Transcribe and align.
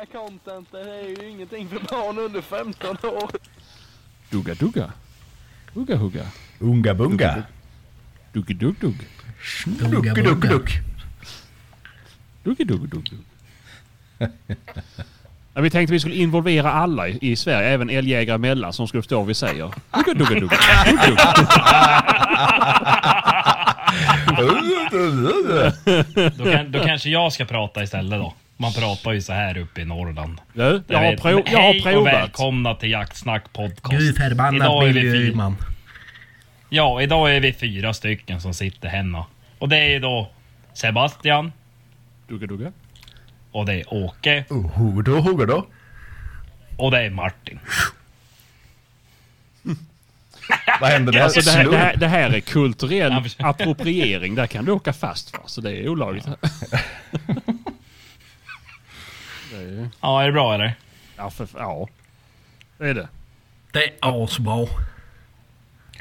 det 0.00 0.06
här 0.18 0.26
contentet 0.26 0.86
är 0.86 1.08
ju 1.08 1.30
ingenting 1.30 1.68
för 1.68 1.78
barn 1.78 2.18
under 2.18 2.40
15 2.40 2.96
år. 3.02 3.30
Dugga 4.30 4.54
dugga. 4.54 4.92
Hugga 5.74 5.96
hugga. 5.96 6.26
Unga 6.58 6.94
bunga. 6.94 7.42
Duggi 8.32 8.54
dugg 8.54 8.74
dugg. 8.80 9.06
Duggi 12.44 12.64
dugg 12.64 12.88
dugg 12.88 12.90
dugg. 12.90 13.18
Ja, 15.54 15.60
vi 15.60 15.70
tänkte 15.70 15.92
vi 15.92 16.00
skulle 16.00 16.14
involvera 16.14 16.72
alla 16.72 17.08
i, 17.08 17.36
Sverige, 17.36 17.68
även 17.68 17.90
älgjägare 17.90 18.34
emellan 18.34 18.72
som 18.72 18.88
skulle 18.88 19.02
förstå 19.02 19.16
vad 19.18 19.26
vi 19.26 19.34
säger. 19.34 19.74
Dugga 19.94 20.14
dugga 20.14 20.40
dugga. 20.40 20.56
Dugg, 24.36 24.90
dugg. 24.90 25.72
Då, 26.38 26.52
kan, 26.52 26.72
då 26.72 26.84
kanske 26.84 27.10
jag 27.10 27.32
ska 27.32 27.44
prata 27.44 27.82
istället 27.82 28.20
då. 28.20 28.34
Man 28.60 28.72
pratar 28.72 29.12
ju 29.12 29.22
så 29.22 29.32
här 29.32 29.58
uppe 29.58 29.80
i 29.80 29.84
Norrland. 29.84 30.40
Du, 30.52 30.82
jag 30.88 30.98
har, 30.98 31.16
prov, 31.16 31.42
jag 31.46 31.58
har 31.58 31.72
Hej 31.72 31.78
och 31.78 31.84
provat. 31.84 32.12
välkomna 32.14 32.74
till 32.74 32.90
Jaktsnack 32.90 33.52
podcast. 33.52 33.98
Gud 33.98 34.16
förbannat 34.16 34.54
Idag 34.54 34.88
är 34.88 34.92
vi 34.92 35.00
fyra. 35.00 35.12
miljöman. 35.12 35.56
Ja, 36.68 37.02
idag 37.02 37.36
är 37.36 37.40
vi 37.40 37.52
fyra 37.52 37.94
stycken 37.94 38.40
som 38.40 38.54
sitter 38.54 38.88
hemma. 38.88 39.26
Och 39.58 39.68
det 39.68 39.76
är 39.94 40.00
då 40.00 40.30
Sebastian, 40.74 41.52
Dugga 42.28 42.46
dugga. 42.46 42.72
och 43.52 43.66
det 43.66 43.74
är 43.74 43.94
Åke, 43.94 44.44
Oh, 44.50 44.66
hugger 44.72 45.02
då, 45.02 45.20
hugger 45.20 45.46
då. 45.46 45.66
och 46.76 46.90
det 46.90 46.98
är 47.02 47.10
Martin. 47.10 47.58
Vad 50.80 50.90
hände 50.90 51.12
där? 51.12 51.20
Alltså 51.20 51.40
det, 51.44 51.50
här, 51.50 51.64
det, 51.70 51.76
här, 51.76 51.96
det 51.96 52.08
här 52.08 52.30
är 52.30 52.40
kulturell 52.40 53.24
appropriering. 53.38 54.34
Där 54.34 54.46
kan 54.46 54.64
du 54.64 54.72
åka 54.72 54.92
fast 54.92 55.30
för. 55.30 55.40
Så 55.46 55.60
det 55.60 55.72
är 55.72 55.88
olagligt. 55.88 56.26
Det 59.50 59.56
är, 59.56 59.88
Ja, 60.00 60.22
är 60.22 60.26
det 60.26 60.32
bra 60.32 60.54
eller? 60.54 60.74
ja, 61.16 61.30
för, 61.30 61.48
ja, 61.56 61.88
det 62.78 62.88
är 62.88 62.94
det. 62.94 63.08
Det 63.72 63.84
är 63.84 63.92
asbra. 64.00 64.66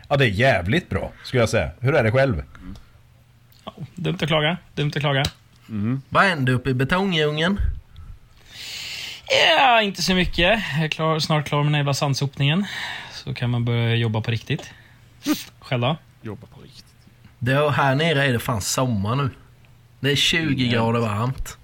Ja, 0.08 0.18
det 0.18 0.26
är 0.26 0.30
jävligt 0.30 0.90
bra, 0.90 1.12
skulle 1.24 1.42
jag 1.42 1.50
säga. 1.50 1.72
Hur 1.80 1.96
är 1.96 2.04
det 2.04 2.12
själv? 2.12 2.44
Dumt 3.96 4.18
att 4.22 4.28
klaga, 4.28 4.58
dumt 4.76 4.92
att 4.96 5.02
klaga. 5.02 5.24
Vad 6.10 6.24
hände 6.24 6.52
uppe 6.52 6.70
i 6.70 6.74
betongdjungeln? 6.74 7.60
Ja, 9.60 9.82
inte 9.82 10.02
så 10.02 10.14
mycket. 10.16 10.60
Jag 10.76 10.84
är 10.84 10.88
klar, 10.88 11.20
snart 11.20 11.48
klar 11.48 11.58
med 11.60 11.66
den 11.66 11.74
här 11.74 11.80
jävla 11.80 11.94
sandsopningen. 11.94 12.66
Så 13.12 13.34
kan 13.34 13.50
man 13.50 13.66
börja 13.66 13.96
jobba 13.96 14.22
på 14.22 14.32
riktigt. 14.32 14.70
Själv 15.60 15.82
då? 15.82 15.98
Jobba 16.22 16.48
på 16.48 16.62
riktigt. 16.62 16.86
Det 17.40 17.52
är, 17.54 17.70
här 17.70 17.96
nere 17.96 18.26
är 18.26 18.34
det 18.34 18.40
fan 18.40 18.62
sommar 18.62 19.16
nu. 19.16 19.30
Det 20.00 20.12
är 20.12 20.16
20 20.16 20.68
grader 20.68 21.00
varmt. 21.00 21.58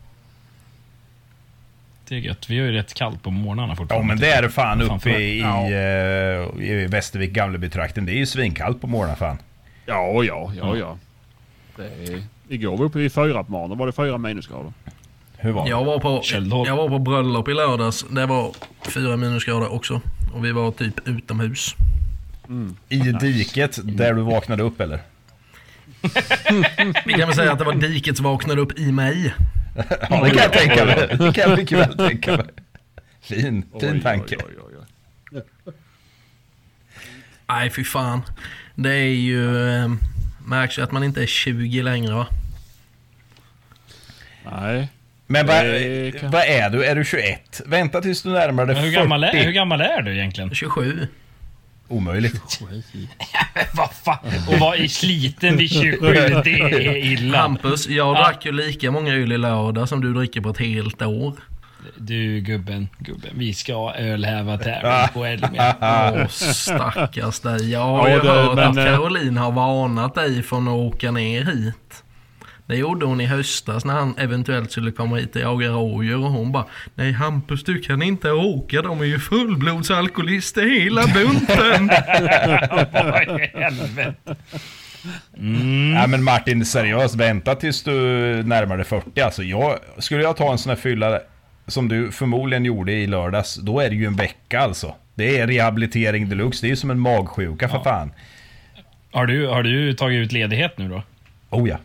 Det 2.08 2.16
är 2.16 2.20
gött. 2.20 2.50
Vi 2.50 2.60
har 2.60 2.66
ju 2.66 2.72
rätt 2.72 2.94
kallt 2.94 3.24
på 3.24 3.32
morgnarna 3.32 3.72
Ja, 3.72 3.76
fortfarande. 3.76 4.08
men 4.08 4.18
det 4.20 4.32
är 4.32 4.42
det 4.42 4.50
fan 4.50 4.82
uppe 4.82 5.10
i, 5.10 5.40
Ja. 5.42 5.68
i, 5.70 6.72
i 6.72 6.88
Västervik, 6.88 7.32
Gamleby-trakten. 7.32 8.06
Det 8.06 8.12
är 8.12 8.18
ju 8.18 8.26
svinkallt 8.26 8.82
på 8.82 8.88
morgonen 8.88 9.16
fan. 9.16 9.38
Ja, 9.86 10.24
ja, 10.24 10.52
ja, 10.58 10.78
ja. 10.78 10.98
Det 11.78 11.84
är, 12.14 12.24
igår 12.50 12.72
var 12.72 12.78
vi 12.78 12.84
uppe 12.84 13.00
i 13.02 13.10
fyra 13.10 13.44
på 13.44 13.52
morgonen. 13.52 13.78
var 13.78 13.86
det 13.88 13.94
fyra 13.94 14.18
minusgrader. 14.18 14.74
Hur 15.38 15.52
var 15.52 15.64
det? 15.64 15.70
Jag 15.70 15.84
var, 15.86 16.00
på, 16.00 16.22
jag 16.68 16.76
var 16.76 16.90
på 16.90 17.00
bröllop 17.00 17.48
i 17.48 17.54
lördags. 17.54 18.06
Det 18.10 18.26
var 18.26 18.52
fyra 18.90 19.18
minusgrader 19.18 19.74
också. 19.74 20.02
Och 20.34 20.46
vi 20.46 20.52
var 20.52 20.72
typ 20.72 21.08
utomhus. 21.08 21.76
I 22.90 22.98
diket 22.98 23.80
där 23.84 24.14
du 24.14 24.22
vaknade 24.22 24.64
upp 24.64 24.82
eller? 24.82 25.00
Vi 27.06 27.14
kan 27.14 27.28
väl 27.28 27.34
säga 27.36 27.52
att 27.52 27.60
det 27.60 27.66
var 27.66 27.74
diket 27.74 28.18
som 28.18 28.24
vaknade 28.26 28.62
upp 28.62 28.80
i 28.80 28.92
mig. 28.92 29.34
Ja, 30.10 30.24
det 30.24 30.30
kan 30.30 30.38
jag 30.44 30.54
tänka 30.54 30.86
mig. 30.86 30.96
Det 30.96 31.34
kan 31.34 31.50
jag 31.50 31.58
mycket 31.58 31.78
väl 31.80 31.98
tänka 31.98 32.38
mig. 32.38 32.46
Fin, 33.22 33.66
fin 33.82 34.02
tanke. 34.02 34.36
Oj, 34.36 34.44
oj, 34.58 34.76
oj, 35.32 35.42
oj. 35.66 35.74
Nej, 37.48 37.70
fy 37.70 37.84
fan. 37.84 38.22
Det 38.76 38.90
är 38.94 39.14
ju... 39.14 39.70
Eh, 39.76 39.92
märks 40.46 40.78
ju 40.78 40.82
att 40.84 40.92
man 40.92 41.04
inte 41.04 41.22
är 41.24 41.26
20 41.28 41.82
längre 41.82 42.14
va? 42.14 42.28
Nej. 44.52 44.88
Men 45.28 45.48
vad, 45.48 45.56
kan- 46.20 46.32
vad 46.32 46.42
är 46.46 46.70
du? 46.70 46.86
Är 46.86 46.96
du 46.96 47.06
21? 47.06 47.62
Vänta 47.66 48.02
tills 48.02 48.22
du 48.22 48.30
närmar 48.30 48.66
dig 48.66 48.76
Men 48.76 48.84
hur, 48.84 48.92
40. 48.92 49.02
gammal 49.04 49.24
är, 49.24 49.44
hur 49.44 49.52
gammal 49.52 49.82
är 49.82 50.02
du 50.02 50.14
egentligen? 50.18 50.56
27. 50.56 51.08
Omöjligt. 51.88 52.62
Vad 53.74 53.92
fan? 53.92 54.18
Och 54.48 54.60
vara 54.60 54.88
sliten 54.88 55.58
vid 55.58 55.72
27, 55.72 55.98
det 56.44 56.52
är 56.52 56.96
illa. 56.98 57.38
Hampus, 57.38 57.88
jag 57.88 58.16
drack 58.16 58.46
ju 58.46 58.52
lika 58.52 58.92
många 58.92 59.14
öl 59.14 59.32
i 59.32 59.38
lördag 59.38 59.90
som 59.90 60.02
du 60.02 60.14
dricker 60.14 60.42
på 60.42 60.50
ett 60.50 60.58
helt 60.58 61.02
år. 61.02 61.34
Du 61.98 62.40
gubben, 62.40 62.88
gubben. 63.00 63.32
Vi 63.36 63.54
ska 63.54 63.76
ha 63.76 63.96
ölhäva 63.96 64.58
tävling 64.58 65.08
på 65.14 65.26
Elmia. 65.26 65.76
Åh, 65.82 66.28
stackars 66.28 67.40
dig. 67.40 67.72
Jag 67.72 67.80
har 67.80 68.10
Ja, 68.10 68.16
ju 68.16 68.22
det- 68.22 68.30
hört 68.30 68.56
men, 68.56 68.68
att 68.70 68.78
eh, 68.78 68.86
Caroline 68.86 69.38
har 69.38 69.52
varnat 69.52 70.16
dig 70.16 70.44
från 70.44 70.68
att 70.68 70.74
åka 70.74 71.12
ner 71.12 71.46
hit. 71.46 72.04
Det 72.68 72.76
gjorde 72.76 73.06
hon 73.06 73.22
i 73.22 73.26
höstas 73.26 73.86
när 73.86 73.94
han 73.94 74.18
eventuellt 74.18 74.72
skulle 74.72 74.92
komma 74.92 75.16
hit 75.16 75.36
och 75.36 75.42
jaga 75.42 75.70
rådjur 75.70 76.18
och 76.18 76.32
hon 76.32 76.52
bara 76.52 76.66
Nej 76.96 77.12
Hampus 77.12 77.64
du 77.64 77.80
kan 77.80 78.02
inte 78.02 78.32
åka, 78.32 78.82
de 78.82 79.02
är 79.02 79.06
ju 79.06 79.20
fullblodsalkoholister 79.20 80.84
hela 80.84 81.02
bunten. 81.08 81.88
Vad 82.92 83.42
i 83.42 83.52
helvete? 83.54 84.36
Mm. 85.38 85.94
Ja, 85.94 86.08
men 86.08 86.24
Martin, 86.24 86.66
seriöst, 86.66 87.16
vänta 87.16 87.56
tills 87.56 87.84
du 87.84 87.92
närmar 88.44 88.78
dig 88.78 88.86
40. 88.86 89.22
Alltså, 89.22 89.44
jag, 89.44 89.80
skulle 89.98 90.24
jag 90.24 90.38
ta 90.38 90.52
en 90.52 90.58
sån 90.58 90.70
här 90.70 90.78
fylla 90.78 91.20
som 91.68 91.88
du 91.88 92.12
förmodligen 92.12 92.66
gjorde 92.66 92.92
i 92.92 93.08
lördags, 93.08 93.56
då 93.56 93.80
är 93.80 93.90
det 93.90 93.96
ju 93.96 94.06
en 94.06 94.16
vecka 94.16 94.60
alltså. 94.60 94.96
Det 95.16 95.38
är 95.38 95.48
rehabilitering 95.48 96.30
deluxe. 96.30 96.62
Det 96.62 96.68
är 96.68 96.70
ju 96.70 96.76
som 96.76 96.92
en 96.92 97.00
magsjuka 97.00 97.70
för 97.70 97.80
fan. 97.80 98.12
Har, 99.12 99.26
du, 99.26 99.48
har 99.48 99.64
du 99.64 99.94
tagit 99.94 100.18
ut 100.18 100.32
ledighet 100.32 100.78
nu 100.78 100.90
då? 100.90 101.04
Oh 101.50 101.70
ja. 101.70 101.78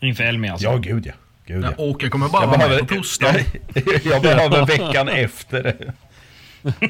Inför 0.00 0.24
Elmia 0.24 0.52
alltså? 0.52 0.66
Ja, 0.66 0.76
gud 0.76 1.06
ja. 1.06 1.12
Gud 1.46 1.64
ja. 1.64 1.70
Åke 1.76 2.08
kommer 2.08 2.28
bara 2.28 2.42
Jag 2.42 2.48
vara 2.58 2.68
med 2.68 2.78
på 2.78 2.86
torsdag. 2.94 3.34
jag, 3.74 4.00
jag 4.04 4.22
behöver 4.22 4.66
veckan 4.66 5.08
efter. 5.08 5.94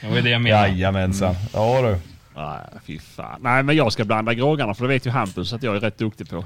Det 0.00 0.08
var 0.08 0.20
det 0.20 0.30
jag 0.30 0.40
menade. 0.42 0.68
Jajamensan. 0.68 1.34
Ja 1.52 1.82
du. 1.82 1.98
Nej, 2.36 2.58
fy 2.86 2.98
fan. 2.98 3.40
Nej, 3.42 3.62
men 3.62 3.76
jag 3.76 3.92
ska 3.92 4.04
blanda 4.04 4.34
groggarna 4.34 4.74
för 4.74 4.84
det 4.84 4.88
vet 4.88 5.06
ju 5.06 5.10
Hampus 5.10 5.52
att 5.52 5.62
jag 5.62 5.76
är 5.76 5.80
rätt 5.80 5.98
duktig 5.98 6.30
på. 6.30 6.44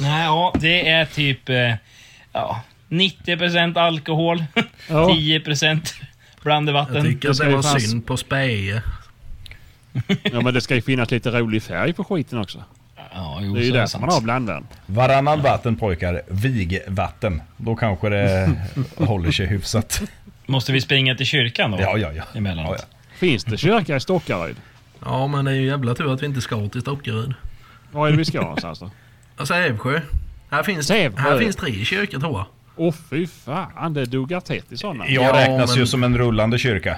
Nej, 0.00 0.24
ja, 0.24 0.54
det 0.60 0.88
är 0.88 1.04
typ 1.04 1.48
eh, 1.48 1.74
ja, 2.32 2.62
90% 2.88 3.78
alkohol, 3.78 4.44
Ja. 4.88 5.08
10% 5.08 5.94
blandade 6.42 6.78
Jag 6.78 6.84
vatten. 6.86 7.04
tycker 7.04 7.28
det 7.34 7.44
ju 7.50 7.54
var 7.56 7.62
fanns- 7.62 7.90
synd 7.90 8.06
på 8.06 8.16
Speje. 8.16 8.82
Ja, 10.22 10.40
men 10.40 10.54
det 10.54 10.60
ska 10.60 10.74
ju 10.74 10.82
finnas 10.82 11.10
lite 11.10 11.30
rolig 11.30 11.62
färg 11.62 11.92
på 11.92 12.04
skiten 12.04 12.38
också. 12.38 12.64
Ja, 13.20 13.38
jo, 13.42 13.54
Det 13.54 13.60
är 13.60 13.64
ju 13.64 13.72
därför 13.72 13.98
man 13.98 14.08
har 14.10 14.20
blandaren. 14.20 14.66
Varannan 14.86 15.42
vatten 15.42 15.76
pojkar, 15.76 16.22
vigvatten. 16.28 17.42
Då 17.56 17.76
kanske 17.76 18.08
det 18.08 18.50
håller 18.96 19.30
sig 19.30 19.46
hyfsat. 19.46 20.02
Måste 20.46 20.72
vi 20.72 20.80
springa 20.80 21.14
till 21.14 21.26
kyrkan 21.26 21.70
då? 21.70 21.78
Ja, 21.80 21.98
ja, 21.98 22.12
ja. 22.12 22.22
Emellanåt. 22.34 22.76
ja, 22.78 22.84
ja. 22.90 23.16
Finns 23.18 23.44
det 23.44 23.56
kyrka 23.56 23.96
i 23.96 24.00
Stockaryd? 24.00 24.56
Ja 25.04 25.26
men 25.26 25.44
det 25.44 25.50
är 25.50 25.54
ju 25.54 25.66
jävla 25.66 25.94
tur 25.94 26.12
att 26.14 26.22
vi 26.22 26.26
inte 26.26 26.40
ska 26.40 26.68
till 26.68 26.80
Stockaryd. 26.80 27.34
Var 27.90 28.06
är 28.06 28.10
det 28.10 28.16
vi 28.18 28.24
ska 28.24 28.40
någonstans 28.40 28.78
då? 28.78 28.90
Sävsjö. 29.46 30.00
Här 30.50 30.62
finns, 30.62 30.86
Sävsjö. 30.86 31.22
här 31.22 31.38
finns 31.38 31.56
tre 31.56 31.84
kyrkor 31.84 32.20
tror 32.20 32.32
jag. 32.32 32.46
Åh 32.76 32.94
fy 33.10 33.26
fan, 33.26 33.94
det 33.94 34.04
duggar 34.04 34.40
tätt 34.40 34.72
i 34.72 34.76
sådana. 34.76 35.08
Jag 35.08 35.24
Ja, 35.24 35.32
räknas 35.40 35.70
men- 35.70 35.78
ju 35.78 35.86
som 35.86 36.04
en 36.04 36.18
rullande 36.18 36.58
kyrka. 36.58 36.96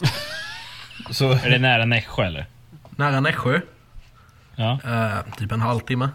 Så, 1.10 1.32
Är 1.32 1.50
det 1.50 1.58
nära 1.58 1.84
Nässjö 1.84 2.24
eller? 2.26 2.46
Nära 2.90 3.20
Nässjö. 3.20 3.60
Ja. 4.60 4.78
Eh, 4.84 5.34
typ 5.36 5.52
en 5.52 5.60
halvtimme. 5.60 6.08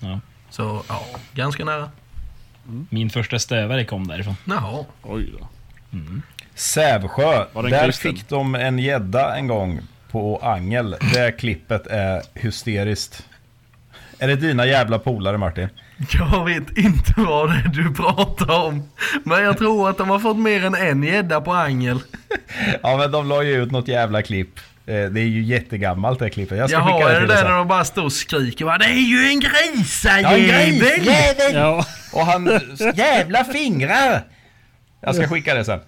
ja. 0.00 0.20
Så 0.50 0.82
ja, 0.88 1.02
ganska 1.34 1.64
nära. 1.64 1.90
Min 2.90 3.10
första 3.10 3.38
stövare 3.38 3.84
kom 3.84 4.06
därifrån. 4.08 4.36
Jaha. 4.44 4.84
Oj 5.02 5.32
då. 5.38 5.48
Sävsjö, 6.54 7.44
Var 7.52 7.62
det 7.62 7.68
en 7.68 7.72
där 7.72 7.84
kristen? 7.84 8.16
fick 8.16 8.28
de 8.28 8.54
en 8.54 8.78
gädda 8.78 9.36
en 9.36 9.46
gång 9.46 9.80
på 10.10 10.38
angel. 10.42 10.96
Det 11.12 11.32
klippet 11.38 11.86
är 11.86 12.22
hysteriskt. 12.34 13.26
Är 14.18 14.28
det 14.28 14.36
dina 14.36 14.66
jävla 14.66 14.98
polare 14.98 15.38
Martin? 15.38 15.68
Jag 16.12 16.44
vet 16.44 16.78
inte 16.78 17.14
vad 17.16 17.50
det 17.50 17.56
är 17.56 17.68
du 17.68 17.94
pratar 17.94 18.64
om. 18.66 18.88
Men 19.24 19.42
jag 19.44 19.58
tror 19.58 19.90
att 19.90 19.98
de 19.98 20.10
har 20.10 20.18
fått 20.18 20.36
mer 20.38 20.64
än 20.64 20.74
en 20.74 21.02
gädda 21.02 21.40
på 21.40 21.52
angel. 21.52 22.00
Ja 22.82 22.96
men 22.96 23.10
de 23.10 23.28
la 23.28 23.42
ju 23.42 23.62
ut 23.62 23.70
något 23.70 23.88
jävla 23.88 24.22
klipp. 24.22 24.60
Eh, 24.88 25.10
Det 25.10 25.20
är 25.20 25.24
ju 25.24 25.42
jättegammalt 25.42 26.18
det 26.18 26.30
klippet. 26.30 26.58
Jag 26.58 26.70
ska 26.70 26.78
Jaha, 26.78 26.92
skicka 26.98 27.10
är 27.10 27.14
det 27.14 27.14
det 27.14 27.18
till 27.20 27.28
dig 27.28 27.36
där 27.36 27.42
sen. 27.42 27.50
när 27.50 27.58
de 27.58 27.68
bara 27.68 27.84
står 27.84 28.04
och 28.04 28.12
skriker 28.12 28.64
va? 28.64 28.78
Det 28.78 28.84
är 28.84 28.88
ju 29.08 29.18
en 29.18 29.40
Ja, 29.40 29.50
en 29.68 29.76
grisajävel! 29.76 30.78
grisjävel! 30.78 31.54
Ja. 31.54 31.84
Och 32.12 32.26
han, 32.26 32.60
jävla 32.94 33.44
fingrar! 33.44 34.22
Jag 35.00 35.14
ska 35.14 35.28
skicka 35.28 35.54
det 35.54 35.64
sen. 35.64 35.80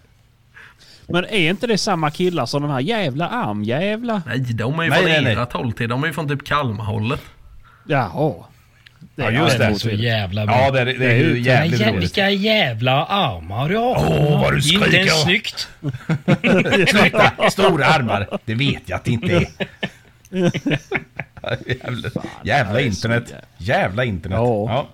Men 1.09 1.25
är 1.25 1.51
inte 1.51 1.67
det 1.67 1.79
samma 1.79 2.11
killar 2.11 2.47
som 2.47 2.63
de 2.63 2.71
här 2.71 2.81
jävla 2.81 3.29
armjävla? 3.29 4.23
Nej, 4.27 4.39
de 4.39 4.79
är 4.79 4.85
ju 4.85 4.91
Nej, 4.91 4.99
från 4.99 5.11
nej, 5.11 5.23
nej. 5.25 5.33
ert 5.35 5.53
håll 5.53 5.73
till. 5.73 5.89
De 5.89 6.03
är 6.03 6.07
ju 6.07 6.13
från 6.13 6.29
typ 6.29 6.45
Kalmarhållet. 6.45 7.21
Jaha. 7.87 8.35
Det 9.27 9.33
Ja, 9.33 9.45
just 9.45 9.59
Det 9.59 9.75
så 9.79 9.91
jävla 9.91 10.47
bra. 10.47 10.55
Ja, 10.57 10.71
det 10.71 10.81
är, 10.81 10.85
det 10.85 10.93
är 10.93 10.99
Det 10.99 11.05
är 11.07 11.19
ju 11.35 11.41
jävligt 11.41 11.81
roligt. 11.81 12.03
vilka 12.03 12.31
jävla 12.31 13.05
armar 13.05 13.69
du 13.69 13.77
har. 13.77 13.97
Åh, 13.97 14.41
vad 14.41 14.53
du 14.53 14.57
Inte 14.57 14.69
skriker. 14.69 14.95
ens 14.99 15.23
snyggt. 15.23 15.69
Sluta! 16.91 17.51
Stora 17.51 17.87
armar. 17.87 18.29
Det 18.45 18.55
vet 18.55 18.83
jag 18.87 18.97
att 18.97 19.05
det 19.05 19.11
inte 19.11 19.37
är. 19.37 19.47
jävla 21.67 22.11
jävla 22.45 22.81
internet. 22.81 23.35
Jävla 23.59 24.05
internet. 24.05 24.39
Ja. 24.39 24.67
Ja. 24.69 24.89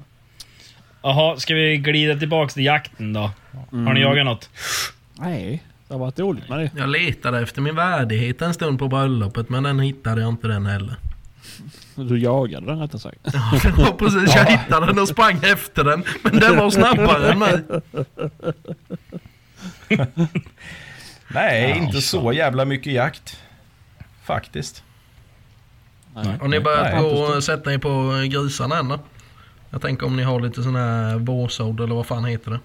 Jaha, 1.03 1.37
ska 1.37 1.55
vi 1.55 1.77
glida 1.77 2.19
tillbaks 2.19 2.55
till 2.55 2.65
jakten 2.65 3.13
då? 3.13 3.31
Har 3.71 3.95
ni 3.95 4.01
jagat 4.01 4.25
något? 4.25 4.51
Nej, 5.15 5.63
det 5.89 5.95
har 5.95 5.99
varit 5.99 6.17
dåligt 6.17 6.49
med 6.49 6.59
det. 6.59 6.71
Jag 6.77 6.89
letade 6.89 7.41
efter 7.41 7.61
min 7.61 7.75
värdighet 7.77 8.43
en 8.43 8.55
stund 8.55 8.79
på 8.79 8.89
bröllopet 8.89 9.49
men 9.49 9.63
den 9.63 9.81
hittade 9.81 10.21
jag 10.21 10.29
inte 10.29 10.49
den 10.49 10.67
heller. 10.67 10.95
Du 11.95 12.19
jagade 12.19 12.67
den 12.67 12.79
rättare 12.79 13.01
sagt. 13.01 13.19
Ja, 13.33 13.97
precis, 13.99 14.35
jag 14.35 14.45
hittade 14.45 14.87
den 14.87 14.99
och 14.99 15.09
sprang 15.09 15.41
efter 15.43 15.85
den. 15.85 16.05
Men 16.23 16.41
den 16.41 16.57
var 16.57 16.71
snabbare 16.71 17.33
än 17.33 17.39
mig. 17.39 17.63
Nej, 21.29 21.71
Ja, 21.71 21.77
inte 21.77 21.93
fan. 21.93 22.03
så 22.03 22.33
jävla 22.33 22.65
mycket 22.65 22.93
jakt. 22.93 23.39
Faktiskt. 24.25 24.83
Har 26.15 26.49
ni 26.49 26.61
börjat 26.61 26.93
Nej, 26.93 27.03
gå 27.03 27.09
och 27.09 27.45
sätta 27.45 27.73
er 27.73 27.79
på 27.79 28.23
grisarna 28.31 28.79
än? 28.79 28.99
Jag 29.71 29.83
tänker 29.83 30.07
om 30.07 30.17
ni 30.17 30.23
har 30.23 30.41
lite 30.41 30.63
sån 30.63 30.77
här 30.77 31.17
vårsådd 31.17 31.81
eller 31.81 31.95
vad 31.95 32.07
fan 32.07 32.25
heter 32.25 32.51
det? 32.51 32.61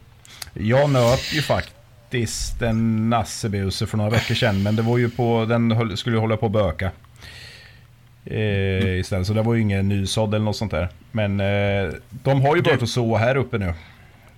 Jag 0.63 0.89
nöt 0.89 1.33
ju 1.33 1.42
faktiskt 1.42 2.62
en 2.62 3.09
nassebuse 3.09 3.88
för 3.88 3.97
några 3.97 4.09
veckor 4.09 4.36
sedan. 4.36 4.63
Men 4.63 4.75
det 4.75 4.81
var 4.81 4.97
ju 4.97 5.09
på, 5.09 5.45
den 5.45 5.97
skulle 5.97 6.15
ju 6.15 6.19
hålla 6.19 6.38
på 6.38 6.45
att 6.45 6.51
böka. 6.51 6.92
Eh, 8.25 9.00
istället, 9.00 9.27
så 9.27 9.33
det 9.33 9.41
var 9.41 9.53
ju 9.53 9.62
ingen 9.62 9.89
nysådd 9.89 10.33
eller 10.33 10.45
något 10.45 10.56
sånt 10.57 10.71
där. 10.71 10.89
Men 11.12 11.39
eh, 11.39 11.94
de 12.09 12.41
har 12.41 12.56
ju 12.56 12.62
börjat 12.62 12.83
att 12.83 12.89
så 12.89 13.18
här 13.18 13.35
uppe 13.35 13.57
nu. 13.57 13.73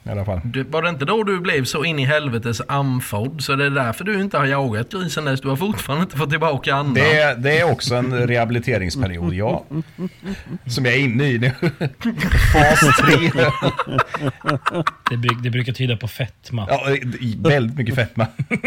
I 0.06 0.10
alla 0.10 0.26
fall. 0.26 0.42
Du, 0.44 0.64
var 0.64 0.82
det 0.82 0.90
inte 0.90 1.06
då 1.06 1.24
du 1.24 1.40
blev 1.40 1.64
så 1.66 1.84
in 1.84 2.00
i 2.00 2.06
helvetes 2.06 2.62
andfådd? 2.68 3.44
Så 3.44 3.56
det 3.56 3.66
är 3.66 3.70
därför 3.70 4.04
du 4.04 4.22
inte 4.22 4.38
har 4.38 4.46
jagat 4.46 4.92
grisen 4.92 5.26
dess? 5.26 5.42
Du 5.42 5.48
har 5.50 5.56
fortfarande 5.56 6.04
inte 6.04 6.18
fått 6.18 6.30
tillbaka 6.30 6.76
andan? 6.76 6.94
Det, 6.94 7.36
det 7.38 7.60
är 7.60 7.72
också 7.72 7.96
en 7.96 8.28
rehabiliteringsperiod, 8.28 9.34
ja. 9.34 9.64
Som 10.66 10.86
jag 10.86 10.94
är 10.94 11.00
inne 11.00 11.24
i 11.28 11.40
nu. 11.40 11.52
Fas 12.54 12.98
3. 13.02 13.16
Det, 15.10 15.16
bru- 15.16 15.42
det 15.44 15.50
brukar 15.50 15.74
tyda 15.74 15.98
på 15.98 16.08
fetma. 16.08 16.66
Ja, 16.70 16.84
väldigt 17.40 17.78
mycket 17.78 17.96
fetma. 17.96 18.28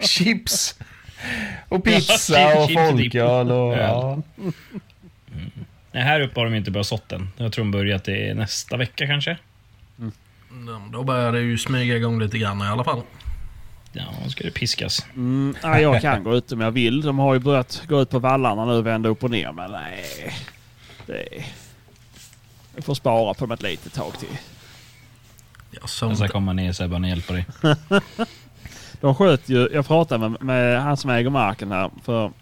Chips. 0.00 0.78
Och 1.68 1.84
pizza 1.84 2.40
Ja, 2.40 2.64
och 2.64 2.70
folköl 2.72 3.50
och... 3.50 3.72
Ja. 3.78 4.22
Nej, 5.92 6.02
här 6.02 6.20
uppe 6.20 6.40
har 6.40 6.44
de 6.44 6.54
inte 6.54 6.70
börjat 6.70 6.86
sått 6.86 7.12
än. 7.12 7.28
Jag 7.36 7.52
tror 7.52 7.64
de 7.64 7.70
börjar 7.70 7.98
till 7.98 8.36
nästa 8.36 8.76
vecka 8.76 9.06
kanske. 9.06 9.36
Ja, 9.96 10.82
Då 10.92 11.02
börjar 11.04 11.32
det 11.32 11.40
ju 11.40 11.58
smyga 11.58 11.96
igång 11.96 12.20
lite 12.20 12.38
grann 12.38 12.60
i 12.62 12.64
alla 12.64 12.84
fall. 12.84 13.02
Ja, 13.92 14.04
då 14.24 14.30
ska 14.30 14.44
det 14.44 14.50
piskas. 14.50 15.06
Mm, 15.14 15.54
nej, 15.62 15.82
jag 15.82 16.00
kan 16.00 16.24
gå 16.24 16.36
ut 16.36 16.52
om 16.52 16.60
jag 16.60 16.70
vill. 16.70 17.00
De 17.00 17.18
har 17.18 17.34
ju 17.34 17.40
börjat 17.40 17.82
gå 17.88 18.02
ut 18.02 18.10
på 18.10 18.18
vallarna 18.18 18.64
nu 18.64 18.72
och 18.72 18.86
vända 18.86 19.08
upp 19.08 19.24
och 19.24 19.30
ner. 19.30 19.52
Men 19.52 19.70
nej. 19.70 20.04
Det... 21.06 21.44
Jag 22.74 22.84
får 22.84 22.94
spara 22.94 23.34
på 23.34 23.44
dem 23.44 23.52
ett 23.52 23.62
litet 23.62 23.92
tag 23.92 24.18
till. 24.18 24.38
Ja, 25.70 25.80
Jag 26.00 26.16
ska 26.16 26.28
komma 26.28 26.52
ner 26.52 26.72
Sebban 26.72 27.04
och 27.04 27.10
hjälpa 27.10 27.32
dig. 27.32 27.46
De 29.02 29.14
sköt 29.14 29.48
ju, 29.48 29.68
jag 29.72 29.86
pratade 29.86 30.28
med, 30.28 30.42
med 30.42 30.82
han 30.82 30.96
som 30.96 31.10
äger 31.10 31.30
marken 31.30 31.72
här. 31.72 31.90
För 32.04 32.32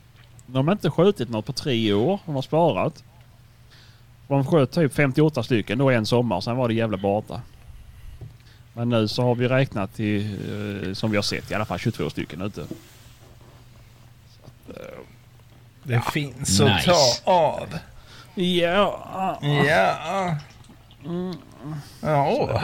de 0.46 0.66
har 0.68 0.72
inte 0.72 0.90
skjutit 0.90 1.28
något 1.28 1.46
på 1.46 1.52
tre 1.52 1.92
år. 1.92 2.18
De 2.26 2.34
har 2.34 2.42
sparat. 2.42 3.04
De 4.28 4.46
sköt 4.46 4.70
typ 4.72 4.94
58 4.94 5.42
stycken 5.42 5.78
då 5.78 5.90
en 5.90 6.06
sommar. 6.06 6.40
Sen 6.40 6.56
var 6.56 6.68
det 6.68 6.74
jävla 6.74 6.96
borta. 6.96 7.40
Men 8.72 8.88
nu 8.88 9.08
så 9.08 9.22
har 9.22 9.34
vi 9.34 9.48
räknat 9.48 9.94
till, 9.94 10.34
eh, 10.88 10.92
som 10.94 11.10
vi 11.10 11.16
har 11.16 11.22
sett, 11.22 11.50
i 11.50 11.54
alla 11.54 11.64
fall 11.64 11.78
22 11.78 12.10
stycken 12.10 12.42
ute. 12.42 12.64
Det 15.82 16.00
finns 16.12 16.60
att 16.60 16.68
Nice. 16.76 16.90
ta 17.24 17.30
av. 17.32 17.68
Ja, 18.34 19.38
Ja. 19.42 20.36
Ja. 22.02 22.62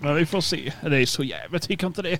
men 0.00 0.14
vi 0.14 0.26
får 0.26 0.40
se. 0.40 0.72
Det 0.82 0.98
är 1.02 1.06
så 1.06 1.24
jävla, 1.24 1.48
jag 1.54 1.62
tycker 1.62 1.86
inte 1.86 2.02
det. 2.02 2.18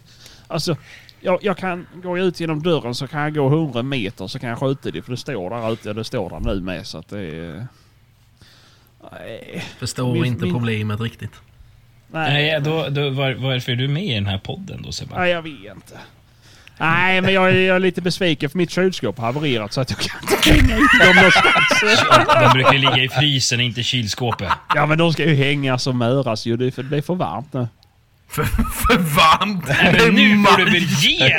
Alltså, 0.50 0.76
jag, 1.20 1.38
jag 1.43 1.56
kan 1.56 1.87
gå 2.02 2.19
ut 2.19 2.41
genom 2.41 2.62
dörren 2.62 2.94
så 2.94 3.06
kan 3.08 3.20
jag 3.20 3.35
gå 3.35 3.47
100 3.47 3.82
meter 3.82 4.26
så 4.26 4.38
kan 4.38 4.49
jag 4.49 4.58
skjuta 4.58 4.91
det. 4.91 5.02
För 5.02 5.11
det 5.11 5.17
står 5.17 5.50
där 5.50 5.73
ute, 5.73 5.93
det 5.93 6.05
står 6.05 6.31
där 6.31 6.41
nu 6.55 6.61
med 6.61 6.87
så 6.87 6.99
att 6.99 7.08
det 7.08 7.20
är... 7.20 7.67
Nej. 9.12 9.64
Förstår 9.79 10.12
Min- 10.12 10.25
inte 10.25 10.44
min- 10.44 10.52
problemet 10.55 11.00
riktigt. 11.00 11.32
Nej, 12.12 12.61
då, 12.61 12.88
då, 12.88 13.11
var, 13.11 13.35
varför 13.35 13.73
är 13.73 13.76
du 13.76 13.88
med 13.88 14.05
i 14.05 14.14
den 14.14 14.26
här 14.26 14.38
podden 14.38 14.82
då 14.82 14.93
Sebban? 14.93 15.19
Nej, 15.20 15.31
jag 15.31 15.43
vet 15.43 15.75
inte. 15.75 15.99
Nej, 16.79 17.20
men 17.20 17.35
jag 17.35 17.50
är, 17.50 17.55
jag 17.55 17.76
är 17.76 17.81
lite 17.81 18.00
besviken 18.02 18.50
för 18.50 18.58
mitt 18.58 18.70
kylskåp 18.70 19.19
har 19.19 19.26
havererat 19.26 19.73
så 19.73 19.81
att 19.81 19.91
jag 19.91 19.99
kan 19.99 20.20
inte 20.23 20.50
hänga 20.50 20.76
ut 20.76 20.91
dem 21.05 21.17
någonstans. 21.17 22.05
De 22.43 22.52
brukar 22.52 22.73
ligga 22.79 23.05
i 23.05 23.08
frysen, 23.08 23.61
inte 23.61 23.80
i 23.80 23.85
kylskåpet. 23.85 24.49
Ja, 24.75 24.87
men 24.87 24.99
de 24.99 25.12
ska 25.12 25.25
ju 25.25 25.35
hängas 25.35 25.87
och 25.87 25.95
möras 25.95 26.47
ju. 26.47 26.57
Det 26.57 26.71
det 26.83 26.97
är 26.97 27.02
för 27.02 27.14
varmt 27.14 27.52
nu. 27.52 27.69
För, 28.30 28.44
för 28.44 28.99
varmt! 28.99 29.64
Nej, 29.68 29.94
är 29.94 30.06
men 30.06 30.14
nu 30.14 30.44
får 30.44 30.56
du 30.58 30.64
väl 30.64 30.82
ge! 30.82 31.37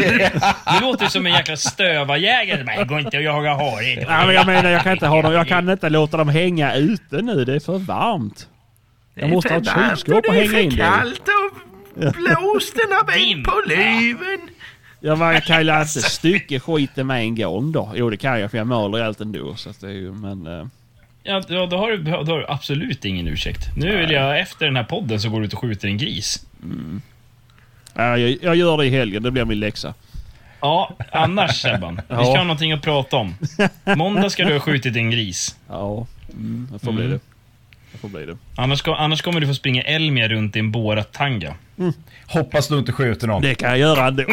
Du 0.73 0.81
låter 0.81 1.07
som 1.07 1.25
en 1.25 1.33
jäkla 1.33 1.57
stövarjägare. 1.57 2.63
Nej, 2.63 2.85
går 2.85 2.99
inte 2.99 3.17
att 3.17 3.23
jaga 3.23 3.53
hare. 3.53 3.83
Ja, 4.01 4.25
men 4.25 4.35
jag 4.35 4.45
menar, 4.45 4.69
jag 4.69 4.83
kan 4.83 4.91
inte 4.93 5.07
ha 5.07 5.21
dem. 5.21 5.33
Jag 5.33 5.47
kan 5.47 5.69
inte 5.69 5.89
låta 5.89 6.17
dem 6.17 6.29
hänga 6.29 6.75
ute 6.75 7.21
nu. 7.21 7.45
Det 7.45 7.55
är 7.55 7.59
för 7.59 7.77
varmt. 7.77 8.47
Jag 9.15 9.29
måste 9.29 9.53
ha 9.53 9.57
ett 9.61 9.67
är 9.67 9.71
för 9.73 9.89
kylskåp 9.89 10.25
och 10.27 10.33
Det 10.33 10.39
hänga 10.39 10.59
är 10.59 10.63
in 10.63 10.71
för 10.71 10.77
det 10.77 10.83
i. 10.83 10.89
kallt 10.89 11.21
och 11.27 12.13
blåsten 12.13 12.91
har 12.91 13.05
vänt 13.07 13.45
på 13.47 13.61
men 15.15 15.33
jag 15.33 15.43
kan 15.43 15.65
ju 15.65 15.79
inte 15.79 15.85
stycka 16.01 16.59
skiten 16.59 17.07
med 17.07 17.21
en 17.21 17.35
gång 17.35 17.71
då. 17.71 17.91
Jo, 17.95 18.09
det 18.09 18.17
kan 18.17 18.39
jag 18.39 18.51
för 18.51 18.57
jag 18.57 18.67
maler 18.67 19.03
allt 19.03 19.21
ändå. 19.21 19.55
Så 19.55 19.69
att 19.69 19.81
det 19.81 19.87
är 19.87 19.91
ju, 19.91 20.11
men... 20.11 20.47
eh, 20.47 20.65
Ja, 21.23 21.41
då, 21.47 21.65
då, 21.65 21.77
har 21.77 21.91
du, 21.91 21.97
då 21.97 22.11
har 22.11 22.39
du 22.39 22.45
absolut 22.47 23.05
ingen 23.05 23.27
ursäkt. 23.27 23.59
Nu 23.77 23.97
vill 23.97 24.11
jag, 24.11 24.39
efter 24.39 24.65
den 24.65 24.75
här 24.75 24.83
podden, 24.83 25.19
så 25.19 25.29
går 25.29 25.39
du 25.39 25.45
ut 25.45 25.53
och 25.53 25.59
skjuter 25.59 25.87
en 25.87 25.97
gris. 25.97 26.45
Ja, 27.93 28.17
jag, 28.17 28.37
jag 28.41 28.55
gör 28.55 28.77
det 28.77 28.85
i 28.85 28.89
helgen. 28.89 29.23
Det 29.23 29.31
blir 29.31 29.45
min 29.45 29.59
läxa. 29.59 29.93
Ja, 30.61 30.95
annars 31.11 31.61
Sebban. 31.61 31.95
Vi 31.95 32.01
ska 32.15 32.15
Ja. 32.15 32.23
ha 32.37 32.43
någonting 32.43 32.71
att 32.71 32.81
prata 32.81 33.17
om. 33.17 33.35
Måndag 33.97 34.29
ska 34.29 34.45
du 34.45 34.53
ha 34.53 34.59
skjutit 34.59 34.95
en 34.95 35.11
gris. 35.11 35.55
Ja, 35.69 36.07
mm, 36.33 36.67
det 36.73 36.79
får 36.79 36.91
bli 36.91 37.05
Mm. 37.05 37.17
det. 37.17 37.19
Det 37.91 37.97
får 37.97 38.09
bli 38.09 38.25
det. 38.25 38.37
Annars, 38.55 38.87
annars 38.87 39.21
kommer 39.21 39.39
du 39.39 39.47
få 39.47 39.53
springa 39.53 39.81
Elmia 39.81 40.27
runt 40.27 40.55
i 40.55 40.59
en 40.59 40.71
Borat-tanga. 40.71 41.55
Hoppas 42.27 42.67
du 42.67 42.79
inte 42.79 42.91
skjuter 42.91 43.27
någon. 43.27 43.41
Det 43.41 43.55
kan 43.55 43.69
jag 43.69 43.77
göra 43.79 44.07
ändå. 44.07 44.23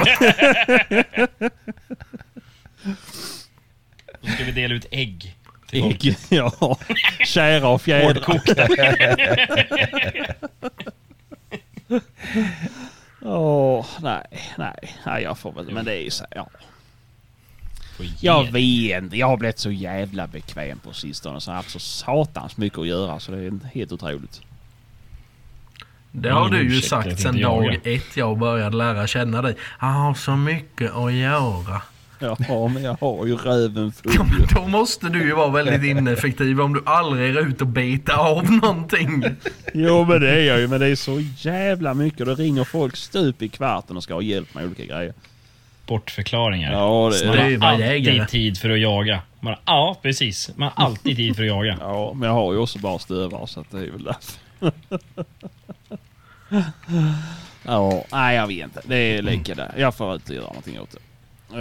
Då 4.20 4.28
ska 4.32 4.44
vi 4.44 4.52
dela 4.52 4.74
ut 4.74 4.86
ägg. 4.90 5.34
Ägg, 5.72 6.16
ja. 6.28 6.76
Kära 7.24 7.68
och 7.68 7.82
fjädrar. 7.82 8.04
Hårdkokta. 8.14 8.68
Åh, 13.22 13.86
nej, 14.00 14.26
nej, 14.58 14.96
nej, 15.06 15.22
jag 15.22 15.38
får 15.38 15.52
väl, 15.52 15.72
men 15.72 15.84
det 15.84 15.92
är 15.92 16.02
ju 16.02 16.10
så, 16.10 16.24
ja. 16.30 16.48
Jag 18.20 18.52
vet 18.52 19.02
inte, 19.02 19.16
jag 19.16 19.26
har 19.26 19.36
blivit 19.36 19.58
så 19.58 19.70
jävla 19.70 20.26
bekväm 20.26 20.78
på 20.78 20.92
sistone 20.92 21.40
så 21.40 21.50
jag 21.50 21.54
har 21.54 21.56
haft 21.56 21.70
så 21.70 21.78
satans 21.78 22.56
mycket 22.56 22.78
att 22.78 22.86
göra 22.86 23.20
så 23.20 23.32
det 23.32 23.38
är 23.38 23.58
helt 23.74 23.92
otroligt. 23.92 24.40
Det 26.12 26.30
har 26.30 26.48
Ingen 26.48 26.66
du 26.68 26.74
ju 26.74 26.80
sagt 26.80 27.20
sen 27.20 27.40
dag 27.40 27.80
ett 27.84 28.16
jag 28.16 28.38
började 28.38 28.76
lära 28.76 29.06
känna 29.06 29.42
dig. 29.42 29.56
Jag 29.80 29.86
har 29.86 30.14
så 30.14 30.36
mycket 30.36 30.94
att 30.94 31.12
göra. 31.12 31.82
Ja, 32.18 32.68
men 32.74 32.82
jag 32.82 32.96
har 33.00 33.26
ju 33.26 33.36
röven 33.36 33.92
full 33.92 34.12
men 34.18 34.46
Då 34.54 34.68
måste 34.68 35.08
du 35.08 35.22
ju 35.22 35.34
vara 35.34 35.48
väldigt 35.50 35.82
ineffektiv 35.84 36.60
om 36.60 36.72
du 36.74 36.82
aldrig 36.86 37.36
är 37.36 37.48
ute 37.48 37.64
och 37.64 37.70
betar 37.70 38.14
av 38.16 38.52
någonting. 38.52 39.22
Jo 39.74 40.04
men 40.04 40.20
det 40.20 40.30
är 40.30 40.42
jag 40.44 40.60
ju, 40.60 40.68
men 40.68 40.80
det 40.80 40.86
är 40.86 40.96
så 40.96 41.20
jävla 41.36 41.94
mycket. 41.94 42.26
Det 42.26 42.34
ringer 42.34 42.64
folk 42.64 42.96
stup 42.96 43.42
i 43.42 43.48
kvarten 43.48 43.96
och 43.96 44.02
ska 44.02 44.14
ha 44.14 44.22
hjälp 44.22 44.54
med 44.54 44.64
olika 44.66 44.84
grejer. 44.84 45.14
Bortförklaringar. 45.86 46.72
Ja, 46.72 47.12
det- 47.20 47.26
Man 47.26 47.36
Det 47.36 47.42
har 47.42 47.56
vad 47.72 47.80
jägare. 47.80 48.20
alltid 48.20 48.28
tid 48.28 48.58
för 48.58 48.70
att 48.70 48.80
jaga. 48.80 49.20
Man 49.40 49.52
har, 49.52 49.60
ja, 49.66 49.96
precis. 50.02 50.50
Man 50.56 50.70
har 50.74 50.84
alltid 50.86 51.16
tid 51.16 51.36
för 51.36 51.42
att 51.42 51.48
jaga. 51.48 51.76
Ja, 51.80 52.12
men 52.14 52.26
jag 52.28 52.34
har 52.34 52.52
ju 52.52 52.58
också 52.58 52.78
bara 52.78 52.98
stövare 52.98 53.46
så 53.46 53.60
att 53.60 53.70
det 53.70 53.78
är 53.78 53.90
väl 53.90 54.02
därför. 54.04 54.38
ja, 57.62 58.04
nej 58.12 58.36
jag 58.36 58.46
vet 58.46 58.64
inte. 58.64 58.80
Det 58.84 58.96
är 58.96 59.22
lika 59.22 59.54
där. 59.54 59.74
Jag 59.76 59.94
får 59.94 60.14
inte 60.14 60.34
göra 60.34 60.46
någonting 60.46 60.80
åt 60.80 60.90
det. 60.90 60.98
Uh, 61.52 61.60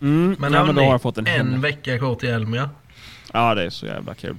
mm, 0.00 0.36
Men, 0.38 0.52
ja, 0.52 0.64
men 0.64 0.74
då 0.74 0.82
har 0.82 0.90
jag 0.90 1.02
fått 1.02 1.18
en, 1.18 1.26
en 1.26 1.60
vecka 1.60 1.98
kvar 1.98 2.14
till 2.14 2.28
Elmia. 2.28 2.70
Ja, 3.32 3.54
det 3.54 3.62
är 3.64 3.70
så 3.70 3.86
jävla 3.86 4.14
kul. 4.14 4.36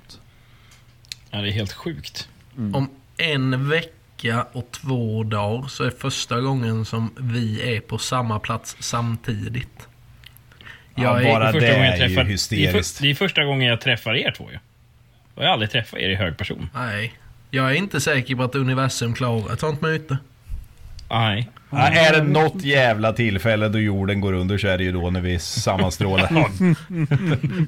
Ja, 1.32 1.42
det 1.42 1.48
är 1.48 1.52
helt 1.52 1.74
sjukt. 1.74 2.30
Om 2.74 2.90
en 3.18 3.70
vecka 3.70 4.46
och 4.52 4.72
två 4.72 5.24
dagar 5.24 5.68
så 5.68 5.84
är 5.84 5.90
första 5.90 6.42
gången 6.42 6.86
som 6.86 7.14
vi 7.18 7.76
är 7.76 7.80
på 7.80 7.98
samma 7.98 8.40
plats 8.40 8.78
samtidigt. 8.80 9.88
Jag 10.96 11.06
Ja, 11.06 11.22
är, 11.22 11.34
bara 11.34 11.52
första 11.52 11.60
det 11.60 11.76
är 11.76 11.92
ju 11.92 11.98
träffar, 11.98 12.24
det, 12.24 12.30
är 12.30 12.32
hysteriskt. 12.32 12.98
för, 12.98 13.04
det 13.04 13.10
är 13.12 13.16
första 13.16 13.44
gången 13.44 13.68
jag 13.68 13.82
träffar 13.82 14.16
er 14.16 14.32
två 14.32 14.52
ju. 14.52 14.60
Jag 15.36 15.44
har 15.44 15.54
aldrig 15.54 15.72
träffat 15.72 16.00
er 16.00 16.10
i 16.10 16.16
hög 16.16 16.38
person. 16.38 16.70
Nej. 16.74 17.14
Jag 17.52 17.72
är 17.72 17.74
inte 17.76 18.02
säker 18.02 18.36
på 18.36 18.44
att 18.44 18.56
universum 18.56 19.14
klarar 19.14 19.54
ett 19.54 19.60
sånt 19.60 19.82
möte. 19.82 20.18
Nej. 21.10 21.50
Ja, 21.70 21.88
är 21.88 22.14
det 22.14 22.24
något 22.24 22.64
jävla 22.64 23.14
tillfälle 23.14 23.70
då 23.70 23.80
jorden 23.80 24.22
går 24.22 24.34
under 24.34 24.58
så 24.58 24.68
är 24.68 24.78
det 24.78 24.84
ju 24.84 24.92
då 24.92 25.10
när 25.10 25.22
vi 25.22 25.40
sammanstrålar. 25.40 26.46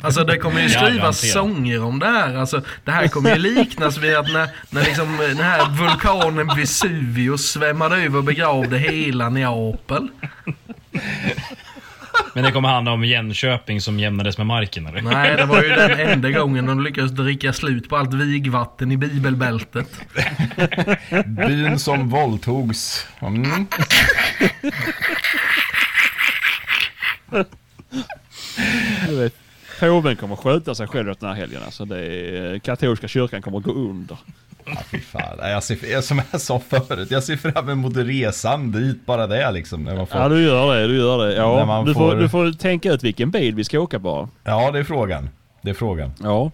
Alltså 0.04 0.24
det 0.24 0.38
kommer 0.38 0.62
ju 0.62 0.70
skrivas 0.70 1.32
sånger 1.32 1.84
om 1.84 2.00
det 2.00 2.06
här. 2.08 2.36
Alltså, 2.36 2.62
det 2.84 2.92
här 2.92 3.08
kommer 3.08 3.30
ju 3.30 3.42
liknas 3.42 3.98
vid 3.98 4.16
att 4.16 4.34
när, 4.34 4.50
när 4.70 4.84
liksom, 4.84 5.18
den 5.18 5.38
här 5.38 5.70
vulkanen 5.70 6.48
Vesuvius 6.58 7.52
svämmade 7.52 7.96
över 7.96 8.18
och 8.18 8.24
begravde 8.24 8.78
hela 8.78 9.30
Neapel. 9.30 10.08
Men 12.34 12.44
det 12.44 12.52
kommer 12.52 12.70
handla 12.70 12.92
om 12.92 13.04
Jönköping 13.04 13.82
som 13.82 14.00
jämnades 14.00 14.38
med 14.38 14.48
marken 14.48 14.88
eller? 14.88 15.02
Nej, 15.02 15.36
det 15.38 15.46
var 15.46 15.64
ju 15.64 15.70
den 15.70 16.00
enda 16.00 16.30
gången 16.32 16.66
de 16.66 16.84
lyckades 16.84 17.12
dricka 17.12 17.54
slut 17.54 17.90
på 17.90 17.98
allt 17.98 18.14
vigvatten 18.14 18.92
i 18.92 18.98
bibelbältet. 18.98 19.88
Byn 21.26 21.80
som 21.80 22.10
våldtogs. 22.10 23.08
Mm. 23.22 23.68
Påven 29.80 30.16
kommer 30.16 30.36
skjuta 30.36 30.76
sig 30.76 30.88
själv 30.88 31.16
den 31.20 31.30
här 31.30 31.36
helgen. 31.36 31.62
Alltså 31.66 31.86
det 31.86 32.00
är, 32.00 32.60
katolska 32.60 33.08
kyrkan 33.08 33.42
kommer 33.42 33.60
gå 33.60 33.72
under. 33.72 34.18
Ja, 34.76 34.82
fy 34.92 35.00
fan. 35.00 35.38
Jag 35.52 35.64
ser, 35.64 35.92
jag- 35.92 36.04
som 36.04 36.22
jag 36.32 36.42
sa 36.42 36.62
förut, 36.70 37.12
jag 37.12 37.24
ser 37.24 37.38
fram 37.38 37.70
emot 37.70 37.98
resan 37.98 38.72
dit, 38.72 39.06
bara 39.06 39.28
det 39.28 39.52
liksom. 39.52 39.84
När 39.84 39.96
man 39.96 40.08
får, 40.08 40.22
Ja 40.22 40.30
du 40.30 40.42
gör 40.44 40.76
det, 40.76 40.88
du 40.88 40.98
gör 40.98 41.28
det. 41.28 41.36
Ja, 41.36 41.66
man 41.66 41.86
du, 41.86 41.94
får, 41.94 42.10
får- 42.12 42.16
du 42.16 42.30
får 42.30 42.52
tänka 42.52 42.92
ut 42.94 43.04
vilken 43.04 43.32
bil 43.32 43.56
vi 43.56 43.64
ska 43.64 43.80
åka 43.80 44.00
bara. 44.00 44.30
ja, 44.44 44.72
det 44.72 44.80
är 44.80 44.84
frågan. 44.84 45.30
Det 45.62 45.70
är 45.70 45.74
frågan. 45.74 46.12
Ja. 46.24 46.52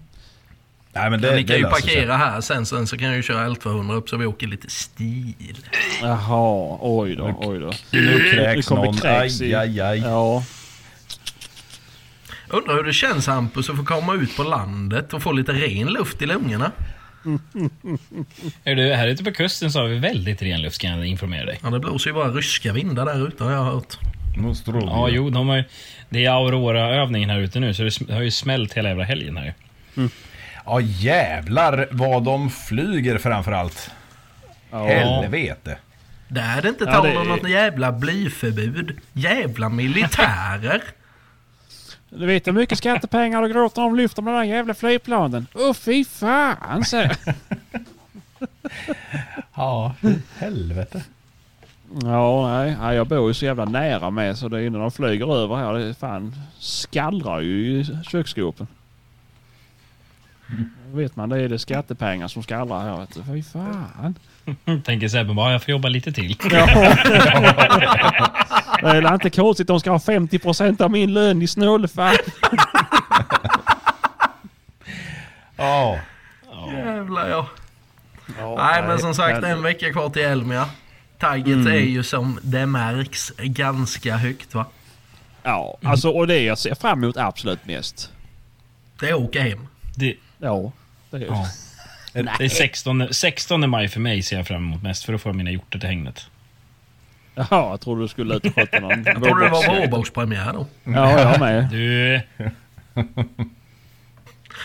Nej, 0.94 1.10
men 1.10 1.22
det, 1.22 1.32
Ni 1.36 1.44
det 1.44 1.48
kan 1.48 1.58
ju 1.58 1.64
parkera 1.64 2.18
här 2.18 2.42
sen, 2.42 2.66
sen 2.66 2.88
så 2.88 2.98
kan 2.98 3.08
jag 3.08 3.16
ju 3.16 3.24
köra 3.24 3.48
L200 3.50 3.94
upp 3.94 4.10
så 4.10 4.18
vi 4.18 4.26
åker 4.26 4.48
lite 4.48 4.70
stil. 4.70 5.58
Jaha, 6.02 6.78
oj 6.82 7.16
då, 7.16 7.36
oj 7.40 7.60
då. 7.60 7.72
Nu 7.92 8.32
kräks 8.34 8.68
kommer 8.68 8.86
någon. 8.86 8.94
kräks 8.98 9.42
Aj, 9.42 9.56
aj, 9.56 9.82
aj. 9.82 10.00
Ja. 10.00 10.44
Undrar 12.48 12.76
hur 12.76 12.84
det 12.84 12.94
känns 12.94 13.28
Hampus 13.28 13.70
att 13.70 13.78
få 13.78 13.84
komma 13.86 14.14
ut 14.14 14.38
på 14.38 14.44
landet 14.44 15.14
och 15.14 15.22
få 15.24 15.32
lite 15.32 15.52
ren 15.52 15.88
luft 15.88 16.22
i 16.22 16.26
lungorna. 16.26 16.72
Är 18.64 18.76
du, 18.76 18.94
här 18.94 19.08
ute 19.08 19.24
på 19.24 19.32
kusten 19.32 19.72
så 19.72 19.80
har 19.80 19.88
vi 19.88 20.00
väldigt 20.00 20.42
ren 20.42 20.62
luft 20.62 20.82
kan 20.82 20.92
jag 20.98 21.06
informera 21.06 21.46
dig. 21.46 21.60
Ja, 21.64 21.70
det 21.70 21.80
blåser 21.80 22.10
ju 22.10 22.14
bara 22.14 22.28
ryska 22.32 22.74
vindar 22.74 23.06
där 23.06 23.28
ute 23.28 23.44
har 23.44 23.52
jag 23.52 23.64
hört. 23.64 23.98
Ja, 24.66 25.06
det. 25.08 25.12
jo, 25.16 25.30
de 25.30 25.48
har, 25.50 25.64
det 26.10 26.26
är 26.26 26.32
Aurora-övningen 26.32 27.30
här 27.30 27.40
ute 27.40 27.60
nu 27.60 27.74
så 27.74 27.84
det 27.84 28.14
har 28.14 28.22
ju 28.22 28.32
smällt 28.32 28.74
hela 28.74 28.90
jävla 28.90 29.04
helgen 29.04 29.38
här 29.38 29.46
ju. 29.96 30.10
Ja, 30.66 30.80
jävlar 30.82 31.88
vad 31.92 32.24
de 32.24 32.50
flyger 32.50 33.18
framförallt. 33.18 33.92
ja. 34.72 34.88
Helvete. 34.88 35.78
Där 36.28 36.58
är 36.58 36.62
det 36.62 36.70
inte 36.70 36.84
Ja, 36.84 36.92
tal 36.94 37.04
det 37.06 37.18
om 37.18 37.32
är- 37.32 37.38
något 37.38 37.50
jävla 37.50 37.92
blyförbud. 37.92 38.98
Jävla 39.14 39.70
militärer. 39.70 40.82
Du 42.18 42.26
vet 42.26 42.48
hur 42.48 42.52
mycket 42.52 42.78
skattepengar 42.78 43.42
du 43.42 43.50
gråter 43.50 43.82
om 43.82 43.96
lyfter 43.96 44.22
med 44.22 44.34
de 44.34 44.38
där 44.38 44.44
jävla 44.44 44.74
flygplanen. 44.74 45.48
Åh 45.54 45.74
fy 45.74 46.06
fan 46.06 46.86
säger. 46.86 47.18
Ja, 49.56 49.96
helvete. 50.38 51.04
Ja, 52.04 52.48
nej. 52.48 52.78
Ja, 52.82 52.94
jag 52.94 53.08
bor 53.08 53.28
ju 53.28 53.34
så 53.34 53.46
jävla 53.46 53.66
nära 53.66 54.10
med 54.10 54.38
så 54.38 54.48
det 54.50 54.62
är 54.62 54.70
när 54.70 54.80
de 54.80 54.92
flyger 54.92 55.36
över 55.36 55.56
här. 55.56 55.74
Det 55.74 55.94
fan 55.94 56.36
skallrar 56.60 57.42
ju 57.42 57.80
i 57.80 57.86
köksskåpen. 58.04 58.68
Då 60.92 60.98
vet 60.98 61.16
man 61.16 61.30
det 61.30 61.42
är 61.42 61.50
det 61.50 61.60
skattepengar 61.60 62.28
som 62.28 62.44
skallrar 62.44 62.80
här. 62.82 63.08
Fy 63.34 63.44
fan. 63.44 64.16
Tänker 64.84 65.08
Sebbe 65.08 65.34
bara, 65.34 65.52
jag 65.52 65.64
får 65.64 65.72
jobba 65.72 65.88
lite 65.90 66.12
till. 66.12 66.38
Ja. 68.82 68.92
det 68.92 69.08
är 69.08 69.14
inte 69.14 69.30
konstigt 69.30 69.68
de 69.68 69.80
ska 69.80 69.92
ha 69.92 70.00
50 70.00 70.40
procent 70.40 70.82
av 70.82 70.92
min 70.92 71.14
lön 71.14 71.42
i 71.42 71.48
snålfall. 71.48 72.16
Ja. 75.58 76.00
Jävlar 76.74 77.30
ja. 77.30 77.48
Nej 78.58 78.84
men 78.88 79.00
som 79.00 79.14
sagt 79.14 79.44
en 79.44 79.62
vecka 79.62 79.92
kvar 79.92 80.10
till 80.10 80.22
Elmia. 80.22 80.70
Tagget 81.20 81.68
är 81.68 81.80
ju 81.80 82.04
som 82.04 82.40
det 82.42 82.66
märks 82.66 83.32
ganska 83.38 84.18
högt 84.18 84.54
va. 84.54 84.66
Ja, 85.44 85.78
alltså 85.84 86.10
och 86.10 86.28
det 86.28 86.40
jag 86.40 86.58
ser 86.58 86.76
fram 86.76 87.04
emot 87.04 87.18
absolut 87.18 87.66
mest. 87.66 88.12
Det 89.00 89.10
är 89.10 89.14
att 89.14 89.20
åka 89.20 89.42
hem. 89.42 89.68
Det, 89.96 90.16
Ja, 90.38 90.72
det 91.10 91.18
är 91.18 91.22
ja. 91.26 91.48
Det 92.24 92.46
är 92.46 92.50
16, 92.50 93.14
16 93.14 93.70
maj 93.70 93.88
för 93.88 94.00
mig 94.00 94.22
ser 94.22 94.36
jag 94.38 94.48
fram 94.48 94.64
emot 94.64 94.84
mest 94.84 95.04
för 95.04 95.12
då 95.12 95.18
får 95.20 95.30
jag 95.30 95.36
mina 95.36 95.52
hjortar 95.52 95.80
till 95.80 95.90
hängnet. 95.90 96.28
Ja, 97.36 97.46
jag 97.50 97.82
trodde 97.82 98.02
du 98.02 98.08
skulle 98.08 98.36
ut 98.36 98.46
och 98.46 98.56
sköta 98.56 98.80
någon 98.80 99.04
Jag 99.06 99.24
tror 99.24 99.40
det 99.40 99.50
var 99.50 99.68
vårbox. 99.68 99.80
vårboxpremiär 99.92 100.54
då. 100.54 100.68
Ja, 100.84 101.20
jag 101.20 101.40
med. 101.40 101.70
Du, 101.72 102.22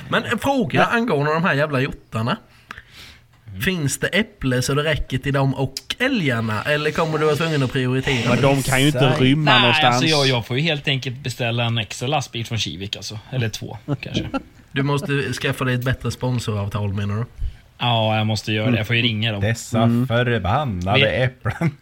Men 0.09 0.25
en 0.25 0.39
fråga 0.39 0.85
angående 0.85 1.33
de 1.35 1.45
här 1.45 1.55
jävla 1.55 1.81
hjortarna. 1.81 2.37
Finns 3.65 3.99
det 3.99 4.07
äpple 4.07 4.63
så 4.63 4.75
det 4.75 4.85
räcker 4.85 5.19
till 5.19 5.33
dem 5.33 5.55
och 5.55 5.75
älgarna? 5.99 6.63
Eller 6.63 6.91
kommer 6.91 7.19
du 7.19 7.25
vara 7.25 7.37
tvungen 7.37 7.63
att 7.63 7.73
prioritera? 7.73 8.31
Men 8.35 8.43
de 8.43 8.63
kan 8.63 8.81
ju 8.81 8.87
inte 8.87 9.11
Nej. 9.11 9.21
rymma 9.21 9.51
nej, 9.51 9.61
någonstans. 9.61 9.95
alltså 9.95 10.09
jag, 10.09 10.27
jag 10.27 10.47
får 10.47 10.57
ju 10.57 10.63
helt 10.63 10.89
enkelt 10.89 11.17
beställa 11.17 11.65
en 11.65 11.79
extra 11.79 12.09
lastbil 12.09 12.47
från 12.47 12.59
Kivik 12.59 12.97
alltså. 12.97 13.19
Eller 13.31 13.49
två 13.49 13.79
kanske. 14.01 14.29
Du 14.73 14.83
måste 14.83 15.33
skaffa 15.33 15.65
dig 15.65 15.75
ett 15.75 15.85
bättre 15.85 16.11
sponsoravtal 16.11 16.93
menar 16.93 17.17
du? 17.17 17.25
Ja, 17.79 18.17
jag 18.17 18.27
måste 18.27 18.53
göra 18.53 18.71
det. 18.71 18.77
Jag 18.77 18.87
får 18.87 18.97
ju 18.97 19.03
ringa 19.03 19.33
dem. 19.33 19.41
Dessa 19.41 19.83
Mm. 19.83 20.07
förbannade 20.09 20.99
Men- 21.01 21.23
äpplen. 21.23 21.77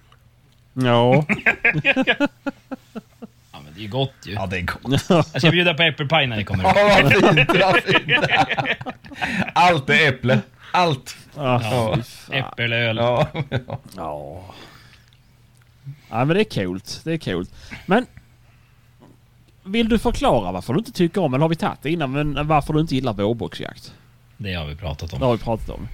Ja. 0.73 1.25
Ja, 3.53 3.61
men 3.65 3.75
det 3.75 3.81
är 3.81 3.83
ju 3.83 3.89
gott 3.89 4.13
ju. 4.27 4.33
Ja, 4.33 4.47
det 4.47 4.57
är 4.59 4.63
gott. 4.63 5.05
Jag 5.33 5.41
ska 5.43 5.51
bjuda 5.51 5.75
på 5.75 5.83
äppelpaj 5.83 6.27
när 6.27 6.37
ni 6.37 6.45
kommer. 6.45 6.65
Ja, 6.65 6.75
vad 7.03 7.13
fint, 7.13 7.51
vad 7.61 7.77
fint. 7.83 8.25
Allt 9.53 9.91
är 9.91 10.09
äpple. 10.09 10.41
Allt. 10.73 11.17
Ja. 11.37 11.61
fan. 11.61 12.03
Äppelöl. 12.33 12.97
Ja. 12.97 13.29
Ja. 13.97 14.45
Ja, 16.11 16.25
men 16.25 16.29
det 16.29 16.41
är 16.41 16.65
coolt. 16.65 17.01
Det 17.05 17.13
är 17.13 17.19
coolt. 17.19 17.55
Men... 17.87 18.07
Vill 19.69 19.89
du 19.89 19.99
förklara 19.99 20.53
varför 20.53 20.73
du 20.73 20.79
inte 20.79 20.93
tycker 20.93 21.21
om, 21.21 21.35
eller 21.35 21.43
har 21.43 21.49
vi 21.49 21.57
tagit 21.57 21.83
det 21.83 21.91
innan, 21.91 22.11
men 22.11 22.47
varför 22.47 22.73
du 22.73 22.81
inte 22.81 22.95
gillar 22.95 23.13
vårboxjakt? 23.13 23.93
Det 24.37 24.55
har 24.55 24.67
vi 24.67 24.75
pratat 24.75 25.11
Det 25.11 25.17
om. 25.17 25.23
har 25.23 25.33
vi 25.33 25.43
pratat 25.43 25.69
om. 25.69 25.89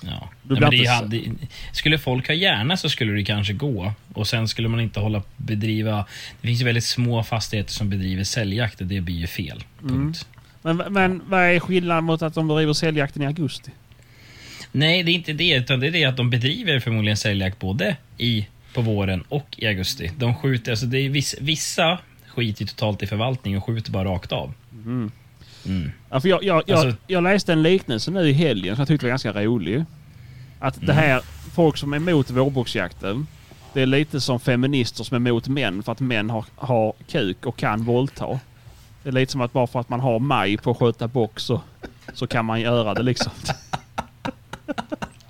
Ja. 0.00 0.30
Nej, 0.42 0.60
men 0.60 0.70
det, 0.70 1.18
det, 1.18 1.32
skulle 1.72 1.98
folk 1.98 2.28
ha 2.28 2.34
hjärna 2.34 2.76
så 2.76 2.88
skulle 2.88 3.12
det 3.12 3.24
kanske 3.24 3.52
gå. 3.52 3.92
Och 4.14 4.26
sen 4.26 4.48
skulle 4.48 4.68
man 4.68 4.80
inte 4.80 5.00
hålla 5.00 5.22
bedriva... 5.36 6.06
Det 6.40 6.48
finns 6.48 6.60
ju 6.60 6.64
väldigt 6.64 6.84
små 6.84 7.22
fastigheter 7.22 7.72
som 7.72 7.90
bedriver 7.90 8.24
säljjakt 8.24 8.80
och 8.80 8.86
det 8.86 9.00
blir 9.00 9.14
ju 9.14 9.26
fel. 9.26 9.64
Punkt. 9.80 10.28
Men, 10.62 10.76
men 10.76 11.22
vad 11.26 11.40
är 11.40 11.60
skillnaden 11.60 12.04
mot 12.04 12.22
att 12.22 12.34
de 12.34 12.48
bedriver 12.48 12.72
säljjakten 12.72 13.22
i 13.22 13.26
augusti? 13.26 13.70
Nej, 14.72 15.02
det 15.02 15.10
är 15.10 15.14
inte 15.14 15.32
det. 15.32 15.54
Utan 15.54 15.80
det 15.80 15.86
är 15.86 15.90
det 15.90 16.04
att 16.04 16.16
de 16.16 16.30
bedriver 16.30 16.80
förmodligen 16.80 17.16
säljjakt 17.16 17.58
både 17.58 17.96
i, 18.18 18.46
på 18.74 18.80
våren 18.80 19.24
och 19.28 19.54
i 19.56 19.66
augusti. 19.66 20.10
De 20.16 20.34
skjuter, 20.34 20.72
alltså 20.72 20.86
det 20.86 20.98
är 20.98 21.08
viss, 21.08 21.34
vissa 21.40 21.98
skiter 22.36 22.62
ju 22.62 22.66
totalt 22.66 23.02
i 23.02 23.06
förvaltning 23.06 23.56
och 23.58 23.64
skjuter 23.64 23.92
bara 23.92 24.04
rakt 24.04 24.32
av. 24.32 24.52
Mm. 24.74 25.10
Ja, 26.10 26.20
för 26.20 26.28
jag, 26.28 26.44
jag, 26.44 26.62
jag, 26.66 26.78
Alltså- 26.78 26.96
jag 27.06 27.22
läste 27.22 27.52
en 27.52 27.62
liknelse 27.62 28.10
nu 28.10 28.28
i 28.28 28.32
helgen 28.32 28.76
som 28.76 28.80
jag 28.80 28.88
tyckte 28.88 29.06
var 29.06 29.10
ganska 29.10 29.32
rolig. 29.32 29.84
Att 30.58 30.86
det 30.86 30.92
här, 30.92 31.20
folk 31.54 31.76
som 31.76 31.92
är 31.92 31.96
emot 31.96 32.30
vårboxjakten, 32.30 33.26
det 33.72 33.82
är 33.82 33.86
lite 33.86 34.20
som 34.20 34.40
feminister 34.40 35.04
som 35.04 35.14
är 35.14 35.30
emot 35.30 35.48
män 35.48 35.82
för 35.82 35.92
att 35.92 36.00
män 36.00 36.30
har, 36.30 36.44
har 36.56 36.92
kuk 37.08 37.46
och 37.46 37.56
kan 37.56 37.84
våldta. 37.84 38.40
Det 39.02 39.08
är 39.08 39.12
lite 39.12 39.32
som 39.32 39.40
att 39.40 39.52
bara 39.52 39.66
för 39.66 39.80
att 39.80 39.88
man 39.88 40.00
har 40.00 40.18
maj 40.18 40.56
på 40.56 40.70
att 40.70 40.76
sköta 40.78 41.08
box 41.08 41.42
så, 41.42 41.60
så 42.12 42.26
kan 42.26 42.44
man 42.44 42.60
göra 42.60 42.94
det 42.94 43.02
liksom. 43.02 43.32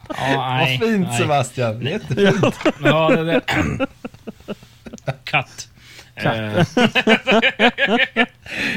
Ja, 0.08 0.58
nej, 0.64 0.78
Vad 0.80 0.88
fint 0.88 1.06
nej. 1.08 1.18
Sebastian. 1.18 1.80
Jättefint. 1.82 2.56
Ja, 2.84 3.08
det 3.10 3.24
där. 3.24 3.42
Katt. 5.24 5.68
Eh, 6.16 6.24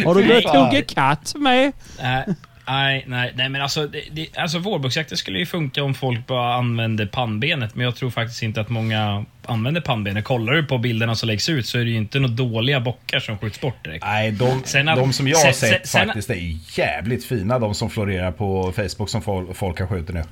Har 0.06 0.16
du 0.16 0.42
fan. 0.42 0.66
hugga 0.66 0.82
katt 0.82 1.34
med? 1.36 1.72
nej, 2.02 2.26
nej, 2.68 3.04
nej, 3.08 3.32
nej, 3.36 3.50
men 3.50 3.62
alltså, 3.62 3.88
det, 3.88 4.02
det, 4.12 4.38
alltså 4.38 4.60
vårboxjakten 4.60 5.18
skulle 5.18 5.40
ju 5.40 5.46
funka 5.46 5.84
om 5.84 5.94
folk 5.94 6.28
bara 6.28 6.54
använde 6.54 7.08
pannbenet, 7.08 7.76
men 7.76 7.86
jag 7.86 7.96
tror 7.96 8.10
faktiskt 8.10 8.44
inte 8.44 8.62
att 8.62 8.70
många 8.70 9.26
använder 9.46 9.82
pannbenet. 9.82 10.24
Kollar 10.26 10.54
du 10.54 10.64
på 10.64 10.78
bilderna 10.78 11.16
som 11.16 11.28
läggs 11.28 11.50
ut 11.50 11.66
så 11.66 11.80
är 11.80 11.84
det 11.84 11.90
ju 11.90 11.98
inte 11.98 12.20
några 12.20 12.34
dåliga 12.36 12.80
bockar 12.80 13.20
som 13.20 13.38
skjuts 13.38 13.62
bort 13.62 13.84
direkt. 13.86 14.06
Nej, 14.06 14.32
de, 14.32 14.62
Sen 14.66 14.90
att- 14.90 14.96
de 14.98 15.14
som 15.14 15.28
jag 15.28 15.38
har 15.38 15.52
sen- 15.52 15.70
sett 15.70 15.88
sen- 15.88 16.08
faktiskt 16.08 16.30
är 16.30 16.58
jävligt 16.80 17.26
fina. 17.26 17.60
De 17.60 17.76
som 17.76 17.90
florerar 17.90 18.32
på 18.32 18.74
Facebook 18.76 19.10
som 19.10 19.22
folk, 19.22 19.80
har 19.80 19.88
skjutit 19.88 20.16
nu. 20.16 20.24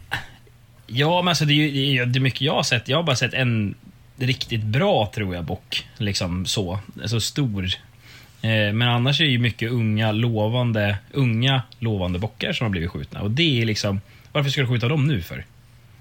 Ja, 0.88 1.22
men 1.22 1.28
alltså 1.28 1.46
det 1.46 1.54
är 1.54 1.56
ju 1.56 1.72
det 1.72 1.80
är, 1.80 1.92
ju- 1.92 2.06
det 2.06 2.20
är 2.20 2.22
mycket 2.22 2.42
jag 2.42 2.54
har 2.54 2.64
sett. 2.64 2.88
Jag 2.88 2.98
har 2.98 3.04
bara 3.04 3.16
sett 3.16 3.34
en 3.34 3.76
riktigt 4.18 4.64
bra, 4.64 5.12
tror 5.16 5.36
jag, 5.36 5.44
bock. 5.44 5.88
Liksom 5.98 6.46
så. 6.46 6.80
Alltså 7.02 7.20
stor. 7.20 7.66
Eh, 8.42 8.50
men 8.74 8.82
annars 8.82 9.22
är 9.22 9.26
det 9.26 9.32
ju 9.32 9.40
mycket 9.40 9.72
unga, 9.72 10.12
lovande, 10.12 10.98
unga, 11.12 11.62
lovande 11.80 12.20
bockar 12.20 12.54
som 12.54 12.66
har 12.66 12.70
blivit 12.70 12.90
skjutna. 12.92 13.22
Och 13.22 13.32
det 13.32 13.62
är 13.62 13.66
liksom, 13.66 14.02
varför 14.32 14.50
ska 14.50 14.62
du 14.62 14.68
skjuta 14.68 14.88
dem 14.88 15.08
nu 15.08 15.22
för? 15.22 15.46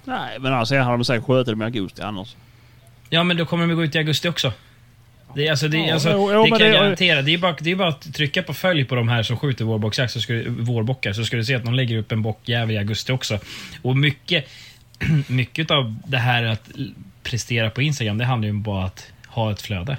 Nej, 0.04 0.38
men 0.38 0.52
alltså 0.54 0.76
har 0.76 0.92
de 0.92 1.04
säkert 1.04 1.24
skjutit 1.26 1.46
dem 1.46 1.62
i 1.62 1.64
augusti 1.64 2.02
annars. 2.02 2.36
Ja, 3.10 3.24
men 3.24 3.36
då 3.36 3.46
kommer 3.46 3.66
de 3.66 3.74
gå 3.74 3.84
ut 3.84 3.94
i 3.94 3.98
augusti 3.98 4.28
också. 4.28 4.52
Det, 5.34 5.48
alltså, 5.48 5.68
det, 5.68 5.78
Ja, 5.78 5.94
alltså, 5.94 6.10
jo, 6.12 6.32
jo, 6.32 6.42
det 6.44 6.50
kan 6.50 6.58
jag 6.60 6.68
det- 6.68 6.72
garantera. 6.78 7.22
Det 7.22 7.34
är, 7.34 7.38
bara, 7.38 7.56
det 7.60 7.70
är 7.70 7.76
bara 7.76 7.88
att 7.88 8.14
trycka 8.14 8.42
på 8.42 8.54
följ 8.54 8.84
på 8.84 8.94
de 8.94 9.08
här 9.08 9.22
som 9.22 9.36
skjuter 9.36 9.64
vårboxjakt, 9.64 10.12
så 10.12 10.20
ska 10.20 10.42
vårbockar, 10.48 11.12
så 11.12 11.24
ska 11.24 11.36
du 11.36 11.44
se 11.44 11.54
att 11.54 11.64
de 11.64 11.74
lägger 11.74 11.96
upp 11.98 12.12
en 12.12 12.22
bockjävel 12.22 12.74
i 12.74 12.78
augusti 12.78 13.12
också. 13.12 13.38
Och 13.82 13.96
mycket, 13.96 14.48
mycket 15.28 15.70
av 15.70 15.96
det 16.06 16.18
här 16.18 16.44
att 16.44 16.70
prestera 17.30 17.70
på 17.70 17.82
Instagram, 17.82 18.18
det 18.18 18.24
handlar 18.24 18.46
ju 18.48 18.52
bara 18.52 18.78
om 18.78 18.84
att 18.84 19.12
ha 19.26 19.52
ett 19.52 19.62
flöde. 19.62 19.96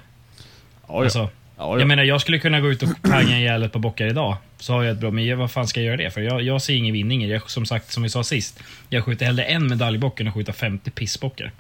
Ja. 0.88 1.04
Alltså, 1.04 1.20
ja, 1.20 1.30
ja. 1.58 1.80
Jag 1.80 1.88
menar, 1.88 2.04
jag 2.04 2.22
skulle 2.22 2.40
kunna 2.40 2.60
gå 2.60 2.70
ut 2.72 2.84
och 2.84 2.90
panga 3.02 3.38
ihjäl 3.40 3.64
ett 3.64 3.72
par 3.72 3.80
bockar 3.80 4.08
idag. 4.08 4.38
Så 4.60 4.74
har 4.74 4.84
jag 4.84 4.92
ett 4.92 5.00
bra, 5.00 5.12
men 5.12 5.26
jag- 5.26 5.38
vad 5.38 5.52
fan 5.52 5.68
ska 5.68 5.80
jag 5.80 5.86
göra 5.88 5.98
det 5.98 6.10
för? 6.12 6.22
Jag, 6.22 6.42
jag 6.42 6.62
ser 6.62 6.74
ingen 6.76 6.94
vinning 6.94 7.24
i 7.24 7.28
det. 7.28 7.42
Som 7.48 7.66
sagt, 7.66 7.92
som 7.92 8.04
vi 8.04 8.10
sa 8.10 8.24
sist. 8.24 8.60
Jag 8.90 9.04
skjuter 9.04 9.26
hellre 9.26 9.44
en 9.44 9.68
medaljbock 9.68 10.20
än 10.20 10.28
att 10.28 10.34
skjuta 10.34 10.54
50 10.54 10.92
pissbockar. 10.92 11.52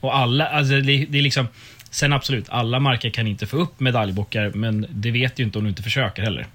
Och 0.00 0.16
alla, 0.16 0.46
alltså 0.48 0.74
det, 0.80 1.06
det 1.08 1.18
är 1.18 1.22
liksom... 1.22 1.48
Sen 1.90 2.12
absolut, 2.12 2.46
alla 2.48 2.80
marker 2.80 3.10
kan 3.10 3.26
inte 3.26 3.46
få 3.46 3.56
upp 3.56 3.80
medaljbockar, 3.80 4.50
men 4.54 4.86
det 4.90 5.10
vet 5.10 5.38
ju 5.38 5.44
inte 5.44 5.58
om 5.58 5.64
du 5.64 5.70
inte 5.70 5.82
försöker 5.82 6.22
heller. 6.22 6.46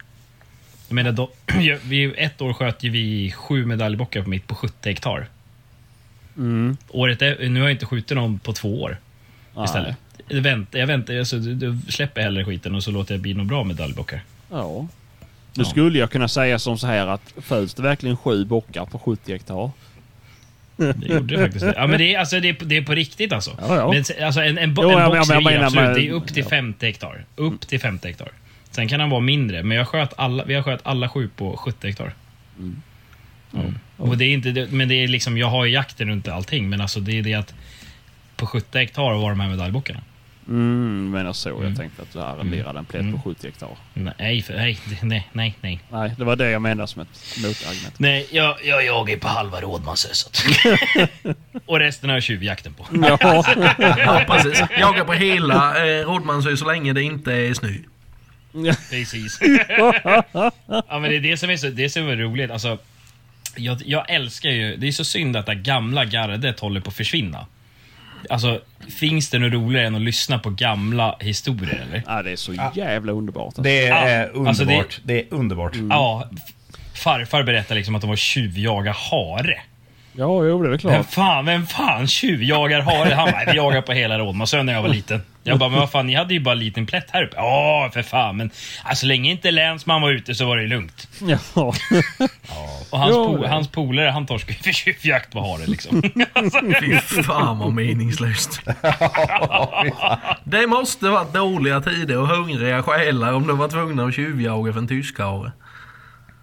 Jag 0.88 0.96
menar, 0.96 1.12
då, 1.12 1.32
vi, 1.84 2.14
ett 2.18 2.42
år 2.42 2.54
sköt 2.54 2.84
ju 2.84 2.90
vi 2.90 3.32
sju 3.32 3.66
medaljbockar 3.66 4.22
på 4.22 4.30
mitt 4.30 4.48
på 4.48 4.56
70 4.56 4.90
hektar. 4.90 5.28
Mm. 6.38 6.78
Året 6.90 7.22
är, 7.22 7.50
nu 7.50 7.60
har 7.60 7.68
jag 7.68 7.76
inte 7.76 7.86
skjutit 7.86 8.18
någon 8.18 8.40
på 8.40 8.54
två 8.54 8.82
år 8.82 8.98
Nej. 9.56 9.66
istället. 9.66 9.96
Jag 10.28 10.42
väntar, 10.42 10.80
jag 10.80 10.88
väntar, 10.88 11.18
alltså, 11.20 11.38
då 11.40 11.78
släpper 11.90 12.22
hellre 12.22 12.46
skiten 12.46 12.76
och 12.76 12.84
så 12.84 12.92
låter 12.92 13.14
jag 13.14 13.22
bli 13.22 13.34
några 13.34 13.46
bra 13.48 13.64
medaljbockar. 13.64 14.22
Ja. 14.52 14.88
Nu 15.54 15.64
Ja. 15.64 15.70
skulle 15.70 16.00
jag 16.00 16.12
kunna 16.12 16.28
säga 16.28 16.60
som 16.60 16.78
så 16.78 16.88
här 16.88 17.08
att 17.08 17.34
föds 17.38 17.74
det 17.74 17.82
verkligen 17.82 18.18
sju 18.18 18.46
bockar 18.46 18.86
på 18.86 19.00
70 19.00 19.32
hektar? 19.32 19.72
Det 20.78 21.08
gjorde 21.08 21.36
det 21.38 21.44
faktiskt. 21.44 21.66
Ja, 21.76 21.88
men 21.88 21.98
det 22.00 22.16
är, 22.16 22.20
alltså, 22.20 22.40
det 22.40 22.50
är, 22.50 22.54
på- 22.54 22.66
det 22.66 22.78
är 22.78 22.82
på 22.82 22.92
riktigt 22.94 23.34
alltså. 23.34 23.58
Ja, 23.62 23.76
ja. 23.76 23.92
Men, 23.94 24.26
alltså 24.26 24.42
en, 24.42 24.58
en, 24.58 24.74
bo, 24.74 24.84
Jo, 24.84 24.90
en 24.92 24.98
jag- 25.00 25.12
box 25.12 25.30
är 25.30 25.42
menar 25.42 25.64
absolut, 25.66 25.86
med- 25.86 25.96
det 25.96 26.08
är 26.08 26.12
upp 26.12 26.28
till 26.28 26.44
ja. 26.44 26.50
50 26.50 26.86
hektar. 26.86 27.26
Upp 27.36 27.68
till 27.68 27.80
50 27.80 28.08
hektar. 28.08 28.30
Sen 28.72 28.88
kan 28.88 29.00
den 29.00 29.10
vara 29.10 29.22
mindre, 29.22 29.64
men 29.64 29.78
jag 29.78 29.88
sköt 29.88 30.14
alla, 30.18 30.44
vi 30.46 30.54
har 30.54 30.64
sköt 30.64 30.80
alla 30.84 31.10
sju 31.10 31.30
på 31.36 31.58
70 31.58 31.88
hektar. 31.88 32.14
Mm. 32.60 32.82
Och 33.98 34.18
det 34.18 34.26
är 34.26 34.34
inte, 34.34 34.68
men 34.72 34.88
det 34.88 35.04
är 35.04 35.08
liksom, 35.08 35.38
jag 35.38 35.48
har 35.48 35.66
ju 35.66 35.72
jakten 35.74 36.10
runt 36.10 36.28
allting, 36.28 36.70
men 36.70 36.82
alltså 36.82 37.00
det 37.00 37.18
är 37.20 37.24
det 37.24 37.34
att 37.34 37.54
på 38.36 38.46
70 38.48 38.78
hektar 38.78 39.02
var 39.02 39.30
de 39.30 39.40
här 39.40 39.50
medaljbockarna. 39.50 40.02
Mm, 40.48 41.12
men 41.12 41.34
så. 41.34 41.50
Mm. 41.50 41.64
Jag 41.68 41.78
tänkte 41.78 42.02
att 42.02 42.14
du 42.14 42.22
arrenderade 42.22 42.80
en 42.80 42.86
plätt 42.86 43.02
Mm. 43.02 43.14
på 43.14 43.30
70 43.30 43.48
hektar. 43.48 43.70
Nej, 43.94 44.42
för, 44.42 44.54
nej, 44.54 44.80
nej, 45.02 45.28
nej, 45.34 45.56
nej. 45.62 45.80
Nej, 45.92 46.12
det 46.18 46.24
var 46.24 46.36
det 46.36 46.50
jag 46.50 46.62
menade 46.62 46.88
som 46.88 47.02
ett 47.02 47.38
motargument. 47.38 48.00
Nej, 48.00 48.28
jag, 48.32 48.58
jag 48.64 48.86
jagar 48.86 49.14
ju 49.14 49.20
på 49.20 49.28
halva 49.28 49.62
Rådmansöset. 49.62 50.38
och 51.66 51.80
resten 51.80 52.10
har 52.10 52.16
jag 52.18 52.24
tjuvjakten 52.24 52.74
på. 52.74 52.86
Ja, 52.92 53.18
Ja, 53.98 54.24
precis. 54.28 54.64
Jaga 54.80 55.06
på 55.06 55.14
hela 55.14 55.86
eh, 55.88 56.06
Rådmansö 56.06 56.58
så 56.58 56.66
länge 56.66 56.94
det 56.94 57.02
inte 57.04 57.34
är 57.34 57.54
snö. 57.54 57.70
Precis. 58.90 59.40
ja, 60.88 61.00
men 61.00 61.04
det 61.04 61.16
är 61.16 61.20
det 61.22 61.38
som 61.38 61.50
är 61.50 61.58
så, 61.58 61.68
det 61.70 61.90
som 61.90 62.10
är 62.10 62.16
roligt. 62.16 62.52
Alltså, 62.52 62.78
jag, 63.60 63.82
jag 63.86 64.10
älskar 64.10 64.50
ju... 64.50 64.76
Det 64.78 64.88
är 64.88 64.92
så 64.92 65.06
synd 65.06 65.36
att 65.38 65.46
det 65.46 65.56
gamla 65.56 66.06
gardet 66.06 66.60
håller 66.60 66.82
på 66.82 66.90
att 66.90 66.96
försvinna. 66.96 67.46
Alltså, 68.30 68.62
finns 69.00 69.30
det 69.30 69.40
något 69.40 69.54
roligare 69.54 69.88
än 69.88 69.96
att 69.96 70.02
lyssna 70.02 70.40
på 70.40 70.50
gamla 70.50 71.18
historier, 71.20 71.86
eller? 71.90 72.04
ja, 72.08 72.24
det 72.24 72.32
är 72.32 72.36
så 72.36 72.54
jävla 72.74 73.12
underbart. 73.12 73.46
Alltså. 73.46 73.62
Det 73.62 73.88
är 73.88 74.20
Ja, 74.20 74.26
underbart. 74.26 74.48
alltså 74.48 74.66
det- 74.66 74.86
det... 75.04 75.20
är 75.20 75.26
underbart. 75.30 75.72
Ja, 75.90 76.30
farfar 76.94 77.44
berättade 77.44 77.76
liksom 77.76 77.96
att 77.96 78.02
de 78.02 78.10
var 78.10 78.16
tjuvjaga 78.16 78.92
hare. 79.12 79.60
Ja, 80.20 80.46
jo, 80.46 80.62
det 80.64 80.68
är 80.68 80.70
väl 80.70 80.70
Vem 80.70 80.78
klart. 80.94 81.14
fan, 81.14 81.46
vem 81.46 81.68
fan 81.68 82.08
tjuvjagar 82.08 82.82
hare? 82.82 83.14
Han 83.14 83.32
bara, 83.32 83.52
vi 83.52 83.58
jagar 83.58 83.82
på 83.82 83.92
hela 83.92 84.20
Rådmansön 84.20 84.66
när 84.66 84.74
jag 84.74 84.82
var 84.82 84.90
liten. 84.90 85.22
Jag 85.44 85.60
bara, 85.60 85.70
men 85.70 85.80
vad 85.80 85.92
fan, 85.92 86.08
ni 86.08 86.16
hade 86.16 86.34
ju 86.34 86.40
bara 86.40 86.52
en 86.52 86.60
liten 86.60 86.86
plätt 86.86 87.08
här 87.12 87.24
uppe. 87.24 87.36
Ja, 87.36 87.90
för 87.94 88.02
fan, 88.02 88.38
men 88.38 88.50
alltså, 88.84 89.02
så 89.02 89.06
länge 89.08 89.32
inte 89.32 89.52
länsman 89.52 90.02
var 90.02 90.12
ute 90.12 90.36
så 90.36 90.46
var 90.46 90.58
det 90.58 90.68
lugnt. 90.68 91.08
Ja. 91.56 91.74
Och 92.90 93.00
hans, 93.00 93.12
Jo, 93.16 93.38
po- 93.38 93.42
det- 93.42 93.48
hans 93.50 93.68
polare, 93.68 94.10
han 94.10 94.26
torskade 94.26 94.54
ju 94.58 94.64
för 94.64 94.72
tjuvjakt 94.72 95.32
på 95.34 95.40
hare 95.42 95.68
liksom. 95.68 96.04
alltså, 96.34 96.60
Fy 96.82 97.24
fan 97.24 97.60
vad 97.60 97.74
meningslöst. 97.74 98.62
Det 100.44 100.68
måste 100.68 101.10
varit 101.10 101.34
dåliga 101.34 101.82
tider 101.82 102.18
och 102.18 102.28
hungriga 102.28 102.84
själar 102.84 103.34
om 103.34 103.48
de 103.48 103.58
var 103.58 103.68
tvungna 103.68 104.04
att 104.06 104.16
tjuvjaga 104.16 104.74
för 104.74 104.80
en 104.80 104.88
tyskhare. 104.88 105.52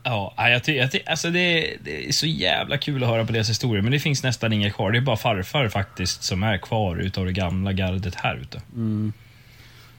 Ja, 0.04 0.34
jag 0.48 0.64
ty- 0.64 0.76
jag 0.76 0.92
ty- 0.92 1.00
alltså 1.06 1.30
det, 1.30 1.76
det 1.84 2.08
är 2.08 2.12
så 2.12 2.26
jävla 2.26 2.78
kul 2.78 3.02
att 3.02 3.08
höra 3.08 3.24
på 3.24 3.32
deras 3.32 3.50
historier, 3.50 3.82
men 3.82 3.92
det 3.92 3.98
finns 4.00 4.22
nästan 4.22 4.52
inga 4.52 4.70
kvar. 4.70 4.92
Det 4.92 4.98
är 4.98 5.02
bara 5.02 5.16
farfar 5.16 5.68
faktiskt 5.68 6.22
som 6.22 6.42
är 6.42 6.58
kvar 6.58 6.96
utav 6.96 7.24
det 7.26 7.32
gamla 7.32 7.72
gardet 7.72 8.14
här 8.14 8.36
ute. 8.36 8.60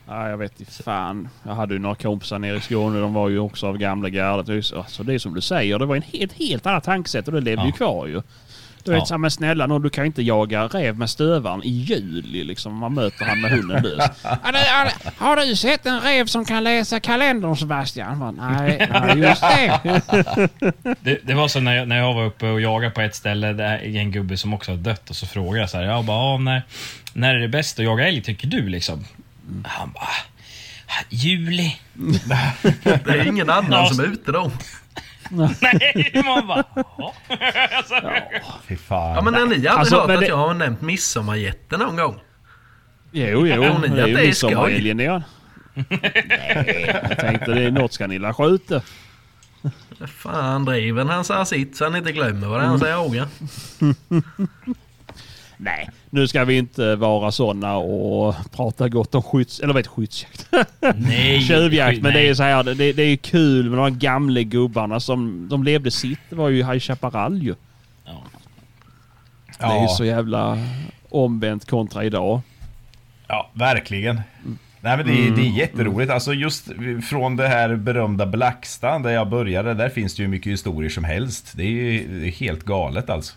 ja, 0.07 0.29
jag 0.29 0.37
vet 0.37 0.59
inte 0.59 0.83
fan. 0.83 1.29
Jag 1.43 1.55
hade 1.55 1.73
ju 1.73 1.79
några 1.79 1.95
kompisar 1.95 2.39
nere 2.39 2.57
i 2.57 2.61
Skåne. 2.61 2.99
De 2.99 3.13
var 3.13 3.29
ju 3.29 3.39
också 3.39 3.67
av 3.67 3.77
gamla 3.77 4.09
gardet. 4.09 4.73
Alltså, 4.73 5.03
det 5.03 5.13
är 5.13 5.19
som 5.19 5.33
du 5.33 5.41
säger. 5.41 5.79
Det 5.79 5.85
var 5.85 5.95
en 5.95 6.01
helt, 6.13 6.33
helt 6.33 6.65
annat 6.65 6.83
tankesätt 6.83 7.27
och 7.27 7.33
det 7.33 7.41
levde 7.41 7.61
Ja. 7.63 7.67
ju 7.67 7.71
kvar 7.71 8.07
ju. 8.07 8.21
Du 8.85 8.91
Ja. 8.91 8.97
vet, 8.99 9.07
så 9.07 9.13
här, 9.13 9.19
men 9.19 9.31
snälla 9.31 9.67
nån, 9.67 9.81
du 9.81 9.89
kan 9.89 10.05
inte 10.05 10.21
jaga 10.21 10.63
räv 10.63 10.97
med 10.97 11.09
stövaren 11.09 11.63
i 11.63 11.69
juli 11.69 12.43
liksom. 12.43 12.75
Man 12.75 12.93
möter 12.93 13.25
han 13.25 13.41
med 13.41 13.51
hunden 13.51 13.83
lös. 13.83 14.09
Ja, 14.23 14.37
det- 14.43 14.67
ja, 14.67 14.83
det- 15.03 15.11
Har 15.17 15.35
du 15.35 15.55
sett 15.55 15.85
en 15.85 16.01
räv 16.01 16.25
som 16.25 16.45
kan 16.45 16.63
läsa 16.63 16.99
kalendern 16.99 17.55
Sebastian? 17.55 18.17
Man, 18.17 18.35
nej, 18.35 18.87
nej, 18.91 19.17
just 19.19 19.41
det. 19.41 19.79
Det, 21.01 21.19
det 21.23 21.33
var 21.33 21.47
så 21.47 21.59
när 21.59 21.75
jag, 21.75 21.87
när 21.87 21.97
jag 21.97 22.13
var 22.13 22.25
uppe 22.25 22.45
och 22.49 22.61
jagade 22.61 22.91
på 22.91 23.01
ett 23.01 23.15
ställe, 23.15 23.53
där 23.53 23.77
är 23.77 23.95
en 23.99 24.11
gubbe 24.11 24.37
som 24.37 24.53
också 24.53 24.71
har 24.71 24.77
dött, 24.77 25.09
och 25.09 25.15
så 25.15 25.25
frågade 25.27 25.59
jag 25.59 25.69
så 25.69 25.77
här, 25.77 25.83
jag 25.83 26.05
bara, 26.05 26.17
ja, 26.33 26.37
när, 26.37 26.63
när 27.13 27.35
är 27.35 27.39
det 27.39 27.47
bäst 27.47 27.79
att 27.79 27.85
jaga 27.85 28.07
älg 28.07 28.21
tycker 28.21 28.47
du 28.47 28.69
liksom? 28.69 29.05
Han 29.63 29.91
bara, 29.91 30.03
"Ah, 30.87 31.03
juli. 31.09 31.75
Det 32.83 33.11
är 33.11 33.27
ingen 33.27 33.49
annan 33.49 33.71
Ja. 33.71 33.85
som 33.89 33.99
är 33.99 34.07
ute 34.07 34.31
då. 34.31 34.51
Nej, 35.61 36.11
man 36.25 36.47
bara, 36.47 36.63
"Jaha." 36.75 37.11
alltså, 37.77 37.95
Fy 38.67 38.75
fan. 38.75 39.15
Ja 39.15 39.21
men 39.21 39.33
ni 39.33 39.39
aldrig 39.39 39.67
Alltså, 39.67 39.95
hört 39.95 40.07
men 40.07 40.15
att 40.15 40.21
det- 40.21 40.27
jag 40.27 40.37
har 40.37 40.53
nämnt 40.53 40.81
midsommarjätte 40.81 41.77
någon 41.77 41.95
gång? 41.95 42.19
Jo, 43.11 43.47
jo. 43.47 43.63
Tror 43.63 43.79
ni 43.79 43.87
Det 43.87 43.99
är 44.01 44.03
att 44.03 44.09
ju 44.09 44.13
det 44.15 44.21
är 44.21 44.25
midsommarhelgen 44.25 44.99
ja. 44.99 45.21
Nej, 45.89 46.85
jag 47.09 47.19
tänkte 47.19 47.51
det 47.53 47.61
är 47.63 47.71
något 47.71 47.93
ska 47.93 48.07
ni 48.07 48.19
la 48.19 48.33
skjuta. 48.33 48.81
Fan 50.17 50.65
driven 50.65 51.09
han 51.09 51.23
sa 51.25 51.45
sitt 51.45 51.77
så 51.77 51.83
han 51.83 51.95
inte 51.95 52.11
glömmer 52.11 52.47
vad 52.47 52.59
det 52.59 52.63
är 52.63 52.67
han 52.67 52.79
ska 52.79 52.89
jaga. 52.89 53.27
Nej, 55.57 55.89
nu 56.09 56.27
ska 56.27 56.45
vi 56.45 56.57
inte 56.57 56.95
vara 56.95 57.31
sådana 57.31 57.75
och 57.77 58.35
prata 58.55 58.89
gott 58.89 59.15
om 59.15 59.23
skydds... 59.23 59.59
Eller 59.59 59.73
vad 59.73 59.79
heter 59.79 59.89
skyddsjakt? 59.89 60.47
nej. 60.95 61.41
Tjuvjakt. 61.47 62.01
Men 62.01 62.13
det 62.13 62.19
är 62.19 62.21
nej. 62.21 62.27
ju 62.27 62.35
så 62.35 62.43
här, 62.43 62.63
det, 62.63 62.93
det 62.93 63.03
är 63.03 63.15
kul 63.17 63.69
med 63.69 63.79
de 63.79 63.83
här 63.83 63.99
gamla 63.99 64.41
gubbarna 64.41 64.99
som 64.99 65.47
de 65.49 65.63
levde 65.63 65.91
sitt. 65.91 66.19
Det 66.29 66.35
var 66.35 66.49
ju 66.49 66.63
High 66.63 66.79
Chaparral 66.79 67.41
ju. 67.43 67.55
Ja. 68.05 68.23
Det 69.59 69.65
är 69.65 69.81
ju 69.81 69.87
så 69.87 70.05
jävla 70.05 70.57
omvänt 71.09 71.65
kontra 71.69 72.03
idag. 72.03 72.41
Ja, 73.27 73.49
verkligen. 73.53 74.21
Nej 74.81 74.97
men 74.97 75.05
det, 75.07 75.27
är- 75.27 75.31
det 75.31 75.41
är 75.41 75.57
jätteroligt. 75.57 76.11
Alltså 76.11 76.33
just 76.33 76.67
från 77.09 77.35
det 77.35 77.47
här 77.47 77.75
berömda 77.75 78.25
Blacksta 78.25 78.99
där 78.99 79.09
jag 79.09 79.29
började, 79.29 79.73
där 79.73 79.89
finns 79.89 80.15
det 80.15 80.21
ju 80.21 80.27
mycket 80.27 80.51
historier 80.53 80.89
som 80.89 81.03
helst. 81.03 81.53
Det 81.55 81.63
är 81.63 81.67
ju 81.67 82.29
helt 82.29 82.63
galet 82.63 83.09
alltså. 83.09 83.33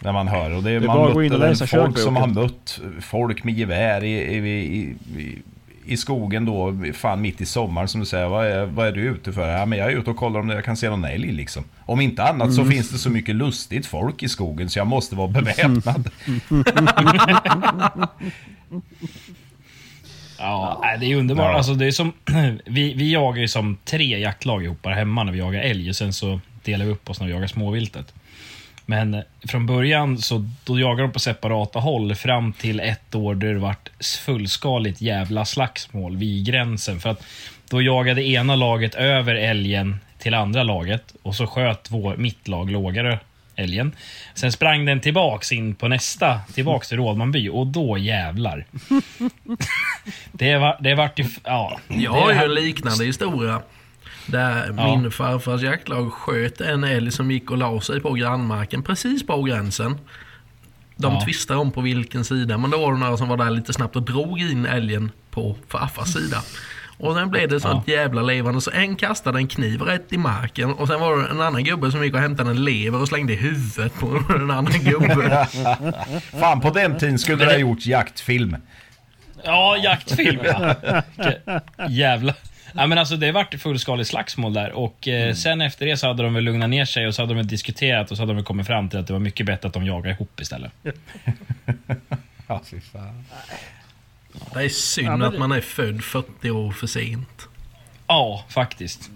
När 0.00 0.12
man 0.12 0.28
hör. 0.28 0.50
Och 0.50 0.62
det 0.62 0.70
är, 0.70 0.80
Det 0.80 0.86
är 0.86 0.88
man 0.88 1.24
in 1.24 1.32
läsa 1.32 1.66
folk 1.66 1.98
som 1.98 2.16
har 2.16 2.26
mött 2.26 2.80
folk 3.00 3.44
med 3.44 3.54
gevär 3.58 4.04
i, 4.04 4.12
i, 4.12 4.36
i, 4.36 4.96
i, 5.18 5.42
i 5.86 5.96
skogen 5.96 6.44
då, 6.44 6.74
fan 6.94 7.20
mitt 7.20 7.40
i 7.40 7.46
sommaren 7.46 7.88
som 7.88 8.00
du 8.00 8.06
säger. 8.06 8.28
Vad 8.28 8.46
är, 8.46 8.66
vad 8.66 8.86
är 8.86 8.92
du 8.92 9.00
ute 9.00 9.32
för? 9.32 9.48
Ja 9.48 9.66
men 9.66 9.78
jag 9.78 9.92
är 9.92 9.96
ute 9.96 10.10
och 10.10 10.16
kollar 10.16 10.40
om 10.40 10.48
jag 10.48 10.64
kan 10.64 10.76
se 10.76 10.90
någon 10.90 11.04
älg 11.04 11.32
liksom. 11.32 11.64
Om 11.86 12.00
inte 12.00 12.22
annat 12.24 12.48
Mm. 12.48 12.52
så 12.56 12.64
finns 12.64 12.90
det 12.90 12.98
så 12.98 13.10
mycket 13.10 13.34
lustigt 13.34 13.86
folk 13.86 14.22
i 14.22 14.28
skogen 14.28 14.70
så 14.70 14.78
jag 14.78 14.86
måste 14.86 15.16
vara 15.16 15.28
beväpnad. 15.28 16.10
Ja, 20.38 20.78
nej, 20.82 20.98
det 20.98 21.06
är 21.12 21.16
underbart. 21.16 21.50
Ja. 21.50 21.56
Alltså, 21.56 21.74
det 21.74 21.86
är 21.86 21.90
som, 21.90 22.12
vi, 22.66 22.94
vi 22.94 23.12
jagar 23.12 23.40
ju 23.40 23.48
som 23.48 23.76
tre 23.84 24.18
jaktlag 24.18 24.64
ihop 24.64 24.86
här 24.86 24.92
hemma 24.92 25.24
när 25.24 25.32
vi 25.32 25.38
jagar 25.38 25.60
älg 25.60 25.88
och 25.88 25.96
sen 25.96 26.12
så 26.12 26.40
delar 26.64 26.84
vi 26.84 26.90
upp 26.92 27.10
oss 27.10 27.20
när 27.20 27.26
vi 27.26 27.32
jagar 27.32 27.46
småviltet. 27.46 28.14
Men 28.92 29.22
från 29.48 29.66
början 29.66 30.18
så 30.18 30.48
då 30.64 30.80
jagar 30.80 31.02
de 31.02 31.12
på 31.12 31.18
separata 31.18 31.78
håll 31.78 32.14
fram 32.14 32.52
till 32.52 32.80
ett 32.80 33.14
år 33.14 33.34
där 33.34 33.54
det 33.54 33.58
vart 33.58 33.90
fullskaligt 34.24 35.00
jävla 35.00 35.44
slagsmål 35.44 36.16
vid 36.16 36.46
gränsen. 36.46 37.00
För 37.00 37.10
att 37.10 37.24
då 37.70 37.82
jagade 37.82 38.22
ena 38.22 38.56
laget 38.56 38.94
över 38.94 39.34
älgen 39.34 40.00
till 40.18 40.34
andra 40.34 40.62
laget 40.62 41.14
och 41.22 41.34
så 41.34 41.46
sköt 41.46 41.90
vår, 41.90 42.16
mitt 42.16 42.48
lag 42.48 42.70
lågare 42.70 43.18
älgen. 43.56 43.92
Sen 44.34 44.52
sprang 44.52 44.84
den 44.84 45.00
tillbaks 45.00 45.52
in 45.52 45.74
på 45.74 45.88
nästa, 45.88 46.40
tillbaks 46.54 46.88
till 46.88 46.96
Rådmanby 46.96 47.48
och 47.48 47.66
då 47.66 47.98
jävlar. 47.98 48.66
det, 50.32 50.56
var, 50.56 50.76
det 50.80 50.94
vart 50.94 51.18
ju... 51.18 51.24
Ja. 51.44 51.78
Jag 51.88 52.12
har 52.12 52.32
ju 52.32 52.38
en 52.38 52.54
liknande 52.54 53.04
historia. 53.04 53.62
Där 54.26 54.74
Ja. 54.76 54.96
min 54.96 55.10
farfars 55.10 55.62
jaktlag 55.62 56.12
sköt 56.12 56.60
en 56.60 56.84
älg 56.84 57.10
som 57.12 57.30
gick 57.30 57.50
och 57.50 57.56
la 57.58 57.80
sig 57.80 58.00
på 58.00 58.12
grannmarken 58.12 58.82
precis 58.82 59.26
på 59.26 59.42
gränsen. 59.42 59.98
De 60.96 61.14
Ja. 61.14 61.20
tvistade 61.24 61.60
om 61.60 61.70
på 61.72 61.80
vilken 61.80 62.24
sida, 62.24 62.58
men 62.58 62.70
då 62.70 62.78
var 62.78 62.92
det 62.92 62.98
några 62.98 63.16
som 63.16 63.28
var 63.28 63.36
där 63.36 63.50
lite 63.50 63.72
snabbt 63.72 63.96
och 63.96 64.02
drog 64.02 64.40
in 64.40 64.66
älgen 64.66 65.10
på 65.30 65.56
farfars 65.68 66.08
sida. 66.12 66.42
Och 66.98 67.14
sen 67.14 67.30
blev 67.30 67.48
det 67.48 67.60
sånt 67.60 67.88
jävla 67.88 68.22
levande 68.22 68.60
så 68.60 68.70
en 68.70 68.96
kastade 68.96 69.38
en 69.38 69.48
kniv 69.48 69.82
rätt 69.82 70.12
i 70.12 70.18
marken 70.18 70.72
och 70.72 70.88
sen 70.88 71.00
var 71.00 71.16
det 71.16 71.28
en 71.28 71.40
annan 71.40 71.64
gubbe 71.64 71.90
som 71.90 72.04
gick 72.04 72.14
och 72.14 72.20
hämtade 72.20 72.50
en 72.50 72.64
lever 72.64 73.00
och 73.00 73.08
slängde 73.08 73.32
i 73.32 73.36
huvudet 73.36 73.94
på 74.00 74.22
den 74.28 74.50
andra 74.50 74.78
gubben. 74.78 75.46
Fan, 76.40 76.60
på 76.60 76.70
den 76.70 76.98
tiden 76.98 77.18
skulle 77.18 77.44
det 77.44 77.50
ha 77.52 77.58
gjort 77.58 77.86
jaktfilm. 77.86 78.56
Ja, 79.44 79.76
jaktfilm 79.76 80.40
ja. 80.44 80.74
Jävlar. 81.88 82.34
Ja, 82.74 82.86
men 82.86 82.98
alltså, 82.98 83.16
det 83.16 83.32
vart 83.32 83.54
fullskaligt 83.54 84.08
slagsmål 84.08 84.52
där 84.52 84.72
och 84.72 85.08
eh, 85.08 85.34
sen 85.34 85.60
efter 85.60 85.86
det 85.86 85.96
så 85.96 86.06
hade 86.06 86.22
de 86.22 86.34
väl 86.34 86.44
lugnat 86.44 86.70
ner 86.70 86.84
sig 86.84 87.06
och 87.06 87.14
så 87.14 87.22
hade 87.22 87.34
de 87.34 87.42
diskuterat 87.42 88.10
och 88.10 88.16
så 88.16 88.22
hade 88.22 88.34
de 88.34 88.44
kommit 88.44 88.66
fram 88.66 88.88
till 88.88 88.98
att 88.98 89.06
det 89.06 89.12
var 89.12 89.20
mycket 89.20 89.46
bättre 89.46 89.68
att 89.68 89.74
de 89.74 89.84
jagade 89.86 90.10
ihop 90.14 90.40
istället. 90.40 90.72
Ja, 92.46 92.60
fy 92.64 92.80
fan. 92.80 93.24
Det 94.54 94.64
är 94.64 94.68
synd 94.68 95.08
Ja, 95.08 95.16
men 95.16 95.26
att 95.26 95.32
det- 95.32 95.38
man 95.38 95.52
är 95.52 95.60
född 95.60 96.04
40 96.04 96.50
år 96.50 96.72
för 96.72 96.86
sent. 96.86 97.48
Ja, 98.06 98.44
faktiskt. 98.48 99.10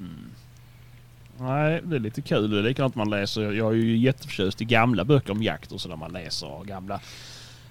Nej, 1.38 1.80
det 1.84 1.96
är 1.96 2.00
lite 2.00 2.22
kul. 2.22 2.50
Det 2.50 2.58
är 2.58 2.62
likadant 2.62 2.94
man 2.94 3.10
läser. 3.10 3.52
Jag 3.52 3.72
är 3.72 3.76
ju 3.76 3.96
jätteförtjust 3.96 4.60
i 4.62 4.64
gamla 4.64 5.04
böcker 5.04 5.30
om 5.32 5.42
jakt 5.42 5.72
och 5.72 5.80
så 5.80 5.88
där 5.88 5.96
man 5.96 6.12
läser 6.12 6.64
gamla... 6.64 7.00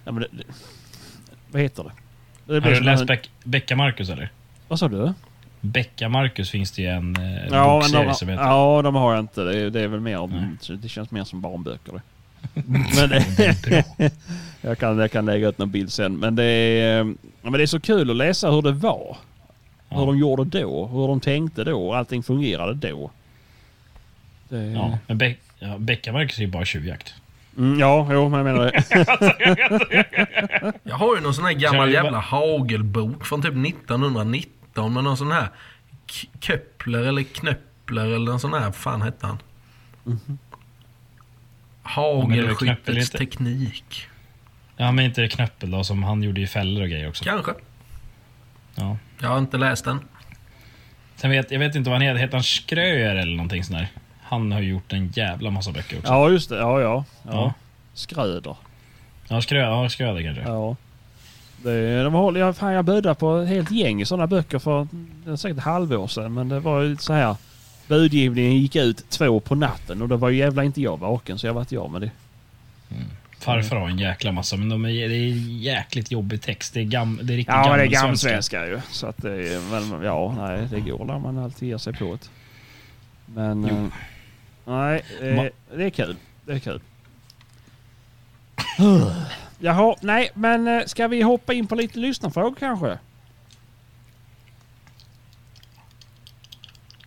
Ja, 0.06 0.12
men 0.12 0.22
det, 0.22 0.28
det, 0.32 0.44
vad 1.52 1.62
heter 1.62 1.84
det? 1.84 1.92
det 2.60 2.64
Har 2.64 2.72
du 2.76 2.80
läst 2.80 3.02
en- 3.02 3.08
Beck, 3.08 3.30
Becka 3.44 3.76
Marcus 3.76 4.10
eller? 4.10 4.30
Vad 4.68 4.80
sa 4.80 4.88
du? 4.88 5.14
Becka 5.66 6.10
Marcus 6.10 6.50
finns 6.50 6.72
det 6.72 6.82
ju 6.82 6.88
en 6.88 7.16
eh, 7.16 7.48
Ja, 7.52 7.80
bokserie 7.80 8.06
de, 8.06 8.14
som 8.14 8.30
heter. 8.30 8.44
ja, 8.44 8.82
de 8.82 8.96
har 8.96 9.14
jag 9.14 9.20
inte. 9.24 9.42
Det 9.44 9.58
är, 9.60 9.70
det 9.70 9.82
är 9.82 9.88
väl 9.88 10.00
mer 10.00 10.18
om, 10.18 10.58
Det 10.82 10.90
känns 10.90 11.12
mer 11.12 11.24
som 11.24 11.42
barnböcker 11.42 12.02
men 12.96 13.10
det, 13.10 13.86
jag, 14.62 14.78
kan, 14.78 14.98
jag 14.98 15.12
kan 15.12 15.26
lägga 15.26 15.50
ut 15.50 15.58
någon 15.58 15.72
bild 15.72 15.92
sen. 15.92 16.18
Men 16.18 16.36
det, 16.36 16.44
är, 16.44 16.98
ja, 16.98 17.04
men 17.42 17.52
det 17.54 17.62
är 17.62 17.68
så 17.68 17.80
kul 17.80 18.10
att 18.10 18.16
läsa 18.16 18.52
hur 18.52 18.62
det 18.62 18.72
var. 18.72 19.18
Ja. 19.90 20.00
Hur 20.00 20.06
de 20.06 20.18
gjorde 20.18 20.60
då. 20.60 20.88
Hur 20.88 21.08
de 21.08 21.20
tänkte 21.20 21.64
då. 21.64 21.94
Allting 21.94 22.24
fungerade 22.24 22.74
då. 22.74 23.12
Det, 24.50 24.66
Ja, 24.66 24.98
men 25.08 25.18
Be 25.18 25.36
ja, 25.60 25.78
Becka 25.78 26.12
Marcus 26.12 26.38
är 26.38 26.42
ju 26.42 26.48
bara 26.48 26.66
tjuvjakt. 26.66 27.14
Mm, 27.58 27.80
ja, 27.80 28.08
jo, 28.12 28.30
men 28.30 28.46
jag 28.46 28.56
menar 28.56 28.66
det. 28.66 28.84
Jag 30.84 30.96
har 30.96 31.16
ju 31.16 31.22
någon 31.22 31.34
sån 31.34 31.46
här 31.46 31.54
gammal 31.54 31.94
jävla 31.94 32.20
hagelbok 32.20 33.26
från 33.26 33.42
typ 33.42 33.52
1919 33.52 34.36
med 34.82 35.04
någon 35.04 35.18
sån 35.18 35.32
här 35.32 35.48
K- 36.08 36.28
Kepler 36.40 37.00
eller 37.04 37.24
Knöppler 37.24 38.06
eller 38.06 38.32
någon 38.32 38.40
sån 38.40 38.54
här, 38.54 38.72
fan 38.72 39.02
hette 39.02 39.28
han? 39.28 39.38
Mhm. 40.04 40.38
Hagelskyttets 41.84 42.98
inte. 42.98 43.18
teknik. 43.18 44.08
Ja, 44.78 44.92
men 44.92 45.06
inte 45.06 45.28
Knöppel 45.28 45.72
då, 45.72 45.84
som 45.84 46.04
han 46.04 46.24
gjorde 46.24 46.42
ju 46.42 46.48
fällor 46.48 46.84
och 46.84 46.90
grejer 46.90 47.10
också. 47.10 47.24
Kanske. 47.24 47.52
Ja. 48.76 48.98
Jag 49.22 49.30
har 49.30 49.38
inte 49.38 49.58
läst 49.58 49.86
den. 49.86 50.00
Sen 51.16 51.30
vet, 51.30 51.52
jag 51.52 51.60
vet 51.60 51.76
inte 51.76 51.90
vad 51.90 52.00
han 52.00 52.08
heter. 52.08 52.20
Heter 52.20 52.34
han 52.34 52.44
Skröer 52.44 53.16
eller 53.16 53.36
någonting 53.36 53.64
sånt 53.64 53.80
där? 53.80 53.88
Han 54.22 54.52
har 54.52 54.62
ju 54.62 54.70
gjort 54.70 54.94
en 54.94 55.08
jävla 55.08 55.52
massa 55.52 55.72
böcker 55.72 55.98
också. 55.98 56.12
Ja, 56.14 56.30
just 56.30 56.50
det. 56.50 56.58
Ja, 56.58 56.82
ja. 56.82 57.06
ja. 57.24 57.32
Ja. 57.32 57.54
Skröder. 57.94 58.56
Ja, 59.28 59.42
Skröder, 59.42 59.66
ja, 59.68 59.90
Skröder 59.90 60.22
kanske. 60.24 60.44
Ja. 60.44 60.76
Det, 61.66 62.04
de 62.04 62.14
håller, 62.14 62.40
jag, 62.40 62.58
fan, 62.58 62.74
jag 62.74 62.86
bödade 62.86 63.16
på 63.16 63.38
ett 63.38 63.50
helt 63.50 63.72
gäng 63.72 64.06
sådana 64.06 64.28
böcker 64.28 64.60
för 64.60 64.88
säkert 65.38 65.58
ett 65.58 65.64
halvår 65.64 66.08
sedan. 66.08 66.34
Men 66.34 66.50
det 66.50 66.60
var 66.60 66.82
ju 66.82 66.98
så 66.98 67.14
här. 67.14 67.36
Budgivningen 67.88 68.58
gick 68.58 68.76
ut 68.76 69.10
två 69.10 69.40
på 69.40 69.56
natten 69.56 70.02
och 70.02 70.08
då 70.08 70.16
var 70.16 70.30
ju 70.30 70.38
jävla 70.38 70.64
inte 70.64 70.82
jag 70.82 71.00
vaken 71.00 71.40
så 71.40 71.48
jag 71.48 71.54
vart 71.54 71.72
jag 71.72 71.92
med 71.92 72.02
det. 72.02 72.12
Farfar 73.40 73.76
har 73.76 73.90
en 73.90 74.00
jäkla 74.00 74.32
massa, 74.32 74.58
men 74.58 74.70
de 74.70 74.86
är, 74.86 74.90
det 74.90 75.16
är 75.16 75.60
jäkligt 75.62 76.12
jobbig 76.12 76.42
text. 76.42 76.74
Det 76.74 76.80
är, 76.80 76.84
gam, 76.84 77.20
det 77.24 77.34
är 77.34 77.38
riktigt 77.38 77.56
Ja, 77.56 77.78
det 77.78 77.84
är 77.84 77.88
gammelsvenska. 77.88 78.68
ju. 78.68 78.82
Så 78.92 79.08
att 79.08 79.18
det 79.18 79.54
är, 79.54 79.60
men, 79.72 80.04
ja, 80.04 80.36
nej, 80.38 80.68
det 80.72 80.80
går 80.80 81.06
när 81.06 81.20
man 81.20 81.38
alltid 81.38 81.70
ger 81.70 81.78
sig 81.78 81.94
på 81.94 82.06
det. 82.06 82.30
Men... 83.26 83.66
Eh, 83.66 83.88
nej, 84.66 85.02
eh, 85.22 85.46
det 85.76 85.84
är 85.84 85.90
kul. 85.90 86.16
Det 86.46 86.54
är 86.54 86.60
kul. 86.60 86.80
Jaha, 89.60 89.96
nej, 90.02 90.30
men 90.34 90.68
eh, 90.68 90.86
ska 90.86 91.08
vi 91.08 91.22
hoppa 91.22 91.54
in 91.54 91.68
på 91.68 91.76
lite 91.76 92.00
lyssnarfrågor 92.00 92.56
kanske? 92.60 92.98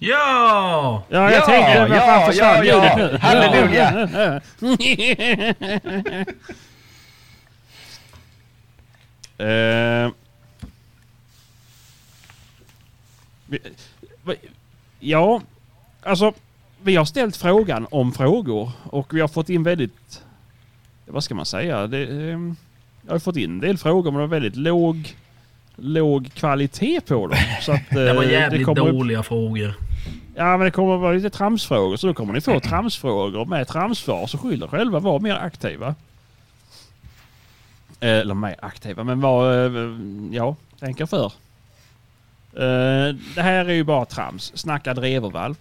Ja! 0.00 1.02
Ja, 1.08 1.30
jag 1.30 1.32
Ja, 1.32 1.46
tänkte... 1.46 1.80
vad 1.88 1.96
ja, 1.98 2.00
fan 2.00 2.26
försvann 2.32 2.56
ja, 2.56 2.64
ja. 2.64 2.74
ljudet 2.74 3.12
nu? 3.12 3.18
Halleluja. 3.18 4.10
Eh, 9.38 10.10
vi- 13.46 13.58
va- 14.22 14.34
ja, 15.00 15.40
alltså 16.02 16.32
vi 16.82 16.96
har 16.96 17.04
ställt 17.04 17.36
frågan 17.36 17.86
om 17.90 18.12
frågor 18.12 18.70
och 18.84 19.14
vi 19.14 19.20
har 19.20 19.28
fått 19.28 19.48
in 19.48 19.62
väldigt... 19.62 20.22
Vad 21.10 21.24
ska 21.24 21.34
man 21.34 21.46
säga? 21.46 21.86
Det, 21.86 22.06
ehm, 22.30 22.56
jag 23.06 23.12
har 23.14 23.18
fått 23.18 23.36
in 23.36 23.50
en 23.50 23.58
del 23.60 23.78
frågor 23.78 24.10
men 24.10 24.20
det 24.20 24.26
var 24.26 24.34
väldigt 24.34 24.56
låg, 24.56 25.16
låg 25.76 26.30
kvalitet 26.34 27.00
på 27.00 27.26
dem. 27.26 27.38
Så 27.62 27.72
att, 27.72 27.90
Det 27.90 28.12
var 28.12 28.22
eh, 28.22 28.30
jävligt 28.32 28.66
kommer 28.66 28.80
upp- 28.88 28.92
dåliga 28.92 29.22
frågor. 29.22 29.74
Ja 30.34 30.56
men 30.56 30.64
det 30.64 30.70
kommer 30.70 30.96
vara 30.96 31.12
lite 31.12 31.30
tramsfrågor 31.30 31.96
så 31.96 32.06
då 32.06 32.14
kommer 32.14 32.32
ni 32.32 32.40
få 32.40 32.60
tramsfrågor 32.68 33.44
med 33.44 33.68
tramsvar 33.68 34.26
så 34.26 34.38
skyll 34.38 34.62
er 34.62 34.66
själva, 34.66 34.98
var 35.00 35.20
mer 35.20 35.34
aktiva. 35.36 35.94
Eh, 38.00 38.08
Eller 38.10 38.34
mer 38.34 38.56
aktiva 38.62 39.04
men 39.04 39.20
var, 39.20 39.66
eh, 39.66 39.90
ja, 40.32 40.56
tänk 40.80 41.00
er 41.00 41.06
för. 41.06 41.26
Eh, 42.52 43.14
Det 43.34 43.42
här 43.42 43.64
är 43.64 43.72
ju 43.74 43.84
bara 43.84 44.04
trams. 44.04 44.52
Snacka 44.54 44.94
drevervalp. 44.94 45.58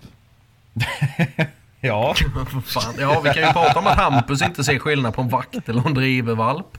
Ja, 1.87 2.15
Fan. 2.65 2.93
Ja, 2.99 3.21
vi 3.23 3.29
kan 3.29 3.43
ju 3.43 3.53
prata 3.53 3.79
om 3.79 3.87
att 3.87 3.97
Hampus 3.97 4.41
inte 4.41 4.63
ser 4.63 4.79
skillnad 4.79 5.13
på 5.13 5.21
en 5.21 5.29
vakt 5.29 5.69
eller 5.69 5.87
en 5.87 5.93
drivervalp. 5.93 6.77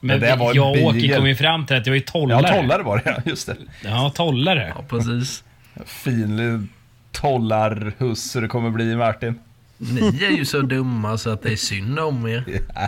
Men 0.00 0.20
Det 0.20 0.36
var 0.36 0.54
jag 0.54 0.70
och 0.70 0.82
Åke 0.88 1.16
kom 1.16 1.26
ju 1.26 1.34
fram 1.34 1.66
till 1.66 1.76
att 1.76 1.84
det 1.84 1.90
var 1.90 1.94
ju 1.96 2.02
ja 2.06 2.12
tollare. 2.12 2.56
tollare 2.56 2.82
var 2.82 2.96
det 2.96 3.02
ja, 3.16 3.22
just 3.30 3.46
det. 3.46 3.56
Ja, 3.84 4.12
tollare. 4.14 4.72
Ja, 4.76 4.84
precis. 4.88 5.44
Fin 5.86 6.36
liten 6.36 6.68
tollarhusse 7.12 8.40
det 8.40 8.48
kommer 8.48 8.70
bli 8.70 8.96
Martin. 8.96 9.38
Ni 9.78 10.24
är 10.24 10.30
ju 10.30 10.44
så 10.44 10.60
dumma 10.60 11.18
så 11.18 11.30
att 11.30 11.42
det 11.42 11.52
är 11.52 11.56
synd 11.56 11.98
om 11.98 12.26
er. 12.26 12.44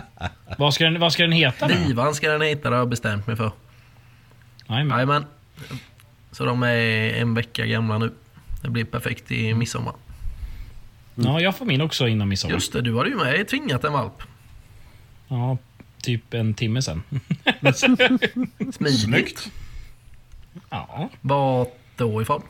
Vad 0.57 0.73
ska 0.73 0.83
den, 0.83 0.99
vad 0.99 1.13
ska 1.13 1.23
den 1.23 1.31
heta 1.31 1.67
nu? 1.67 1.73
Divan 1.87 2.15
ska 2.15 2.31
den 2.31 2.41
heta, 2.41 2.69
det 2.69 2.75
har 2.75 2.81
jag 2.81 2.89
bestämt 2.89 3.27
mig 3.27 3.35
för. 3.35 3.51
Jajamän. 4.69 5.25
Så 6.31 6.45
de 6.45 6.63
är 6.63 7.13
en 7.13 7.33
vecka 7.33 7.65
gamla 7.65 7.97
nu. 7.97 8.11
Det 8.61 8.69
blir 8.69 8.85
perfekt 8.85 9.31
i 9.31 9.53
midsommar. 9.53 9.93
Ja, 11.15 11.41
jag 11.41 11.57
får 11.57 11.65
min 11.65 11.81
också 11.81 12.07
innan 12.07 12.29
midsommar. 12.29 12.53
Just 12.53 12.73
det, 12.73 12.81
du 12.81 12.97
hade 12.97 13.09
ju 13.09 13.15
med 13.15 13.47
tvingat 13.47 13.83
en 13.83 13.93
valp. 13.93 14.23
Ja, 15.27 15.57
typ 16.01 16.33
en 16.33 16.53
timme 16.53 16.81
sen. 16.81 17.03
Smidigt. 18.73 19.51
Ja. 20.69 21.09
Vart 21.21 21.73
då 21.95 22.21
ifrån? 22.21 22.41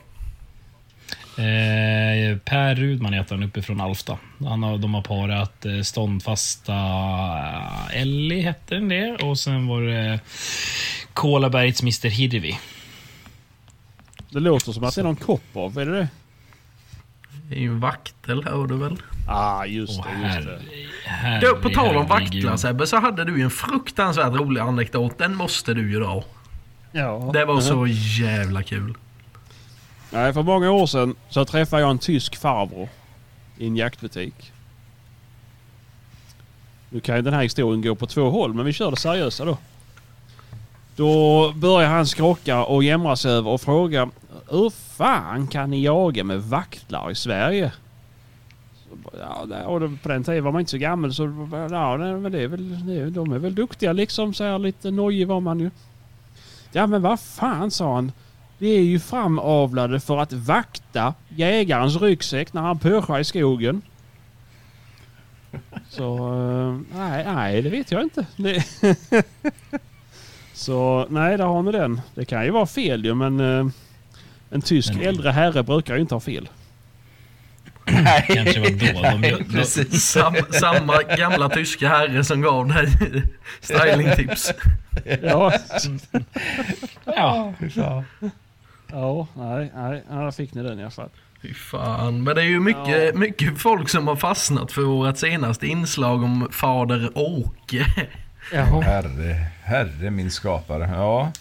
Eh, 1.37 2.37
per 2.37 2.75
Rudman 2.75 3.13
heter 3.13 3.35
han 3.35 3.43
uppifrån 3.43 3.81
Alfta. 3.81 4.17
Han 4.39 4.63
har, 4.63 4.77
de 4.77 4.93
har 4.93 5.01
parat 5.01 5.65
eh, 5.65 5.81
ståndfasta 5.81 6.73
eh, 6.73 8.01
Ellie, 8.01 8.41
hette 8.41 8.75
den 8.75 8.89
det. 8.89 9.11
Och 9.11 9.39
sen 9.39 9.67
var 9.67 9.81
det 9.81 10.19
Kolabergets 11.13 11.81
Mr 11.81 12.09
Hirvi. 12.09 12.59
Det 14.29 14.39
låter 14.39 14.71
som 14.71 14.83
att 14.83 14.95
det 14.95 15.01
är 15.01 15.03
någon 15.03 15.15
Koppov, 15.15 15.79
är 15.79 15.85
det 15.85 15.99
det? 15.99 16.07
Är 17.51 17.59
ju 17.59 17.67
en 17.67 17.79
vaktel, 17.79 18.43
hör 18.43 18.67
du 18.67 18.77
väl? 18.77 19.01
Ah, 19.27 19.65
just 19.65 20.03
det. 20.03 20.09
Just 20.09 20.35
herre, 20.35 20.59
det. 21.05 21.09
herre, 21.09 21.39
Du, 21.39 21.55
på 21.61 21.69
tal 21.69 21.97
om 21.97 22.07
vaktlar 22.07 22.57
Sebbe, 22.57 22.87
så 22.87 22.97
hade 22.97 23.25
du 23.25 23.37
ju 23.37 23.43
en 23.43 23.49
fruktansvärt 23.49 24.33
rolig 24.33 24.61
anekdot. 24.61 25.17
Den 25.17 25.35
måste 25.35 25.73
du 25.73 25.91
ju 25.91 25.99
dra. 25.99 26.23
Ja. 26.91 27.29
Det 27.33 27.45
var 27.45 27.61
så 27.61 27.87
jävla 28.21 28.63
kul. 28.63 28.93
Nej, 30.09 30.33
för 30.33 30.43
många 30.43 30.71
år 30.71 30.87
sedan 30.87 31.15
så 31.29 31.45
träffade 31.45 31.81
jag 31.81 31.91
en 31.91 31.99
tysk 31.99 32.35
farbror 32.35 32.89
i 33.57 33.67
en 33.67 33.75
jaktbutik. 33.75 34.51
Nu 36.89 36.99
kan 36.99 37.15
ju 37.15 37.21
den 37.21 37.33
här 37.33 37.43
historien 37.43 37.81
gå 37.81 37.95
på 37.95 38.07
två 38.07 38.29
håll, 38.29 38.53
men 38.53 38.65
vi 38.65 38.73
kör 38.73 38.91
det 38.91 38.97
seriösa 38.97 39.45
då. 39.45 39.57
Då 40.95 41.51
börjar 41.55 41.89
han 41.89 42.07
skrocka 42.07 42.63
och 42.63 42.83
jämra 42.83 43.15
sig 43.15 43.31
över 43.31 43.49
och 43.49 43.61
fråga 43.61 44.09
hur 44.49 44.69
fan 44.69 45.47
kan 45.47 45.69
ni 45.69 45.83
jaga 45.83 46.23
med 46.23 46.41
vaktlar 46.41 47.11
i 47.11 47.15
Sverige? 47.15 47.71
Ja, 49.19 49.63
och 49.65 49.81
på 50.03 50.09
den 50.09 50.23
tiden 50.23 50.43
var 50.43 50.51
man 50.51 50.59
inte 50.59 50.71
så 50.71 50.77
gammal 50.77 51.13
så 51.13 51.23
ja, 51.71 51.97
men 51.97 52.31
det 52.31 52.41
är 52.41 52.47
väl, 52.47 52.87
det 52.87 52.93
är, 52.93 53.09
de 53.09 53.31
är 53.31 53.39
väl 53.39 53.55
duktiga 53.55 53.93
liksom. 53.93 54.33
Så 54.33 54.43
här 54.43 54.59
lite 54.59 54.91
nojig 54.91 55.27
var 55.27 55.39
man 55.39 55.59
ju. 55.59 55.69
Ja 56.71 56.87
men 56.87 57.01
vad 57.01 57.19
fan 57.19 57.71
sa 57.71 57.95
han. 57.95 58.11
Vi 58.57 58.77
är 58.77 58.81
ju 58.81 58.99
framavlade 58.99 59.99
för 59.99 60.17
att 60.17 60.33
vakta 60.33 61.13
jägarens 61.29 62.01
ryggsäck 62.01 62.53
när 62.53 62.61
han 62.61 62.79
pöschar 62.79 63.19
i 63.19 63.23
skogen. 63.23 63.81
Så 65.89 66.17
eh, 66.17 66.97
nej, 66.97 67.25
nej, 67.25 67.61
det 67.61 67.69
vet 67.69 67.91
jag 67.91 68.03
inte. 68.03 68.25
Det 68.35 68.63
så 70.53 71.05
nej, 71.09 71.37
där 71.37 71.45
har 71.45 71.63
ni 71.63 71.71
den. 71.71 72.01
Det 72.15 72.25
kan 72.25 72.45
ju 72.45 72.51
vara 72.51 72.65
fel 72.65 73.05
ju 73.05 73.13
men 73.13 73.39
eh, 73.39 73.67
en 74.49 74.61
tysk 74.61 74.93
Men- 74.93 75.07
äldre 75.07 75.31
herre 75.31 75.63
brukar 75.63 75.95
ju 75.95 76.01
inte 76.01 76.15
ha 76.15 76.19
fel. 76.19 76.49
Kanske 78.27 78.59
var 78.59 79.03
då. 79.03 79.17
De, 79.17 79.21
de, 79.21 79.43
Precis. 79.43 80.03
Sam, 80.03 80.35
samma 80.51 81.01
gamla 81.01 81.49
tyska 81.49 81.89
herre 81.89 82.23
som 82.23 82.41
gav 82.41 82.67
dig 82.67 82.87
stylingtips. 83.61 84.53
Ja, 85.23 85.53
ja, 87.05 87.53
ja 88.91 89.27
nej, 89.33 89.71
nej, 89.75 90.03
ja, 90.09 90.15
där 90.15 90.31
fick 90.31 90.53
ni 90.53 90.63
den 90.63 90.79
i 90.79 90.81
alla 90.81 90.91
fall. 90.91 91.09
Fy 91.41 91.53
fan. 91.53 92.23
Men 92.23 92.35
det 92.35 92.41
är 92.41 92.45
ju 92.45 92.59
mycket, 92.59 93.15
mycket 93.15 93.57
folk 93.57 93.89
som 93.89 94.07
har 94.07 94.15
fastnat 94.15 94.71
för 94.71 94.81
vårt 94.81 95.17
senaste 95.17 95.67
inslag 95.67 96.23
om 96.23 96.47
fader 96.51 97.09
Åke. 97.15 97.85
Jaha. 98.53 98.81
Herre, 98.81 99.45
herre 99.63 100.11
min 100.11 100.31
skapare. 100.31 100.89
Ja. 100.93 101.31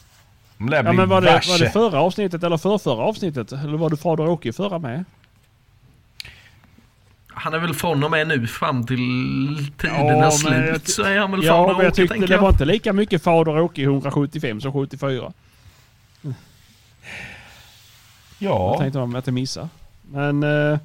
De 0.59 0.69
lär 0.69 0.83
bli 0.83 0.89
Ja 0.89 0.93
men 0.93 1.09
var 1.09 1.21
det, 1.21 1.27
värse. 1.27 1.51
var 1.51 1.59
det 1.59 1.71
förra 1.71 2.01
avsnittet 2.01 2.43
eller 2.43 2.57
förrförra 2.57 3.03
avsnittet? 3.05 3.53
Eller 3.53 3.77
var 3.77 3.91
du 3.91 3.97
fader 3.97 4.29
Åke 4.29 4.49
i 4.49 4.53
förra 4.53 4.79
med? 4.79 5.05
Han 7.37 7.55
är 7.55 7.59
väl 7.59 7.75
från 7.75 8.05
och 8.05 8.11
med 8.11 8.29
nu 8.29 8.47
fram 8.47 8.87
till 8.87 8.99
Ja, 8.99 9.73
tidernas 9.79 10.45
jag 10.45 10.53
slut 10.73 10.89
så 10.89 11.03
är 11.03 11.19
han 11.19 11.31
väl 11.31 11.45
Ja, 11.45 11.53
fader 11.53 11.75
men 11.75 11.83
jag 11.85 11.93
Åke 11.93 11.97
tyckte 11.97 12.19
det 12.27 12.33
jag. 12.35 12.41
var 12.43 12.49
inte 12.49 12.65
lika 12.65 12.93
mycket 12.93 13.23
fader 13.23 13.59
Åke 13.61 13.81
i 13.81 13.85
175 13.85 14.61
som 14.61 14.73
74. 14.73 15.33
Jag 16.23 16.35
Ja. 18.39 18.77
tänkte 18.79 18.99
om 18.99 19.15
att 19.15 19.27
jag 19.27 19.35
missade. 19.35 19.69
Men... 20.03 20.43
Eh, 20.43 20.79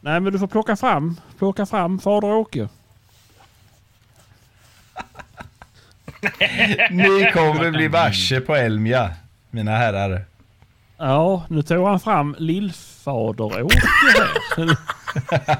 nej 0.00 0.20
men 0.20 0.32
du 0.32 0.38
får 0.38 0.46
plocka 0.46 0.76
fram, 0.76 1.20
plocka 1.38 1.66
fram 1.66 1.98
fader 1.98 2.28
Åke. 2.32 2.68
Ni 6.90 7.30
kommer 7.32 7.70
bli 7.70 7.88
varse 7.88 8.40
på 8.40 8.54
Elmia, 8.54 9.10
mina 9.50 9.76
herrar. 9.76 10.24
Ja, 10.96 11.44
nu 11.48 11.62
tog 11.62 11.86
han 11.86 12.00
fram 12.00 12.36
lillfader 12.38 13.62
Åke 13.62 13.80
här. 14.56 14.76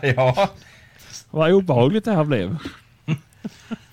ja. 0.17 0.51
Vad 1.31 1.53
obehagligt 1.53 2.05
det 2.05 2.13
här 2.13 2.25
blev. 2.25 2.59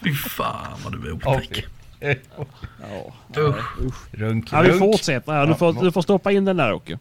Fy 0.04 0.14
fan 0.14 0.80
vad 0.84 0.94
du 0.94 1.12
är 1.12 1.20
ja. 1.24 1.36
otäck. 1.36 1.66
Ja, 2.00 3.14
Usch. 3.38 3.82
usch. 3.82 3.96
Runk, 4.12 4.48
Ja, 4.52 4.62
vi 4.62 4.70
runk. 4.70 4.80
fortsätter 4.80 5.32
här. 5.32 5.46
Du 5.48 5.56
får, 5.56 5.74
du 5.74 5.92
får 5.92 6.02
stoppa 6.02 6.32
in 6.32 6.46
den 6.46 6.58
där 6.58 6.74
Åke. 6.74 7.00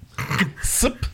Sup. 0.62 1.06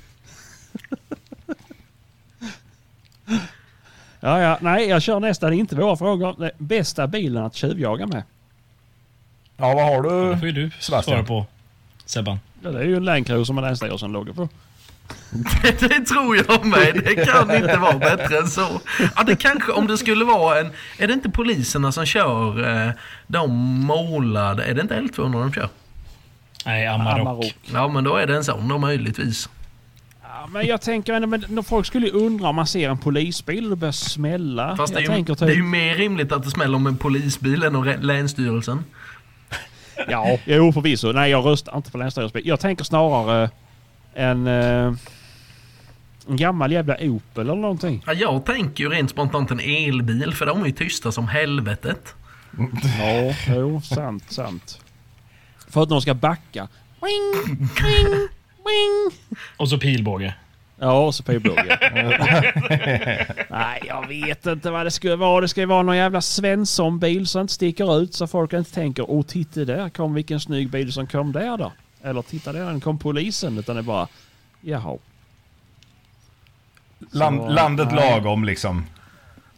Ja, 4.21 4.41
ja. 4.41 4.59
Nej, 4.61 4.89
jag 4.89 5.03
kör 5.03 5.21
nästa. 5.21 5.51
Det 5.51 5.57
är 5.57 5.59
inte 5.59 5.77
våra 5.77 5.97
frågor. 5.97 6.35
Det 6.39 6.47
är 6.47 6.53
bästa 6.59 7.07
bilen 7.07 7.45
att 7.45 7.55
tjuvjaga 7.55 8.07
med. 8.07 8.23
Ja, 9.57 9.75
vad 9.75 9.85
har 9.85 10.03
det 10.03 10.31
du? 10.31 10.39
får 10.39 10.47
ju 10.49 10.53
du 10.53 10.71
Sebastian. 10.81 11.03
svara 11.03 11.25
på. 11.25 11.47
Sebban. 12.05 12.41
Ja, 12.63 12.71
det 12.71 12.79
är 12.79 12.85
ju 12.85 12.97
en 12.97 13.05
Land 13.05 13.29
med 13.29 13.65
Länsstyrelsen 13.65 14.13
logga 14.13 14.33
på. 14.33 14.49
Det 15.81 16.01
tror 16.01 16.37
jag 16.37 16.67
med. 16.67 17.01
Det 17.05 17.27
kan 17.27 17.57
inte 17.57 17.77
vara 17.77 17.99
bättre 17.99 18.39
än 18.39 18.49
så. 18.49 18.81
Ja, 19.17 19.23
det 19.23 19.37
kanske, 19.37 19.73
om 19.73 19.87
det 19.87 19.99
skulle 19.99 20.25
vara 20.25 20.61
en... 20.61 20.71
Är 20.99 21.07
det 21.07 21.13
inte 21.13 21.31
poliserna 21.31 21.93
som 21.93 22.07
kör 22.07 22.69
eh, 22.87 22.93
de 23.27 23.51
målade... 23.87 24.65
Är 24.65 24.75
det 24.75 24.83
inte 24.83 25.01
L200 25.01 25.33
de 25.33 25.53
kör? 25.53 25.69
Nej, 26.67 26.87
Amarok. 26.87 27.21
Amarok. 27.21 27.55
Ja, 27.73 27.89
men 27.89 28.05
då 28.05 28.17
är 28.17 28.27
det 28.27 28.37
en 28.37 28.45
sån 28.45 28.69
då 28.69 28.79
möjligtvis. 28.79 29.49
Ja, 30.23 30.47
men 30.53 30.67
jag 30.67 30.81
tänker 30.81 31.13
ändå, 31.13 31.29
men 31.29 31.45
när 31.49 31.63
folk 31.63 31.87
skulle 31.87 32.07
ju 32.07 32.13
undra 32.13 32.49
om 32.49 32.57
man 32.57 32.67
ser 32.67 32.91
en 32.91 32.99
polisbil 32.99 33.65
och 33.65 33.71
det 33.71 33.77
börjar 33.77 33.93
smälla. 33.93 34.77
Fast 34.77 34.93
det 34.95 34.99
är, 34.99 35.03
ju, 35.03 35.07
tänker 35.07 35.35
det 35.35 35.45
är 35.45 35.49
ju 35.49 35.55
typ... 35.55 35.65
mer 35.65 35.95
rimligt 35.95 36.33
att 36.33 36.45
det 36.45 36.51
smäller 36.51 36.77
om 36.77 36.87
en 36.87 36.97
polisbil 36.97 37.63
än 37.63 37.77
om 37.77 37.95
Länsstyrelsen. 38.01 38.85
Ja, 40.09 40.39
jo 40.45 40.73
förvisso. 40.73 41.13
Nej, 41.13 41.31
jag 41.31 41.47
röstar 41.47 41.77
inte 41.77 41.91
på 41.91 41.99
Länsstyrelsen. 41.99 42.41
Jag 42.45 42.61
tänker 42.61 42.85
snarare 42.85 43.51
en... 44.15 44.47
Eh, 44.47 44.93
en 46.29 46.37
gammal 46.37 46.73
jävla 46.73 46.97
Opel 47.01 47.51
eller 47.51 47.55
någonting. 47.55 48.03
Ja, 48.07 48.13
jag 48.13 48.45
tänker 48.45 48.85
ju 48.85 48.91
rent 48.91 49.11
spontant 49.11 49.51
en 49.51 49.61
elbil 49.61 50.35
för 50.35 50.47
de 50.47 50.63
är 50.63 50.67
ju 50.67 50.73
tysta 50.73 51.13
som 51.13 51.29
helvetet. 51.29 52.15
Ja, 52.99 53.35
jo, 53.49 53.81
sant, 53.81 54.33
sant. 54.33 54.81
För 55.69 55.83
att 55.83 55.89
de 55.89 56.01
ska 56.01 56.15
backa. 56.15 56.69
Wing, 57.03 57.57
wing, 57.59 58.29
wing. 58.57 59.11
Och 59.57 59.69
så 59.69 59.79
pilbåge. 59.79 60.35
Ja, 60.79 61.07
och 61.07 61.15
så 61.15 61.23
pilbåge. 61.23 61.79
Nej, 63.51 63.83
jag 63.87 64.09
vet 64.09 64.47
inte 64.47 64.71
vad 64.71 64.87
det 64.87 64.91
skulle 64.91 65.17
vara. 65.17 65.41
Det 65.41 65.49
ska 65.49 65.61
ju 65.61 65.67
vara 65.67 65.83
någon 65.83 65.97
jävla 65.97 66.21
Svensson-bil 66.21 67.27
som 67.27 67.41
inte 67.41 67.53
sticker 67.53 68.01
ut 68.01 68.15
så 68.15 68.27
folk 68.27 68.53
inte 68.53 68.73
tänker 68.75 69.11
Åh, 69.11 69.23
titta 69.23 69.65
där 69.65 69.89
kom 69.89 70.15
vilken 70.15 70.41
snygg 70.41 70.71
bil 70.71 70.93
som 70.93 71.07
kom 71.07 71.33
där 71.33 71.57
då. 71.57 71.73
Eller 72.03 72.23
titta 72.23 72.53
där, 72.53 72.65
den 72.67 72.81
kom 72.81 72.99
polisen. 72.99 73.59
Utan 73.59 73.77
det 73.77 73.81
är 73.81 73.83
bara, 73.83 74.09
jaha. 74.61 74.97
Land, 77.13 77.41
Så, 77.41 77.49
landet 77.49 77.89
nej. 77.93 78.11
lagom 78.11 78.45
liksom. 78.45 78.87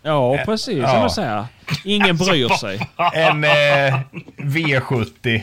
Ja, 0.02 0.38
precis. 0.44 0.78
Ja. 0.78 0.88
Som 0.90 1.00
jag 1.00 1.12
säger. 1.12 1.44
Ingen 1.84 2.16
bryr 2.16 2.48
sig. 2.60 2.88
En 3.14 3.44
eh, 3.44 4.00
V70. 4.36 5.42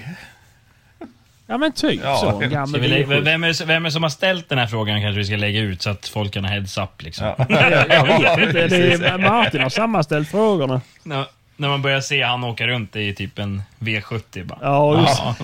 Ja, 1.48 1.58
men 1.58 1.72
typ 1.72 2.02
Ja. 2.04 2.18
så. 2.18 2.38
Gammal 2.40 2.80
vi 2.80 2.88
lä- 2.88 2.98
V70. 3.04 3.22
vem, 3.22 3.44
är, 3.44 3.66
vem 3.66 3.86
är 3.86 3.90
som 3.90 4.04
har 4.04 4.10
ställt 4.10 4.50
den 4.50 4.58
här 4.58 4.68
frågan 4.68 5.02
kanske 5.02 5.18
vi 5.18 5.26
ska 5.26 5.36
lägga 5.36 5.60
ut 5.62 5.82
så 5.82 5.90
att 5.90 6.08
folk 6.08 6.34
kan 6.34 6.46
ha 6.46 6.52
heads 6.52 6.78
up 6.78 7.02
liksom. 7.02 7.26
Ja. 7.38 7.46
Jag, 7.50 8.22
jag 8.22 8.38
vet 8.38 8.48
inte. 8.48 8.68
Det 8.68 8.94
är, 9.08 9.18
Martin 9.18 9.62
har 9.62 9.70
sammanställt 9.70 10.30
frågorna. 10.30 10.82
När, 11.04 11.26
när 11.58 11.70
man 11.70 11.82
börjar 11.82 12.02
se 12.02 12.22
han 12.24 12.44
åka 12.44 12.68
runt 12.68 12.96
i 12.96 13.14
typ 13.14 13.40
en 13.40 13.62
V70 13.80 14.44
bara. 14.46 14.60
Ja, 14.62 15.02
just 15.02 15.20
Ja. 15.20 15.36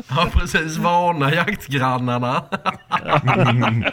Ja, 0.08 0.26
precis. 0.32 0.76
Varna 0.76 1.34
jaktgrannarna. 1.34 2.42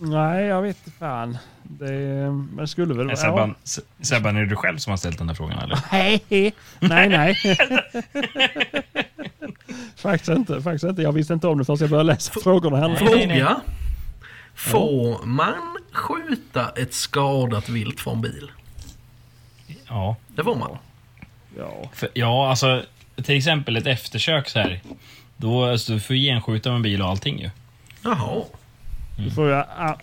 Nej, 0.00 0.44
jag 0.44 0.62
vet 0.62 0.76
inte 0.86 0.98
fan. 0.98 1.38
Det, 1.70 1.92
men 2.30 2.56
det 2.56 2.68
skulle 2.68 2.94
väl 2.94 3.00
Är 3.00 3.04
vara... 3.04 3.16
Sebban, 3.16 3.54
S- 3.64 3.80
Sebban, 4.00 4.36
är 4.36 4.40
det 4.40 4.46
du 4.46 4.56
själv 4.56 4.78
som 4.78 4.90
har 4.90 4.96
ställt 4.96 5.18
den 5.18 5.28
här 5.28 5.34
frågan 5.34 5.58
eller? 5.58 5.78
Nej, 5.92 6.22
nej, 6.80 7.08
nej. 7.08 7.34
faktiskt 9.96 10.28
inte. 10.28 10.62
Faktiskt 10.62 10.84
inte. 10.84 11.02
Jag 11.02 11.12
visste 11.12 11.34
inte 11.34 11.46
om 11.46 11.58
det 11.58 11.64
förrän 11.64 11.78
jag 11.80 11.90
började 11.90 12.06
läsa 12.12 12.40
frågorna 12.42 12.76
här. 12.76 12.96
Fråga. 12.96 13.60
Får 14.54 15.26
man 15.26 15.78
skjuta 15.92 16.68
ett 16.76 16.94
skadat 16.94 17.68
vilt 17.68 18.00
från 18.00 18.20
bil? 18.20 18.50
Ja. 19.88 20.16
Det 20.28 20.44
får 20.44 20.54
man. 20.54 20.76
Ja. 21.58 21.90
För, 21.94 22.08
ja, 22.14 22.50
alltså 22.50 22.82
till 23.24 23.36
exempel 23.36 23.76
ett 23.76 23.86
eftersök 23.86 24.48
så 24.48 24.58
här. 24.58 24.80
Då 25.36 25.64
alltså, 25.64 25.92
du 25.92 26.00
får 26.00 26.16
ju 26.16 26.22
genskjuta 26.30 26.68
med 26.68 26.76
en 26.76 26.82
bil 26.82 27.02
och 27.02 27.08
allting 27.08 27.40
ju. 27.40 27.50
Jaha. 28.02 28.42
Du 29.16 29.30
får 29.30 29.52
a, 29.52 29.96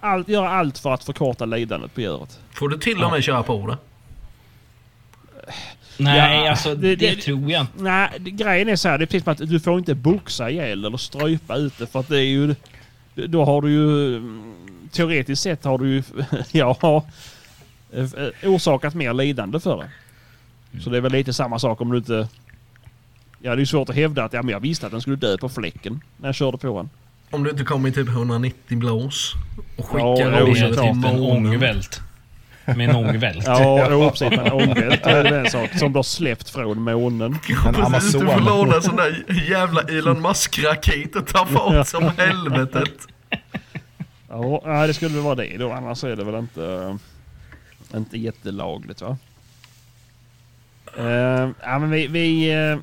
allt, 0.00 0.28
göra 0.28 0.50
allt 0.50 0.78
för 0.78 0.94
att 0.94 1.04
förkorta 1.04 1.44
lidandet 1.44 1.94
på 1.94 2.00
djuret. 2.00 2.40
Får 2.54 2.68
du 2.68 2.78
till 2.78 3.04
och 3.04 3.10
med 3.12 3.24
köra 3.24 3.42
på 3.42 3.66
det? 3.66 3.76
Nej, 5.96 6.44
Ja, 6.44 6.50
alltså 6.50 6.74
det- 6.74 6.96
det, 6.96 7.10
det- 7.10 7.20
tror 7.22 7.50
jag 7.50 7.60
inte. 7.60 7.72
Nej, 7.82 8.08
det, 8.20 8.30
grejen 8.30 8.68
är 8.68 8.76
så 8.76 8.88
här. 8.88 8.98
Det 8.98 9.04
är 9.04 9.06
precis 9.06 9.24
som 9.24 9.32
att 9.32 9.38
du 9.50 9.60
får 9.60 9.78
inte 9.78 9.94
boxa 9.94 10.50
ihjäl 10.50 10.84
eller 10.84 10.96
strypa 10.96 11.56
ut 11.56 11.78
det. 11.78 11.86
För 11.86 12.00
att 12.00 12.08
det 12.08 12.18
är 12.20 12.24
ju... 12.26 12.54
Då 13.14 13.44
har 13.44 13.62
du 13.62 13.70
ju... 13.70 14.16
mm, 14.16 14.54
Teoretiskt 14.92 15.42
sett 15.42 15.64
har 15.64 15.78
du 15.78 15.88
ju... 15.88 16.02
Ja... 16.52 17.04
eh, 17.92 18.08
Orsakat 18.44 18.94
mer 18.94 19.12
lidande 19.14 19.60
för 19.60 19.76
det. 19.76 19.90
Så 20.80 20.90
det 20.90 20.96
är 20.96 21.00
väl 21.00 21.12
lite 21.12 21.32
samma 21.32 21.58
sak 21.58 21.80
om 21.80 21.90
du 21.92 21.98
inte... 21.98 22.28
Ja, 23.42 23.50
det 23.50 23.56
är 23.56 23.60
ju 23.60 23.66
svårt 23.66 23.88
att 23.88 23.94
hävda 23.96 24.24
att 24.24 24.32
ja, 24.32 24.42
men 24.42 24.52
jag 24.52 24.60
visste 24.60 24.86
att 24.86 24.92
den 24.92 25.00
skulle 25.00 25.16
dö 25.16 25.38
på 25.38 25.48
fläcken 25.48 26.00
när 26.16 26.28
jag 26.28 26.34
körde 26.34 26.58
på 26.58 26.76
den. 26.76 26.90
Om 27.30 27.44
du 27.44 27.50
inte 27.50 27.64
kommer 27.64 27.88
i 27.88 27.92
typ 27.92 28.08
190 28.08 28.78
blås 28.78 29.34
och 29.76 29.86
skickar 29.86 30.04
Ja, 30.04 30.20
ja, 30.20 30.46
Med 30.46 30.56
såklart. 30.56 30.94
typ 30.94 31.04
till 31.04 31.14
en 31.14 31.20
ångvält. 31.20 32.00
Med 32.64 32.88
en 32.90 32.96
ångvält. 32.96 33.46
Ja, 33.46 33.88
jo, 33.90 34.10
precis. 34.10 34.30
Men 34.30 34.52
ångvält 34.52 35.06
är 35.06 35.22
väl 35.22 35.32
en 35.32 35.50
sak 35.50 35.78
som 35.78 35.92
du 35.92 35.98
har 35.98 36.02
släppt 36.02 36.50
från 36.50 36.82
månen. 36.82 37.38
En 37.66 37.74
Precis, 37.74 38.12
du 38.12 38.26
får 38.26 38.40
låna 38.40 38.76
en 38.76 38.82
sån 38.82 38.96
där 38.96 39.24
jävla 39.50 39.82
Elon 39.82 40.22
Musk-raket 40.22 41.16
och 41.16 41.26
ta 41.26 41.46
fart 41.46 41.88
som 41.88 42.10
helvetet. 42.16 42.94
Ja, 44.28 44.84
det 44.86 44.94
skulle 44.94 45.14
väl 45.14 45.22
vara 45.22 45.34
det 45.34 45.56
då. 45.58 45.72
Annars 45.72 46.04
är 46.04 46.16
det 46.16 46.24
väl 46.24 46.34
inte, 46.34 46.98
inte 47.94 48.18
jättelagligt 48.18 49.00
va? 49.02 49.18
Uh, 50.98 51.50
ja, 51.62 51.78
men 51.78 51.90
vi, 51.90 52.06
vi, 52.06 52.52
eh, 52.52 52.78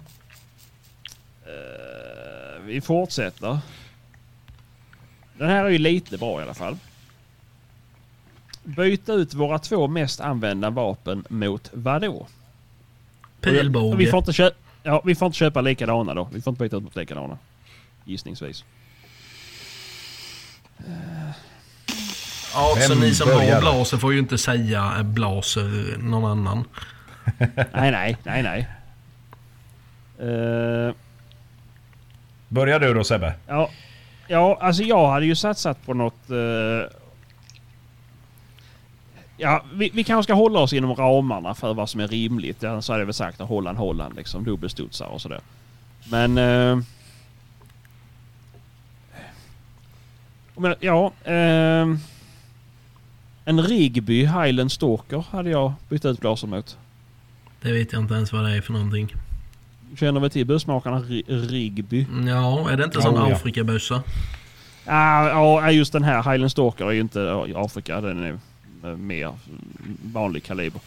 vi 2.65 2.81
fortsätter. 2.81 3.60
Den 5.38 5.50
här 5.50 5.65
är 5.65 5.69
ju 5.69 5.78
lite 5.78 6.17
bra 6.17 6.39
i 6.39 6.43
alla 6.43 6.54
fall. 6.54 6.78
Byta 8.63 9.13
ut 9.13 9.34
våra 9.34 9.60
två 9.60 9.88
mest 9.88 10.21
använda 10.21 10.69
vapen 10.69 11.24
mot 11.30 11.69
vadå? 11.74 12.28
Pilbåge. 13.41 13.98
Vi 13.98 14.08
får, 14.08 14.17
inte 14.17 14.34
köpa, 14.34 14.56
ja, 14.84 15.02
vi 15.06 15.15
får 15.15 15.26
inte 15.26 15.38
köpa 15.38 15.62
likadana 15.62 16.13
då. 16.13 16.30
Vi 16.34 16.41
får 16.41 16.52
inte 16.52 16.63
byta 16.63 16.78
ut 16.78 16.84
mot 16.84 16.95
likadana. 16.95 17.38
Gissningsvis. 18.06 18.63
Ja, 22.54 22.76
så 22.82 22.89
Vem 22.89 23.00
ni 23.00 23.15
som 23.15 23.28
börjar? 23.30 23.54
har 23.54 23.62
blaser 23.62 23.98
får 23.98 24.13
ju 24.13 24.19
inte 24.19 24.38
säga 24.38 24.93
eh, 24.98 25.04
blaser 25.04 25.98
någon 25.98 26.26
annan. 26.32 26.63
nej, 27.74 27.91
nej, 27.91 28.17
nej, 28.24 28.43
nej. 28.43 28.67
Eh, 30.30 30.93
Börjar 32.48 32.80
du 32.80 32.93
då 32.93 33.04
Sebbe? 33.04 33.34
ja, 33.48 33.69
ja, 34.27 34.57
alltså 34.61 34.83
jag 34.83 35.07
hade 35.07 35.25
ju 35.25 35.35
satsat 35.35 35.85
på 35.85 35.93
något... 35.93 36.29
eh, 36.29 36.91
ja, 39.38 39.63
vi, 39.73 39.89
vi 39.93 40.03
kanske 40.03 40.23
ska 40.23 40.33
hålla 40.33 40.59
oss 40.59 40.73
inom 40.73 40.95
ramarna 40.95 41.55
för 41.55 41.73
vad 41.73 41.89
som 41.89 42.01
är 42.01 42.07
rimligt. 42.07 42.59
Så 42.59 42.67
hade 42.67 43.01
jag 43.01 43.05
väl 43.05 43.13
sagt 43.13 43.41
att 43.41 43.49
Holland, 43.49 43.77
Holland 43.77 44.15
liksom. 44.15 44.43
Dubbelstudsar 44.43 45.05
och 45.05 45.21
sådär. 45.21 45.41
Men... 46.09 46.38
eh, 46.38 46.79
men 50.57 50.75
ja... 50.79 51.11
eh, 51.23 51.88
en 53.47 53.61
Rigby 53.61 54.25
Highland 54.25 54.71
Stalker 54.71 55.25
hade 55.31 55.49
jag 55.49 55.73
bytt 55.89 56.05
ut 56.05 56.19
blaser 56.19 56.47
mot. 56.47 56.77
Det 57.61 57.71
vet 57.71 57.93
jag 57.93 58.01
inte 58.01 58.13
ens 58.13 58.33
vad 58.33 58.43
det 58.43 58.57
är 58.57 58.61
för 58.61 58.73
någonting. 58.73 59.13
Känner 59.98 60.19
vi 60.19 60.30
till 60.30 60.45
bussmakarna 60.45 61.00
Ri- 61.00 61.48
Rigby? 61.50 62.06
Ja, 62.28 62.69
är 62.71 62.78
det 62.78 62.84
inte 62.84 63.02
sån 63.02 63.15
Oh, 63.17 63.30
ja. 63.30 63.36
Afrikabössa? 63.36 64.04
Ah, 64.86 65.28
Ja, 65.30 65.71
just 65.71 65.93
den 65.93 66.04
här 66.04 66.17
Highland 66.32 66.52
Stalker 66.52 66.86
är 66.86 66.91
ju 66.91 67.02
inte 67.02 67.45
Afrika. 67.56 68.02
Den 68.02 68.24
är 68.24 68.39
eh, 68.84 68.98
mer 68.98 69.34
vanlig 70.06 70.43
kaliber. 70.43 70.82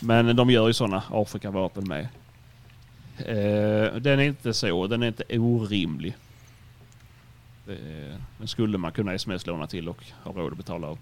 Men 0.00 0.36
de 0.36 0.50
gör 0.50 0.66
ju 0.66 0.72
sådana 0.72 1.02
Afrikavapen 1.10 1.84
med. 1.88 2.08
Eh, 3.18 3.94
den 4.00 4.20
är 4.20 4.24
inte 4.24 4.54
så. 4.54 4.86
Den 4.86 5.02
är 5.02 5.06
inte 5.06 5.24
orimlig. 5.38 6.16
Det- 7.66 8.18
Den 8.38 8.48
skulle 8.48 8.78
man 8.78 8.92
kunna 8.92 9.14
sms-låna 9.14 9.66
till 9.66 9.88
och 9.88 9.98
ha 10.24 10.32
råd 10.32 10.52
att 10.52 10.58
betala 10.58 10.86
av. 10.86 10.98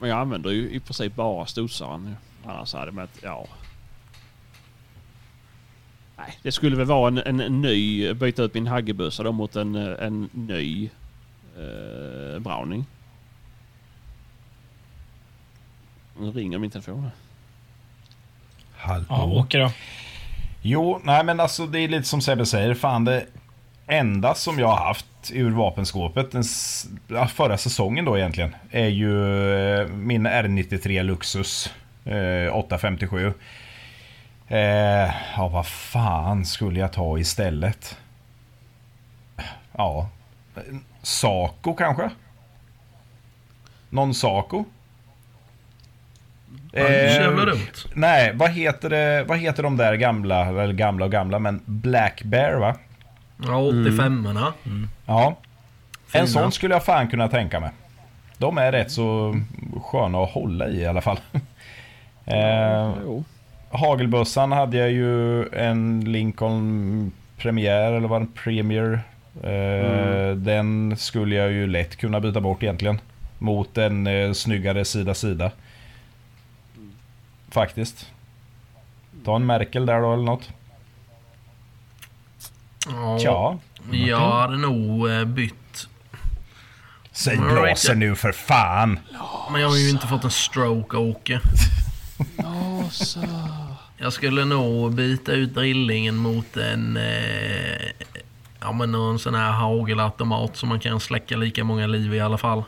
Men 0.00 0.08
jag 0.10 0.18
använder 0.18 0.50
ju 0.50 0.70
i 0.70 0.80
princip 0.80 1.14
bara 1.14 1.46
studsaren. 1.46 2.04
nu. 2.04 2.14
Annars 2.50 2.72
hade 2.74 2.92
man 2.92 3.04
ett, 3.04 3.18
ja. 3.22 3.46
Nej, 6.18 6.38
det 6.42 6.52
skulle 6.52 6.76
väl 6.76 6.86
vara 6.86 7.08
en, 7.08 7.40
en 7.40 7.62
ny, 7.62 8.12
byta 8.14 8.42
ut 8.42 8.54
min 8.54 8.66
haggebössa 8.66 9.22
då 9.22 9.32
mot 9.32 9.56
en, 9.56 9.74
en 9.74 10.28
ny 10.32 10.90
eh, 11.56 12.40
Browning. 12.40 12.84
Nu 16.20 16.30
ringer 16.30 16.58
min 16.58 16.70
telefon. 16.70 17.02
här. 17.02 17.12
Hallå? 18.76 19.04
Ja, 19.08 19.24
Åke 19.24 19.58
då? 19.58 19.70
Jo, 20.62 21.00
nej 21.04 21.24
men 21.24 21.40
alltså 21.40 21.66
det 21.66 21.80
är 21.80 21.88
lite 21.88 22.08
som 22.08 22.20
Sebbe 22.20 22.46
säger. 22.46 22.74
Fan 22.74 23.04
det 23.04 23.26
enda 23.86 24.34
som 24.34 24.58
jag 24.58 24.68
har 24.68 24.86
haft 24.86 25.06
ur 25.32 25.50
vapenskåpet 25.50 26.30
den 26.30 26.44
förra 27.28 27.58
säsongen 27.58 28.04
då 28.04 28.18
egentligen 28.18 28.56
är 28.70 28.88
ju 28.88 29.12
eh, 29.80 29.88
min 29.88 30.26
R93 30.26 31.02
Luxus 31.02 31.72
eh, 32.04 32.56
857. 32.56 33.32
Eh, 34.48 35.10
ja, 35.36 35.48
vad 35.52 35.66
fan 35.66 36.44
skulle 36.44 36.80
jag 36.80 36.92
ta 36.92 37.18
istället? 37.18 37.98
Ja, 39.72 40.08
Saco 41.02 41.74
kanske? 41.74 42.10
Någon 43.90 44.14
Saco? 44.14 44.64
Ja, 46.72 46.80
Eh, 46.80 47.30
dumt. 47.46 47.58
Nej, 47.94 48.32
vad 48.34 48.50
heter, 48.50 48.90
det, 48.90 49.24
vad 49.28 49.38
heter 49.38 49.62
de 49.62 49.76
där 49.76 49.94
gamla, 49.94 50.46
eller 50.46 50.72
gamla 50.72 51.04
och 51.04 51.12
gamla, 51.12 51.38
men 51.38 51.60
Black 51.64 52.22
Bear 52.22 52.54
va? 52.56 52.76
Ja, 53.36 53.54
85orna. 53.58 54.52
Ja. 55.06 55.36
Fina. 56.06 56.22
En 56.22 56.28
sån 56.28 56.52
skulle 56.52 56.74
jag 56.74 56.84
fan 56.84 57.08
kunna 57.08 57.28
tänka 57.28 57.60
mig. 57.60 57.70
De 58.38 58.58
är 58.58 58.72
rätt 58.72 58.90
så 58.90 59.34
sköna 59.82 60.18
att 60.22 60.30
hålla 60.30 60.68
i 60.68 60.80
i 60.80 60.86
alla 60.86 61.00
fall. 61.00 61.20
eh, 62.24 62.92
Jo. 63.04 63.24
Hagelbössan 63.70 64.52
hade 64.52 64.76
jag 64.76 64.90
ju 64.90 65.48
en 65.48 66.00
Lincoln 66.12 67.12
Premier, 67.36 67.92
eller 67.92 68.08
vad 68.08 68.20
en 68.20 68.32
Premier. 68.32 69.00
Eh, 69.42 70.36
Den 70.36 70.96
skulle 70.96 71.34
jag 71.34 71.52
ju 71.52 71.66
lätt 71.66 71.96
kunna 71.96 72.20
byta 72.20 72.40
bort 72.40 72.62
egentligen. 72.62 73.00
Mot 73.38 73.78
en 73.78 74.06
eh, 74.06 74.32
snyggare 74.32 74.84
sida-sida. 74.84 75.50
Faktiskt. 77.50 78.12
Ta 79.24 79.36
en 79.36 79.46
Merkel 79.46 79.86
där 79.86 80.00
då 80.00 80.12
eller 80.12 80.24
något. 80.24 80.50
Ja, 82.86 83.18
Tja. 83.18 83.58
jag 83.92 84.18
hade 84.30 84.56
nog 84.56 85.10
eh, 85.10 85.24
bytt. 85.24 85.88
Säg 87.12 87.36
ja. 87.86 87.94
nu 87.94 88.14
för 88.16 88.32
fan. 88.32 88.98
Men 89.52 89.60
jag 89.60 89.68
har 89.68 89.76
ju 89.76 89.90
inte 89.90 90.06
fått 90.06 90.24
en 90.24 90.30
stroke, 90.30 90.96
Åke. 90.96 91.40
Nossa. 92.36 93.28
Jag 93.96 94.12
skulle 94.12 94.44
nog 94.44 94.94
byta 94.94 95.32
ut 95.32 95.54
drillingen 95.54 96.16
mot 96.16 96.56
en... 96.56 96.96
Eh, 96.96 97.90
ja 98.60 98.72
men 98.72 98.92
någon 98.92 99.18
sån 99.18 99.34
här 99.34 99.52
hagelautomat 99.52 100.56
som 100.56 100.68
man 100.68 100.80
kan 100.80 101.00
släcka 101.00 101.36
lika 101.36 101.64
många 101.64 101.86
liv 101.86 102.14
i 102.14 102.20
alla 102.20 102.38
fall. 102.38 102.64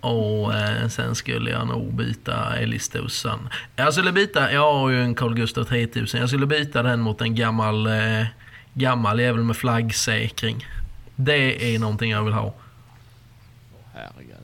Och 0.00 0.54
eh, 0.54 0.88
sen 0.88 1.14
skulle 1.14 1.50
jag 1.50 1.66
nog 1.66 1.94
byta 1.94 2.56
älgstussan. 2.56 3.48
Jag 3.76 3.92
skulle 3.92 4.12
byta, 4.12 4.52
jag 4.52 4.72
har 4.72 4.90
ju 4.90 5.02
en 5.02 5.14
Carl 5.14 5.34
Gustaf 5.34 5.68
3000. 5.68 6.20
Jag 6.20 6.28
skulle 6.28 6.46
byta 6.46 6.82
den 6.82 7.00
mot 7.00 7.20
en 7.20 7.34
gammal, 7.34 7.86
eh, 7.86 8.26
gammal 8.74 9.20
jävel 9.20 9.42
med 9.44 9.56
flaggsäkring. 9.56 10.66
Det 11.16 11.74
är 11.74 11.78
någonting 11.78 12.10
jag 12.10 12.24
vill 12.24 12.34
ha. 12.34 12.54
Herregud. 13.94 14.36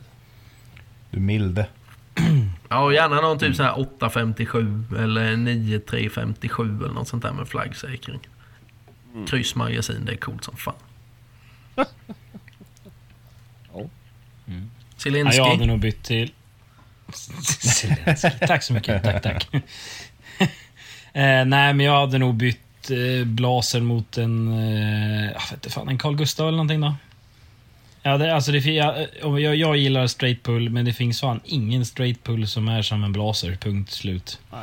Du 1.10 1.20
milde. 1.20 1.66
Ja, 2.68 2.92
gärna 2.92 3.20
någon 3.20 3.38
typ 3.38 3.56
så 3.56 3.62
här 3.62 3.80
857 3.80 4.84
eller 4.98 5.36
9357 5.36 6.64
eller 6.84 6.94
något 6.94 7.08
sånt 7.08 7.22
där 7.22 7.32
med 7.32 7.48
flaggsäkring. 7.48 8.20
Kryssmagasin, 9.26 10.04
det 10.04 10.12
är 10.12 10.16
coolt 10.16 10.44
som 10.44 10.56
fan. 10.56 10.74
Ja. 13.72 13.80
Ja, 14.44 14.54
Zelensky. 14.96 15.36
jag 15.36 15.50
hade 15.50 15.66
nog 15.66 15.80
bytt 15.80 16.02
till... 16.02 16.32
Zelensky. 17.60 18.30
Tack 18.46 18.62
så 18.62 18.72
mycket. 18.72 19.02
Tack, 19.02 19.22
tack. 19.22 19.48
eh, 21.12 21.44
nej, 21.44 21.74
men 21.74 21.80
jag 21.80 22.00
hade 22.00 22.18
nog 22.18 22.34
bytt 22.34 22.90
eh, 22.90 23.26
blaser 23.26 23.80
mot 23.80 24.18
en... 24.18 24.52
Eh, 24.52 25.24
jag 25.24 25.40
vet 25.40 25.52
inte 25.52 25.70
fan, 25.70 25.88
en 25.88 25.98
Carl 25.98 26.16
Gustaf 26.16 26.40
eller 26.40 26.50
någonting 26.50 26.80
då. 26.80 26.94
Ja, 28.08 28.18
det, 28.18 28.34
alltså 28.34 28.52
det, 28.52 28.58
jag, 28.58 29.56
jag 29.56 29.76
gillar 29.76 30.06
straight 30.06 30.42
pull, 30.42 30.70
men 30.70 30.84
det 30.84 30.92
finns 30.92 31.20
fan 31.20 31.40
ingen 31.44 31.84
straight 31.84 32.24
pull 32.24 32.46
som 32.46 32.68
är 32.68 32.82
som 32.82 33.04
en 33.04 33.12
blaser. 33.12 33.56
Punkt 33.60 33.90
slut. 33.90 34.40
Nej. 34.52 34.60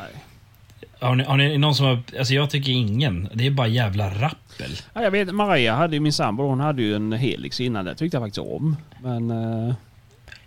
Har 1.00 1.16
ni, 1.16 1.24
har 1.24 1.38
ni 1.38 1.58
någon 1.58 1.76
som 1.76 1.86
har... 1.86 2.00
Alltså 2.18 2.34
jag 2.34 2.50
tycker 2.50 2.72
ingen. 2.72 3.30
Det 3.34 3.48
är 3.48 3.52
bara 3.52 3.68
jävla 3.68 4.10
rappel. 4.10 4.72
Ja, 4.94 5.04
jag 5.04 5.12
vet, 5.12 5.36
Maria 5.36 5.76
hade 5.76 5.96
ju 5.96 6.00
min 6.00 6.14
sambo, 6.14 6.44
hon 6.44 6.60
hade 6.60 6.82
ju 6.82 6.96
en 6.96 7.12
Helix 7.12 7.62
innan 7.62 7.86
det. 7.86 7.96
tyckte 7.96 8.18
jag 8.18 8.24
faktiskt 8.24 8.48
om. 8.48 8.78
Men... 9.04 9.32
eh, 9.32 9.76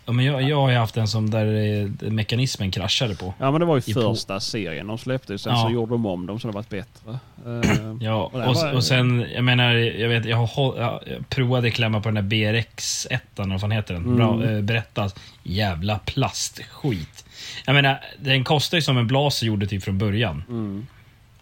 Ja, 0.09 0.13
men 0.13 0.25
jag, 0.25 0.41
jag 0.41 0.61
har 0.61 0.69
ju 0.69 0.75
haft 0.75 0.97
en 0.97 1.07
som 1.07 1.29
där 1.29 1.45
eh, 1.45 2.11
mekanismen 2.11 2.71
kraschade 2.71 3.15
på. 3.15 3.33
ja 3.39 3.51
men 3.51 3.59
det 3.59 3.65
var 3.65 3.75
ju 3.75 3.81
I 3.85 3.93
på- 3.93 4.01
första 4.01 4.39
serien 4.39 4.87
de 4.87 4.97
släppte. 4.97 5.37
Sen 5.37 5.53
Ja. 5.55 5.63
så 5.63 5.73
gjorde 5.73 5.91
de 5.93 6.05
om 6.05 6.25
dem 6.25 6.39
så 6.39 6.47
det 6.47 6.53
varit 6.53 6.69
bättre. 6.69 7.19
Eh, 7.45 7.95
Ja, 8.01 8.15
Och 8.33 8.47
och, 8.47 8.73
och 8.73 8.83
sen, 8.83 9.25
jag 9.35 9.43
menar, 9.43 9.73
jag 9.73 10.09
vet, 10.09 10.25
jag, 10.25 10.37
har, 10.37 10.77
jag 10.79 11.29
provade 11.29 11.71
klämma 11.71 12.01
på 12.01 12.09
den 12.11 12.15
där 12.29 12.51
BRX 12.61 13.07
1 13.09 13.39
eller 13.39 13.49
vad 13.51 13.61
fan 13.61 13.71
heter 13.71 13.93
den? 13.93 14.15
Bra, 14.15 14.33
Mm. 14.33 14.55
eh, 14.55 14.61
berätta. 14.61 15.09
Jävla 15.43 15.99
plastskit. 15.99 17.25
Jag 17.65 17.73
menar, 17.73 17.99
den 18.19 18.43
kostar 18.43 18.77
ju 18.77 18.81
som 18.81 18.97
en 18.97 19.07
blaser 19.07 19.45
gjorde 19.47 19.67
typ 19.67 19.83
från 19.83 19.97
början. 19.97 20.43
mm. 20.49 20.87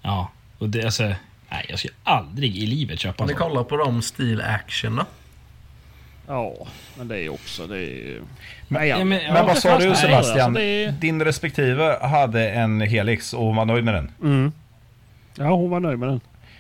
Ja, 0.02 0.32
och 0.58 0.70
det, 0.70 0.86
alltså, 0.86 1.04
nej, 1.50 1.66
jag 1.70 1.80
skulle 1.80 1.94
aldrig 2.04 2.58
i 2.58 2.66
livet 2.66 3.00
köpa 3.00 3.24
Om 3.24 3.30
en 3.30 3.34
ni 3.36 3.40
sån. 3.40 3.50
kollar 3.50 3.64
på 3.64 3.78
de 3.78 4.02
Steel 4.02 4.42
Action 4.42 4.96
då. 4.96 5.06
Ja, 6.28 6.54
men 6.98 7.08
det 7.08 7.20
är 7.20 7.30
också... 7.30 7.68
Det 7.68 7.78
är... 7.80 8.22
Men, 8.68 8.88
Ja, 8.88 9.04
men- 9.06 9.22
ja, 9.22 9.34
men 9.34 9.46
vad 9.46 9.58
sa 9.58 9.78
du 9.78 9.86
nej, 9.88 9.96
Sebastian? 9.96 10.46
alltså, 10.48 10.62
är- 10.62 10.92
Din 10.92 11.22
respektive 11.26 11.98
hade 12.02 12.50
en 12.50 12.82
Helix 12.82 13.34
och 13.34 13.56
var 13.56 13.66
nöjd 13.66 13.84
med 13.84 13.94
den. 13.94 14.12
Mm. 14.22 14.52
Ja, 15.38 15.46
hon 15.50 15.70
var 15.70 15.80
nöjd 15.80 16.00
med 16.00 16.10
den. 16.10 16.20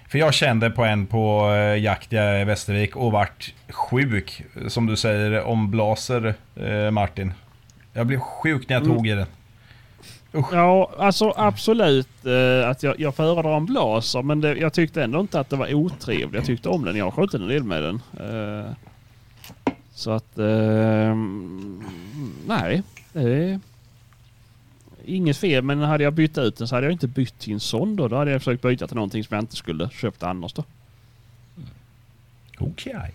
För 0.10 0.18
jag 0.20 0.34
kände 0.34 0.70
på 0.70 0.84
en 0.86 1.06
på 1.06 1.52
eh, 1.54 1.78
jakt 1.84 2.14
i 2.14 2.16
Västervik 2.46 2.96
och 2.96 3.12
vart 3.12 3.54
sjuk. 3.70 4.44
Som 4.68 4.86
du 4.86 4.96
säger 4.96 5.44
om 5.44 5.72
blaser 5.72 6.34
eh, 6.56 6.92
Martin. 6.92 7.34
Jag 7.94 8.08
blev 8.08 8.20
sjuk 8.20 8.70
när 8.70 8.76
jag 8.76 8.84
Mm. 8.84 8.96
tog 8.98 9.08
i 9.08 9.12
den. 9.12 9.26
Ja, 10.52 10.92
alltså 11.00 11.34
absolut 11.38 12.26
eh, 12.26 12.70
att 12.70 12.84
jag, 12.84 13.00
jag 13.00 13.16
föredrar 13.16 13.58
en 13.58 13.66
blaser 13.66 14.22
men 14.22 14.42
det, 14.42 14.56
jag 14.56 14.74
tyckte 14.74 15.04
ändå 15.04 15.20
inte 15.20 15.40
att 15.40 15.50
det 15.50 15.56
var 15.56 15.74
otrevligt. 15.74 16.34
Jag 16.36 16.46
tyckte 16.46 16.70
om 16.70 16.86
den. 16.86 16.96
Jag 16.96 17.06
har 17.06 17.12
skjutit 17.12 17.42
en 17.42 17.48
del 17.48 17.64
med 17.64 17.84
den. 17.84 18.02
Eh, 18.20 18.72
så 19.98 20.12
att... 20.12 20.38
Eh, 20.38 21.16
nej. 22.48 22.84
Det 23.14 23.22
är 23.22 23.60
inget 25.06 25.38
fel 25.38 25.64
men 25.64 25.80
hade 25.80 26.04
jag 26.04 26.14
bytt 26.14 26.38
ut 26.38 26.58
den 26.58 26.68
så 26.68 26.76
hade 26.76 26.88
jag 26.88 26.92
inte 26.94 27.08
bytt 27.08 27.40
till 27.40 27.54
en 27.54 27.60
sån 27.60 27.96
då. 27.96 28.08
Då 28.08 28.16
hade 28.16 28.32
jag 28.32 28.42
försökt 28.42 28.62
byta 28.62 28.88
till 28.88 28.96
någonting 28.96 29.24
som 29.24 29.36
jag 29.36 29.44
inte 29.44 29.56
skulle 29.56 29.90
köpt 29.90 30.24
annars 30.24 30.54
då. 30.54 30.64
Okej. 32.58 33.12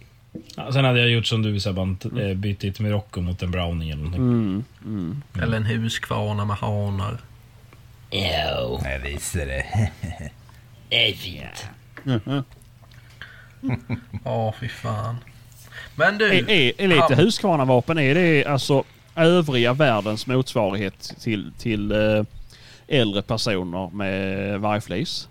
Ja, 0.56 0.72
sen 0.72 0.84
hade 0.84 1.00
jag 1.00 1.10
gjort 1.10 1.26
som 1.26 1.42
du 1.42 1.60
Sebban, 1.60 1.96
t- 1.96 2.08
eh, 2.30 2.36
bytt 2.36 2.64
ett 2.64 2.80
Mirocco 2.80 3.20
mot 3.20 3.42
en 3.42 3.50
Browning 3.50 3.90
eller 3.90 4.02
någonting. 4.02 4.22
Mm, 4.22 4.64
mm. 4.84 5.22
Eller 5.42 5.56
en 5.56 5.66
huskvarna 5.66 6.44
med 6.44 6.56
hanar. 6.56 7.18
Jo, 8.10 8.80
Jag 8.84 8.98
visar 8.98 9.46
det. 9.46 9.90
det 10.88 11.10
är 11.10 11.14
fint. 11.14 11.66
Ja, 14.24 14.54
fy 14.60 14.68
fan. 14.68 15.16
Men 15.94 16.18
du. 16.18 16.38
Är, 16.38 16.50
är, 16.50 16.72
är 16.78 16.88
lite 16.88 17.14
Husqvarna-vapen, 17.14 17.98
är 17.98 18.14
det 18.14 18.44
alltså 18.44 18.84
övriga 19.16 19.72
världens 19.72 20.26
motsvarighet 20.26 21.14
till, 21.20 21.52
till 21.58 21.92
eh, 21.92 22.24
äldre 22.88 23.22
personer 23.22 23.90
med 23.92 24.60
vargflis? 24.60 25.28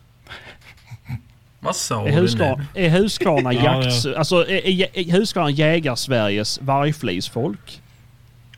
Vad 1.60 1.76
sa 1.76 2.02
Är 2.02 2.12
du 2.12 2.12
Husqvarna, 2.12 2.66
nu? 2.76 2.86
är 2.86 2.90
Husqvarna 2.90 3.54
Ja, 3.54 3.84
jakt... 3.84 4.18
Alltså 4.18 4.36
är, 4.50 4.68
är, 4.68 4.88
är 4.94 5.12
Husqvarna 5.12 5.50
jägar-Sveriges 5.50 6.62
vargflisfolk? 6.62 7.82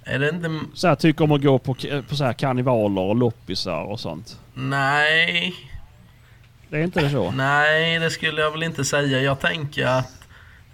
Är 0.03 0.19
det 0.19 0.29
inte... 0.29 0.59
Så 0.73 0.87
här, 0.87 0.95
tycker 0.95 1.23
om 1.23 1.31
att 1.31 1.41
gå 1.41 1.59
på, 1.59 1.73
k- 1.73 1.87
på 2.09 2.15
så 2.15 2.23
här 2.23 2.33
karnevaler 2.33 3.01
och 3.01 3.15
loppisar 3.15 3.83
och 3.83 3.99
sånt. 3.99 4.37
Nej. 4.53 5.53
Det 6.69 6.77
är 6.77 6.83
inte 6.83 7.01
det 7.01 7.09
så? 7.09 7.31
Nej, 7.31 7.99
det 7.99 8.09
skulle 8.09 8.41
jag 8.41 8.51
väl 8.51 8.63
inte 8.63 8.85
säga. 8.85 9.21
Jag 9.21 9.39
tänker 9.39 9.85
att 9.85 10.22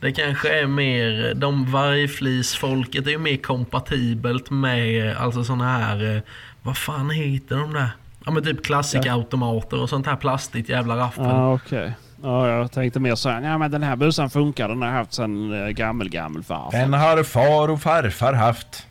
det 0.02 0.12
kanske 0.12 0.60
är 0.62 0.68
mer... 0.68 1.34
De 1.34 1.72
vargflisfolket 1.72 3.08
är 3.08 3.12
ju 3.12 3.18
mer 3.18 3.38
kompatibelt 3.38 4.50
med 4.50 5.18
alltså 5.18 5.44
såna 5.44 5.78
här... 5.78 6.16
eh, 6.16 6.22
Vad 6.62 6.78
fan 6.78 7.10
heter 7.10 7.56
de 7.56 7.74
där? 7.74 7.90
Ja 8.26 8.32
men 8.32 8.44
typ 8.44 8.66
klassikautomater 8.66 9.82
och 9.82 9.90
sånt 9.90 10.06
här 10.06 10.16
plastigt 10.16 10.70
jävla 10.70 10.98
raffel. 10.98 11.24
Ja, 11.26 11.54
okej. 11.54 11.94
Ja, 12.24 12.48
jag 12.48 12.72
tänkte 12.72 13.00
mer 13.00 13.16
så 13.16 13.30
här, 13.30 13.42
ja 13.42 13.58
men 13.58 13.72
den 13.72 13.84
här 13.84 13.96
bussen 13.96 14.30
funkar, 14.30 14.70
den 14.70 14.82
har 14.82 14.90
jag 14.90 14.96
haft 14.96 15.14
sedan 15.14 15.64
eh, 15.64 15.70
gammel, 15.70 16.10
gammel 16.10 16.44
farfar. 16.44 16.80
Den 16.80 16.94
har 16.94 17.24
far 17.24 17.70
och 17.70 17.82
farfar 17.82 18.34
haft. 18.34 18.86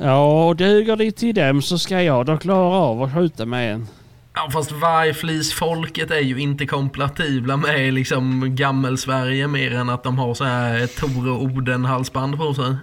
Ja, 0.00 0.54
duger 0.58 0.96
det 0.96 1.12
till 1.12 1.34
dem 1.34 1.62
så 1.62 1.78
ska 1.78 2.02
jag 2.02 2.26
då 2.26 2.38
klara 2.38 2.76
av 2.76 3.02
att 3.02 3.14
skjuta 3.14 3.46
med 3.46 3.72
en. 3.74 3.86
Ja 4.34 4.50
fast 4.50 4.72
vargflisfolket 4.72 6.10
är 6.10 6.20
ju 6.20 6.38
inte 6.38 6.66
kompatibla 6.66 7.56
med 7.56 7.94
liksom 7.94 8.56
gammel-Sverige 8.56 9.48
mer 9.48 9.74
än 9.74 9.88
att 9.88 10.02
de 10.02 10.18
har 10.18 10.34
så 10.34 10.44
här 10.44 10.86
Tor 10.86 11.28
och 11.28 11.42
Oden 11.42 11.84
halsband 11.84 12.38
på 12.38 12.54
sig. 12.54 12.76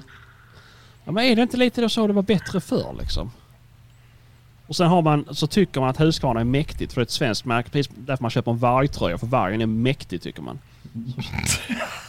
Ja, 1.06 1.12
men 1.12 1.24
är 1.24 1.36
det 1.36 1.42
inte 1.42 1.58
lite 1.58 1.82
då 1.82 1.90
så 1.90 2.08
det 2.08 2.14
var 2.14 2.22
bättre 2.22 2.62
förr 2.62 2.96
liksom? 3.00 3.32
Och 4.68 4.76
sen 4.76 4.88
har 4.88 5.02
man, 5.02 5.26
så 5.32 5.48
tycker 5.48 5.80
man 5.80 5.90
att 5.90 6.00
Husqvarna 6.00 6.40
är 6.40 6.44
mäktigt 6.44 6.94
för 6.94 7.02
ett 7.02 7.12
svenskt 7.12 7.46
märkepris. 7.46 7.90
Därför 7.96 8.24
man 8.24 8.32
köper 8.32 8.52
en 8.52 8.58
vargtröja 8.58 9.18
för 9.18 9.28
vargen 9.28 9.62
är 9.62 9.66
mäktig 9.66 10.22
tycker 10.22 10.42
man. 10.42 10.60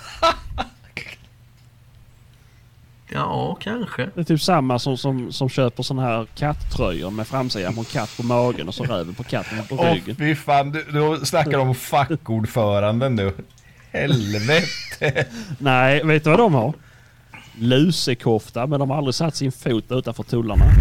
Ja, 3.13 3.55
kanske. 3.61 4.09
Det 4.15 4.21
är 4.21 4.25
typ 4.25 4.41
samma 4.43 4.79
som, 4.79 4.97
som, 4.97 5.33
som 5.33 5.49
köper 5.49 5.83
sån 5.83 5.99
här 5.99 6.27
katttröjor 6.35 7.11
med 7.11 7.27
framsidan 7.27 7.75
på 7.75 7.81
en 7.81 7.85
katt 7.85 8.17
på 8.17 8.23
magen 8.23 8.69
och 8.69 8.75
så 8.75 8.85
röven 8.85 9.15
på 9.15 9.25
katten 9.25 9.59
på 9.69 9.75
Åh 9.75 9.93
ryggen. 9.93 10.17
fy 10.17 10.35
fan, 10.35 10.71
du, 10.73 10.85
du 10.93 11.27
snackar 11.27 11.59
om 11.59 11.75
fackordföranden 11.75 13.15
nu. 13.17 13.33
Helvete. 13.93 15.27
Nej, 15.59 16.05
vet 16.05 16.25
du 16.25 16.31
vad 16.31 16.39
de 16.39 16.55
har? 16.55 16.73
Lusekofta, 17.59 18.67
men 18.67 18.81
de 18.81 18.91
har 18.91 18.97
aldrig 18.99 19.15
satt 19.15 19.37
sin 19.37 19.53
fot 19.53 19.85
utanför 19.91 20.23
tullarna. 20.23 20.65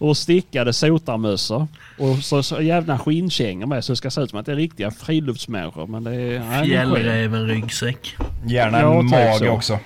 och 0.00 0.16
stickade 0.16 0.72
sotarmössor. 0.72 1.66
Och 1.98 2.16
så, 2.16 2.42
så 2.42 2.62
jävla 2.62 2.98
skinnkängor 2.98 3.66
med 3.66 3.84
så 3.84 3.92
det 3.92 3.96
ska 3.96 4.10
se 4.10 4.20
ut 4.20 4.30
som 4.30 4.38
att 4.38 4.46
det 4.46 4.52
är 4.52 4.56
riktiga 4.56 4.90
friluftsmänniskor. 4.90 5.86
Men 5.86 6.04
det 6.04 6.14
är... 6.14 6.64
Fjällräven-ryggsäck. 6.64 8.16
Gärna 8.46 8.80
Ja, 8.80 8.94
en 8.94 9.02
typ 9.02 9.10
mage 9.10 9.38
så. 9.38 9.48
också. 9.50 9.78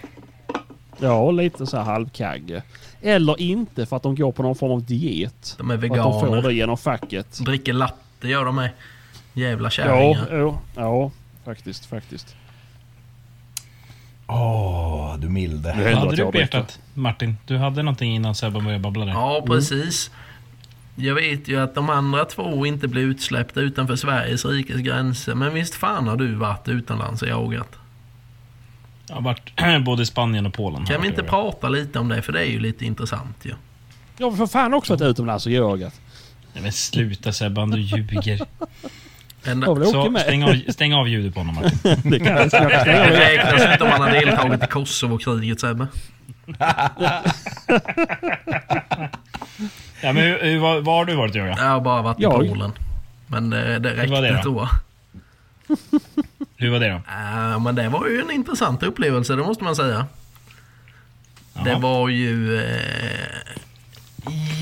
Ja, 0.99 1.31
lite 1.31 1.67
så 1.67 1.77
här 1.77 1.85
halvkagge. 1.85 2.63
Eller 3.03 3.41
inte 3.41 3.87
för 3.87 3.97
att 3.97 4.03
de 4.03 4.15
går 4.15 4.33
på 4.33 4.43
någon 4.43 4.55
form 4.57 4.73
av 4.73 4.83
diet. 4.85 5.55
De 5.59 5.71
är 5.71 5.79
För 5.79 5.87
att 5.87 5.95
de 5.97 6.21
får 6.21 6.27
veganer. 6.27 6.43
det 6.43 6.55
genom 6.55 6.77
facket. 6.79 7.39
Dricker 7.39 7.73
latte 7.73 8.29
gör 8.29 8.45
de 8.45 8.55
med. 8.57 8.71
Jävla 9.33 9.67
Ja, 9.67 9.71
kärringar. 9.71 10.29
ja, 10.37 10.59
ja, 10.77 11.11
faktiskt, 11.45 11.87
faktiskt. 11.87 12.37
Åh, 14.27 15.17
du 15.19 15.29
milde. 15.29 15.73
Händer 15.73 15.95
hade 15.95 16.27
att 16.27 16.33
du 16.33 16.39
hjärtat, 16.39 16.81
Martin? 16.95 17.37
Du 17.47 17.57
hade 17.57 17.83
någonting 17.83 18.15
innan 18.15 18.35
Sebban 18.35 18.65
började 18.65 18.83
babbla 18.83 19.05
där. 19.05 19.13
Ja, 19.13 19.45
precis. 19.47 20.11
Jag 20.97 21.15
vet 21.15 21.49
ju 21.49 21.61
att 21.61 21.75
de 21.75 21.91
andra 21.91 22.25
två 22.25 22.67
inte 22.67 22.89
blir 22.89 23.03
utsläppta 23.03 23.61
utanför 23.61 23.97
Sveriges 23.97 24.45
rikes 24.45 24.77
gränser. 24.77 25.35
Men 25.35 25.55
visst 25.55 25.75
fan 25.75 26.09
har 26.09 26.17
du 26.17 26.35
varit 26.35 26.69
utomlands 26.69 27.23
och 27.23 27.29
jagat? 27.29 27.69
Jag 29.09 29.15
har 29.15 29.23
varit 29.23 29.53
både 29.85 30.03
i 30.03 30.07
Spanien 30.07 30.47
och 30.47 30.55
Polen. 30.55 30.87
Kan 30.87 31.03
vi 31.03 31.09
inte 31.09 31.23
prata 31.23 31.69
lite 31.69 31.99
om 31.99 32.09
det? 32.09 32.23
För 32.23 32.33
det 32.33 32.41
är 32.41 32.51
ju 32.51 32.61
lite 32.61 32.85
intressant 32.85 33.37
ju. 33.43 33.55
Jag 34.19 34.31
har 34.31 34.37
för 34.37 34.47
fan 34.47 34.75
också 34.75 34.93
varit 34.93 35.03
utomlands 35.03 35.47
och 35.47 35.53
jagat. 35.53 36.01
Nej, 36.53 36.63
men 36.63 36.73
sluta 36.73 37.33
Sebban, 37.33 37.71
du 37.71 37.81
ljuger. 37.81 38.41
Åka 39.67 39.85
Så 39.85 40.19
stäng 40.19 40.45
av, 40.45 40.55
stäng 40.69 40.95
av 40.95 41.09
ljudet 41.09 41.35
på 41.35 41.41
honom 41.41 41.55
Martin. 41.55 41.79
Det 42.11 42.19
kan 42.19 42.37
jag 42.37 42.51
det 42.51 43.11
räknas 43.11 43.73
inte 43.73 43.85
om 43.85 43.91
man 43.91 44.01
har 44.01 44.11
deltagit 44.11 44.65
i 44.65 44.67
Kosovo-kriget 44.67 45.61
Sebbe. 45.61 45.87
Ja, 50.03 50.13
men 50.13 50.17
hur, 50.23 50.39
hur, 50.43 50.59
var, 50.59 50.81
var 50.81 50.97
har 50.97 51.05
du 51.05 51.15
varit 51.15 51.35
jagat? 51.35 51.59
Jag 51.59 51.65
har 51.69 51.81
bara 51.81 52.03
varit 52.03 52.21
i 52.21 52.23
Jag? 52.23 52.49
Polen. 52.49 52.73
Men 53.27 53.51
det, 53.51 53.79
det 53.79 53.79
det 53.79 53.95
räckte 53.95 54.37
då? 54.37 54.43
tror 54.43 54.57
jag. 54.63 54.69
Hur 56.57 56.71
var 56.71 56.81
det 56.81 56.89
då? 56.89 56.95
Äh, 56.95 57.61
men 57.61 57.75
det 57.75 57.89
var 57.89 58.07
ju 58.09 58.21
en 58.21 58.31
intressant 58.31 58.83
upplevelse, 58.83 59.37
det 59.37 59.43
måste 59.43 59.65
man 59.65 59.77
säga. 59.77 60.07
Det 61.65 61.71
Ja. 61.71 61.79
var 61.79 62.09
ju 62.09 62.59
eh, 62.59 63.53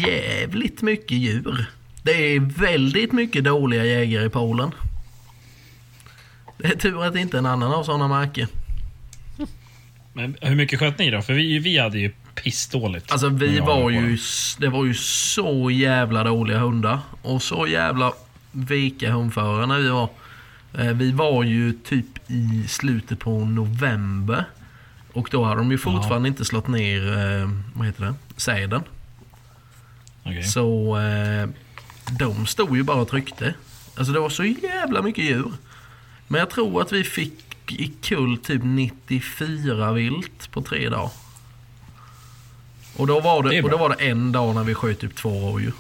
jävligt 0.07 0.83
mycket 0.83 1.17
djur. 1.19 1.67
Det 2.03 2.13
är 2.37 2.41
väldigt 2.41 3.13
mycket 3.13 3.45
dåliga 3.45 3.85
jägare 3.85 4.25
i 4.27 4.29
Polen. 4.31 4.71
Det 6.59 6.67
är 6.67 6.77
tur 6.77 7.05
att 7.05 7.13
det 7.13 7.21
inte 7.21 7.37
är 7.37 7.39
en 7.39 7.47
annan 7.47 7.73
av 7.73 7.85
sådana 7.85 8.09
marker. 8.09 8.49
Men 10.13 10.37
hur 10.41 10.55
mycket 10.55 10.79
sköt 10.79 10.99
ni 10.99 11.11
då? 11.11 11.23
För 11.23 11.33
vi, 11.33 11.59
vi 11.59 11.79
hade 11.79 11.99
ju 11.99 12.11
pissdåligt. 12.35 13.13
Alltså 13.13 13.29
vi 13.29 13.61
var 13.61 13.91
ju, 13.91 14.19
det. 14.59 14.69
var 14.69 14.85
ju 14.85 14.95
så 14.95 15.71
jävla 15.71 16.25
dåliga 16.25 16.59
hundar. 16.59 16.99
Och 17.23 17.43
så 17.43 17.67
jävla 17.67 18.13
veka 18.53 19.11
hundförare 19.13 19.67
när 19.67 19.79
vi 19.79 19.89
var. 19.89 20.09
Eh, 20.79 20.87
Vi 20.93 21.13
var 21.13 21.43
ju 21.43 21.73
typ 21.73 22.31
i 22.31 22.65
slutet 22.69 23.19
på 23.19 23.45
november. 23.45 24.45
Och 25.13 25.29
då 25.31 25.45
hade 25.45 25.61
de 25.61 25.71
ju 25.71 25.79
fortfarande 25.79 26.29
inte 26.29 26.45
slått 26.45 26.69
ner, 26.69 27.09
eh, 27.19 27.51
vad 27.75 27.87
heter 27.87 28.05
det, 28.05 28.15
säden. 28.37 28.83
Okej. 30.23 30.43
Så 30.45 30.99
eh, 30.99 31.49
de 32.19 32.47
stod 32.47 32.77
ju 32.77 32.83
bara 32.83 33.01
och 33.01 33.09
tryckte. 33.09 33.55
Alltså 33.97 34.13
det 34.13 34.21
var 34.21 34.31
så 34.31 34.45
jävla 34.45 35.03
mycket 35.03 35.25
djur. 35.25 35.53
Men 36.29 36.39
jag 36.39 36.51
tror 36.51 36.83
att 36.83 36.93
vi 36.93 37.05
fick 37.05 37.52
i 37.79 37.93
kull 38.03 38.39
typ 38.39 38.63
94 38.65 39.93
vilt 39.93 40.51
på 40.53 40.63
tre 40.63 40.89
dagar. 40.89 41.11
Och 42.97 43.07
då 43.07 43.21
var 43.21 43.43
Det 43.43 43.49
det, 43.49 43.63
och 43.63 43.71
då 43.71 43.77
var 43.77 43.89
det 43.89 44.05
en 44.09 44.33
dag 44.33 44.55
när 44.55 44.65
vi 44.65 44.75
sköt 44.75 45.01
typ 45.01 45.17
två 45.17 45.31
rådjur. 45.31 45.73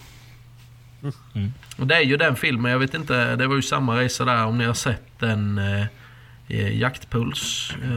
Mm. 1.34 1.52
Och 1.76 1.86
det 1.86 1.96
är 1.96 2.00
ju 2.00 2.16
den 2.16 2.36
filmen, 2.36 2.72
jag 2.72 2.78
vet 2.78 2.94
inte, 2.94 3.36
det 3.36 3.46
var 3.46 3.56
ju 3.56 3.62
samma 3.62 4.00
resa 4.00 4.24
där 4.24 4.44
om 4.46 4.58
ni 4.58 4.64
har 4.64 4.74
sett 4.74 5.18
den 5.18 5.58
eh, 5.58 5.86
eh, 6.48 6.78
Jaktpuls. 6.78 7.72
Eh, 7.82 7.88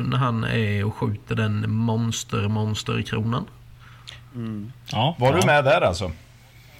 när 0.00 0.16
han 0.16 0.44
är 0.44 0.84
och 0.84 0.94
skjuter 0.94 1.34
den 1.34 1.70
monster, 1.70 2.48
monster 2.48 2.98
i 2.98 3.02
kronan. 3.02 3.44
Ja, 4.92 5.16
Var 5.18 5.32
ja. 5.32 5.40
du 5.40 5.46
med 5.46 5.64
där 5.64 5.80
alltså? 5.80 6.12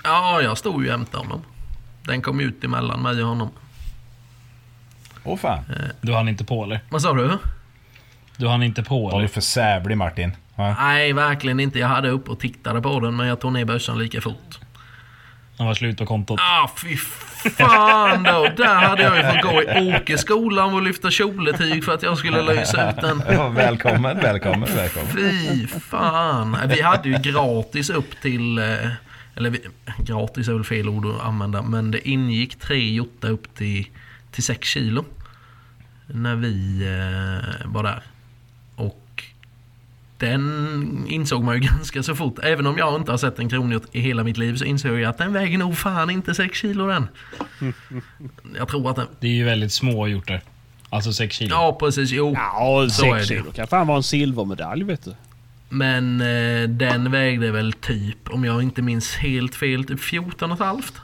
Ja, 0.04 0.42
jag 0.42 0.58
stod 0.58 0.82
ju 0.82 0.88
jämte 0.88 1.16
honom. 1.16 1.40
Den 2.04 2.22
kom 2.22 2.40
ut 2.40 2.64
emellan 2.64 3.02
mig 3.02 3.22
och 3.22 3.28
honom. 3.28 3.50
Åh 5.28 5.36
fan. 5.36 5.64
Du 6.00 6.12
hann 6.14 6.28
inte 6.28 6.44
på 6.44 6.64
eller? 6.64 6.80
Vad 6.88 7.02
sa 7.02 7.12
du? 7.12 7.38
Du 8.36 8.48
hann 8.48 8.62
inte 8.62 8.82
på 8.82 9.02
Var 9.04 9.10
du 9.12 9.16
eller? 9.18 9.28
för 9.28 9.40
sävlig 9.40 9.96
Martin? 9.96 10.32
Ja. 10.56 10.74
Nej, 10.78 11.12
verkligen 11.12 11.60
inte. 11.60 11.78
Jag 11.78 11.88
hade 11.88 12.08
upp 12.08 12.28
och 12.28 12.40
tittade 12.40 12.82
på 12.82 13.00
den, 13.00 13.16
men 13.16 13.26
jag 13.26 13.40
tog 13.40 13.52
ner 13.52 13.64
bössan 13.64 13.98
lika 13.98 14.20
fort. 14.20 14.58
Han 15.58 15.66
var 15.66 15.74
slut 15.74 15.98
på 15.98 16.06
kontot. 16.06 16.40
Ah, 16.42 16.70
fy 16.76 16.96
fan 16.96 18.22
då. 18.22 18.48
Där 18.56 18.74
hade 18.74 19.02
jag 19.02 19.16
ju 19.16 19.22
fått 19.22 19.42
gå 19.42 19.62
i 19.62 19.94
Åkeskolan 19.96 20.74
och 20.74 20.82
lyfta 20.82 21.10
kjoletyg 21.10 21.84
för 21.84 21.94
att 21.94 22.02
jag 22.02 22.18
skulle 22.18 22.42
lösa 22.42 22.90
ut 22.90 22.96
den. 22.96 23.22
Ja, 23.30 23.48
välkommen, 23.48 24.18
välkommen, 24.18 24.68
välkommen. 24.76 25.12
Fy 25.12 25.66
fan. 25.66 26.56
Vi 26.68 26.80
hade 26.82 27.08
ju 27.08 27.14
gratis 27.18 27.90
upp 27.90 28.20
till... 28.22 28.58
eh, 28.58 28.64
Eller 29.36 29.50
vi, 29.50 29.60
gratis 29.98 30.48
är 30.48 30.52
väl 30.52 30.64
fel 30.64 30.88
ord 30.88 31.06
att 31.06 31.20
använda. 31.26 31.62
Men 31.62 31.90
det 31.90 32.08
ingick 32.08 32.58
tre 32.60 32.94
jottar 32.94 33.28
upp 33.30 33.54
till, 33.54 33.86
till 34.32 34.42
6 34.44 34.68
kilo. 34.68 35.04
När 36.14 36.36
vi 36.36 36.82
eh, 36.82 37.70
var 37.70 37.82
där. 37.82 38.02
Och 38.76 39.24
den 40.18 41.04
insåg 41.08 41.44
man 41.44 41.54
ju 41.54 41.60
ganska 41.68 42.02
så 42.02 42.14
fort. 42.14 42.38
Även 42.42 42.66
om 42.66 42.78
jag 42.78 42.96
inte 42.96 43.10
har 43.10 43.18
sett 43.18 43.38
en 43.38 43.48
kronhjort 43.48 43.86
i 43.92 44.00
hela 44.00 44.24
mitt 44.24 44.36
liv 44.36 44.56
så 44.56 44.64
insåg 44.64 44.98
jag 44.98 45.04
att 45.10 45.18
den 45.18 45.32
väger 45.32 45.58
nog 45.58 45.78
fan 45.78 46.10
inte 46.10 46.34
6 46.34 46.58
kilo 46.58 46.86
den. 46.86 47.08
Jag 48.58 48.68
tror 48.68 48.90
att 48.90 48.96
den... 48.96 49.06
Det 49.20 49.26
är 49.26 49.32
ju 49.32 49.44
väldigt 49.44 49.72
små 49.72 50.06
hjortar. 50.08 50.40
Alltså 50.90 51.12
6 51.12 51.36
kilo. 51.36 51.50
Ja 51.54 51.76
precis, 51.80 52.10
jo. 52.10 52.32
Ja, 52.34 52.86
Så 52.90 53.04
är 53.06 53.14
det. 53.14 53.18
sex 53.20 53.28
kilo 53.28 53.52
kan 53.52 53.66
fan 53.66 53.86
vara 53.86 53.96
en 53.96 54.02
silvermedalj 54.02 54.84
vet 54.84 55.04
du. 55.04 55.14
Men 55.68 56.20
eh, 56.20 56.68
den 56.68 57.10
vägde 57.10 57.50
väl 57.50 57.72
typ, 57.72 58.30
om 58.30 58.44
jag 58.44 58.62
inte 58.62 58.82
minns 58.82 59.16
helt 59.16 59.54
fel, 59.54 59.84
typ 59.84 60.00
14 60.00 60.50
och 60.50 60.56
ett 60.60 60.64
halvt. 60.66 60.94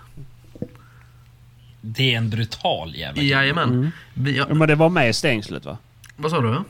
Det 1.86 2.14
är 2.14 2.18
en 2.18 2.30
brutal 2.30 2.94
jävel. 2.96 3.26
Jajamän. 3.26 3.92
Vi, 4.14 4.36
Ja, 4.36 4.54
men 4.54 4.68
det 4.68 4.74
var 4.74 4.88
med 4.88 5.16
stängslet 5.16 5.64
va? 5.64 5.78
vad 6.16 6.30
sa 6.30 6.40
du? 6.40 6.60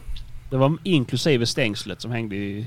Det 0.50 0.56
var 0.56 0.76
inklusive 0.82 1.46
stängslet 1.46 2.00
som 2.00 2.10
hängde 2.10 2.36
i... 2.36 2.66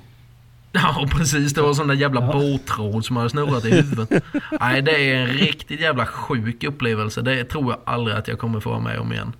Ja 0.72 1.08
precis, 1.12 1.54
det 1.54 1.62
var 1.62 1.74
sån 1.74 1.88
där 1.88 1.96
jävla 1.96 2.22
båttråd 2.22 3.06
som 3.06 3.18
hade 3.18 3.30
snurrat 3.30 3.66
i 3.66 3.72
huvudet. 3.72 4.24
Nej 4.62 4.82
det 4.82 4.92
är 5.12 5.16
en 5.16 5.28
riktigt 5.28 5.82
jävla 5.82 6.06
sjuk 6.06 6.64
upplevelse. 6.64 7.22
Det 7.22 7.44
tror 7.44 7.72
jag 7.72 7.80
aldrig 7.96 8.18
att 8.18 8.28
jag 8.28 8.40
kommer 8.40 8.60
få 8.60 8.70
vara 8.70 8.80
med 8.80 9.00
om 9.00 9.14
igen. 9.14 9.34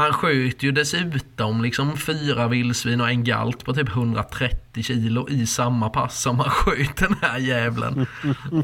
Han 0.00 0.12
sköt 0.12 0.62
ju 0.62 0.72
dessutom 0.72 1.62
liksom 1.62 1.96
fyra 1.96 2.48
vildsvin 2.48 3.00
och 3.00 3.08
en 3.10 3.24
galt 3.24 3.64
på 3.64 3.74
typ 3.74 3.88
130 3.88 4.82
kilo 4.82 5.28
i 5.28 5.46
samma 5.46 5.90
pass 5.90 6.20
som 6.22 6.38
han 6.38 6.50
sköt 6.50 6.96
den 6.96 7.16
här 7.22 7.38
jävlen. 7.38 8.06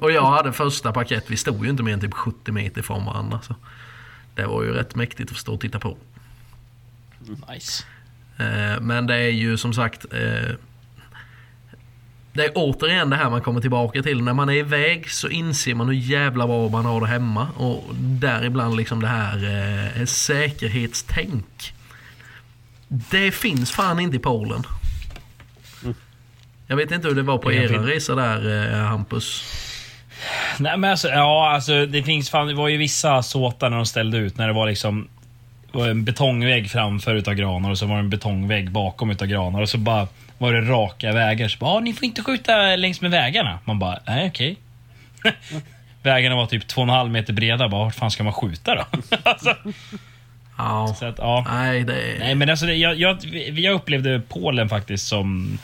Och 0.00 0.12
jag 0.12 0.30
hade 0.30 0.52
första 0.52 0.92
paket, 0.92 1.24
vi 1.28 1.36
stod 1.36 1.64
ju 1.64 1.70
inte 1.70 1.82
mer 1.82 1.92
än 1.92 2.00
typ 2.00 2.14
70 2.14 2.52
meter 2.52 2.82
från 2.82 3.04
varandra. 3.04 3.40
Så 3.42 3.54
det 4.34 4.46
var 4.46 4.62
ju 4.62 4.72
rätt 4.72 4.94
mäktigt 4.94 5.30
att 5.30 5.36
stå 5.36 5.54
och 5.54 5.60
titta 5.60 5.78
på. 5.78 5.96
Nice. 7.50 7.84
Eh, 8.36 8.80
Men 8.80 9.06
det 9.06 9.14
är 9.14 9.30
ju 9.30 9.56
som 9.56 9.72
sagt 9.74 10.06
eh, 10.12 10.54
Det 12.36 12.44
är 12.44 12.50
återigen 12.54 13.10
det 13.10 13.16
här 13.16 13.30
man 13.30 13.40
kommer 13.40 13.60
tillbaka 13.60 14.02
till. 14.02 14.22
När 14.22 14.32
man 14.32 14.48
är 14.48 14.54
iväg 14.54 15.10
så 15.10 15.28
inser 15.28 15.74
man 15.74 15.86
hur 15.86 15.94
jävla 15.94 16.46
bra 16.46 16.68
man 16.68 16.84
har 16.84 17.00
det 17.00 17.06
hemma. 17.06 17.48
Och 17.56 17.84
däribland 17.94 18.76
liksom 18.76 19.00
det 19.02 19.08
här 19.08 19.36
eh, 19.96 20.04
säkerhetstänk. 20.04 21.72
Det 22.88 23.30
finns 23.30 23.72
fan 23.72 24.00
inte 24.00 24.16
i 24.16 24.20
Polen. 24.20 24.62
Jag 26.66 26.76
vet 26.76 26.90
inte 26.90 27.08
hur 27.08 27.14
det 27.14 27.22
var 27.22 27.38
på 27.38 27.48
vet. 27.48 27.70
resa 27.70 28.14
där 28.14 28.72
eh, 28.72 28.78
Hampus. 28.78 29.44
Nej 30.58 30.76
men 30.76 30.90
alltså, 30.90 31.08
ja 31.08 31.50
alltså 31.50 31.86
det 31.86 32.02
finns 32.02 32.30
fan, 32.30 32.46
det 32.46 32.54
var 32.54 32.68
ju 32.68 32.76
vissa 32.76 33.22
såtar 33.22 33.70
när 33.70 33.76
de 33.76 33.86
ställde 33.86 34.18
ut 34.18 34.38
när 34.38 34.46
det 34.46 34.52
var 34.52 34.66
liksom 34.66 35.08
det 35.72 35.78
var 35.78 35.88
en 35.88 36.04
betongvägg 36.04 36.70
framför 36.70 37.14
utav 37.14 37.34
granar 37.34 37.70
och 37.70 37.78
så 37.78 37.86
var 37.86 37.94
det 37.94 38.00
en 38.00 38.10
betongvägg 38.10 38.70
bakom 38.70 39.10
utav 39.10 39.28
granar 39.28 39.60
och 39.60 39.68
så 39.68 39.78
bara 39.78 40.08
var 40.38 40.52
det 40.52 40.60
raka 40.60 41.12
vägar. 41.12 41.48
Så 41.48 41.58
bara, 41.58 41.70
"Ah, 41.70 41.80
ni 41.80 41.92
får 41.92 42.04
inte 42.04 42.22
skjuta 42.22 42.76
längs 42.76 43.00
med 43.00 43.10
vägarna. 43.10 43.58
Man 43.64 43.78
bara, 43.78 43.98
nej 44.06 44.28
okej. 44.28 44.56
Vägarna 46.02 46.36
var 46.36 46.46
typ 46.46 46.66
två 46.66 46.80
och 46.80 46.88
en 46.88 46.94
halv 46.94 47.10
meter 47.10 47.32
breda. 47.32 47.68
Bara, 47.68 47.84
vart 47.84 47.94
fan 47.94 48.10
ska 48.10 48.24
man 48.24 48.32
skjuta 48.32 48.74
då? 48.74 48.84
alltså, 49.22 49.54
Ja. 50.58 50.94
så 50.98 51.06
att, 51.06 51.18
ja. 51.18 51.46
Nej, 51.50 51.84
det. 51.84 52.16
Nej, 52.18 52.34
men 52.34 52.50
alltså, 52.50 52.66
det- 52.66 52.74
jag, 52.74 52.94
jag, 53.00 53.18
vi- 53.32 53.64
jag 53.64 53.74
upplevde 53.74 54.20
Polen 54.28 54.68
faktiskt 54.68 55.08
som 55.08 55.58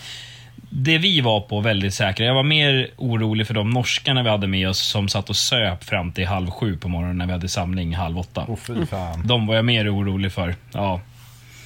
det 0.75 0.99
vi 0.99 1.20
var 1.20 1.41
på 1.41 1.61
väldigt 1.61 1.95
säkra. 1.95 2.27
Jag 2.27 2.35
var 2.35 2.43
mer 2.43 2.91
orolig 2.97 3.47
för 3.47 3.55
de 3.55 3.70
norskarna 3.70 4.23
vi 4.23 4.29
hade 4.31 4.47
med 4.47 4.68
oss 4.68 4.79
som 4.79 5.09
satt 5.09 5.31
och 5.31 5.37
söp 5.37 5.85
fram 5.85 6.12
till 6.12 6.27
halv 6.27 6.51
sju 6.51 6.77
på 6.77 6.89
morgonen 6.89 7.18
när 7.18 7.27
vi 7.27 7.33
hade 7.33 7.49
samling 7.49 7.95
halv 7.95 8.18
åtta. 8.18 8.47
Fan. 8.91 9.27
De 9.27 9.47
var 9.47 9.55
jag 9.55 9.64
mer 9.64 9.95
orolig 9.97 10.33
för. 10.33 10.55
Ja, 10.73 11.01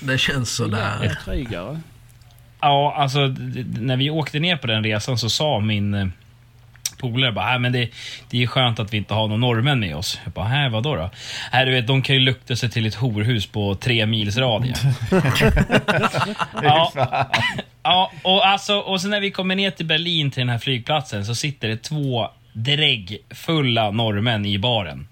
Det 0.00 0.18
känns 0.18 0.54
sådär. 0.56 1.18
Krigare. 1.24 1.80
Ja 2.66 2.94
alltså 2.96 3.20
när 3.80 3.96
vi 3.96 4.10
åkte 4.10 4.38
ner 4.38 4.56
på 4.56 4.66
den 4.66 4.84
resan 4.84 5.18
så 5.18 5.30
sa 5.30 5.60
min 5.60 5.94
eh, 5.94 6.06
polare 7.00 7.32
bara, 7.32 7.46
"Nej, 7.46 7.58
men 7.58 7.72
det, 7.72 7.88
det 8.30 8.42
är 8.42 8.46
skönt 8.46 8.78
att 8.78 8.92
vi 8.92 8.96
inte 8.96 9.14
har 9.14 9.28
någon 9.28 9.40
norrmän 9.40 9.80
med 9.80 9.96
oss. 9.96 10.20
Jag 10.24 10.32
bara, 10.32 10.46
här 10.46 10.68
vadå 10.68 10.96
då? 10.96 11.10
Här, 11.52 11.66
du 11.66 11.72
vet, 11.72 11.86
de 11.86 12.02
kan 12.02 12.14
ju 12.16 12.20
lukta 12.20 12.56
sig 12.56 12.70
till 12.70 12.86
ett 12.86 12.94
horhus 12.94 13.46
på 13.46 13.74
tre 13.74 14.06
mils 14.06 14.36
radie. 14.36 14.74
ja, 16.62 16.92
ja, 17.82 18.12
och 18.22 18.46
alltså, 18.46 18.78
och 18.78 19.00
sen 19.00 19.10
när 19.10 19.20
vi 19.20 19.30
kommer 19.30 19.54
ner 19.54 19.70
till 19.70 19.86
Berlin 19.86 20.30
till 20.30 20.40
den 20.40 20.48
här 20.48 20.58
flygplatsen 20.58 21.24
så 21.26 21.34
sitter 21.34 21.68
det 21.68 21.76
två 21.76 22.28
dräggfulla 22.52 23.90
norrmän 23.90 24.46
i 24.46 24.58
baren. 24.58 25.08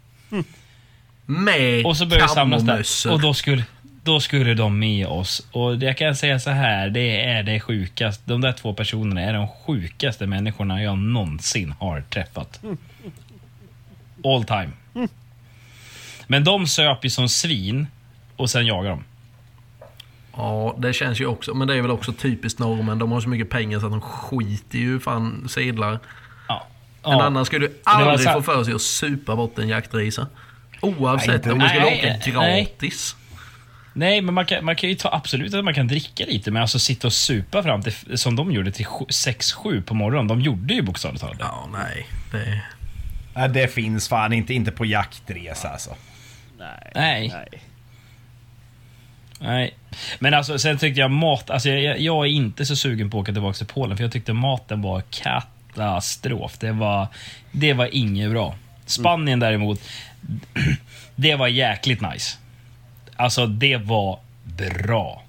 Med 1.26 1.86
Och 1.86 1.96
så 1.96 2.06
börjar 2.06 2.22
vi 2.22 2.28
samlas 2.28 2.62
där. 2.62 3.12
Och 3.12 3.20
då 3.20 3.34
skulle, 3.34 3.64
då 4.04 4.20
skulle 4.20 4.54
de 4.54 4.78
med 4.78 5.06
oss. 5.06 5.46
Och 5.52 5.76
jag 5.76 5.96
kan 5.98 6.16
säga 6.16 6.38
så 6.40 6.50
här, 6.50 6.88
det 6.90 7.24
är 7.24 7.42
det 7.42 7.60
sjukaste. 7.60 8.22
De 8.26 8.40
där 8.40 8.52
två 8.52 8.74
personerna 8.74 9.20
är 9.20 9.32
de 9.32 9.48
sjukaste 9.48 10.26
människorna 10.26 10.82
jag 10.82 10.98
någonsin 10.98 11.74
har 11.78 12.00
träffat. 12.00 12.60
All 14.24 14.44
time. 14.44 14.70
Men 16.26 16.44
de 16.44 16.66
söp 16.66 17.04
ju 17.04 17.10
som 17.10 17.28
svin 17.28 17.86
och 18.36 18.50
sen 18.50 18.66
jagar 18.66 18.90
de. 18.90 19.04
Ja, 20.36 20.74
det 20.78 20.92
känns 20.92 21.20
ju 21.20 21.26
också. 21.26 21.54
Men 21.54 21.68
det 21.68 21.74
är 21.76 21.82
väl 21.82 21.90
också 21.90 22.12
typiskt 22.12 22.58
norrmän. 22.60 22.98
De 22.98 23.12
har 23.12 23.20
så 23.20 23.28
mycket 23.28 23.50
pengar 23.50 23.80
så 23.80 23.86
att 23.86 23.92
de 23.92 24.00
skiter 24.00 24.78
ju 24.78 25.00
fan 25.00 25.48
sedlar. 25.48 25.98
Ja. 26.48 26.66
En 27.04 27.12
Ja. 27.12 27.22
annan 27.22 27.44
skulle 27.44 27.68
var 27.84 27.92
aldrig 27.92 28.20
så- 28.20 28.32
få 28.32 28.42
för 28.42 28.64
sig 28.64 28.74
att 28.74 28.80
supa 28.82 29.36
bort 29.36 29.58
en 29.58 29.68
jaktresa. 29.68 30.26
Oavsett 30.80 31.26
Nej, 31.26 31.36
inte- 31.36 31.52
om 31.52 31.58
du 31.58 31.68
skulle 31.68 31.86
åka 31.86 31.96
gratis. 31.96 32.26
Nej, 32.34 32.76
men 34.20 34.34
man 34.34 34.46
kan, 34.46 34.64
man 34.64 34.76
kan 34.76 34.90
ju 34.90 34.96
ta 34.96 35.12
absolut 35.12 35.54
att 35.54 35.64
man 35.64 35.74
kan 35.74 35.88
dricka 35.88 36.24
lite, 36.24 36.50
men 36.50 36.62
alltså 36.62 36.78
sitta 36.78 37.06
och 37.06 37.12
supa 37.12 37.62
fram 37.62 37.82
till, 37.82 38.18
som 38.18 38.36
de 38.36 38.52
gjorde 38.52 38.72
till 38.72 38.86
6-7 38.86 39.82
på 39.82 39.94
morgonen. 39.94 40.28
De 40.28 40.40
gjorde 40.40 40.74
ju 40.74 40.82
bokstavligt 40.82 41.20
talat. 41.20 41.36
Ja, 41.40 41.68
nej. 41.72 42.06
Det... 42.32 42.60
Nej, 43.34 43.48
det 43.48 43.68
finns 43.68 44.08
fan 44.08 44.32
inte, 44.32 44.54
inte 44.54 44.72
på 44.72 44.84
jaktresa 44.84 45.68
alltså. 45.68 45.96
Nej. 46.58 46.92
Nej. 46.94 47.28
Nej. 47.28 47.62
Nej. 49.40 49.74
Men 50.18 50.34
alltså, 50.34 50.58
sen 50.58 50.78
tyckte 50.78 51.00
jag 51.00 51.10
mat... 51.10 51.50
Alltså, 51.50 51.68
jag, 51.68 52.00
jag 52.00 52.26
är 52.26 52.30
inte 52.30 52.66
så 52.66 52.76
sugen 52.76 53.10
på 53.10 53.18
att 53.18 53.22
åka 53.22 53.32
tillbaka 53.32 53.56
till 53.56 53.66
Polen, 53.66 53.96
för 53.96 54.04
jag 54.04 54.12
tyckte 54.12 54.32
maten 54.32 54.82
var 54.82 55.02
katastrof. 55.10 56.58
Det 56.58 56.72
var, 56.72 57.08
det 57.52 57.72
var 57.72 57.88
inget 57.92 58.30
bra. 58.30 58.54
Spanien 58.86 59.40
däremot, 59.40 59.80
det 61.16 61.34
var 61.34 61.48
jäkligt 61.48 62.00
nice. 62.00 62.36
Alltså, 63.16 63.46
det 63.46 63.76
var 63.76 64.18
bra. 64.44 65.22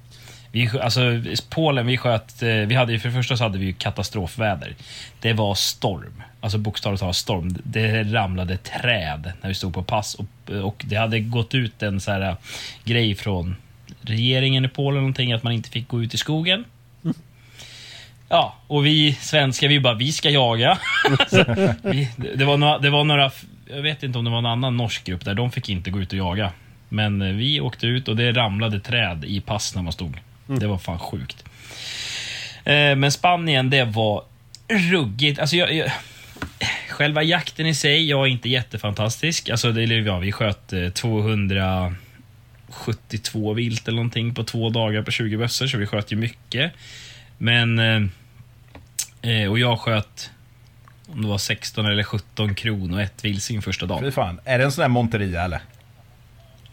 Vi, 0.52 0.70
alltså, 0.82 1.02
Polen, 1.50 1.88
vi 1.88 1.98
sköt... 1.98 2.44
Eh, 2.44 2.50
vi 2.50 2.76
hade 2.76 2.94
ju, 2.94 3.00
för 3.00 3.10
det 3.10 3.16
första 3.16 3.38
så 3.38 3.44
hade 3.44 3.58
vi 3.58 3.66
ju 3.66 3.74
katastrofväder. 3.74 4.76
Det 5.20 5.34
var 5.34 5.56
storm. 5.56 6.24
Alltså 6.42 6.58
bokstavligt 6.58 7.00
talat 7.00 7.16
storm. 7.16 7.58
Det 7.64 8.04
ramlade 8.04 8.58
träd 8.58 9.32
när 9.42 9.50
vi 9.50 9.56
stod 9.56 9.74
på 9.74 9.84
pass. 9.84 10.16
Och, 10.16 10.52
och 10.64 10.84
det 10.88 10.96
hade 10.96 11.20
gått 11.20 11.56
ut 11.56 11.84
en 11.84 12.02
så 12.02 12.12
här 12.12 12.22
eh, 12.22 12.36
grej 12.84 13.16
från 13.16 13.56
regeringen 14.02 14.66
i 14.66 14.68
Polen, 14.68 15.00
någonting, 15.00 15.34
att 15.34 15.44
man 15.44 15.54
inte 15.54 15.70
fick 15.70 15.88
gå 15.88 16.04
ut 16.04 16.14
i 16.14 16.18
skogen. 16.18 16.66
Ja, 18.30 18.56
och 18.68 18.86
vi 18.86 19.14
svenskar, 19.14 19.68
vi 19.68 19.80
bara, 19.80 19.94
vi 19.94 20.12
ska 20.12 20.30
jaga. 20.30 20.78
Vi, 21.84 22.10
det, 22.36 22.46
var 22.46 22.58
några, 22.58 22.80
det 22.80 22.90
var 22.90 23.04
några, 23.04 23.32
jag 23.70 23.82
vet 23.82 24.04
inte 24.04 24.18
om 24.18 24.26
det 24.26 24.32
var 24.32 24.38
en 24.38 24.46
annan 24.46 24.78
norsk 24.78 25.04
grupp 25.04 25.26
där, 25.26 25.34
de 25.34 25.52
fick 25.52 25.70
inte 25.70 25.92
gå 25.92 26.00
ut 26.00 26.12
och 26.12 26.18
jaga. 26.18 26.52
Men 26.96 27.22
eh, 27.22 27.34
vi 27.34 27.62
åkte 27.62 27.88
ut 27.88 28.08
och 28.08 28.16
det 28.16 28.32
ramlade 28.32 28.80
träd 28.80 29.26
i 29.26 29.42
pass 29.42 29.76
när 29.76 29.82
man 29.82 29.94
stod. 29.94 30.18
Det 30.48 30.68
var 30.68 30.78
fan 30.78 31.00
sjukt. 31.00 31.44
Eh, 32.64 32.96
Men 32.96 33.12
Spanien, 33.12 33.70
det 33.70 33.84
var 33.84 34.24
ruggigt. 34.92 35.40
Alltså 35.40 35.56
jag, 35.56 35.74
jag, 35.74 35.92
själva 36.90 37.24
jakten 37.24 37.66
i 37.68 37.74
sig, 37.76 38.10
jag 38.10 38.28
är 38.28 38.32
inte 38.32 38.50
jättefantastisk. 38.50 39.50
Alltså, 39.50 39.72
det, 39.72 39.84
eller 39.84 39.96
ja, 39.96 40.20
vi 40.20 40.32
sköt 40.32 40.74
eh, 40.74 40.90
272 40.90 43.54
vilt 43.54 43.88
eller 43.88 43.96
någonting 43.96 44.36
på 44.36 44.44
två 44.44 44.70
dagar 44.70 45.02
på 45.02 45.12
20 45.12 45.38
bössor, 45.38 45.68
så 45.68 45.78
vi 45.78 45.86
sköt 45.86 46.12
ju 46.12 46.16
mycket. 46.16 46.72
Men... 47.38 47.80
eh, 47.80 48.02
Eh, 49.22 49.50
och 49.52 49.60
jag 49.60 49.80
sköt, 49.80 50.32
om 51.08 51.22
det 51.22 51.28
var 51.28 51.38
16 51.38 51.86
eller 51.86 52.04
17 52.04 52.56
kronor 52.56 53.02
ett 53.02 53.26
vildsvin 53.26 53.62
första 53.62 53.86
dagen. 53.86 54.04
Fy 54.04 54.12
fan. 54.12 54.40
Är 54.46 54.58
det 54.58 54.64
en 54.64 54.72
sån 54.72 54.82
där 54.82 54.90
Monteria 54.90 55.44
eller? 55.44 55.60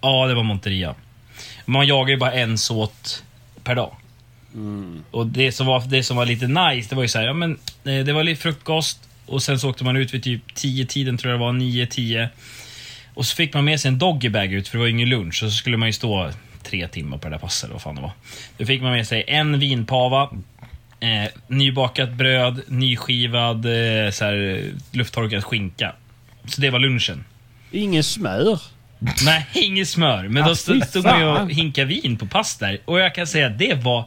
Ja, 0.03 0.26
det 0.26 0.34
var 0.34 0.42
Monteria. 0.42 0.94
Man 1.64 1.86
jagar 1.86 2.11
ju 2.11 2.16
bara 2.16 2.32
en 2.32 2.59
såt 2.59 3.24
per 3.64 3.74
dag. 3.74 3.96
Och 5.11 5.26
det 5.26 5.53
som, 5.53 5.66
var, 5.66 5.82
det 5.88 6.03
som 6.03 6.16
var 6.16 6.26
lite 6.26 6.46
nice, 6.46 6.88
det 6.88 6.94
var 6.94 7.03
ju 7.03 7.09
så 7.09 7.18
här, 7.18 7.26
ja 7.26 7.32
men 7.32 7.59
eh, 7.84 8.05
det 8.05 8.12
var 8.12 8.24
lite 8.24 8.42
frukost 8.42 9.09
och 9.26 9.42
sen 9.42 9.59
så 9.59 9.70
åkte 9.70 9.84
man 9.84 9.96
ut 9.96 10.14
vid 10.14 10.22
typ 10.22 10.42
10-tiden, 10.55 11.18
tror 11.18 11.30
jag 11.32 11.40
det 11.40 11.44
var, 11.44 11.53
9-10. 11.53 12.28
Och 13.14 13.26
så 13.26 13.36
fick 13.36 13.55
man 13.55 13.64
med 13.64 13.80
sig 13.80 13.88
en 13.88 13.98
doggybag 13.98 14.53
ut, 14.53 14.68
för 14.68 14.78
det 14.78 14.80
var 14.80 14.86
ju 14.86 14.92
ingen 14.92 15.09
lunch. 15.09 15.42
Och 15.42 15.50
så 15.53 15.57
skulle 15.57 15.76
man 15.76 15.88
ju 15.88 15.92
stå 15.92 16.30
tre 16.62 16.88
timmar 16.88 17.18
på 17.18 17.28
det 17.28 17.34
där 17.34 17.38
passet, 17.38 17.64
eller 17.64 17.74
vad 17.74 17.82
fan 17.82 17.94
det 17.94 18.00
var. 18.03 18.12
Då 18.59 18.66
fick 18.66 18.82
man 18.82 18.92
med 18.92 19.07
sig 19.07 19.24
en 19.26 19.59
vinpava, 19.59 20.30
eh, 21.00 21.30
nybakat 21.46 22.12
bröd, 22.12 22.61
nyskivad 22.68 23.66
eh, 23.66 24.11
så 24.11 24.24
här, 24.24 24.64
lufttorkad 24.92 25.44
skinka. 25.44 25.92
Så 26.46 26.61
det 26.61 26.70
var 26.70 26.78
lunchen. 26.78 27.24
Ingen 27.70 28.05
smör. 28.05 28.61
Nej, 29.24 29.46
inget 29.53 29.88
smör. 29.88 30.28
Men 30.28 30.42
Ah, 30.42 30.48
då 30.48 30.57
stod, 30.57 30.74
fy 30.82 30.88
stod 30.88 31.05
man 31.05 31.20
ju 31.20 31.26
och 31.26 31.50
hinkade 31.50 31.86
vin 31.86 32.16
på 32.16 32.26
pass 32.26 32.57
där. 32.57 32.78
Och 32.84 33.00
jag 33.00 33.14
kan 33.14 33.26
säga 33.26 33.46
att 33.46 33.59
det 33.59 33.74
var... 33.74 34.05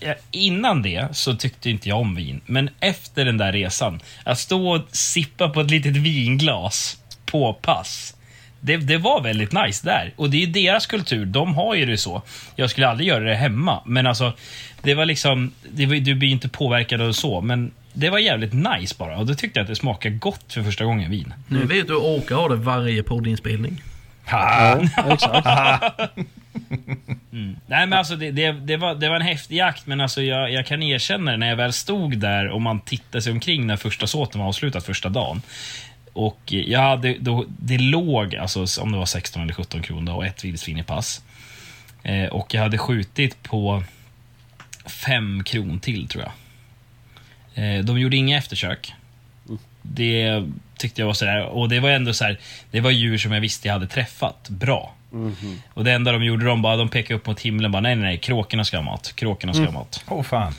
eh, 0.00 0.12
Innan 0.30 0.82
det 0.82 1.08
så 1.12 1.34
tyckte 1.34 1.70
inte 1.70 1.88
jag 1.88 1.98
om 2.00 2.14
vin. 2.14 2.40
Men 2.46 2.70
efter 2.80 3.24
den 3.24 3.38
där 3.38 3.52
resan, 3.52 4.00
att 4.24 4.38
stå 4.38 4.68
och 4.76 4.82
sippa 4.92 5.48
på 5.48 5.60
ett 5.60 5.70
litet 5.70 5.96
vinglas 5.96 6.98
på 7.26 7.54
pass. 7.54 8.16
Det, 8.60 8.76
det 8.76 8.96
var 8.98 9.20
väldigt 9.22 9.52
nice 9.52 9.86
där. 9.86 10.12
Och 10.16 10.30
det 10.30 10.36
är 10.36 10.40
ju 10.40 10.46
deras 10.46 10.86
kultur. 10.86 11.26
De 11.26 11.54
har 11.54 11.74
ju 11.74 11.86
det 11.86 11.96
så. 11.98 12.22
Jag 12.56 12.70
skulle 12.70 12.88
aldrig 12.88 13.08
göra 13.08 13.24
det 13.24 13.34
hemma. 13.34 13.82
Men 13.86 14.06
alltså, 14.06 14.32
det 14.82 14.94
var 14.94 15.04
liksom... 15.06 15.52
Det 15.72 15.86
var, 15.86 15.94
du 15.96 16.14
blir 16.14 16.28
ju 16.28 16.34
inte 16.34 16.48
påverkad 16.48 17.00
av 17.00 17.12
så, 17.12 17.40
men 17.40 17.70
det 17.92 18.10
var 18.10 18.18
jävligt 18.18 18.52
nice 18.52 18.94
bara. 18.98 19.16
Och 19.18 19.26
då 19.26 19.34
tyckte 19.34 19.58
jag 19.58 19.64
att 19.64 19.68
det 19.68 19.76
smakade 19.76 20.14
gott 20.16 20.52
för 20.52 20.62
första 20.62 20.84
gången 20.84 21.10
vin. 21.10 21.34
Nu 21.48 21.64
vet 21.66 21.86
du 21.86 21.94
Åke 21.94 22.34
har 22.34 22.48
det 22.48 22.56
varje 22.56 23.02
poddinspelning. 23.02 23.82
Ha! 24.30 24.80
Ja, 24.96 25.12
exakt. 25.12 25.46
Nej 27.66 27.86
men 27.86 27.92
alltså 27.92 28.16
det, 28.16 28.30
det, 28.30 28.52
det, 28.52 28.76
var, 28.76 28.94
det 28.94 29.08
var 29.08 29.16
en 29.16 29.22
häftig 29.22 29.56
jakt, 29.56 29.86
men 29.86 30.00
alltså 30.00 30.22
jag, 30.22 30.52
jag 30.52 30.66
kan 30.66 30.82
erkänna 30.82 31.30
det, 31.30 31.36
när 31.36 31.48
jag 31.48 31.56
väl 31.56 31.72
stod 31.72 32.18
där 32.18 32.48
och 32.48 32.62
man 32.62 32.80
tittade 32.80 33.22
sig 33.22 33.32
omkring 33.32 33.66
när 33.66 33.76
första 33.76 34.06
såten 34.06 34.40
var 34.40 34.48
avslutad 34.48 34.80
första 34.80 35.08
dagen. 35.08 35.42
Och 36.12 36.40
jag 36.46 36.80
hade, 36.80 37.16
då, 37.18 37.44
det 37.48 37.78
låg, 37.78 38.36
alltså 38.36 38.82
om 38.82 38.92
det 38.92 38.98
var 38.98 39.06
16 39.06 39.42
eller 39.42 39.54
17 39.54 39.82
kronor 39.82 40.14
och 40.14 40.26
ett 40.26 40.44
vildsvin 40.44 40.78
i 40.78 40.82
pass. 40.82 41.22
Eh, 42.02 42.26
och 42.26 42.54
jag 42.54 42.62
hade 42.62 42.78
skjutit 42.78 43.42
på 43.42 43.82
fem 44.86 45.44
kron 45.44 45.80
till 45.80 46.08
tror 46.08 46.24
jag. 46.24 46.32
Eh, 47.54 47.84
de 47.84 47.98
gjorde 47.98 48.16
inga 48.16 48.38
eftersök. 48.38 48.94
Det 49.82 50.44
tyckte 50.78 51.00
jag 51.00 51.06
var 51.06 51.14
sådär, 51.14 51.42
och 51.42 51.68
det 51.68 51.80
var 51.80 51.90
ändå 51.90 52.12
så 52.14 52.24
här, 52.24 52.38
det 52.70 52.80
var 52.80 52.90
djur 52.90 53.18
som 53.18 53.32
jag 53.32 53.40
visste 53.40 53.68
jag 53.68 53.72
hade 53.72 53.86
träffat 53.86 54.48
bra. 54.48 54.94
Och 55.74 55.84
det 55.84 55.92
enda 55.92 56.12
de 56.12 56.24
gjorde, 56.24 56.44
de 56.44 56.62
bara, 56.62 56.76
de 56.76 56.88
pekade 56.88 57.14
upp 57.14 57.26
mot 57.26 57.40
himlen 57.40 57.72
bara, 57.72 57.80
nej 57.80 57.94
nej 57.96 58.04
nej, 58.04 58.18
kråkorna 58.18 58.64
ska 58.64 58.76
ha 58.76 58.84
mat, 58.84 59.12
kråkorna 59.16 59.54
ska 59.54 59.64
ha 59.64 59.72
mat. 59.72 60.04
Åh 60.08 60.22
fan. 60.22 60.54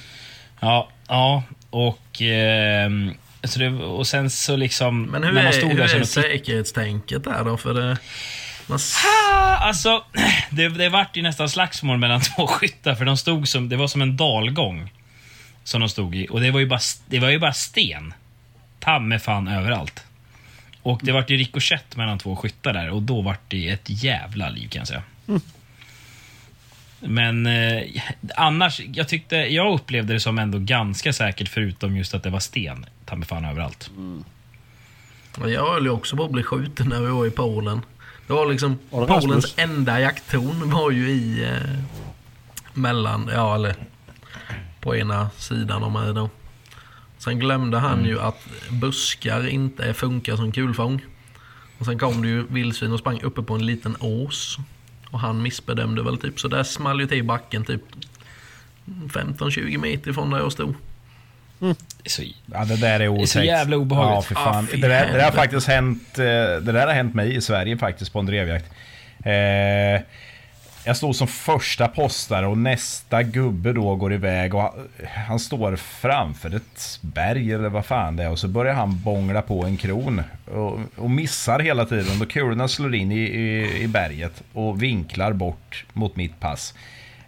Ja, 0.59 0.89
ja, 1.07 1.43
och... 1.69 2.21
ehm, 2.21 3.13
så 3.43 3.59
det, 3.59 3.69
och 3.69 4.07
sen 4.07 4.29
så 4.29 4.55
liksom... 4.55 5.03
Men 5.03 5.23
hur 5.23 5.31
när 5.31 5.43
man 5.43 5.53
är, 5.53 5.57
stod 5.57 5.71
hur 5.71 5.77
där 5.77 5.87
sen 5.87 5.97
är 5.97 6.01
och 6.01 6.07
säkerhetstänket 6.07 7.23
där 7.23 7.43
då? 7.43 7.57
För 7.57 7.73
det... 7.73 7.97
Man, 8.67 8.79
Ah, 9.05 9.55
Alltså, 9.55 10.03
det, 10.49 10.69
det 10.69 10.89
vart 10.89 11.17
ju 11.17 11.21
nästan 11.21 11.49
slagsmål 11.49 11.97
mellan 11.97 12.21
två 12.35 12.47
skyttar, 12.47 12.95
för 12.95 13.05
de 13.05 13.17
stod 13.17 13.47
som, 13.47 13.69
det 13.69 13.75
var 13.75 13.87
som 13.87 14.01
en 14.01 14.17
dalgång. 14.17 14.91
Som 15.63 15.79
de 15.81 15.89
stod 15.89 16.15
i. 16.15 16.27
Och 16.29 16.41
det 16.41 16.51
var 16.51 16.59
ju 16.59 16.65
bara, 16.65 16.79
det 17.05 17.19
var 17.19 17.29
ju 17.29 17.39
bara 17.39 17.53
sten. 17.53 18.13
Ta 18.83 18.99
med 18.99 19.21
fan 19.21 19.47
överallt. 19.47 20.03
Och 20.81 20.99
det 21.03 21.11
vart 21.11 21.29
ju 21.29 21.37
rikoschett 21.37 21.95
mellan 21.95 22.19
två 22.19 22.35
skyttar 22.35 22.73
där 22.73 22.89
och 22.89 23.01
då 23.01 23.21
vart 23.21 23.41
det 23.47 23.69
ett 23.69 24.03
jävla 24.03 24.49
liv 24.49 24.67
kan 24.67 24.79
jag 24.79 24.87
säga. 24.87 25.03
Men 26.99 27.45
eh, 27.45 27.83
annars, 28.35 28.81
jag 28.93 29.07
tyckte, 29.07 29.35
jag 29.35 29.73
upplevde 29.73 30.13
det 30.13 30.19
som 30.19 30.37
ändå 30.37 30.59
ganska 30.59 31.13
säkert 31.13 31.49
förutom 31.49 31.97
just 31.97 32.13
att 32.13 32.23
det 32.23 32.29
var 32.29 32.39
sten. 32.39 32.85
Ta 33.05 33.15
med 33.15 33.27
fan 33.27 33.45
överallt. 33.45 33.91
jag 35.45 35.71
höll 35.71 35.83
ju 35.83 35.89
också 35.89 36.15
på 36.15 36.23
att 36.23 36.31
bli 36.31 36.43
skjuten 36.43 36.89
när 36.89 37.01
vi 37.01 37.07
var 37.07 37.25
i 37.25 37.31
Polen. 37.31 37.81
Det 38.27 38.33
var 38.33 38.51
liksom 38.51 38.79
Var 38.89 39.07
det 39.07 39.13
Rasmus? 39.13 39.25
Polens 39.25 39.53
enda 39.57 39.99
jakttorn 39.99 40.71
var 40.71 40.91
ju 40.91 41.09
i 41.09 41.43
eh, 41.43 41.79
mellan, 42.73 43.29
ja 43.33 43.55
eller 43.55 43.75
på 44.79 44.95
ena 44.95 45.29
sidan 45.37 45.83
av 45.83 45.91
mig 45.91 46.13
då. 46.13 46.29
Sen 47.23 47.39
glömde 47.39 47.77
han 47.77 47.93
Mm. 47.93 48.05
ju 48.05 48.19
att 48.21 48.47
buskar 48.69 49.47
inte 49.47 49.93
funkar 49.93 50.35
som 50.35 50.51
kulfång. 50.51 51.01
Och 51.79 51.85
sen 51.85 51.99
kom 51.99 52.21
det 52.21 52.27
ju 52.27 52.47
vildsvin 52.47 52.91
och 52.91 52.99
sprang 52.99 53.21
uppe 53.21 53.41
på 53.41 53.53
en 53.53 53.65
liten 53.65 53.95
ås. 53.99 54.57
Och 55.11 55.19
han 55.19 55.41
missbedömde 55.41 56.03
väl 56.03 56.17
typ, 56.17 56.39
så 56.39 56.47
där 56.47 56.63
small 56.63 56.99
ju 56.99 57.07
till 57.07 57.23
backen 57.23 57.65
typ 57.65 57.81
15-20 59.09 59.77
meter 59.77 60.11
ifrån 60.11 60.29
där 60.29 60.37
jag 60.37 60.51
stod. 60.51 60.75
Det 61.59 61.67
är 62.05 62.09
så, 62.09 62.23
Ja, 62.45 62.65
det 62.65 62.75
där 62.81 62.99
är 62.99 63.07
otäckt. 63.07 63.29
så 63.29 63.41
jävla 63.41 63.77
obehagligt. 63.77 64.15
Ja, 64.15 64.21
för 64.21 64.51
fan. 64.51 64.67
Ah, 64.73 64.75
det, 64.75 64.87
där, 64.87 65.05
det 65.05 65.13
där 65.17 65.23
har 65.23 65.31
faktiskt 65.31 65.67
hänt, 65.67 66.19
eh, 66.19 66.23
det 66.25 66.59
där 66.71 66.87
har 66.87 66.93
hänt 66.93 67.15
mig 67.15 67.35
i 67.35 67.41
Sverige 67.41 67.77
faktiskt 67.77 68.13
på 68.13 68.19
en 68.19 68.25
drevjakt. 68.25 68.65
Eh, 69.25 70.01
jag 70.85 70.97
stod 70.97 71.15
som 71.15 71.27
första 71.27 71.87
postare 71.87 72.47
och 72.47 72.57
nästa 72.57 73.23
gubbe 73.23 73.73
då 73.73 73.95
går 73.95 74.13
iväg 74.13 74.55
och 74.55 74.61
han, 74.61 74.87
han 75.27 75.39
står 75.39 75.75
framför 75.75 76.55
ett 76.55 76.99
berg 77.01 77.53
eller 77.53 77.69
vad 77.69 77.85
fan 77.85 78.15
det 78.15 78.23
är 78.23 78.29
och 78.29 78.39
så 78.39 78.47
börjar 78.47 78.73
han 78.73 79.01
bångla 79.01 79.41
på 79.41 79.63
en 79.63 79.77
kron 79.77 80.21
och, 80.45 80.79
och 80.95 81.11
missar 81.11 81.59
hela 81.59 81.85
tiden. 81.85 82.19
Då 82.19 82.25
kulorna 82.25 82.67
slår 82.67 82.95
in 82.95 83.11
i, 83.11 83.19
i, 83.19 83.81
i 83.83 83.87
berget 83.87 84.43
och 84.53 84.83
vinklar 84.83 85.33
bort 85.33 85.85
mot 85.93 86.15
mitt 86.15 86.39
pass. 86.39 86.73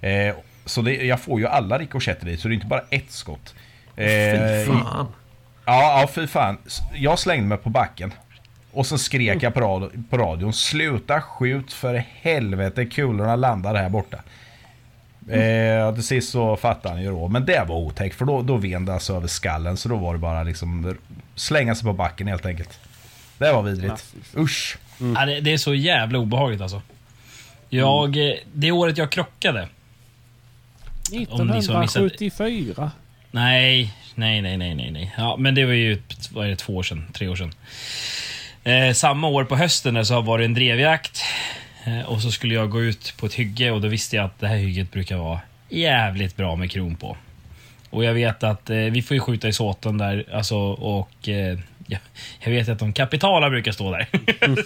Eh, 0.01 0.35
så 0.65 0.81
det, 0.81 0.93
jag 0.93 1.19
får 1.19 1.39
ju 1.39 1.47
alla 1.47 1.77
rikoschetter 1.77 2.25
dit 2.25 2.39
så 2.39 2.47
det 2.47 2.53
är 2.53 2.55
inte 2.55 2.67
bara 2.67 2.83
ett 2.89 3.11
skott. 3.11 3.55
Fy 3.95 4.03
Eh, 4.03 4.65
fan. 4.67 5.07
Ja, 5.65 6.01
ja 6.01 6.07
fy 6.07 6.27
fan. 6.27 6.57
Jag 6.93 7.19
slängde 7.19 7.47
mig 7.47 7.57
på 7.57 7.69
backen. 7.69 8.13
Och 8.75 8.85
så 8.85 8.97
skrek 8.97 9.43
jag 9.43 9.53
på, 9.53 9.61
radio, 9.61 9.89
på 10.09 10.17
radion. 10.17 10.53
Sluta 10.53 11.21
skjut 11.21 11.73
för 11.73 12.03
helvete. 12.21 12.85
Kulorna 12.85 13.35
landar 13.35 13.75
här 13.75 13.89
borta. 13.89 14.17
Eh, 15.29 15.93
till 15.93 16.03
sist 16.03 16.31
så 16.31 16.55
fattade 16.57 16.95
han 16.95 17.03
ju 17.03 17.09
då. 17.09 17.27
Men 17.27 17.45
det 17.45 17.63
var 17.67 17.75
otäckt. 17.75 18.15
För 18.15 18.25
då, 18.25 18.41
då 18.41 18.57
vände 18.57 18.93
alltså 18.93 19.15
över 19.15 19.27
skallen. 19.27 19.77
Så 19.77 19.89
då 19.89 19.95
var 19.95 20.13
det 20.13 20.19
bara 20.19 20.43
liksom 20.43 20.97
slänga 21.35 21.75
sig 21.75 21.83
på 21.83 21.93
backen 21.93 22.27
helt 22.27 22.45
enkelt. 22.45 22.79
Det 23.37 23.51
var 23.53 23.61
vidrigt. 23.61 24.15
Usch. 24.37 24.77
Ja, 25.15 25.25
det, 25.25 25.39
det 25.41 25.53
är 25.53 25.57
så 25.57 25.73
jävla 25.73 26.19
obehagligt 26.19 26.61
alltså. 26.61 26.81
Jag, 27.69 28.17
eh, 28.29 28.33
Det 28.53 28.71
året 28.71 28.97
jag 28.97 29.11
krockade. 29.11 29.67
Om 31.29 31.47
ni 31.47 31.63
som 31.63 31.75
har 31.75 31.81
missat- 31.81 32.05
1974. 32.05 32.91
Nej, 33.31 33.93
nej, 34.15 34.41
nej, 34.41 34.57
nej, 34.57 34.75
nej, 34.75 34.91
nej. 34.91 35.13
Ja, 35.17 35.35
men 35.39 35.55
det 35.55 35.65
var 35.65 35.73
ju 35.73 36.01
vad 36.31 36.45
är 36.45 36.49
det, 36.49 36.55
två 36.55 36.75
år 36.75 36.83
sedan, 36.83 37.05
tre 37.13 37.27
år 37.27 37.35
sedan. 37.35 37.53
Eh, 38.65 38.93
samma 38.93 39.27
år 39.27 39.43
på 39.43 39.55
hösten 39.55 40.05
så 40.05 40.21
var 40.21 40.37
det 40.37 40.45
en 40.45 40.53
drevjakt. 40.53 41.23
Eh, 41.85 42.01
och 42.01 42.21
så 42.21 42.31
skulle 42.31 42.53
jag 42.53 42.69
gå 42.69 42.83
ut 42.83 43.13
på 43.17 43.25
ett 43.25 43.33
hygge 43.33 43.71
och 43.71 43.81
då 43.81 43.87
visste 43.87 44.15
jag 44.15 44.25
att 44.25 44.39
det 44.39 44.47
här 44.47 44.55
hygget 44.55 44.91
brukar 44.91 45.17
vara 45.17 45.39
jävligt 45.69 46.37
bra 46.37 46.55
med 46.55 46.71
kron 46.71 46.95
på. 46.95 47.17
Och 47.89 48.03
jag 48.03 48.13
vet 48.13 48.43
att 48.43 48.69
eh, 48.69 48.77
vi 48.77 49.01
får 49.01 49.15
ju 49.15 49.21
skjuta 49.21 49.47
i 49.47 49.53
såten 49.53 49.97
där, 49.97 50.25
alltså 50.33 50.57
och 50.71 51.29
eh, 51.29 51.59
ja, 51.87 51.97
jag 52.39 52.51
vet 52.51 52.69
att 52.69 52.79
de 52.79 52.93
kapitala 52.93 53.49
brukar 53.49 53.71
stå 53.71 53.91
där. 53.91 54.07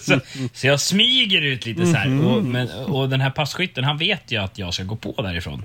så, 0.00 0.20
så 0.52 0.66
jag 0.66 0.80
smyger 0.80 1.40
ut 1.42 1.66
lite 1.66 1.86
så 1.86 1.96
här. 1.96 2.26
Och, 2.26 2.44
men, 2.44 2.70
och 2.70 3.08
den 3.08 3.20
här 3.20 3.30
passkytten, 3.30 3.84
han 3.84 3.98
vet 3.98 4.32
ju 4.32 4.42
att 4.42 4.58
jag 4.58 4.74
ska 4.74 4.84
gå 4.84 4.96
på 4.96 5.22
därifrån. 5.22 5.62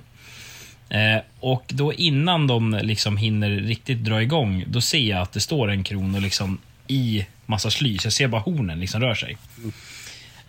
Eh, 0.89 1.21
och 1.39 1.63
då 1.67 1.93
innan 1.93 2.47
de 2.47 2.79
liksom 2.83 3.17
hinner 3.17 3.49
riktigt 3.49 4.03
dra 4.03 4.21
igång, 4.21 4.63
då 4.67 4.81
ser 4.81 4.99
jag 5.09 5.21
att 5.21 5.33
det 5.33 5.39
står 5.39 5.71
en 5.71 5.83
kron 5.83 6.15
och 6.15 6.21
liksom 6.21 6.57
i 6.87 7.25
massa 7.45 7.71
sly. 7.71 7.97
Så 7.97 8.05
jag 8.05 8.13
ser 8.13 8.27
bara 8.27 8.41
hornen 8.41 8.79
liksom 8.79 9.01
rör 9.01 9.15
sig. 9.15 9.37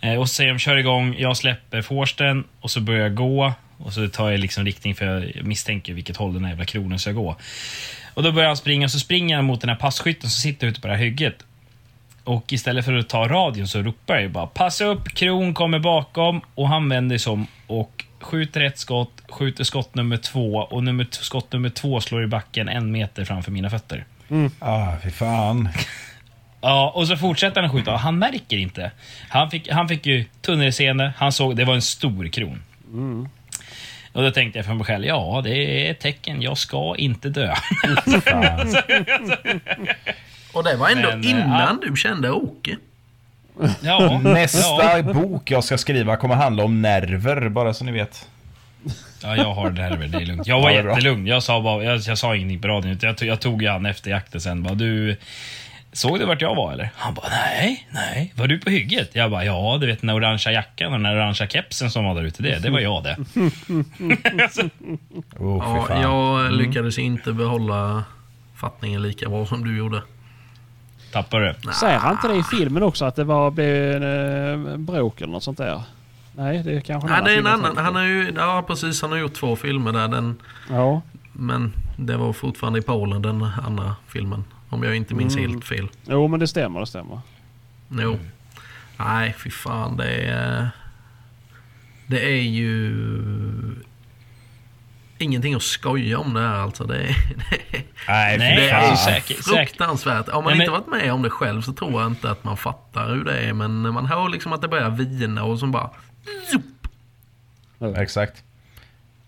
Eh, 0.01 0.15
och 0.15 0.29
så 0.29 0.35
säger 0.35 0.53
de 0.53 0.59
kör 0.59 0.77
igång, 0.77 1.17
jag 1.19 1.37
släpper 1.37 1.83
forsten 1.83 2.45
och 2.61 2.71
så 2.71 2.81
börjar 2.81 3.03
jag 3.03 3.15
gå. 3.15 3.53
Och 3.79 3.93
så 3.93 4.09
tar 4.09 4.31
jag 4.31 4.41
liksom 4.41 4.65
riktning 4.65 4.95
för 4.95 5.33
jag 5.37 5.45
misstänker 5.47 5.95
vilket 5.95 6.17
håll 6.17 6.35
den 6.35 6.45
här 6.45 6.51
jävla 6.51 6.65
kronen 6.65 6.99
ska 6.99 7.13
gå. 7.13 7.37
Och 8.15 8.23
då 8.23 8.33
börjar 8.33 8.49
han 8.49 8.57
springa, 8.57 8.89
så 8.89 8.99
springer 8.99 9.37
han 9.37 9.45
mot 9.45 9.61
den 9.61 9.71
här 9.71 9.77
passkytten 9.77 10.31
som 10.31 10.41
sitter 10.41 10.67
ute 10.67 10.81
på 10.81 10.87
det 10.87 10.93
här 10.93 11.01
hygget. 11.01 11.45
Och 12.25 12.53
istället 12.53 12.85
för 12.85 12.93
att 12.93 13.09
ta 13.09 13.29
radion 13.29 13.69
så 13.69 13.83
ropar 13.83 14.19
jag 14.19 14.31
bara 14.31 14.47
Passa 14.47 14.85
upp, 14.85 15.09
kron 15.09 15.55
kommer 15.55 15.79
bakom. 15.79 16.41
Och 16.55 16.69
han 16.69 16.89
vänder 16.89 17.19
sig 17.19 17.33
om 17.33 17.47
och 17.67 18.05
skjuter 18.21 18.61
ett 18.61 18.79
skott, 18.79 19.23
skjuter 19.29 19.65
skott 19.65 19.95
nummer 19.95 20.17
två 20.17 20.55
och 20.55 20.85
nummer, 20.85 21.07
skott 21.11 21.53
nummer 21.53 21.69
två 21.69 22.01
slår 22.01 22.25
i 22.25 22.27
backen 22.27 22.69
en 22.69 22.93
meter 22.93 23.25
framför 23.25 23.51
mina 23.53 23.71
fötter. 23.71 24.05
Ah, 24.59 24.93
fy 25.05 25.11
fan. 25.11 25.69
Ja, 26.69 26.93
och 26.95 27.07
så 27.09 27.17
fortsätter 27.17 27.61
han 27.61 27.71
skjuta 27.71 27.93
och 27.93 28.01
han 28.01 28.19
märker 28.19 28.57
inte. 28.57 28.91
Han 29.29 29.51
fick, 29.51 29.71
han 29.71 29.89
fick 29.89 30.07
ju 30.07 30.25
tunnelseende, 30.41 31.13
han 31.17 31.33
såg, 31.33 31.57
det 31.57 31.65
var 31.65 31.75
en 31.75 31.83
stor 31.83 32.29
kron. 32.29 32.63
Och 34.13 34.23
då 34.23 34.31
tänkte 34.31 34.59
jag 34.59 34.67
för 34.67 34.75
mig 34.75 34.85
själv, 34.87 35.05
ja 35.05 35.41
det 35.45 35.51
är 35.57 35.91
ett 35.91 36.01
tecken, 36.01 36.43
jag 36.43 36.59
ska 36.59 36.95
inte 36.99 37.29
dö. 37.29 37.55
Och 40.53 40.65
det 40.65 40.77
var 40.77 40.89
ändå 40.89 41.09
Men, 41.09 41.25
eh, 41.25 41.31
innan 41.31 41.81
du 41.81 41.97
kände 41.97 42.31
Åke. 42.31 42.77
ja, 43.81 44.19
Nästa 44.25 44.97
ja, 44.99 45.03
bok 45.03 45.51
jag 45.51 45.65
ska 45.65 45.79
skriva 45.79 46.17
kommer 46.17 46.35
handla 46.35 46.65
om 46.65 46.83
nerver, 46.83 47.49
bara 47.49 47.75
så 47.75 47.85
ni 47.85 47.93
vet. 47.93 48.29
ja, 49.23 49.37
jag 49.37 49.55
har 49.55 49.71
det 49.71 49.83
här, 49.83 49.91
det 49.97 50.19
är 50.19 50.27
lugnt. 50.27 50.47
Jag 50.47 50.61
var 50.61 50.71
Ja, 50.71 50.91
jättelugn, 50.91 51.27
jag 51.27 51.43
sa, 51.43 51.61
bara, 51.61 51.85
jag, 51.85 51.99
jag 52.01 52.19
sa 52.19 52.37
ingenting 52.37 52.61
på 52.61 52.69
radion. 52.69 52.99
Jag, 53.03 53.17
tog- 53.17 53.29
jag 53.29 53.41
tog 53.41 53.63
ju 53.63 53.69
han 53.69 53.87
efter 53.87 54.11
jakten 54.11 54.41
sen. 54.41 54.63
Bara, 54.63 54.75
du, 54.75 55.17
Såg 55.97 56.19
du 56.19 56.25
vart 56.25 56.43
jag 56.43 56.55
var 56.55 56.73
eller? 56.73 56.91
Han 56.97 57.15
bara, 57.15 57.29
nej, 57.29 57.89
nej. 57.91 58.33
Var 58.37 58.47
du 58.47 58.59
på 58.59 58.71
hygget? 58.71 59.11
Jag 59.13 59.31
bara, 59.31 59.45
ja, 59.45 59.79
du 59.81 59.87
vet 59.87 60.01
den 60.01 60.11
orangea 60.11 60.53
jackan 60.53 60.93
och 60.93 61.01
den 61.01 61.13
orangea 61.13 61.49
kepsen 61.49 61.91
som 61.91 62.05
var 62.05 62.15
där 62.15 62.23
ute, 62.23 62.43
det, 62.43 62.59
det 62.59 62.71
var 62.71 62.81
jag 62.81 63.03
det. 63.05 63.17
Oh, 65.39 65.87
Ja, 65.91 66.43
jag 66.43 66.53
lyckades 66.53 66.99
inte 66.99 67.33
behålla 67.33 68.05
fattningen 68.55 69.03
lika 69.03 69.29
bra 69.29 69.47
som 69.47 69.65
du 69.65 69.79
gjorde. 69.79 70.03
Tappade 71.13 71.57
du? 71.63 71.73
Säger 71.73 71.99
han 71.99 72.13
inte 72.13 72.29
det 72.29 72.37
i 72.37 72.43
filmen 72.43 72.83
också 72.83 73.05
att 73.05 73.17
det 73.17 73.25
var 73.25 73.51
blev 73.51 74.03
en 74.03 74.67
eh, 74.73 74.77
bråk 74.77 75.21
eller 75.21 75.33
något 75.33 75.45
sånt 75.45 75.59
där? 75.59 75.83
Nej, 76.35 76.63
det 76.63 76.73
är 76.73 76.81
kanske 76.81 77.11
Nej, 77.11 77.23
det 77.25 77.33
är 77.35 77.39
en 77.39 77.47
annan. 77.47 77.77
Han 77.77 77.95
har 77.95 78.03
ju, 78.03 78.33
ja 78.37 78.65
precis, 78.67 79.03
han 79.03 79.11
har 79.11 79.19
gjort 79.19 79.35
två 79.35 79.57
filmer 79.57 79.93
där. 79.93 80.09
Den, 80.09 80.37
Ja, 80.71 81.03
men 81.33 81.73
det 81.97 82.17
var 82.17 82.33
fortfarande 82.33 82.79
i 82.79 82.83
Polen 82.83 83.23
den 83.23 83.43
andra 83.67 83.97
filmen. 84.09 84.45
Om 84.69 84.83
jag 84.83 84.97
inte 84.97 85.15
minns 85.15 85.37
Mm. 85.37 85.51
helt 85.51 85.65
fel. 85.65 85.89
jo 86.05 86.29
men 86.29 86.41
det 86.41 86.47
stämmer, 86.49 86.81
det 86.81 86.87
stämmer. 86.87 87.21
Jo. 87.91 88.19
Nej, 88.97 89.35
fy 89.39 89.51
fan. 89.51 89.97
Det 89.97 90.11
är... 90.11 90.69
Det 92.07 92.25
är 92.25 92.43
ju... 92.43 92.95
Ingenting 95.19 95.55
att 95.55 95.63
skoja 95.63 96.19
om 96.19 96.35
det 96.35 96.41
här 96.41 96.55
alltså. 96.55 96.85
Det 96.85 96.97
är, 96.97 97.07
det 97.37 97.73
är, 98.13 98.39
Nej, 98.39 98.39
det 98.39 98.71
är 98.71 98.95
säkert- 98.97 99.45
fruktansvärt. 99.45 100.29
Om 100.29 100.45
man 100.45 100.45
Nej, 100.45 100.55
men- 100.59 100.61
inte 100.61 100.71
varit 100.93 101.03
med 101.03 101.13
om 101.13 101.23
det 101.23 101.31
själv 101.31 101.63
så 101.63 101.73
tror 101.73 102.03
jag 102.03 102.11
inte 102.11 102.31
att 102.31 102.45
man 102.45 102.57
fattar 102.57 103.09
hur 103.15 103.25
det 103.25 103.39
är. 103.39 103.53
Men 103.53 103.81
man 103.95 104.07
hör 104.07 104.29
liksom 104.29 104.53
att 104.53 104.63
det 104.63 104.69
börjar 104.69 104.91
vina 104.91 105.45
och 105.45 105.59
så 105.59 105.67
bara... 105.67 105.91
Exakt. 107.97 108.43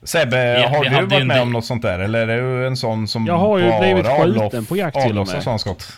Sebbe, 0.03 0.57
Vi- 0.57 0.63
har 0.63 0.85
du 0.85 0.91
varit 0.91 1.09
med 1.09 1.37
del- 1.37 1.43
om 1.43 1.53
något 1.53 1.65
sånt 1.65 1.83
där? 1.83 1.99
Eller 1.99 2.29
är 2.29 2.43
du 2.43 2.67
en 2.67 2.77
sån 2.77 3.09
som 3.09 3.27
Jag 3.27 3.39
har 3.39 3.59
ju 3.59 3.69
bara 3.71 3.81
blivit 3.81 4.07
skjuten 4.07 4.67
på 4.67 4.77
jakt 4.77 5.01
till 5.03 5.19
och 5.19 5.27
med. 5.27 5.43
sådana 5.43 5.59
skott? 5.59 5.93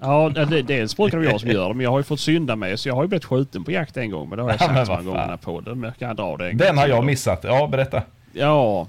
Ja, 0.00 0.28
det, 0.48 0.62
dels 0.62 0.96
brukar 0.96 1.18
det 1.18 1.24
vara 1.24 1.32
jag 1.32 1.40
som 1.40 1.50
gör 1.50 1.68
det, 1.68 1.74
men 1.74 1.84
jag 1.84 1.90
har 1.90 1.98
ju 1.98 2.04
fått 2.04 2.20
synda 2.20 2.56
med 2.56 2.80
så 2.80 2.88
jag 2.88 2.94
har 2.94 3.02
ju 3.02 3.08
blivit 3.08 3.24
skjuten 3.24 3.64
på 3.64 3.70
jakt 3.70 3.96
en 3.96 4.10
gång. 4.10 4.28
Men 4.28 4.36
det 4.36 4.42
har 4.42 4.50
jag 4.50 4.60
Ja, 4.60 4.66
sagt 4.74 4.86
så 4.86 4.92
vad 4.92 5.04
många 5.04 5.36
gånger 5.44 5.62
den. 5.62 5.80
Men 5.80 5.88
jag 5.88 5.98
kan 6.08 6.16
dra 6.16 6.36
det 6.36 6.50
en 6.50 6.56
Den 6.56 6.68
gång 6.68 6.78
har 6.78 6.88
jag 6.88 7.04
missat. 7.04 7.40
Ja, 7.44 7.66
berätta. 7.66 8.02
Ja, 8.32 8.86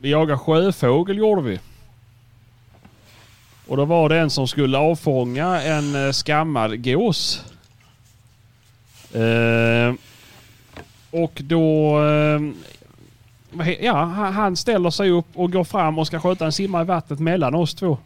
vi 0.00 0.10
jagade 0.10 0.38
sjöfågel 0.38 1.18
gjorde 1.18 1.42
vi. 1.42 1.58
Och 3.68 3.76
då 3.76 3.84
var 3.84 4.08
det 4.08 4.18
en 4.18 4.30
som 4.30 4.48
skulle 4.48 4.78
avfånga 4.78 5.62
en 5.62 6.06
eh, 6.06 6.12
skammad 6.12 6.84
gås. 6.84 7.44
Eh, 9.14 9.94
och 11.10 11.32
då... 11.44 11.98
Eh, 12.06 12.40
ja, 13.80 14.04
han 14.04 14.56
ställer 14.56 14.90
sig 14.90 15.10
upp 15.10 15.26
och 15.34 15.52
går 15.52 15.64
fram 15.64 15.98
och 15.98 16.06
ska 16.06 16.20
skjuta 16.20 16.44
en 16.44 16.52
simma 16.52 16.82
i 16.82 16.84
vattnet 16.84 17.18
mellan 17.18 17.54
oss 17.54 17.74
två. 17.74 17.98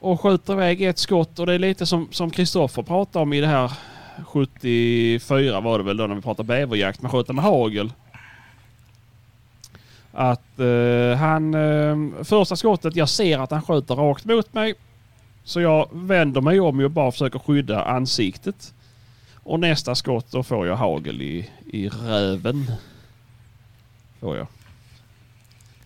Och 0.00 0.20
skjuter 0.20 0.52
iväg 0.52 0.82
ett 0.82 0.98
skott 0.98 1.38
och 1.38 1.46
det 1.46 1.54
är 1.54 1.58
lite 1.58 1.86
som 1.86 2.08
som 2.10 2.30
Kristoffer 2.30 2.82
pratade 2.82 3.22
om 3.22 3.32
i 3.32 3.40
det 3.40 3.46
här 3.46 3.72
74 4.24 5.60
var 5.60 5.78
det 5.78 5.84
väl 5.84 5.96
då 5.96 6.06
när 6.06 6.14
vi 6.14 6.22
pratade 6.22 6.46
bäverjakt. 6.46 7.02
med 7.02 7.10
skjuta 7.10 7.32
med 7.32 7.44
hagel. 7.44 7.92
Att 10.12 10.60
eh, 10.60 11.18
han... 11.18 11.54
Eh, 11.54 12.24
första 12.24 12.56
skottet, 12.56 12.96
jag 12.96 13.08
ser 13.08 13.38
att 13.38 13.50
han 13.50 13.62
skjuter 13.62 13.94
rakt 13.94 14.24
mot 14.24 14.54
mig. 14.54 14.74
Så 15.44 15.60
jag 15.60 15.88
vänder 15.92 16.40
mig 16.40 16.60
om 16.60 16.80
och 16.80 16.90
bara 16.90 17.12
försöker 17.12 17.38
skydda 17.38 17.84
ansiktet. 17.84 18.74
Och 19.34 19.60
nästa 19.60 19.94
skott 19.94 20.30
då 20.30 20.42
får 20.42 20.66
jag 20.66 20.76
hagel 20.76 21.22
i, 21.22 21.50
i 21.66 21.88
röven. 21.88 22.66
Får 24.20 24.36
jag. 24.36 24.46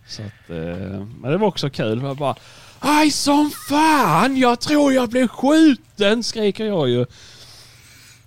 Så 0.07 0.21
att, 0.21 0.49
eh, 0.49 1.05
men 1.21 1.31
det 1.31 1.37
var 1.37 1.47
också 1.47 1.69
kul. 1.69 2.01
Jag 2.03 2.17
bara 2.17 2.35
Aj 2.79 3.11
som 3.11 3.51
fan! 3.69 4.37
Jag 4.37 4.59
tror 4.59 4.93
jag 4.93 5.09
blev 5.09 5.27
skjuten! 5.27 6.23
Skriker 6.23 6.65
jag 6.65 6.89
ju. 6.89 7.05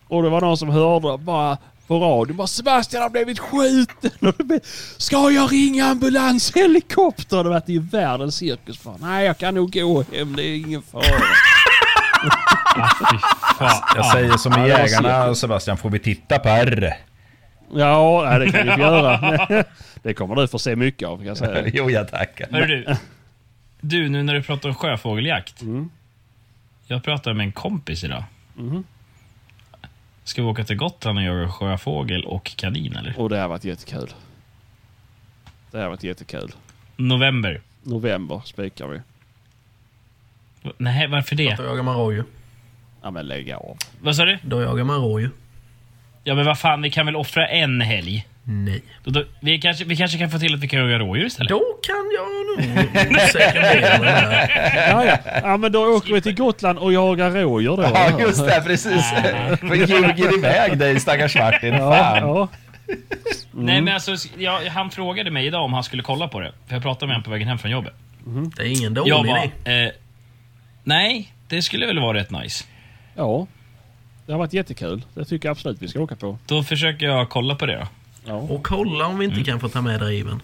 Och 0.08 0.22
det 0.22 0.28
var 0.28 0.40
någon 0.40 0.56
som 0.58 0.68
hörde 0.68 1.18
bara 1.18 1.58
på 1.86 1.98
radion 1.98 2.36
bara 2.36 2.46
Sebastian 2.46 3.02
har 3.02 3.10
blivit 3.10 3.38
skjuten! 3.38 4.10
Och 4.28 4.34
det 4.38 4.44
blev, 4.44 4.60
Ska 4.96 5.30
jag 5.30 5.52
ringa 5.52 5.86
ambulans, 5.86 6.52
helikopter? 6.56 7.44
Det 7.44 7.50
var 7.50 7.62
i 7.66 7.78
världens 7.78 8.36
cirkus. 8.36 8.78
Fan. 8.78 8.98
Nej, 9.00 9.26
jag 9.26 9.38
kan 9.38 9.54
nog 9.54 9.72
gå 9.72 10.04
hem. 10.12 10.36
Det 10.36 10.42
är 10.42 10.56
ingen 10.56 10.82
fara. 10.82 11.02
Fan. 13.58 13.82
Jag 13.96 14.06
säger 14.06 14.36
som 14.36 14.52
i 14.52 14.68
Jägarna, 14.68 15.34
Sebastian, 15.34 15.76
får 15.76 15.90
vi 15.90 15.98
titta 15.98 16.38
på 16.38 16.48
R? 16.48 16.94
Ja, 17.74 18.24
nej, 18.28 18.38
det 18.38 18.52
kan 18.52 18.66
vi 18.76 18.82
göra. 18.82 19.64
Det 20.02 20.14
kommer 20.14 20.34
du 20.34 20.48
få 20.48 20.58
se 20.58 20.76
mycket 20.76 21.08
av 21.08 21.16
kan 21.16 21.26
jag 21.26 21.36
säga. 21.36 21.70
jo, 21.74 21.90
jag 21.90 22.08
tackar. 22.08 22.48
Hör 22.50 22.66
du, 22.66 22.96
du, 23.80 24.08
nu 24.08 24.22
när 24.22 24.34
du 24.34 24.42
pratar 24.42 24.68
om 24.68 24.74
sjöfågeljakt. 24.74 25.62
Mm. 25.62 25.90
Jag 26.86 27.04
pratade 27.04 27.36
med 27.36 27.44
en 27.44 27.52
kompis 27.52 28.04
idag. 28.04 28.24
Mhm. 28.54 28.84
Ska 30.24 30.42
vi 30.42 30.48
åka 30.48 30.64
till 30.64 30.76
Gotland 30.76 31.18
och 31.18 31.24
jaga 31.24 31.48
sjöfågel 31.48 32.24
och 32.24 32.56
kanin 32.56 32.96
eller? 32.96 33.18
Och 33.20 33.28
det 33.28 33.38
har 33.38 33.48
varit 33.48 33.64
jättekul. 33.64 34.14
Det 35.70 35.78
har 35.78 35.88
varit 35.88 36.02
jättekul. 36.02 36.52
November. 36.96 37.60
November 37.82 38.42
spikar 38.44 38.86
vi. 38.86 39.00
Nej, 40.78 41.08
varför 41.08 41.36
det? 41.36 41.54
Då 41.56 41.62
jagar 41.64 41.82
man 41.82 41.96
rådjur. 41.96 42.24
Ja 43.02 43.10
men 43.10 43.26
lägg 43.26 43.52
av. 43.52 43.76
Vad 44.00 44.16
sa 44.16 44.24
du? 44.24 44.38
Då 44.42 44.62
jagar 44.62 44.84
man 44.84 45.00
rådjur. 45.00 45.30
Ja 46.24 46.34
men 46.34 46.46
vad 46.46 46.58
fan, 46.58 46.82
vi 46.82 46.90
kan 46.90 47.06
väl 47.06 47.16
offra 47.16 47.48
en 47.48 47.80
helg? 47.80 48.26
Nej. 48.46 48.82
Då, 49.04 49.10
då, 49.10 49.24
vi, 49.40 49.58
kanske, 49.60 49.84
vi 49.84 49.96
kanske 49.96 50.18
kan 50.18 50.30
få 50.30 50.38
till 50.38 50.54
att 50.54 50.60
vi 50.60 50.68
kan 50.68 50.80
jaga 50.80 50.98
rådjur 50.98 51.26
istället? 51.26 51.50
Då 51.50 51.62
kan 51.82 51.96
jag 52.16 52.26
nog. 52.46 52.84
Ja, 54.88 55.04
ja. 55.04 55.16
ja 55.42 55.56
men 55.56 55.72
då 55.72 55.96
åker 55.96 56.14
vi 56.14 56.20
till 56.20 56.34
Gotland 56.34 56.78
och 56.78 56.92
jagar 56.92 57.30
rådjur 57.30 57.76
då. 57.76 57.82
Ja, 57.82 58.20
just 58.20 58.46
det, 58.46 58.62
precis. 58.66 59.10
För 59.60 59.74
ljuger 59.74 60.38
iväg 60.38 60.78
dig, 60.78 61.00
stackars 61.00 61.36
Martin. 61.36 61.74
Ja, 61.74 61.90
Fan. 61.90 62.18
ja. 62.28 62.48
Nej 63.52 63.80
men 63.80 63.94
alltså, 63.94 64.28
jag, 64.38 64.60
han 64.60 64.90
frågade 64.90 65.30
mig 65.30 65.46
idag 65.46 65.64
om 65.64 65.72
han 65.72 65.84
skulle 65.84 66.02
kolla 66.02 66.28
på 66.28 66.40
det. 66.40 66.52
För 66.66 66.74
jag 66.74 66.82
pratade 66.82 67.06
med 67.06 67.14
honom 67.14 67.24
på 67.24 67.30
vägen 67.30 67.48
hem 67.48 67.58
från 67.58 67.70
jobbet. 67.70 67.94
Det 68.56 68.62
är 68.62 68.78
ingen 68.78 68.94
dålig 68.94 69.30
idé. 69.64 69.84
eh, 69.84 69.90
nej, 70.84 71.32
det 71.48 71.62
skulle 71.62 71.86
väl 71.86 72.00
vara 72.00 72.18
rätt 72.18 72.30
nice. 72.30 72.64
ja. 73.16 73.46
Det 74.26 74.32
har 74.32 74.38
varit 74.38 74.52
jättekul. 74.52 75.04
Det 75.14 75.24
tycker 75.24 75.48
jag 75.48 75.52
absolut 75.52 75.82
vi 75.82 75.88
ska 75.88 76.00
åka 76.00 76.16
på. 76.16 76.38
Då 76.46 76.62
försöker 76.62 77.06
jag 77.06 77.28
kolla 77.28 77.54
på 77.54 77.66
det 77.66 77.76
då. 77.76 77.86
Ja. 78.26 78.34
Och 78.34 78.62
kolla 78.64 79.06
om 79.06 79.18
vi 79.18 79.24
inte 79.24 79.44
kan 79.44 79.60
få 79.60 79.68
ta 79.68 79.80
med 79.80 80.00
driven. 80.00 80.40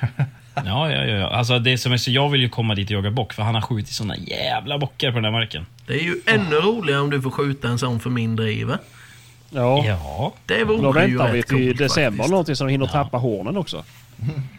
Ja, 0.54 0.90
ja, 0.90 1.04
ja. 1.04 1.16
ja. 1.16 1.28
Alltså 1.28 1.58
det 1.58 1.78
som 1.78 1.92
är 1.92 1.96
så, 1.96 2.10
jag 2.10 2.28
vill 2.28 2.40
ju 2.40 2.48
komma 2.48 2.74
dit 2.74 2.86
och 2.90 2.96
jaga 2.96 3.10
bock, 3.10 3.32
för 3.32 3.42
han 3.42 3.54
har 3.54 3.62
skjutit 3.62 3.92
såna 3.92 4.16
jävla 4.16 4.78
bockar 4.78 5.10
på 5.10 5.14
den 5.14 5.22
där 5.22 5.30
marken. 5.30 5.66
Det 5.86 5.92
är 5.94 6.02
ju 6.04 6.20
ännu 6.26 6.56
roligare 6.56 7.00
om 7.00 7.10
du 7.10 7.22
får 7.22 7.30
skjuta 7.30 7.68
en 7.68 7.78
sån 7.78 8.00
för 8.00 8.10
min 8.10 8.36
driver. 8.36 8.78
Ja. 9.50 9.84
Ja. 9.86 10.32
Det 10.46 10.64
Då 10.64 10.76
vore 10.76 11.06
ju 11.06 11.16
väntar 11.16 11.32
vi 11.32 11.42
till 11.42 11.76
december 11.76 12.10
faktiskt. 12.10 12.30
någonting 12.30 12.56
så 12.56 12.64
de 12.64 12.70
hinner 12.70 12.86
tappa 12.86 13.18
hornen 13.18 13.56
också. 13.56 13.84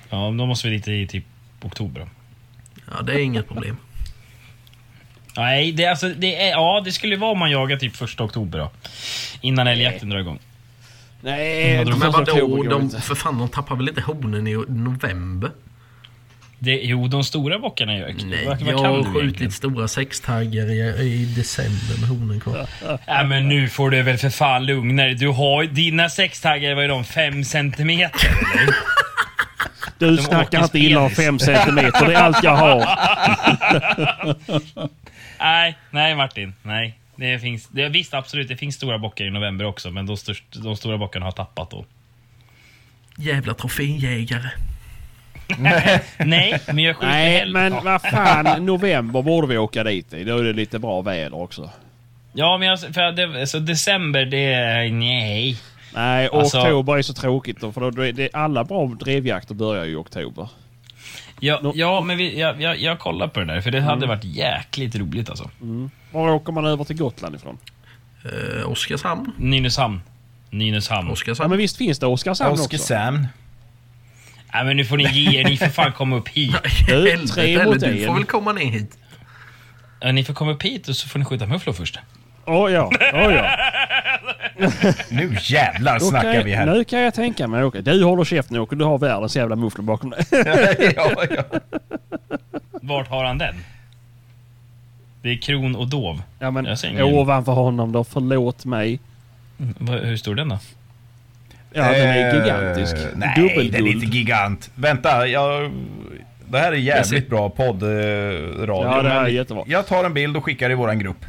Ja, 0.10 0.18
då 0.18 0.46
måste 0.46 0.68
vi 0.70 0.78
dit 0.78 0.88
i 0.88 1.08
typ 1.08 1.26
oktober. 1.62 2.02
då. 2.02 2.08
Ja, 2.96 3.02
det 3.02 3.14
är 3.14 3.20
inget 3.20 3.48
problem. 3.48 3.78
Nej, 5.38 5.72
det, 5.72 5.84
är 5.84 5.90
alltså, 5.90 6.10
det, 6.10 6.48
är, 6.48 6.50
ja, 6.50 6.82
det 6.86 6.92
skulle 6.92 7.16
vara 7.16 7.32
om 7.32 7.40
man 7.40 7.52
jagar 7.52 7.78
typ 7.78 7.96
första 7.96 8.24
oktober 8.24 8.60
då. 8.60 8.72
Innan 9.42 9.68
älgjakten 9.68 10.10
drar 10.10 10.20
igång. 10.20 10.40
Nej, 11.22 11.78
Men 11.78 11.86
det 11.86 11.96
Men 11.98 12.12
vadå? 12.12 12.64
De, 12.64 12.90
för 13.02 13.16
fan, 13.16 13.40
de 13.40 13.50
tappar 13.50 13.76
väl 13.76 13.90
inte 13.90 14.02
hornen 14.02 14.48
i 14.48 14.66
november? 14.68 15.52
Det, 16.60 16.80
jo, 16.84 17.08
de 17.08 17.24
stora 17.24 17.60
bockarna 17.60 17.98
gör 17.98 18.14
Nej, 18.26 18.46
vad, 18.48 18.62
vad 18.62 18.74
jag 18.74 18.78
har 18.78 19.04
skjutit 19.04 19.18
egentligen? 19.18 19.52
stora 19.52 19.88
sextaggar 19.88 20.72
i, 20.72 21.04
i 21.04 21.26
december 21.26 22.00
med 22.00 22.10
hornen 22.10 22.40
kvar. 22.40 22.68
Nej, 23.08 23.26
men 23.26 23.50
nu 23.50 23.70
får 23.70 23.90
du 23.90 24.02
väl 24.02 24.18
för 24.18 24.30
fan 24.30 24.66
lugna 24.66 25.04
dig. 25.04 25.16
Du 25.16 25.28
har 25.28 25.64
dina 25.64 26.10
sextaggar, 26.10 26.76
vad 26.76 26.84
är 26.84 26.90
de? 26.90 27.04
Fem 27.04 27.44
centimeter 27.44 28.30
eller? 28.62 28.76
Du 29.98 30.16
de 30.16 30.24
snackar 30.24 30.64
inte 30.64 30.80
illa 30.80 31.02
om 31.02 31.10
fem 31.10 31.40
centimeter. 31.40 32.08
Det 32.08 32.14
är 32.14 32.22
allt 32.22 32.44
jag 32.44 32.56
har. 32.56 32.88
nej, 35.44 35.78
nej 35.92 36.16
Martin. 36.16 36.54
Nej. 36.64 36.98
Det 37.16 37.40
finns, 37.40 37.68
det, 37.68 37.90
visst, 37.90 38.14
absolut, 38.14 38.48
det 38.48 38.58
finns 38.58 38.76
stora 38.76 38.98
bockar 39.00 39.26
i 39.26 39.30
november 39.30 39.66
också, 39.66 39.92
men 39.92 40.06
de, 40.06 40.18
störst, 40.18 40.44
de 40.64 40.76
stora 40.78 40.98
bockarna 40.98 41.26
har 41.26 41.32
tappat 41.32 41.72
då. 41.72 41.86
Jävla 43.18 43.54
troféjägare. 43.54 44.50
Nej, 45.58 46.60
men 46.68 46.80
jag 46.80 46.96
skjuter 46.96 47.08
Nej, 47.08 47.40
hellre- 47.40 47.54
men 47.70 47.84
vad 47.84 48.02
fan. 48.02 48.66
November 48.66 49.22
borde 49.22 49.48
vi 49.48 49.58
åka 49.58 49.84
dit 49.84 50.14
i. 50.14 50.24
Då 50.24 50.38
är 50.38 50.44
det 50.44 50.54
lite 50.54 50.80
bra 50.80 51.02
väder 51.02 51.36
också. 51.36 51.70
Ja, 52.34 52.58
men 52.58 52.68
jag, 52.68 52.80
för 52.80 53.12
det, 53.12 53.48
så 53.48 53.60
december, 53.60 54.26
det 54.26 54.54
är... 54.54 54.90
Nej. 54.90 55.58
Nej, 55.94 56.30
Alltså- 56.34 56.60
oktober 56.62 56.98
är 56.98 57.02
så 57.02 57.14
tråkigt 57.14 57.60
då. 57.62 57.72
För 57.72 57.82
då, 57.92 58.12
det, 58.12 58.30
alla 58.34 58.64
bra 58.64 58.86
drevjakter 58.86 59.54
börjar 59.56 59.86
ju 59.86 59.92
i 59.92 59.96
oktober. 59.96 60.50
Ja, 61.46 61.60
Nå- 61.64 61.72
ja 61.76 62.02
men 62.02 62.18
vi, 62.18 62.40
jag, 62.40 62.62
jag, 62.62 62.80
jag 62.80 63.00
kollar 63.00 63.28
på 63.28 63.40
det 63.40 63.46
där, 63.46 63.62
för 63.62 63.72
det 63.72 63.82
hade 63.82 64.06
varit 64.08 64.24
jäkligt 64.24 64.96
roligt 64.96 65.30
alltså. 65.30 65.50
Var 66.12 66.30
åker 66.32 66.52
man 66.54 66.66
över 66.66 66.84
till 66.84 66.98
Gotland 66.98 67.36
ifrån? 67.36 67.58
Eh, 68.26 68.70
Oskarshamn. 68.72 69.32
Nynäshamn. 69.38 70.02
Nynäshamn. 70.50 71.08
Ja, 71.08 71.14
Oskarshamn. 71.14 71.50
men 71.50 71.58
visst 71.58 71.78
finns 71.78 72.00
det 72.00 72.06
Oskarshamn 72.06 72.52
också? 72.52 72.64
Oskarshamn. 72.64 73.28
Nej, 74.54 74.66
men 74.66 74.78
nu 74.78 74.86
får 74.86 74.98
ni 74.98 75.04
ge 75.04 75.40
er. 75.40 75.44
Ni 75.44 75.58
får 75.58 75.66
fan 75.66 75.92
komma 75.92 76.16
upp 76.16 76.28
hit. 76.30 76.56
Du, 76.88 77.28
tre 77.28 77.54
eller 77.54 77.66
mot 77.66 77.80
du 77.80 78.06
får 78.06 78.14
väl 78.14 78.24
komma 78.26 78.54
ner 78.54 78.72
hit. 78.72 78.98
Ja, 80.00 80.12
ni 80.12 80.24
får 80.24 80.34
komma 80.34 80.52
upp 80.52 80.64
hit 80.64 80.88
och 80.88 80.96
så 80.96 81.08
får 81.08 81.20
ni 81.20 81.26
skjuta 81.26 81.46
mufflon 81.46 81.76
först. 81.76 82.00
Åh 82.46 82.72
ja, 82.72 82.90
åh 83.14 83.34
ja. 83.34 83.58
Nu 85.10 85.38
jävlar 85.42 85.94
Då 85.94 86.00
kan 86.00 86.10
snackar 86.10 86.34
jag, 86.34 86.44
vi 86.44 86.52
här. 86.54 86.66
Nu 86.66 86.84
kan 86.84 87.00
jag 87.02 87.14
tänka 87.14 87.48
mig 87.48 87.64
Åke. 87.64 87.82
Du 87.82 88.04
håller 88.04 88.24
käften 88.24 88.58
Åke. 88.60 88.76
Du 88.76 88.84
har 88.86 88.98
världens 88.98 89.36
jävla 89.36 89.56
mufflor 89.56 89.84
bakom 89.86 90.10
dig. 90.10 90.24
ja, 90.96 91.12
ja. 91.30 91.44
Vart 92.82 93.08
har 93.08 93.24
han 93.26 93.38
den? 93.38 93.56
Det 95.22 95.30
är 95.30 95.38
kron 95.38 95.76
och 95.76 95.88
dov. 95.88 96.22
Ja 96.40 96.52
men 96.52 96.66
Jag 96.66 96.80
ser 96.80 96.88
ingen- 96.88 97.04
ovanför 97.04 97.52
honom 97.52 97.92
då. 97.92 98.04
Förlåt 98.04 98.66
mig. 98.66 99.00
Mm, 99.60 100.04
Hur 100.04 100.18
stor 100.18 100.32
är 100.32 100.36
den 100.36 100.50
då? 100.50 100.60
Ja 101.74 101.84
den 101.92 102.10
är 102.10 102.30
Eh, 102.36 102.36
gigantisk. 102.44 102.96
Nej, 103.16 103.34
den 103.36 103.44
är 103.46 103.50
Dubbelguld. 103.50 104.04
inte 104.04 104.18
gigant. 104.18 104.70
Vänta, 104.76 105.28
jag... 105.28 105.72
Det 106.48 106.60
här 106.60 106.72
är 106.72 106.76
jävligt 106.76 107.30
bra 107.30 107.50
poddradio. 107.50 108.66
Ja, 108.68 109.02
det 109.02 109.10
här 109.10 109.24
är 109.24 109.28
jättebra. 109.28 109.64
Jag 109.68 109.88
tar 109.88 110.04
en 110.04 110.14
bild 110.14 110.38
och 110.38 110.44
skickar 110.46 110.70
i 110.70 110.74
våran 110.74 111.00
grupp. 111.00 111.26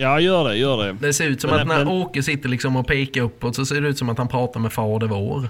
Ja 0.00 0.20
gör 0.20 0.48
det, 0.48 0.56
gör 0.56 0.84
det. 0.86 0.92
Det 1.06 1.12
ser 1.12 1.26
ut 1.26 1.40
som 1.40 1.50
Men- 1.50 1.60
att 1.60 1.66
när 1.66 1.78
men- 1.84 1.88
Åke 1.88 2.22
sitter 2.22 2.48
liksom 2.48 2.76
och 2.76 2.86
pekar 2.86 3.20
uppåt 3.22 3.56
så 3.56 3.66
ser 3.66 3.80
det 3.80 3.88
ut 3.88 3.98
som 3.98 4.08
att 4.08 4.18
han 4.18 4.28
pratar 4.28 4.60
med 4.60 4.72
Fader 4.72 5.06
vår. 5.06 5.48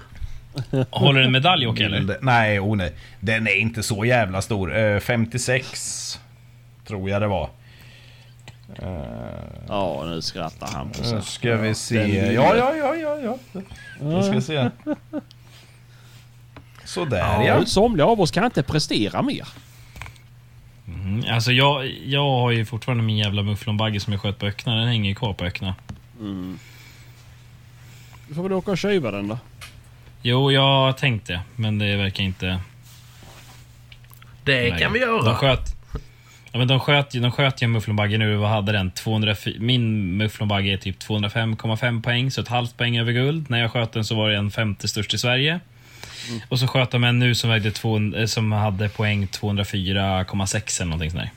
Håller 0.89 1.21
den 1.21 1.31
medalj 1.31 1.67
Åke 1.67 1.85
eller? 1.85 2.17
Nej, 2.21 2.59
oh 2.59 2.75
nej. 2.77 2.93
Den 3.19 3.47
är 3.47 3.55
inte 3.55 3.83
så 3.83 4.05
jävla 4.05 4.41
stor. 4.41 4.77
Eh, 4.77 4.99
56 4.99 6.19
tror 6.87 7.09
jag 7.09 7.21
det 7.21 7.27
var. 7.27 7.49
Eh, 8.81 8.87
Ja 9.67 10.03
nu 10.05 10.21
skrattar 10.21 10.67
han 10.73 10.89
på 10.89 10.99
Nu 11.15 11.21
ska 11.21 11.55
vi 11.55 11.75
se. 11.75 12.31
Ja, 12.33 12.55
ja, 12.57 12.73
ja, 12.75 12.95
ja, 12.95 13.17
ja. 13.23 13.61
Vi 13.99 14.23
ska 14.23 14.41
se. 14.41 14.69
Sådär 16.85 17.17
ja. 17.17 17.45
Ja. 17.45 17.65
Somliga 17.65 18.05
av 18.05 18.21
oss 18.21 18.31
kan 18.31 18.45
inte 18.45 18.63
prestera 18.63 19.21
mer. 19.21 19.47
Mm, 21.03 21.33
alltså 21.33 21.51
jag, 21.51 21.87
jag 22.05 22.29
har 22.29 22.51
ju 22.51 22.65
fortfarande 22.65 23.03
min 23.03 23.17
jävla 23.17 23.43
mufflonbagge 23.43 23.99
som 23.99 24.13
jag 24.13 24.21
sköt 24.21 24.39
på 24.39 24.45
ökna. 24.45 24.75
Den 24.75 24.87
hänger 24.87 25.09
ju 25.09 25.15
kvar 25.15 25.33
på 25.33 25.45
ökna. 25.45 25.75
Du 28.27 28.35
får 28.35 28.43
väl 28.43 28.53
åka 28.53 28.71
och 28.71 28.77
tjuva 28.77 29.11
den 29.11 29.27
då. 29.27 29.37
Jo, 30.21 30.51
jag 30.51 30.61
har 30.61 30.93
tänkt 30.93 31.27
det. 31.27 31.41
Men 31.55 31.77
det 31.79 31.95
verkar 31.97 32.23
inte... 32.23 32.59
Det 34.43 34.69
Nej. 34.69 34.79
kan 34.79 34.93
vi 34.93 34.99
De 34.99 35.05
göra. 35.05 35.35
sköt... 35.35 35.75
Ja, 36.51 36.57
men 36.59 36.67
de 36.67 36.79
sköt 36.79 37.11
de 37.11 37.31
sköt 37.31 37.61
ju 37.61 37.65
en 37.65 37.71
mufflonbagge 37.71 38.17
nu. 38.17 38.35
Vad 38.35 38.49
hade 38.49 38.71
den? 38.71 38.91
204, 38.91 39.55
min 39.59 40.17
mufflonbagge 40.17 40.73
är 40.73 40.77
typ 40.77 40.99
205,5 40.99 42.01
poäng, 42.01 42.31
så 42.31 42.41
ett 42.41 42.47
halvt 42.47 42.77
poäng 42.77 42.97
över 42.97 43.11
guld. 43.11 43.49
När 43.49 43.59
jag 43.59 43.71
sköt 43.71 43.91
den 43.91 44.05
så 44.05 44.15
var 44.15 44.29
det 44.29 44.37
en 44.37 44.51
femte 44.51 44.87
störst 44.87 45.13
i 45.13 45.17
Sverige. 45.17 45.59
Och 46.49 46.59
så 46.59 46.67
sköt 46.67 46.91
de 46.91 47.03
en 47.03 47.19
nu 47.19 47.35
som, 47.35 47.49
vägde 47.49 47.71
två, 47.71 47.99
eh, 48.15 48.25
som 48.25 48.51
hade 48.51 48.89
poäng 48.89 49.25
204,6 49.27 50.81
eller 50.81 50.89
någonting 50.89 51.11
sånt 51.11 51.23
där. 51.23 51.31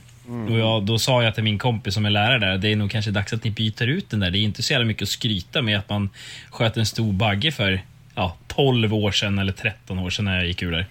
Och 0.51 0.59
jag, 0.59 0.83
då 0.83 0.99
sa 0.99 1.23
jag 1.23 1.35
till 1.35 1.43
min 1.43 1.57
kompis 1.57 1.93
som 1.93 2.05
är 2.05 2.09
lärare 2.09 2.39
där, 2.39 2.57
det 2.57 2.71
är 2.71 2.75
nog 2.75 2.91
kanske 2.91 3.11
dags 3.11 3.33
att 3.33 3.43
ni 3.43 3.49
byter 3.51 3.87
ut 3.87 4.09
den 4.09 4.19
där. 4.19 4.31
Det 4.31 4.37
är 4.37 4.41
inte 4.41 4.63
så 4.63 4.73
jävla 4.73 4.85
mycket 4.85 5.03
att 5.03 5.09
skryta 5.09 5.61
med 5.61 5.79
att 5.79 5.89
man 5.89 6.09
sköt 6.49 6.77
en 6.77 6.85
stor 6.85 7.13
bagge 7.13 7.51
för 7.51 7.81
ja, 8.15 8.35
12 8.47 8.93
år 8.93 9.11
sedan 9.11 9.39
eller 9.39 9.51
13 9.51 9.99
år 9.99 10.09
sedan 10.09 10.25
när 10.25 10.35
jag 10.35 10.47
gick 10.47 10.61
ur 10.61 10.71
där. 10.71 10.85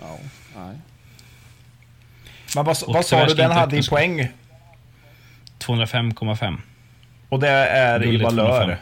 Ja, 0.00 0.18
nej. 0.56 0.76
Men 2.54 2.64
vad, 2.64 2.82
Och 2.82 2.94
vad 2.94 3.06
sa 3.06 3.26
du 3.26 3.34
den 3.34 3.50
hade 3.50 3.78
i 3.78 3.82
poäng? 3.82 4.28
205,5. 5.58 6.58
Och 7.28 7.40
det 7.40 7.48
är 7.48 8.02
i 8.02 8.06
Gulligt 8.06 8.24
valör? 8.24 8.48
205. 8.48 8.78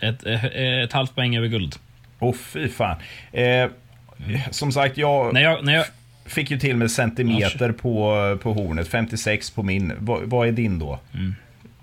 Ett, 0.00 0.26
eh, 0.26 0.82
ett 0.84 0.92
halvt 0.92 1.14
poäng 1.14 1.36
över 1.36 1.48
guld. 1.48 1.76
Oh, 2.22 2.34
fy 2.34 2.68
fan. 2.68 2.96
Eh, 3.32 3.70
som 4.50 4.72
sagt, 4.72 4.96
jag 4.96 5.34
När 5.34 5.40
jag, 5.40 5.64
när 5.64 5.74
jag, 5.74 5.86
fick 6.24 6.50
ju 6.50 6.58
till 6.58 6.76
med 6.76 6.90
centimeter 6.90 7.72
på, 7.72 8.38
på 8.42 8.52
hornet. 8.52 8.88
56 8.88 9.50
på 9.50 9.62
min. 9.62 9.92
Vad, 9.98 10.22
vad 10.22 10.48
är 10.48 10.52
din 10.52 10.78
då? 10.78 10.98
Mm. 11.14 11.34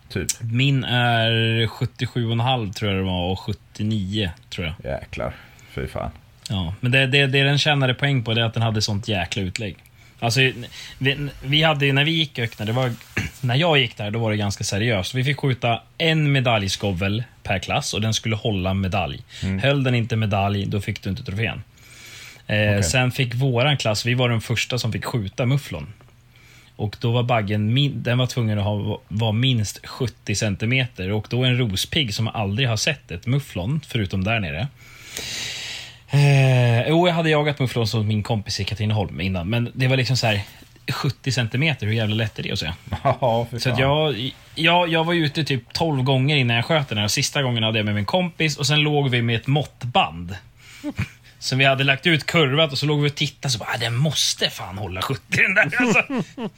Typ. 0.09 0.27
min 0.41 0.83
är 0.83 1.31
77,5 1.67 2.73
tror 2.73 2.91
jag 2.91 2.99
det 2.99 3.05
var 3.05 3.31
och 3.31 3.39
79 3.39 4.31
tror 4.49 4.67
jag. 4.67 4.93
Jäklar. 4.93 5.33
Fy 5.71 5.87
fan. 5.87 6.11
Ja, 6.49 6.73
men 6.79 6.91
det, 6.91 7.07
det, 7.07 7.27
det 7.27 7.43
den 7.43 7.57
tjänade 7.57 7.93
poäng 7.93 8.23
på 8.23 8.33
det 8.33 8.41
är 8.41 8.45
att 8.45 8.53
den 8.53 8.63
hade 8.63 8.81
sånt 8.81 9.07
jäkla 9.07 9.41
utlägg. 9.41 9.77
Alltså, 10.19 10.39
vi, 10.97 11.29
vi 11.43 11.63
hade 11.63 11.93
när 11.93 12.03
vi 12.05 12.11
gick 12.11 12.37
i 12.39 12.41
öknen, 12.41 12.65
det 12.65 12.73
var, 12.73 12.91
när 13.41 13.55
jag 13.55 13.79
gick 13.79 13.97
där, 13.97 14.11
då 14.11 14.19
var 14.19 14.31
det 14.31 14.37
ganska 14.37 14.63
seriöst. 14.63 15.13
Vi 15.13 15.23
fick 15.23 15.37
skjuta 15.39 15.81
en 15.97 16.31
medaljskovel 16.31 17.23
per 17.43 17.59
klass 17.59 17.93
och 17.93 18.01
den 18.01 18.13
skulle 18.13 18.35
hålla 18.35 18.73
medalj. 18.73 19.21
Höll 19.61 19.83
den 19.83 19.95
inte 19.95 20.15
medalj, 20.15 20.65
då 20.65 20.81
fick 20.81 21.01
du 21.03 21.09
inte 21.09 21.23
trofén. 21.23 21.63
Eh, 22.47 22.81
Sen 22.81 23.11
fick 23.11 23.35
våran 23.35 23.77
klass, 23.77 24.05
vi 24.05 24.13
var 24.13 24.29
den 24.29 24.41
första 24.41 24.79
som 24.79 24.91
fick 24.91 25.05
skjuta 25.05 25.45
mufflon. 25.45 25.93
Och 26.75 26.95
då 27.01 27.11
var 27.11 27.23
baggen, 27.23 27.93
den 28.03 28.17
var 28.17 28.25
tvungen 28.27 28.59
att 28.59 28.65
ha, 28.65 29.01
vara 29.07 29.31
minst 29.31 29.85
70 29.87 30.35
centimeter 30.35 31.11
och 31.11 31.27
då 31.29 31.43
en 31.43 31.57
rospigg 31.57 32.13
som 32.13 32.27
aldrig 32.27 32.67
har 32.69 32.77
sett 32.77 33.11
ett 33.11 33.25
mufflon, 33.27 33.81
förutom 33.87 34.23
där 34.23 34.39
nere. 34.39 34.67
Eh, 36.11 36.87
jo, 36.89 37.07
jag 37.07 37.13
hade 37.15 37.29
jagat 37.29 37.59
mufflon 37.59 37.87
som 37.87 38.07
min 38.07 38.23
kompis 38.23 38.59
i 38.59 38.63
Katrineholm 38.63 39.21
innan, 39.21 39.49
men 39.49 39.71
det 39.75 39.87
var 39.87 39.97
liksom 39.97 40.17
så 40.17 40.27
här 40.27 40.41
70 40.91 41.31
centimeter, 41.31 41.87
hur 41.87 41.93
jävla 41.93 42.15
lätt 42.15 42.39
är 42.39 42.43
det 42.43 42.51
att 42.51 42.59
se? 42.59 42.71
Ja, 43.03 43.47
Så 43.59 43.69
att 43.69 43.79
jag, 43.79 44.31
jag, 44.55 44.89
jag 44.89 45.03
var 45.03 45.13
ute 45.13 45.43
typ 45.43 45.73
12 45.73 46.03
gånger 46.03 46.35
innan 46.37 46.55
jag 46.55 46.65
sköt 46.65 46.89
den 46.89 46.97
här. 46.97 47.07
Sista 47.07 47.41
gången 47.43 47.63
hade 47.63 47.79
jag 47.79 47.85
med 47.85 47.95
min 47.95 48.05
kompis 48.05 48.57
och 48.57 48.67
sen 48.67 48.79
låg 48.79 49.09
vi 49.09 49.21
med 49.21 49.35
ett 49.35 49.47
måttband. 49.47 50.35
Som 51.39 51.57
vi 51.57 51.65
hade 51.65 51.83
lagt 51.83 52.07
ut 52.07 52.25
kurvat 52.25 52.71
och 52.71 52.77
så 52.77 52.85
låg 52.85 53.01
vi 53.01 53.09
och 53.09 53.15
tittade 53.15 53.51
så 53.51 53.59
bara, 53.59 53.69
ah, 53.73 53.77
den 53.77 53.95
måste 53.95 54.49
fan 54.49 54.77
hålla 54.77 55.01
70 55.01 55.21
den 55.29 55.53
där. 55.55 55.81
Alltså. 55.81 56.03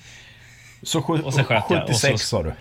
Så 0.84 1.02
sju, 1.02 1.14
och 1.22 1.34
sen 1.34 1.44
sköt 1.44 1.64
jag, 1.70 1.82
och 1.84 1.88
76 1.88 2.22
så- 2.22 2.28
sa 2.28 2.44
du? 2.44 2.54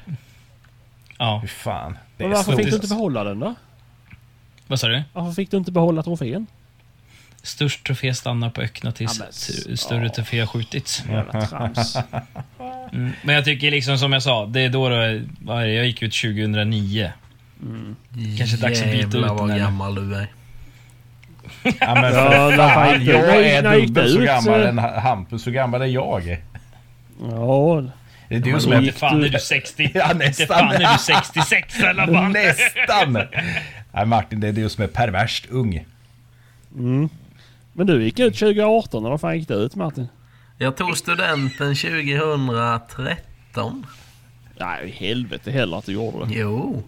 Ja, 1.19 1.41
Fy 1.43 1.49
fan. 1.49 1.93
Det 1.93 2.25
Men 2.25 2.33
är 2.33 2.37
varför 2.37 2.57
fick 2.57 2.67
du 2.71 2.75
inte 2.75 2.89
behålla 2.89 3.25
den 3.25 3.41
då? 3.41 3.55
vad 4.67 4.81
sa 4.81 4.89
du? 4.89 5.03
Varför 5.13 5.33
fick 5.33 5.51
du 5.51 5.57
inte 5.57 5.73
behålla 5.73 6.03
trofén? 6.03 6.47
Störst 7.43 7.85
trofé 7.87 8.15
stannar 8.15 8.51
på 8.51 8.61
ökna 8.63 8.93
tills 8.93 9.21
Ja, 9.69 9.77
större 9.77 10.03
ja. 10.05 10.09
trofé 10.13 10.41
har 10.41 10.47
skjutits. 10.47 11.05
Jävla 11.11 11.47
trams. 11.47 11.97
Mm. 12.93 13.11
Men 13.23 13.35
jag 13.35 13.45
tycker 13.45 13.71
liksom 13.71 13.99
som 13.99 14.13
jag 14.13 14.23
sa, 14.23 14.47
det 14.47 14.61
är 14.61 14.69
då 14.69 14.89
det, 14.89 15.23
vad 15.41 15.63
är 15.63 15.67
det, 15.67 15.73
jag 15.75 15.87
gick 15.87 16.03
ut 16.03 16.13
2009. 16.23 17.13
Kanske 18.39 18.57
dags 18.57 18.81
att 18.83 18.87
byta 18.87 19.07
ut 19.07 19.15
Jävlar 19.15 19.29
den 19.29 19.37
vad 19.37 19.51
här. 19.51 19.59
gammal 19.59 19.95
du 19.95 20.15
är. 20.17 20.27
Ja, 21.81 21.95
men 21.95 22.15
Ja, 22.15 22.69
fan, 22.75 23.05
jag 23.05 23.47
är 23.47 23.81
dubbelt 23.87 24.13
så 24.13 24.21
gammal 24.21 24.61
än 24.63 24.79
Hampus. 24.79 25.47
Hur 25.47 25.53
gammal 25.53 25.83
är 25.83 25.87
jag? 25.87 26.39
Ja, 27.31 27.83
Det 28.29 28.35
är 28.37 28.41
du 28.41 28.61
som 28.61 28.73
är... 28.73 28.93
fan 28.93 29.25
är 29.25 29.29
du 29.29 29.39
60. 29.39 29.91
Ja, 29.95 30.13
Inte 30.13 30.27
nästan. 30.27 30.47
fan 30.47 30.71
är 30.73 30.93
du 30.93 30.99
66 30.99 31.81
i 31.81 31.85
alla 31.87 32.07
fall. 32.07 32.29
Nästan! 32.33 33.19
Nej 33.93 34.07
Martin, 34.07 34.41
det 34.41 34.49
är 34.49 34.53
du 34.53 34.69
som 34.69 34.85
är 34.85 34.89
perverst 34.89 35.47
ung. 35.51 35.85
Mm. 36.77 37.09
Men 37.81 37.87
du 37.87 38.05
gick 38.05 38.19
ut 38.19 38.39
2018, 38.39 39.03
eller 39.03 39.11
vad 39.11 39.21
fan 39.21 39.39
gick 39.39 39.49
du 39.49 39.55
ut 39.55 39.77
Martin? 39.77 40.09
Jag 40.59 40.77
tog 40.77 40.97
studenten 40.97 41.75
2013. 41.75 43.87
Nej, 44.59 44.91
helvete 44.91 45.51
heller 45.51 45.79
att 45.79 45.87
du 45.87 45.93
gjorde 45.93 46.19
det. 46.19 46.35
Jo. 46.35 46.83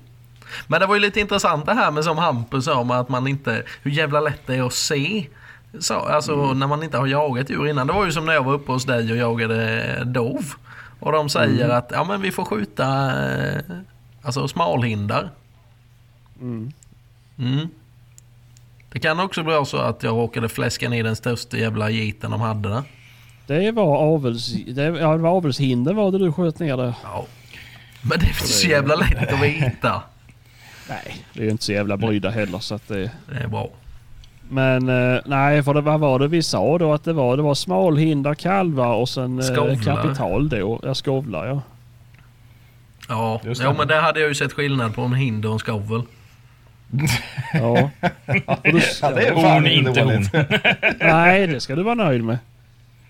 Men 0.66 0.80
det 0.80 0.86
var 0.86 0.94
ju 0.94 1.00
lite 1.00 1.20
intressant 1.20 1.66
det 1.66 1.74
här 1.74 1.90
med 1.90 2.04
som 2.04 2.18
Hampus 2.18 2.64
sa 2.64 2.84
med 2.84 2.98
att 2.98 3.08
man 3.08 3.26
inte... 3.26 3.62
Hur 3.82 3.90
jävla 3.90 4.20
lätt 4.20 4.46
det 4.46 4.54
är 4.54 4.62
att 4.62 4.72
se. 4.72 5.26
Så, 5.78 5.94
alltså 5.94 6.54
när 6.54 6.66
man 6.66 6.82
inte 6.82 6.98
har 6.98 7.06
jagat 7.06 7.50
djur 7.50 7.68
innan. 7.68 7.86
Det 7.86 7.92
var 7.92 8.04
ju 8.04 8.12
som 8.12 8.26
när 8.26 8.32
jag 8.32 8.44
var 8.44 8.52
uppe 8.52 8.72
hos 8.72 8.84
dig 8.84 9.12
och 9.12 9.18
jagade 9.18 10.04
dov. 10.04 10.44
Och 11.00 11.12
de 11.12 11.28
säger 11.28 11.68
att 11.68 11.90
ja 11.94 12.04
men 12.04 12.20
vi 12.20 12.30
får 12.30 12.44
skjuta 12.44 13.12
eh, 13.32 13.60
alltså 14.22 14.48
smalhindar. 14.48 15.30
Mm. 16.40 16.72
Det 18.92 18.98
kan 18.98 19.20
också 19.20 19.42
vara 19.42 19.64
så 19.64 19.76
att 19.76 20.02
jag 20.02 20.12
råkade 20.12 20.48
fläska 20.48 20.88
ner 20.88 21.04
den 21.04 21.16
största 21.16 21.56
jävla 21.56 21.90
giten 21.90 22.30
de 22.30 22.40
hade 22.40 22.68
där. 22.68 22.82
Det 23.46 23.70
var 23.70 23.96
avels... 23.96 24.52
Det, 24.66 24.82
ja, 24.82 25.12
det 25.12 25.18
var 25.18 25.30
avelshinder 25.30 25.92
var 25.92 26.10
det 26.10 26.18
du 26.18 26.32
sköt 26.32 26.58
ner 26.58 26.76
där. 26.76 26.94
Ja. 27.02 27.26
Men 28.02 28.18
det 28.18 28.24
är 28.24 28.28
inte 28.28 28.48
så 28.48 28.68
jävla 28.68 28.94
lätt 28.94 29.32
att 29.32 29.42
veta. 29.42 30.02
Nej, 30.88 31.24
det 31.32 31.40
är 31.40 31.44
ju 31.44 31.50
inte 31.50 31.64
så 31.64 31.72
jävla 31.72 31.96
brydda 31.96 32.30
heller 32.30 32.58
så 32.58 32.74
att 32.74 32.88
det... 32.88 33.10
Det 33.30 33.38
är 33.42 33.48
bra. 33.48 33.70
Men 34.48 34.88
eh, 34.88 35.20
nej, 35.24 35.62
för 35.62 35.74
det, 35.74 35.80
vad 35.80 36.00
var 36.00 36.18
det 36.18 36.28
vi 36.28 36.42
sa 36.42 36.78
då 36.78 36.92
att 36.92 37.04
det 37.04 37.12
var? 37.12 37.36
Det 37.36 37.42
var 37.42 37.54
smalhinder, 37.54 38.34
kalvar 38.34 38.94
och 38.94 39.08
sen 39.08 39.38
eh, 39.38 39.44
Skovlar. 39.44 39.76
kapital 39.76 40.48
då. 40.48 40.80
Ja, 40.82 40.94
skovlar 40.94 41.46
ja. 41.46 41.62
Ja, 43.08 43.40
det. 43.44 43.58
ja 43.58 43.74
men 43.78 43.88
där 43.88 44.00
hade 44.00 44.20
jag 44.20 44.28
ju 44.28 44.34
sett 44.34 44.52
skillnad 44.52 44.94
på 44.94 45.02
en 45.02 45.14
hinder 45.14 45.48
och 45.48 45.52
en 45.52 45.58
skovel. 45.58 46.02
Ja. 47.54 47.90
Och 48.46 48.58
du, 48.62 48.80
Ja, 49.02 49.10
det 49.10 49.26
är 49.26 49.42
fan 49.42 49.66
inte 49.66 50.02
dåligt. 50.02 50.32
Nej, 51.00 51.46
det 51.46 51.60
ska 51.60 51.74
du 51.74 51.82
vara 51.82 51.94
nöjd 51.94 52.24
med. 52.24 52.38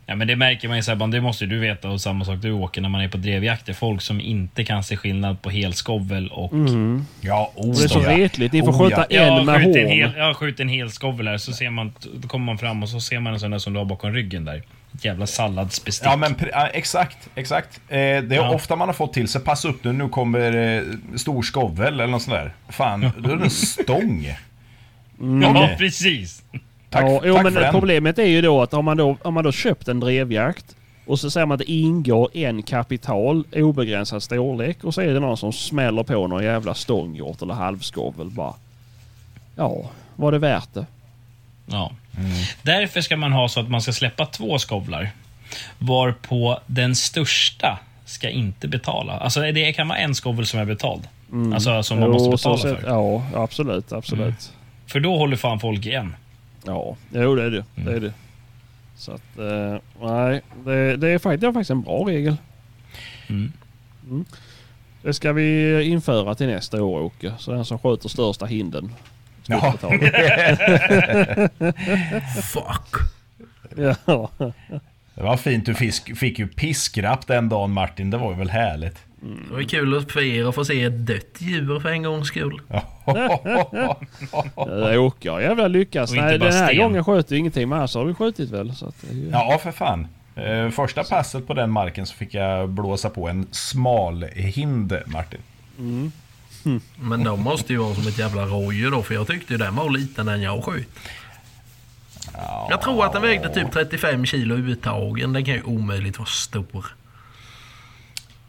Ja, 0.07 0.17
men 0.17 0.29
det 0.29 0.37
märker 0.37 0.69
man 0.69 0.77
ju 0.77 0.83
Sebban, 0.83 1.11
det 1.11 1.21
måste 1.21 1.45
ju 1.45 1.51
du 1.51 1.59
veta 1.59 1.91
och 1.91 2.01
samma 2.01 2.25
sak 2.25 2.39
du 2.43 2.53
åker 2.53 2.81
när 2.81 2.89
man 2.89 3.01
är 3.01 3.09
på 3.09 3.17
drevjakter. 3.17 3.73
Folk 3.73 4.03
som 4.03 4.21
inte 4.21 4.65
kan 4.65 4.85
se 4.85 4.97
skillnad 4.97 5.43
på 5.43 5.51
helskovel 5.51 6.29
och... 6.29 6.53
Ja, 7.21 7.53
oh, 7.55 7.77
det 7.77 7.85
är 7.85 7.89
så 7.89 8.03
ja. 8.03 8.19
retligt. 8.19 8.53
Ni 8.53 8.61
får 8.61 8.73
Oh, 8.73 8.79
skjuta 8.79 9.07
ja. 9.09 9.21
en 9.21 9.37
Jag 9.37 9.47
med 9.47 9.91
hel, 9.91 10.13
jag 10.17 10.25
har 10.25 10.35
skjutit 10.35 10.61
en 10.61 10.69
hel 10.69 10.91
skovel 10.91 11.29
här, 11.29 11.39
så 11.39 11.53
ser 11.53 11.71
man, 11.71 11.93
då 12.15 12.29
kommer 12.29 12.47
man 12.47 12.59
fram 12.59 12.83
och 12.83 12.89
så 12.89 13.01
ser 13.01 13.21
man 13.21 13.33
en 13.33 13.41
sån 13.41 13.51
där 13.51 13.59
som 13.59 13.73
du 13.73 13.79
har 13.79 13.85
bakom 13.85 14.13
ryggen 14.13 14.45
där. 14.45 14.63
Jävla 15.01 15.27
salladsbestick. 15.27 16.07
Ja 16.07 16.17
men 16.17 16.35
ja, 16.53 16.67
exakt, 16.67 17.29
exakt. 17.35 17.81
Eh, 17.89 17.97
det 17.97 17.97
är 18.07 18.35
Ja. 18.35 18.55
ofta 18.55 18.77
man 18.77 18.89
har 18.89 18.93
fått 18.93 19.13
till 19.13 19.29
sig, 19.29 19.41
passa 19.41 19.69
upp 19.69 19.85
nu, 19.85 19.93
nu 19.93 20.09
kommer 20.09 20.77
eh, 20.77 20.83
stor 21.17 21.43
skovel 21.43 21.95
eller 22.01 22.07
något 22.07 22.23
sånt 22.23 22.35
där. 22.37 22.55
Fan, 22.69 23.11
då 23.19 23.31
är 23.31 23.37
det 23.37 23.45
en 23.45 23.51
stång. 23.51 24.27
ja 25.43 25.51
Okej. 25.51 25.77
precis. 25.79 26.43
Tack, 26.91 27.05
ja, 27.05 27.21
jo, 27.25 27.35
tack 27.35 27.45
men 27.45 27.53
för 27.53 27.61
den. 27.61 27.73
problemet 27.73 28.19
är 28.19 28.27
ju 28.27 28.41
då 28.43 28.63
att 28.63 28.75
om 28.75 28.85
man 28.85 28.97
då, 28.97 29.17
om 29.23 29.35
man 29.35 29.45
då 29.45 29.53
köpt 29.53 29.89
en 29.89 30.01
drevjakt 30.01 30.77
och 31.07 31.21
så 31.21 31.31
säger 31.31 31.47
man 31.47 31.55
att 31.55 31.59
det 31.67 31.73
ingår 31.73 32.29
en 32.37 32.63
kapital, 32.63 33.45
obegränsad 33.57 34.23
storlek 34.23 34.85
och 34.85 34.95
så 34.95 35.01
är 35.01 35.07
det 35.15 35.21
någon 35.21 35.37
som 35.37 35.53
smäller 35.53 36.03
på 36.03 36.27
någon 36.27 36.45
jävla 36.45 36.75
stånghjort 36.75 37.43
eller 37.43 37.55
halvskovel 37.55 38.31
bara. 38.31 38.55
Ja, 39.57 39.91
var 40.17 40.33
det 40.33 40.39
värt 40.39 40.75
det? 40.75 40.87
Ja. 41.67 41.93
Därför 42.63 43.01
ska 43.01 43.17
man 43.17 43.33
ha 43.33 43.49
så 43.49 43.61
att 43.61 43.71
man 43.71 43.83
ska 43.83 43.93
släppa 43.93 44.27
två 44.27 44.59
skovlar. 44.59 45.11
Varpå 45.79 46.61
den 46.67 46.97
största 46.97 47.79
ska 48.05 48.31
inte 48.31 48.69
betala. 48.69 49.13
Alltså 49.13 49.41
det 49.41 49.73
kan 49.73 49.89
vara 49.89 49.99
en 49.99 50.15
skovel 50.15 50.47
som 50.47 50.61
är 50.61 50.65
betald. 50.65 51.09
Alltså 51.55 51.83
som 51.83 52.01
man 52.01 52.11
måste 52.11 52.31
Jo, 52.31 52.37
så 52.39 52.49
betala 52.51 52.75
sett- 52.77 52.85
för. 52.85 52.89
Ja, 52.89 53.23
absolut, 53.35 53.93
absolut. 53.93 54.53
För 54.87 55.01
då 55.01 55.17
håller 55.19 55.37
fan 55.37 55.61
folk 55.61 55.87
igen. 55.87 56.15
Ja, 56.67 56.97
jo 57.11 57.35
det 57.35 57.43
är 57.45 57.51
det. 57.51 57.65
Det 57.75 57.93
är 57.93 58.01
det. 58.01 58.13
Så 58.97 59.13
att, 59.13 59.39
eh, 59.39 60.09
nej, 60.09 60.41
det, 60.65 60.97
det, 60.97 61.09
är 61.09 61.19
faktiskt, 61.19 61.41
det 61.41 61.47
är 61.47 61.53
faktiskt 61.53 61.71
en 61.71 61.83
bra 61.83 62.05
regel. 62.09 62.37
Mm. 63.29 63.53
Mm. 64.05 64.25
Det 65.03 65.15
ska 65.15 65.33
vi 65.33 65.83
införa 65.85 66.35
till 66.35 66.47
nästa 66.47 66.83
år 66.83 67.01
Åke. 67.01 67.33
Så 67.39 67.53
den 67.53 67.65
som 67.65 67.79
skjuter 67.79 68.09
största 68.09 68.47
hinden 68.47 68.93
Ja. 69.47 69.73
Fuck. 72.43 72.95
ja. 73.77 73.97
Det 75.15 75.23
var 75.23 75.37
fint, 75.37 75.67
du 75.67 75.75
fisk, 75.75 76.17
fick 76.17 76.39
ju 76.39 76.47
piskrapp 76.49 77.27
den 77.27 77.49
dagen 77.49 77.73
Martin, 77.73 78.11
det 78.11 78.19
var 78.19 78.31
ju 78.33 78.39
väl 78.39 78.51
härligt. 78.51 78.97
Det 79.49 79.55
var 79.55 79.63
kul 79.63 80.05
för 80.09 80.21
er 80.21 80.45
att 80.49 80.55
få 80.55 80.65
se 80.65 80.85
ett 80.85 81.07
dött 81.07 81.37
djur 81.39 81.81
för 81.81 81.89
en 81.89 82.03
gångs 82.03 82.29
skull. 82.29 82.61
Åke 84.99 85.31
har 85.31 85.41
jävla 85.41 85.69
lyckats. 85.69 86.13
Och 86.13 86.17
inte 86.17 86.29
Nej, 86.29 86.39
bara 86.39 86.49
den 86.51 86.59
här 86.59 86.67
sten. 86.67 86.79
gången 86.79 87.05
sköt 87.05 87.29
du 87.29 87.37
ingenting 87.39 87.69
men 87.69 87.79
annars 87.79 87.95
har 87.95 88.07
du 88.07 88.15
skjutit 88.15 88.51
väl? 88.51 88.75
Så 88.75 88.87
att 88.87 89.05
ju... 89.11 89.29
Ja, 89.33 89.61
för 89.63 89.73
fan. 89.73 90.07
Eh, 90.37 90.69
Första 90.71 91.05
passet 91.05 91.47
på 91.47 91.55
den 91.55 91.71
marken 91.71 92.07
så 92.07 92.15
fick 92.15 92.35
jag 92.35 92.69
blåsa 92.69 93.11
på 93.11 93.29
en 93.29 93.47
smal 93.51 94.25
hind, 94.25 94.97
Martin. 95.07 95.41
Men 97.01 97.25
de 97.25 97.43
måste 97.43 97.73
ju 97.73 97.79
vara 97.79 97.95
som 97.95 98.07
ett 98.09 98.19
jävla 98.19 98.43
rådjur 98.47 98.91
då, 98.91 99.03
för 99.03 99.15
jag 99.15 99.27
tyckte 99.27 99.53
ju 99.53 99.59
den 99.59 99.77
var 99.77 99.91
liten 99.91 100.27
den 100.27 100.43
jag 100.43 100.65
sköt. 100.65 100.87
Jag 102.71 102.83
tror 102.83 103.05
att 103.05 103.13
den 103.13 103.23
vägde 103.23 103.55
typ 103.55 103.73
35 103.73 104.27
kilo 104.27 104.55
uttagen. 104.55 105.33
Den 105.33 105.45
kan 105.45 105.55
ju 105.55 105.63
omöjligt 105.63 106.19
vara 106.19 106.27
stor. 106.29 106.87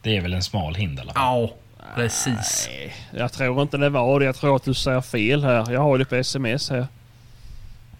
Det 0.01 0.17
är 0.17 0.21
väl 0.21 0.33
en 0.33 0.43
smal 0.43 0.75
hind 0.75 0.97
i 0.97 1.01
alla 1.01 1.13
fall. 1.13 1.23
Ja, 1.23 1.55
precis. 1.95 2.69
Nej, 2.71 2.95
jag 3.11 3.31
tror 3.31 3.61
inte 3.61 3.77
det 3.77 3.89
var 3.89 4.19
det. 4.19 4.25
Jag 4.25 4.35
tror 4.35 4.55
att 4.55 4.63
du 4.63 4.73
säger 4.73 5.01
fel 5.01 5.43
här. 5.43 5.71
Jag 5.71 5.81
har 5.81 5.97
det 5.97 6.05
på 6.05 6.15
sms 6.15 6.69
här. 6.69 6.87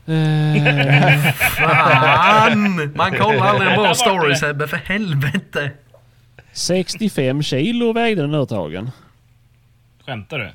Eh, 0.05 1.33
Fan! 1.33 2.91
Man 2.95 3.11
kollar 3.17 3.45
aldrig 3.47 3.71
en 3.71 3.77
bra 3.77 3.93
story 3.95 4.35
Sebbe, 4.35 4.67
för 4.67 4.77
helvete. 4.77 5.71
65 6.51 7.43
kilo 7.43 7.93
vägde 7.93 8.21
den 8.21 8.33
urtagen. 8.33 8.91
Skämtar 10.05 10.39
du? 10.39 10.51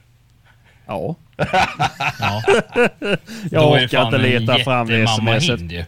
Ja. 0.86 1.14
Ja. 2.20 2.42
Jag 3.50 3.50
det 3.50 3.58
orkar 3.58 4.04
inte 4.04 4.18
leta 4.18 4.58
fram 4.58 4.86
det 4.86 5.06
smset. 5.06 5.60
ju. 5.60 5.84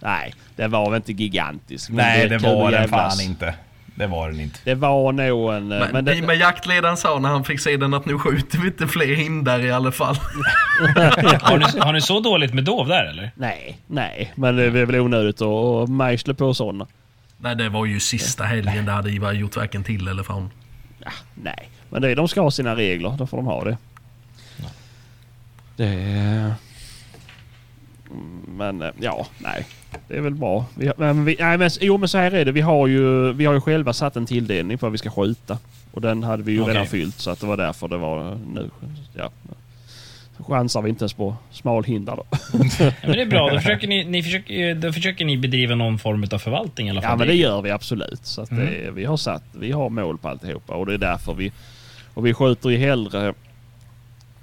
Nej, 0.00 0.34
det 0.56 0.68
var 0.68 0.90
väl 0.90 0.96
inte 0.96 1.12
gigantisk. 1.12 1.90
Nej, 1.90 2.28
det 2.28 2.38
kul 2.38 2.48
var 2.48 2.70
den 2.70 2.80
jävlas. 2.80 3.16
fan 3.16 3.24
inte. 3.24 3.54
Det 3.94 4.06
var 4.06 4.30
den 4.30 4.40
inte. 4.40 4.58
Det 4.64 4.74
var 4.74 5.12
nog 5.12 5.54
en... 5.54 5.68
Men, 5.68 5.92
Men, 5.92 6.04
det, 6.04 6.22
men 6.22 6.38
jaktledaren 6.38 6.96
sa 6.96 7.18
när 7.18 7.28
han 7.28 7.44
fick 7.44 7.60
se 7.60 7.76
den 7.76 7.94
att 7.94 8.06
nu 8.06 8.18
skjuter 8.18 8.58
vi 8.58 8.66
inte 8.66 8.86
fler 8.86 9.14
hindar 9.14 9.64
i 9.64 9.72
alla 9.72 9.92
fall. 9.92 10.16
Har 11.40 11.58
ni, 11.58 11.80
har 11.80 11.92
ni 11.92 12.00
så 12.00 12.20
dåligt 12.20 12.54
med 12.54 12.64
dov 12.64 12.88
där 12.88 13.04
eller? 13.04 13.30
nej, 13.34 13.78
nej. 13.86 14.32
Men 14.34 14.56
det 14.56 14.64
är 14.64 14.70
väl 14.70 14.96
onödigt 15.00 15.42
att 15.42 15.88
mejsla 15.88 16.34
på 16.34 16.54
sådana. 16.54 16.86
Nej, 17.38 17.56
det 17.56 17.68
var 17.68 17.86
ju 17.86 18.00
sista 18.00 18.44
helgen. 18.44 18.86
Det 18.86 18.92
hade 18.92 19.10
Ivar 19.10 19.32
gjort 19.32 19.56
varken 19.56 19.84
till 19.84 20.08
eller 20.08 20.22
från. 20.22 20.50
Nej, 21.34 21.68
men 21.92 22.02
det, 22.02 22.14
de 22.14 22.28
ska 22.28 22.40
ha 22.40 22.50
sina 22.50 22.76
regler. 22.76 23.14
Då 23.18 23.26
får 23.26 23.36
de 23.36 23.46
ha 23.46 23.64
det. 23.64 23.76
Det... 25.76 25.84
är- 25.86 26.52
Mm, 28.10 28.40
Men 28.56 28.82
eh, 28.82 28.88
ja, 29.00 29.26
nej. 29.38 29.66
Det 30.08 30.16
är 30.16 30.20
väl 30.20 30.34
bra. 30.34 30.64
Vi, 30.74 30.92
men 30.96 31.24
vi, 31.24 31.36
nej, 31.40 31.58
men, 31.58 31.70
jo 31.80 31.98
men 31.98 32.08
så 32.08 32.18
här 32.18 32.32
är 32.32 32.44
det. 32.44 32.52
Vi 32.52 32.60
har 32.60 32.86
ju, 32.86 33.32
vi 33.32 33.44
har 33.44 33.54
ju 33.54 33.60
själva 33.60 33.92
satt 33.92 34.16
en 34.16 34.26
tilldelning 34.26 34.78
för 34.78 34.86
vad 34.86 34.92
vi 34.92 34.98
ska 34.98 35.10
skjuta. 35.10 35.58
Och 35.92 36.00
den 36.00 36.22
hade 36.22 36.42
vi 36.42 36.52
ju 36.52 36.60
Okej. 36.62 36.74
redan 36.74 36.86
fyllt 36.86 37.18
så 37.18 37.30
att 37.30 37.40
det 37.40 37.46
var 37.46 37.56
därför 37.56 37.88
det 37.88 37.96
var 37.96 38.38
nu. 38.54 38.70
Ja. 39.16 39.30
Så 40.36 40.44
chansar 40.44 40.82
vi 40.82 40.88
inte 40.90 41.02
ens 41.02 41.12
på 41.12 41.36
smalhindar 41.50 42.16
då. 42.16 42.24
Ja, 42.78 42.92
men 43.02 43.12
det 43.12 43.22
är 43.22 43.26
bra. 43.26 43.50
Då 43.50 43.58
försöker 43.58 43.88
ni, 43.88 44.04
ni 44.04 44.22
försöker, 44.22 44.74
då 44.74 44.92
försöker 44.92 45.24
ni 45.24 45.36
bedriva 45.38 45.74
någon 45.74 45.98
form 45.98 46.24
av 46.32 46.38
förvaltning 46.38 46.86
i 46.86 46.90
alla 46.90 47.02
fall. 47.02 47.10
Ja 47.10 47.16
men 47.16 47.26
det 47.26 47.34
gör 47.34 47.62
vi 47.62 47.70
absolut. 47.70 48.26
Så 48.26 48.42
att 48.42 48.50
det, 48.50 48.90
vi 48.94 49.04
har 49.04 49.16
satt, 49.16 49.42
vi 49.52 49.72
har 49.72 49.88
mål 49.90 50.18
på 50.18 50.28
alltihopa 50.28 50.74
och 50.74 50.86
det 50.86 50.94
är 50.94 50.98
därför 50.98 51.34
vi... 51.34 51.52
Och 52.14 52.26
vi 52.26 52.34
skjuter 52.34 52.70
ju 52.70 52.76
hellre 52.78 53.34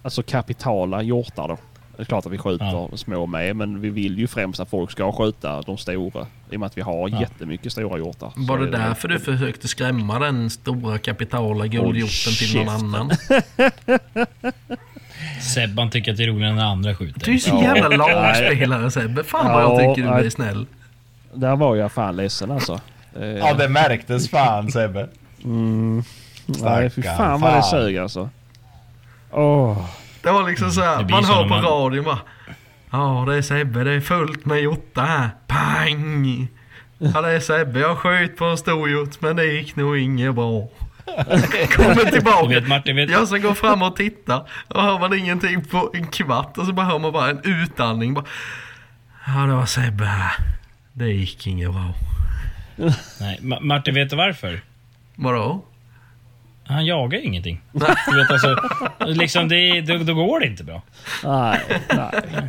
alltså 0.01 0.23
kapitala 0.23 1.01
hjortar 1.01 1.47
då. 1.47 1.57
Det 1.97 2.03
är 2.03 2.05
klart 2.05 2.25
att 2.25 2.31
vi 2.31 2.37
skjuter 2.37 2.65
Ja. 2.65 2.89
små 2.97 3.25
med 3.25 3.55
men 3.55 3.81
vi 3.81 3.89
vill 3.89 4.19
ju 4.19 4.27
främst 4.27 4.59
att 4.59 4.69
folk 4.69 4.91
ska 4.91 5.11
skjuta 5.11 5.61
de 5.61 5.77
stora. 5.77 6.27
I 6.51 6.55
och 6.55 6.59
med 6.59 6.67
att 6.67 6.77
vi 6.77 6.81
har 6.81 7.09
Ja. 7.09 7.21
jättemycket 7.21 7.71
stora 7.71 7.97
hjortar. 7.97 8.31
Var 8.35 8.57
det 8.57 8.67
är 8.67 8.71
därför 8.71 9.07
du 9.07 9.19
försökte 9.19 9.67
skrämma 9.67 10.19
den 10.19 10.49
stora 10.49 10.97
kapitala 10.97 11.67
guldhjorten 11.67 12.33
till 12.33 12.55
någon 12.57 12.69
annan? 12.69 13.11
Sebban 15.41 15.89
tycker 15.89 16.11
att 16.11 16.17
det 16.17 16.23
är 16.23 16.27
roligare 16.27 16.53
när 16.55 16.63
andra 16.65 16.95
skjuter. 16.95 17.25
Du 17.25 17.33
är 17.33 17.37
så 17.37 17.49
Ja. 17.49 17.75
jävla 17.75 17.97
lagspelare 18.07 18.91
Sebbe. 18.91 19.23
Fan 19.23 19.45
vad 19.53 19.63
jag 19.63 19.83
Ja, 19.83 19.95
tycker 19.95 20.09
du 20.19 20.25
är 20.25 20.29
snäll. 20.29 20.65
Där 21.33 21.55
var 21.55 21.75
jag 21.75 21.91
fan 21.91 22.15
ledsen 22.15 22.51
alltså. 22.51 22.79
Eh, 23.19 23.25
Ja, 23.27 23.53
det 23.53 23.69
märktes 23.69 24.29
fan 24.29 24.71
Sebbe. 24.71 25.07
Nej 26.61 26.89
fy 26.89 27.01
fan 27.01 27.41
vad 27.41 27.53
det 27.53 27.63
sög 27.63 27.97
alltså. 27.97 28.29
Åh. 29.31 29.85
Det 30.23 30.31
var 30.31 30.49
liksom 30.49 30.71
så 30.71 30.81
här, 30.81 31.07
man 31.09 31.25
hör 31.25 31.43
på 31.43 31.49
man- 31.49 31.61
radion 31.63 32.03
bara. 32.05 32.19
Ja, 32.91 33.25
det 33.27 33.35
är 33.35 33.41
Sebbe. 33.41 33.83
Det 33.83 33.91
är 33.91 34.01
fullt 34.01 34.45
med 34.45 34.61
hjortar 34.61 35.05
här. 35.05 35.29
Pang! 35.47 36.47
Ja, 36.97 37.21
det 37.21 37.31
är 37.31 37.39
Sebbe. 37.39 37.79
Jag 37.79 37.97
sköt 37.97 38.37
på 38.37 38.45
en 38.45 38.57
stor 38.57 38.89
hjort, 38.89 39.21
men 39.21 39.35
det 39.35 39.45
gick 39.45 39.75
nog 39.75 39.97
inget 39.97 40.35
bra. 40.35 40.67
Kommer 41.75 42.05
Du 42.05 42.11
tillbaka. 42.11 42.47
vet 42.47 42.67
Martin, 42.67 42.95
vet, 42.95 43.09
Jag 43.09 43.27
ska 43.27 43.37
gå 43.37 43.53
fram 43.53 43.81
och 43.81 43.95
titta. 43.95 44.45
Och 44.67 44.81
hör 44.81 44.99
man 44.99 45.13
ingenting 45.13 45.65
på 45.65 45.91
en 45.93 46.07
kvart. 46.07 46.57
Och 46.57 46.65
så 46.65 46.73
bara 46.73 46.85
hör 46.85 46.99
man 46.99 47.11
bara 47.11 47.29
en 47.29 47.39
utandning. 47.43 48.13
Bara, 48.13 48.25
ja, 49.27 49.33
det 49.41 49.53
var 49.53 49.65
Sebbe 49.65 50.05
här. 50.05 50.31
Det 50.93 51.07
gick 51.07 51.47
inget 51.47 51.71
bra. 51.71 51.93
nej, 53.19 53.39
Ma- 53.41 53.61
Martin, 53.61 53.93
vet 53.93 54.09
du 54.09 54.15
varför? 54.15 54.61
Vadå? 55.15 55.63
Han 56.69 56.85
jagar 56.85 57.19
ju 57.19 57.25
ingenting. 57.25 57.61
Du 57.71 57.79
vet 58.19 58.31
alltså, 58.31 58.55
liksom 59.07 59.47
det, 59.49 59.81
då, 59.81 59.97
då 59.97 60.13
går 60.13 60.39
det 60.39 60.45
inte 60.47 60.63
bra. 60.63 60.81
Nej, 61.23 61.59
nej. 61.95 62.47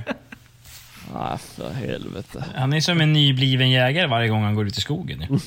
Ah, 1.14 1.36
för 1.38 1.72
helvete. 1.72 2.44
Han 2.54 2.72
är 2.72 2.80
som 2.80 3.00
en 3.00 3.12
nybliven 3.12 3.70
jägare 3.70 4.06
varje 4.06 4.28
gång 4.28 4.42
han 4.42 4.54
går 4.54 4.66
ut 4.66 4.78
i 4.78 4.80
skogen. 4.80 5.40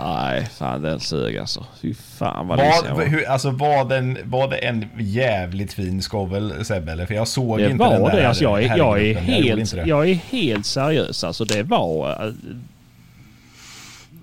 Nej, 0.00 0.46
fan 0.58 0.82
den 0.82 1.00
sög 1.00 1.36
alltså. 1.38 1.66
Fy 1.82 1.94
fan 1.94 2.48
vad 2.48 2.58
Var, 2.58 2.94
var. 2.94 3.04
hur, 3.06 3.28
alltså, 3.28 3.50
var, 3.50 3.84
den, 3.84 4.18
var 4.24 4.48
det 4.48 4.56
en 4.56 4.88
jävligt 4.98 5.72
fin 5.72 6.02
skovel 6.02 6.64
Sebbe? 6.64 6.92
Eller? 6.92 7.06
För 7.06 7.14
jag 7.14 7.28
såg 7.28 7.58
Det 7.58 7.70
inte 7.70 7.84
den 7.88 8.02
var 8.02 8.10
där 8.10 8.20
det. 8.20 8.28
Alltså 8.28 8.44
jag, 8.44 8.62
är, 8.62 8.76
jag, 8.76 9.02
är 9.02 9.14
helt, 9.14 9.70
det. 9.74 9.82
jag 9.86 10.08
är 10.10 10.14
helt 10.14 10.66
seriös. 10.66 11.24
Alltså 11.24 11.44
det 11.44 11.62
var 11.62 12.26
eh, 12.26 12.32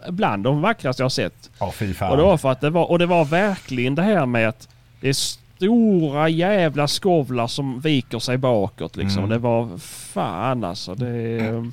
bland 0.09 0.43
de 0.43 0.61
vackraste 0.61 1.01
jag 1.01 1.05
har 1.05 1.09
sett. 1.09 1.49
Ja, 1.59 1.71
fy 1.71 1.93
fan. 1.93 2.11
Och 2.11 2.17
det 2.17 2.23
var 2.23 2.37
för 2.37 2.51
att 2.51 2.61
det 2.61 2.69
var, 2.69 2.91
och 2.91 2.99
det 2.99 3.05
var 3.05 3.25
verkligen 3.25 3.95
det 3.95 4.01
här 4.01 4.25
med 4.25 4.49
att 4.49 4.67
det 5.01 5.09
är 5.09 5.13
stora 5.13 6.29
jävla 6.29 6.87
skovlar 6.87 7.47
som 7.47 7.79
viker 7.79 8.19
sig 8.19 8.37
bakåt 8.37 8.95
liksom. 8.95 9.17
Mm. 9.17 9.29
Det 9.29 9.37
var 9.37 9.77
fan 9.77 10.63
alltså. 10.63 10.95
Det, 10.95 11.71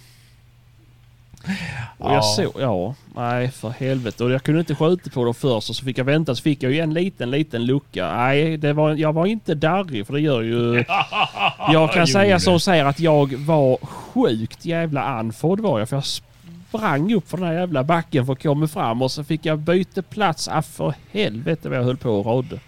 Och 1.99 2.13
jag 2.13 2.25
såg, 2.25 2.53
ja, 2.59 2.95
nej 3.17 3.51
för 3.51 3.71
helvete. 3.71 4.25
Och 4.25 4.31
jag 4.31 4.43
kunde 4.43 4.61
inte 4.61 4.75
skjuta 4.75 5.11
på 5.11 5.25
dem 5.25 5.35
först 5.35 5.71
och 5.71 5.77
så 5.77 5.85
fick 5.85 5.99
jag 5.99 6.05
vänta 6.05 6.35
så 6.35 6.43
fick 6.43 6.63
jag 6.63 6.73
ju 6.73 6.81
en 6.81 6.95
liten, 6.95 7.31
liten 7.31 7.67
lucka. 7.67 8.17
Nej, 8.17 8.57
det 8.57 8.73
var, 8.73 8.95
jag 8.95 9.13
var 9.13 9.27
inte 9.27 9.55
darrig 9.55 10.07
för 10.07 10.13
det 10.13 10.21
gör 10.21 10.43
ju... 10.43 10.85
Jag 11.73 11.93
kan 11.93 12.07
säga 12.07 12.41
som 12.41 12.61
säger 12.61 12.85
att 12.85 13.01
jag 13.01 13.35
var 13.35 13.79
sjukt 13.83 14.65
jävla 14.65 15.03
andfådd 15.03 15.61
var 15.61 15.79
jag. 15.79 15.89
För 15.89 15.97
jag 15.97 16.05
sprang 16.79 17.15
upp 17.15 17.29
för 17.31 17.37
den 17.37 17.47
här 17.47 17.55
jävla 17.55 17.85
backen 17.85 18.27
för 18.27 18.33
att 18.33 18.43
komma 18.43 18.69
fram 18.69 19.03
och 19.03 19.11
så 19.11 19.25
fick 19.25 19.45
jag 19.47 19.59
byta 19.59 20.03
plats. 20.03 20.49
Ah, 20.49 20.63
för 20.63 20.95
helvete 21.13 21.69
vad 21.69 21.79
jag 21.79 21.85
höll 21.85 21.97
på 21.97 22.11
och 22.11 22.27
rådde. 22.27 22.61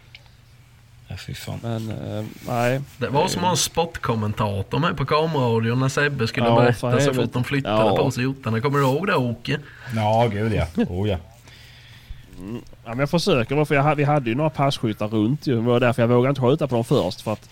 Ja, 1.09 1.17
fy 1.17 1.35
fan. 1.35 1.59
Men 1.63 1.91
eh, 1.91 2.25
nej. 2.49 2.81
Det 2.99 3.09
var 3.09 3.29
som 3.29 3.45
en 3.45 3.57
sportkommentator 3.57 4.79
med 4.79 4.97
på 4.97 5.05
kameraradion 5.05 5.81
när 5.81 5.89
Sebbe 5.89 6.27
skulle 6.27 6.47
Ja, 6.47 6.57
berätta 6.57 6.79
så 6.81 6.89
helvete. 6.89 7.15
fort 7.15 7.33
de 7.33 7.45
flyttade 7.45 7.77
Ja. 7.87 7.97
på 7.97 8.11
sig 8.11 8.23
hjortarna. 8.23 8.61
Kommer 8.61 8.79
du 8.79 8.85
ihåg 8.85 9.07
det 9.07 9.15
Åke? 9.17 9.59
Ja, 9.97 10.29
gud 10.33 10.53
ja. 10.55 10.67
Oh, 10.89 11.09
ja. 11.09 11.17
Ja, 12.85 12.91
men 12.91 12.99
jag 12.99 13.11
försöker 13.11 13.65
för 13.65 13.75
jag, 13.75 13.83
ha- 13.83 13.95
vi 13.95 14.05
hade 14.05 14.31
ju 14.31 14.37
några 14.37 14.51
passkyttar 14.51 15.09
runt 15.09 15.47
ju. 15.47 15.55
Det 15.55 15.61
var 15.61 15.81
därför 15.81 16.03
jag 16.03 16.09
vågade 16.09 16.29
inte 16.31 16.41
skjuta 16.41 16.67
på 16.69 16.75
dem 16.75 16.85
först. 16.85 17.21
För 17.21 17.33
att 17.33 17.49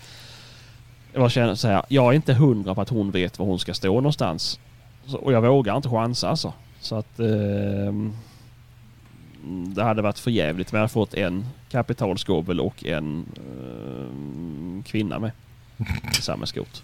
jag 1.13 1.31
känner 1.31 1.55
så 1.55 1.67
här, 1.67 1.83
jag 1.87 2.07
är 2.07 2.13
inte 2.13 2.33
hundra 2.33 2.75
på 2.75 2.81
att 2.81 2.89
hon 2.89 3.11
vet 3.11 3.39
var 3.39 3.45
hon 3.45 3.59
ska 3.59 3.73
stå 3.73 3.93
någonstans. 3.93 4.59
Och 5.13 5.33
jag 5.33 5.41
vågar 5.41 5.77
inte 5.77 5.89
chansa 5.89 6.29
alltså. 6.29 6.53
Så 6.79 6.95
att 6.95 7.19
ehm, 7.19 8.13
det 9.75 9.83
hade 9.83 10.01
varit 10.01 10.19
för 10.19 10.31
jävligt 10.31 10.71
men 10.71 10.77
jag 10.77 10.83
hade 10.83 10.93
fått 10.93 11.13
en 11.13 11.45
kapitalskovel 11.69 12.59
och 12.59 12.85
en 12.85 13.25
ehm, 13.37 14.83
kvinna 14.87 15.19
med. 15.19 15.31
I 16.19 16.21
samma 16.21 16.45
skot. 16.45 16.83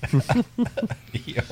ja. 1.24 1.42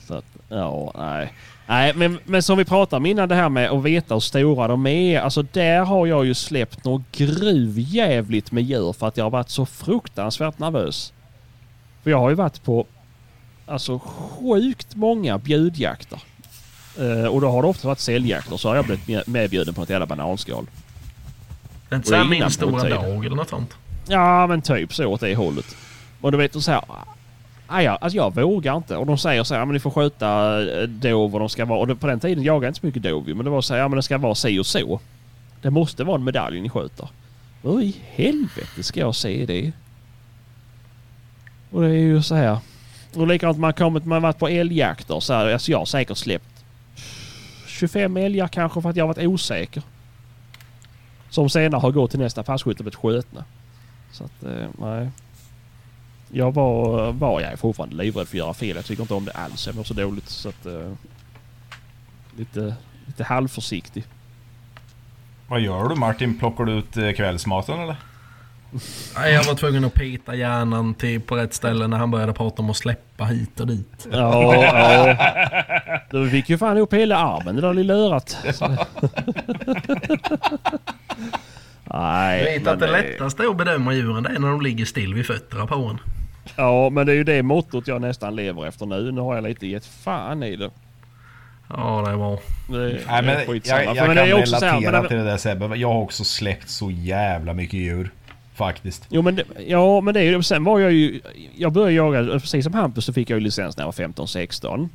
Så 0.00 0.14
att, 0.14 0.24
ja, 0.48 0.92
nej. 0.98 1.32
Nej, 1.66 1.94
men, 1.94 2.18
men 2.24 2.42
som 2.42 2.58
vi 2.58 2.64
pratade 2.64 2.96
om 2.96 3.06
innan 3.06 3.28
det 3.28 3.34
här 3.34 3.48
med 3.48 3.70
att 3.70 3.82
veta 3.82 4.14
hur 4.14 4.20
stora 4.20 4.68
de 4.68 4.86
är. 4.86 5.20
Alltså 5.20 5.42
där 5.42 5.84
har 5.84 6.06
jag 6.06 6.26
ju 6.26 6.34
släppt 6.34 6.84
något 6.84 7.02
gruvjävligt 7.12 8.52
med 8.52 8.64
djur 8.64 8.92
för 8.92 9.08
att 9.08 9.16
jag 9.16 9.24
har 9.24 9.30
varit 9.30 9.50
så 9.50 9.66
fruktansvärt 9.66 10.58
nervös. 10.58 11.12
För 12.02 12.10
jag 12.10 12.18
har 12.18 12.28
ju 12.28 12.34
varit 12.34 12.62
på 12.64 12.86
alltså 13.68 13.98
sjukt 13.98 14.94
många 14.96 15.38
bjudjakter. 15.38 16.22
Eh, 16.98 17.24
och 17.26 17.40
då 17.40 17.48
har 17.50 17.62
det 17.62 17.68
ofta 17.68 17.88
varit 17.88 17.98
säljjakter 17.98 18.56
så 18.56 18.68
har 18.68 18.76
jag 18.76 18.84
blivit 18.84 19.08
med- 19.08 19.28
medbjuden 19.28 19.74
på 19.74 19.82
ett 19.82 19.90
jävla 19.90 20.06
bananskal. 20.06 20.66
Det 21.88 21.94
är 21.94 21.96
inte 21.96 22.08
Och 22.08 22.12
det 22.12 22.16
är 22.16 22.24
såhär 22.24 22.40
min 22.40 22.50
stora 22.50 22.70
provtid. 22.70 22.90
dag 22.90 23.24
eller 23.26 23.36
något 23.36 23.48
sånt. 23.48 23.74
Ja, 24.08 24.46
men 24.46 24.62
typ 24.62 24.94
så 24.94 25.06
åt 25.06 25.20
det 25.20 25.34
hållet. 25.34 25.76
Och 26.20 26.32
du 26.32 26.38
vet, 26.38 26.56
och 26.56 26.62
så 26.62 26.70
här... 26.70 26.82
aj, 27.66 27.84
ja, 27.84 27.96
alltså 28.00 28.16
jag 28.16 28.34
vågar 28.34 28.76
inte. 28.76 28.96
Och 28.96 29.06
de 29.06 29.18
säger 29.18 29.44
så 29.44 29.54
här, 29.54 29.64
men 29.64 29.72
ni 29.74 29.80
får 29.80 29.90
skjuta 29.90 30.60
eh, 30.80 30.88
dov 30.88 31.34
och 31.34 31.40
de 31.40 31.48
ska 31.48 31.64
vara... 31.64 31.78
Och 31.92 32.00
på 32.00 32.06
den 32.06 32.20
tiden 32.20 32.44
jagade 32.44 32.66
jag 32.66 32.70
inte 32.70 32.80
så 32.80 32.86
mycket 32.86 33.02
dov 33.02 33.28
men 33.28 33.44
det 33.44 33.50
var 33.50 33.60
så 33.62 33.74
här, 33.74 33.80
ja 33.80 33.88
men 33.88 33.96
det 33.96 34.02
ska 34.02 34.18
vara 34.18 34.34
si 34.34 34.58
och 34.58 34.66
så. 34.66 35.00
Det 35.62 35.70
måste 35.70 36.04
vara 36.04 36.16
en 36.16 36.24
medalj 36.24 36.60
ni 36.60 36.68
skjuter. 36.70 37.08
Hur 37.62 37.82
i 37.82 37.96
helvete 38.14 38.82
ska 38.82 39.00
jag 39.00 39.14
se 39.14 39.46
det? 39.46 39.72
Och 41.70 41.82
det 41.82 41.88
är 41.88 41.92
ju 41.92 42.22
så 42.22 42.34
här... 42.34 42.58
Och 43.14 43.26
likadant 43.26 43.58
man 43.58 43.72
kommit, 43.72 44.04
man 44.04 44.22
varit 44.22 44.38
på 44.38 44.48
älgjakter 44.48 45.20
så 45.20 45.32
här, 45.32 45.52
alltså 45.52 45.70
jag 45.70 45.78
har 45.78 45.86
säkert 45.86 46.16
släppt 46.16 46.64
25 47.66 48.16
älgar 48.16 48.48
kanske 48.48 48.82
för 48.82 48.90
att 48.90 48.96
jag 48.96 49.06
har 49.06 49.14
varit 49.14 49.26
osäker. 49.26 49.82
Som 51.30 51.50
senare 51.50 51.80
har 51.80 51.90
gått 51.90 52.10
till 52.10 52.20
nästa 52.20 52.42
passkytte 52.42 52.78
och 52.78 52.84
blivit 52.84 52.94
skjutna. 52.94 53.44
Så 54.12 54.24
att, 54.24 54.42
eh, 54.42 54.68
nej. 54.78 55.10
Jag 56.30 56.54
var, 56.54 57.12
var 57.12 57.40
jag 57.40 57.52
är 57.52 57.56
fortfarande 57.56 57.96
livrädd 57.96 58.28
för 58.28 58.36
att 58.36 58.38
göra 58.38 58.54
fel. 58.54 58.76
Jag 58.76 58.84
tycker 58.84 59.02
inte 59.02 59.14
om 59.14 59.24
det 59.24 59.32
alls. 59.32 59.66
Jag 59.66 59.76
mår 59.76 59.84
så 59.84 59.94
dåligt 59.94 60.28
så 60.28 60.48
att... 60.48 60.66
Eh, 60.66 60.92
lite, 62.36 62.74
lite 63.06 63.24
halvförsiktig. 63.24 64.04
Vad 65.48 65.60
gör 65.60 65.88
du 65.88 65.94
Martin? 65.94 66.38
Plockar 66.38 66.64
du 66.64 66.72
ut 66.72 66.96
eh, 66.96 67.12
kvällsmaten 67.12 67.80
eller? 67.80 67.96
Nej, 69.16 69.32
jag 69.34 69.44
var 69.44 69.54
tvungen 69.54 69.84
att 69.84 69.94
peta 69.94 70.34
hjärnan 70.34 70.94
till 70.94 71.20
på 71.20 71.36
rätt 71.36 71.54
ställe 71.54 71.86
när 71.86 71.96
han 71.96 72.10
började 72.10 72.32
prata 72.32 72.62
om 72.62 72.70
att 72.70 72.76
släppa 72.76 73.24
hit 73.24 73.60
och 73.60 73.66
dit. 73.66 74.08
Ja, 74.12 74.54
ja. 74.54 75.16
Du 76.10 76.30
fick 76.30 76.48
ju 76.48 76.58
fan 76.58 76.76
ihop 76.76 76.94
hela 76.94 77.16
armen 77.16 77.54
det 77.56 77.60
där 77.62 77.74
lilla 77.74 77.94
örat. 77.94 78.36
Så- 78.54 78.76
Nej. 81.84 82.38
Du 82.44 82.44
vet 82.58 82.66
att 82.66 82.80
det 82.80 82.86
det- 82.86 82.92
lättaste 82.92 83.42
att 83.50 83.56
bedöma 83.56 83.92
djuren 83.94 84.22
det 84.22 84.30
är 84.30 84.38
när 84.38 84.48
de 84.48 84.60
ligger 84.60 84.84
still 84.84 85.14
vid 85.14 85.26
fötterna 85.26 85.66
på 85.66 85.74
en. 85.74 85.98
Ja, 86.56 86.90
men 86.90 87.06
det 87.06 87.12
är 87.12 87.16
ju 87.16 87.24
det 87.24 87.42
mottot 87.42 87.88
jag 87.88 88.00
nästan 88.00 88.36
lever 88.36 88.66
efter 88.66 88.86
nu. 88.86 89.12
Nu 89.12 89.20
har 89.20 89.34
jag 89.34 89.44
lite 89.44 89.66
gett 89.66 89.86
fan 89.86 90.42
i 90.42 90.56
det. 90.56 90.70
Ja, 91.70 92.04
det 92.68 92.76
Nej, 92.78 93.04
är 93.08 93.22
men 93.22 93.46
skitsamma. 93.46 93.82
jag, 93.82 93.96
För 93.96 94.02
jag 94.02 94.06
men 94.08 94.16
kan 94.16 94.26
relatera 94.26 95.08
till 95.08 95.16
det 95.16 95.24
där 95.24 95.36
Sebbe. 95.36 95.76
Jag 95.76 95.88
har 95.92 96.00
också 96.00 96.24
släppt 96.24 96.68
så 96.68 96.90
jävla 96.90 97.54
mycket 97.54 97.74
djur. 97.80 98.10
Faktiskt. 98.58 99.06
Jo 99.08 99.22
men, 99.22 99.36
det, 99.36 99.44
ja, 99.66 100.00
men 100.00 100.14
det 100.14 100.20
är 100.20 100.24
ju... 100.24 100.42
Sen 100.42 100.64
var 100.64 100.78
jag 100.78 100.92
ju... 100.92 101.20
Jag 101.56 101.72
började 101.72 101.92
jaga, 101.92 102.40
precis 102.40 102.64
som 102.64 102.74
Hampus, 102.74 103.04
så 103.04 103.12
fick 103.12 103.30
jag 103.30 103.38
ju 103.38 103.44
licens 103.44 103.76
när 103.76 103.84
jag 103.84 103.86
var 103.98 104.24
15-16. 104.26 104.88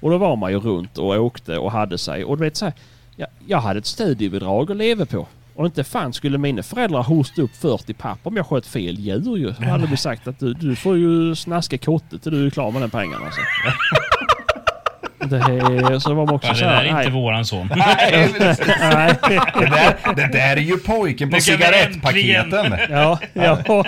Och 0.00 0.10
då 0.10 0.18
var 0.18 0.36
man 0.36 0.52
ju 0.52 0.58
runt 0.58 0.98
och 0.98 1.08
åkte 1.08 1.58
och 1.58 1.72
hade 1.72 1.98
sig. 1.98 2.24
Och 2.24 2.36
du 2.36 2.44
vet 2.44 2.56
så 2.56 2.64
här, 2.64 2.74
jag, 3.16 3.28
jag 3.46 3.60
hade 3.60 3.78
ett 3.78 3.86
studiebidrag 3.86 4.70
att 4.70 4.76
leva 4.76 5.06
på. 5.06 5.26
Och 5.54 5.66
inte 5.66 5.84
fan 5.84 6.12
skulle 6.12 6.38
mina 6.38 6.62
föräldrar 6.62 7.02
hosta 7.02 7.42
upp 7.42 7.56
40 7.56 7.94
papp 7.94 8.18
om 8.22 8.36
jag 8.36 8.46
sköt 8.46 8.66
fel 8.66 8.98
djur 8.98 9.36
ju. 9.36 9.54
Då 9.58 9.64
hade 9.64 9.86
vi 9.86 9.96
sagt 9.96 10.28
att 10.28 10.38
du, 10.38 10.54
du 10.54 10.76
får 10.76 10.96
ju 10.96 11.34
snaska 11.34 11.78
kottet 11.78 12.26
och 12.26 12.32
du 12.32 12.46
är 12.46 12.50
klar 12.50 12.70
med 12.70 12.82
den 12.82 12.90
pengarna 12.90 13.24
alltså. 13.26 13.40
Det, 15.30 15.36
är- 15.36 15.98
så 15.98 16.14
var 16.14 16.26
man 16.26 16.34
också 16.34 16.46
Ja, 16.48 16.52
det 16.52 16.58
så 16.58 16.64
där 16.64 16.70
här, 16.74 16.82
är 16.82 16.88
inte 16.88 16.94
nej, 17.02 17.10
våran 17.10 17.44
son. 17.44 17.70
Nej, 17.76 18.28
nej. 18.40 19.14
det, 19.58 19.66
där, 19.66 20.14
det 20.16 20.26
där 20.32 20.56
är 20.56 20.60
ju 20.60 20.76
pojken 20.78 21.30
på 21.30 21.40
cigarettpaketen. 21.40 22.76
Ja, 22.90 23.18
ja. 23.32 23.58
ja. 23.64 23.84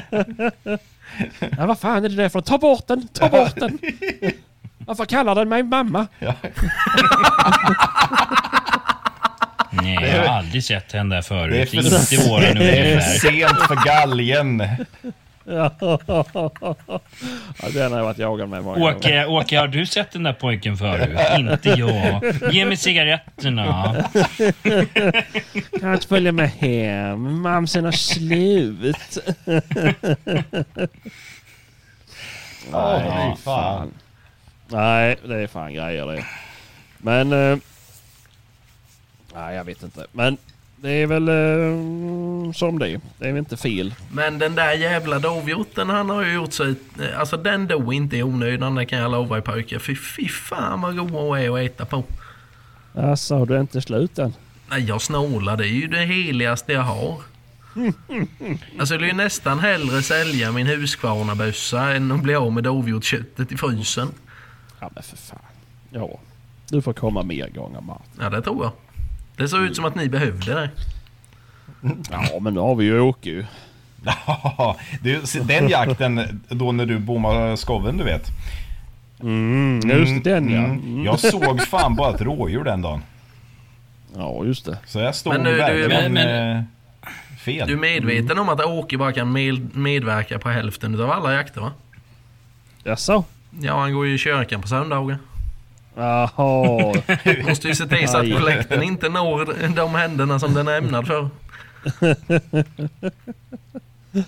Vad 1.58 1.78
fan 1.78 2.04
är 2.04 2.08
det 2.08 2.16
där 2.16 2.28
för 2.28 2.40
Ta 2.40 2.58
bort 2.58 2.86
den! 2.86 3.08
Ta 3.08 3.28
bort 3.28 3.54
den! 3.56 3.78
Varför 4.78 5.04
kallar 5.04 5.34
den 5.34 5.48
mig 5.48 5.62
mamma? 5.62 6.06
Nej, 9.70 9.98
jag 10.16 10.28
har 10.28 10.38
aldrig 10.38 10.64
sett 10.64 10.92
henne 10.92 11.14
där 11.14 11.48
Det 11.48 11.60
är 11.60 11.66
förut. 11.66 11.70
för- 11.70 12.16
Inte 12.16 12.28
våran 12.30 12.54
Det 12.54 12.92
är 12.94 13.00
sent 13.00 13.58
för 13.68 13.84
galgen. 13.86 14.62
Ja, 15.44 15.70
ja 15.78 16.24
den 17.72 17.92
har 17.92 17.98
jag 17.98 18.04
varit 18.04 18.18
jagad 18.18 18.48
med 18.48 18.64
många 18.64 18.78
gånger. 18.78 18.96
Åke, 18.96 19.26
Åke, 19.26 19.58
har 19.58 19.68
du 19.68 19.86
sett 19.86 20.12
den 20.12 20.22
där 20.22 20.32
pojken 20.32 20.76
förut? 20.76 21.18
Inte 21.38 21.68
jag. 21.68 22.22
Ge 22.52 22.64
mig 22.64 22.76
cigaretterna. 22.76 23.94
Kan 25.80 25.88
jag 25.88 25.94
inte 25.94 26.06
följa 26.06 26.32
med 26.32 26.50
hem? 26.50 27.40
Mamsen 27.40 27.84
har 27.84 27.92
slut. 27.92 29.18
Nej, 32.72 33.32
fy 33.36 33.42
fan. 33.42 33.92
Nej, 34.68 35.16
det 35.26 35.36
är 35.36 35.46
fan 35.46 35.74
grejer 35.74 36.06
det. 36.06 36.24
Men... 36.98 37.32
Eh, 37.32 37.58
nej, 39.34 39.56
jag 39.56 39.64
vet 39.64 39.82
inte. 39.82 40.06
Men 40.12 40.36
det 40.84 40.90
är 40.90 41.06
väl 41.06 41.28
eh, 41.28 42.52
som 42.52 42.78
det 42.78 42.88
är. 42.88 43.00
Det 43.18 43.28
är 43.28 43.32
väl 43.32 43.38
inte 43.38 43.56
fel. 43.56 43.94
Men 44.12 44.38
den 44.38 44.54
där 44.54 44.72
jävla 44.72 45.18
dovhjorten 45.18 45.88
han 45.88 46.10
har 46.10 46.24
ju 46.24 46.32
gjort 46.32 46.52
sig... 46.52 46.74
Alltså 47.16 47.36
den 47.36 47.66
dog 47.66 47.94
inte 47.94 48.16
i 48.16 48.22
onödan, 48.22 48.74
det 48.74 48.86
kan 48.86 48.98
jag 48.98 49.10
lova 49.10 49.36
er 49.36 49.40
pojkar. 49.40 49.78
Fy, 49.78 49.96
fy 49.96 50.28
fan 50.28 50.80
vad 50.80 50.96
goda 50.96 51.12
hon 51.12 51.38
är 51.38 51.50
att 51.50 51.70
äta 51.70 51.84
på. 51.84 52.04
Alltså, 52.94 53.44
du 53.44 53.56
är 53.56 53.60
inte 53.60 53.80
slut 53.80 54.18
än? 54.18 54.34
Nej, 54.70 54.84
jag 54.84 55.02
snålar. 55.02 55.56
Det 55.56 55.66
är 55.66 55.68
ju 55.68 55.86
det 55.86 56.04
heligaste 56.04 56.72
jag 56.72 56.82
har. 56.82 57.20
Alltså 58.78 58.94
jag 58.94 59.00
vill 59.00 59.08
ju 59.08 59.14
nästan 59.14 59.58
hellre 59.58 60.02
sälja 60.02 60.52
min 60.52 60.66
Husqvarna-bössa 60.66 61.94
än 61.94 62.12
att 62.12 62.22
bli 62.22 62.34
av 62.34 62.52
med 62.52 62.64
dovhjortsköttet 62.64 63.52
i 63.52 63.56
frysen. 63.56 64.08
Ja, 64.80 64.90
men 64.94 65.02
för 65.02 65.16
fan. 65.16 65.38
Ja. 65.90 66.18
Du 66.68 66.82
får 66.82 66.92
komma 66.92 67.22
mer 67.22 67.48
gånger, 67.48 67.80
Martin. 67.80 68.20
Ja, 68.20 68.30
det 68.30 68.42
tror 68.42 68.64
jag. 68.64 68.72
Det 69.36 69.48
såg 69.48 69.62
ut 69.62 69.76
som 69.76 69.84
att 69.84 69.94
ni 69.94 70.08
behövde 70.08 70.54
det. 70.54 70.70
Ja, 72.10 72.38
men 72.40 72.54
nu 72.54 72.60
har 72.60 72.74
vi 72.74 72.84
ju 72.84 73.00
Åke 73.00 73.30
ju. 73.30 73.44
Du, 75.00 75.22
den 75.42 75.68
jakten 75.68 76.42
då 76.48 76.72
när 76.72 76.86
du 76.86 76.98
bommade 76.98 77.56
skoven 77.56 77.96
du 77.98 78.04
vet. 78.04 78.26
Mm, 79.22 79.80
just 79.90 80.24
den 80.24 80.50
ja. 80.50 80.58
Mm. 80.58 80.70
Mm. 80.80 81.04
Jag 81.04 81.20
såg 81.20 81.60
fan 81.62 81.96
bara 81.96 82.14
ett 82.14 82.20
rådjur 82.20 82.64
den 82.64 82.82
dagen. 82.82 83.02
Ja, 84.16 84.44
just 84.44 84.64
det. 84.64 84.78
Så 84.86 84.98
jag 84.98 85.14
stod 85.14 85.32
Men 85.32 85.44
du- 85.44 85.54
verkligen 85.56 86.12
men- 86.12 86.56
eh, 86.56 86.62
fel. 87.38 87.66
Du 87.68 87.72
är 87.74 87.78
medveten 87.78 88.38
om 88.38 88.48
att 88.48 88.64
Åke 88.64 88.98
bara 88.98 89.12
kan 89.12 89.32
med, 89.32 89.76
medverka 89.76 90.38
på 90.38 90.48
hälften 90.48 91.00
av 91.00 91.10
alla 91.10 91.32
jakter 91.34 91.60
va? 91.60 91.72
Jaså? 92.84 93.24
Ja, 93.60 93.80
han 93.80 93.94
går 93.94 94.06
ju 94.06 94.14
i 94.14 94.18
kyrkan 94.18 94.62
på 94.62 94.68
söndagar. 94.68 95.18
Jaha. 95.96 96.94
Måste 97.48 97.68
ju 97.68 97.74
se 97.74 97.86
till 97.86 98.08
så 98.08 98.18
att 98.18 98.32
kollekten 98.32 98.82
inte 98.82 99.08
når 99.08 99.74
de 99.76 99.94
händerna 99.94 100.38
som 100.38 100.54
den 100.54 100.68
är 100.68 100.78
ämnad 100.78 101.06
för. 101.06 101.28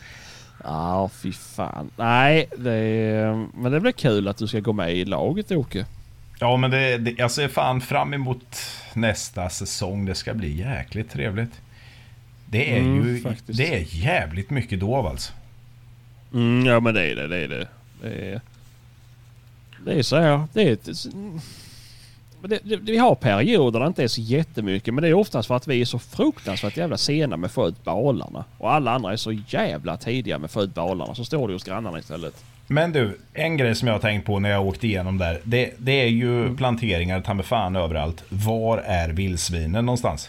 Ja, 0.65 1.11
fy 1.23 1.33
fan. 1.33 1.91
Nej, 1.97 2.47
det 2.59 2.73
är, 2.73 3.47
men 3.55 3.73
det 3.73 3.81
blir 3.81 3.93
kul 3.93 4.29
att 4.29 4.37
du 4.37 4.47
ska 4.47 4.61
gå 4.61 4.73
med 4.73 4.95
i 4.95 5.05
laget 5.05 5.53
Åke. 5.53 5.87
Ja, 6.39 6.57
men 6.57 6.71
det, 6.71 6.99
det, 6.99 7.15
jag 7.19 7.31
ser 7.31 7.49
fan 7.49 7.81
fram 7.81 8.15
emot 8.15 8.59
nästa 8.95 9.49
säsong. 9.49 10.05
Det 10.05 10.15
ska 10.15 10.35
bli 10.35 10.53
jäkligt 10.61 11.11
trevligt. 11.11 11.61
Det 12.47 12.73
är 12.77 12.81
Mm, 12.81 13.07
ju 13.09 13.21
faktiskt. 13.23 13.59
det 13.59 13.75
är 13.75 13.85
jävligt 13.89 14.51
mycket 14.51 14.81
dov 14.81 15.07
alltså. 15.07 15.33
Mm, 16.35 16.67
ja 16.67 16.81
men 16.81 16.95
det 16.95 17.11
är 17.11 17.17
det. 17.17 17.29
Det 17.29 17.37
är 17.45 17.49
det. 17.49 17.69
Det 18.03 18.09
är, 18.33 18.41
det 19.87 19.99
är 19.99 20.03
så 20.03 20.17
här. 20.17 20.45
Det 20.53 20.63
är 20.63 20.73
ett, 20.73 20.89
det, 22.43 22.59
det, 22.63 22.77
vi 22.77 22.99
har 22.99 23.15
perioder 23.15 23.79
där 23.79 23.85
det 23.85 23.89
inte 23.89 24.03
är 24.03 24.09
så 24.09 24.21
jättemycket 24.21 24.95
men 24.95 25.03
det 25.03 25.09
är 25.09 25.15
oftast 25.15 25.49
för 25.49 25.57
att 25.57 25.67
vi 25.67 25.81
är 25.81 25.85
så 25.85 25.99
fruktansvärt 25.99 26.77
jävla 26.77 26.97
sena 26.97 27.37
med 27.37 27.47
att 27.49 27.53
få 27.53 27.69
ut 27.69 27.85
balarna. 27.85 28.45
Och 28.59 28.73
alla 28.73 28.91
andra 28.91 29.13
är 29.13 29.17
så 29.17 29.33
jävla 29.33 29.97
tidiga 29.97 30.39
med 30.39 30.45
att 30.45 30.53
få 30.53 30.63
ut 30.63 30.75
balarna. 30.75 31.15
Så 31.15 31.25
står 31.25 31.49
det 31.49 31.55
hos 31.55 31.65
grannarna 31.65 31.99
istället. 31.99 32.45
Men 32.67 32.93
du, 32.93 33.19
en 33.33 33.57
grej 33.57 33.75
som 33.75 33.89
jag 33.89 33.95
har 33.95 34.01
tänkt 34.01 34.27
på 34.27 34.39
när 34.39 34.51
jag 34.51 34.67
åkte 34.67 34.87
igenom 34.87 35.19
där. 35.19 35.41
Det, 35.45 35.71
det 35.79 35.93
är 36.01 36.07
ju 36.09 36.41
Mm. 36.43 36.57
planteringar 36.57 37.21
ta 37.21 37.35
mig 37.35 37.45
fan 37.45 37.77
överallt. 37.77 38.25
Var 38.29 38.79
är 38.79 39.09
vildsvinen 39.09 39.87
någonstans? 39.87 40.29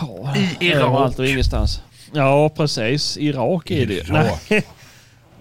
Ja, 0.00 0.34
I 0.36 0.66
Irak. 0.66 0.82
Överallt 0.82 1.18
och 1.18 1.26
ingenstans. 1.26 1.82
Ja 2.12 2.48
precis. 2.48 3.16
Irak 3.18 3.70
är 3.70 3.86
det. 3.86 3.94
Irak. 3.94 4.40
Nej. 4.50 4.64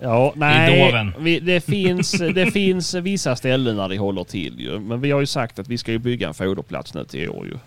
Ja, 0.04 0.34
nej. 0.36 1.14
Vi, 1.20 1.40
det, 1.40 1.62
finns, 1.62 2.12
det 2.12 2.52
finns 2.52 2.94
vissa 2.94 3.36
ställen 3.36 3.78
där 3.78 3.90
de 3.90 3.98
håller 3.98 4.24
till 4.24 4.60
ju. 4.60 4.80
Men 4.80 5.02
vi 5.02 5.12
har 5.12 5.20
ju 5.20 5.26
sagt 5.26 5.60
att 5.60 5.68
vi 5.68 5.78
ska 5.78 5.92
ju 5.92 5.98
bygga 5.98 6.28
en 6.28 6.34
foderplats 6.34 6.94
nu 6.94 7.06
till 7.06 7.20
i 7.20 7.28
år 7.28 7.46
ju. 7.46 7.58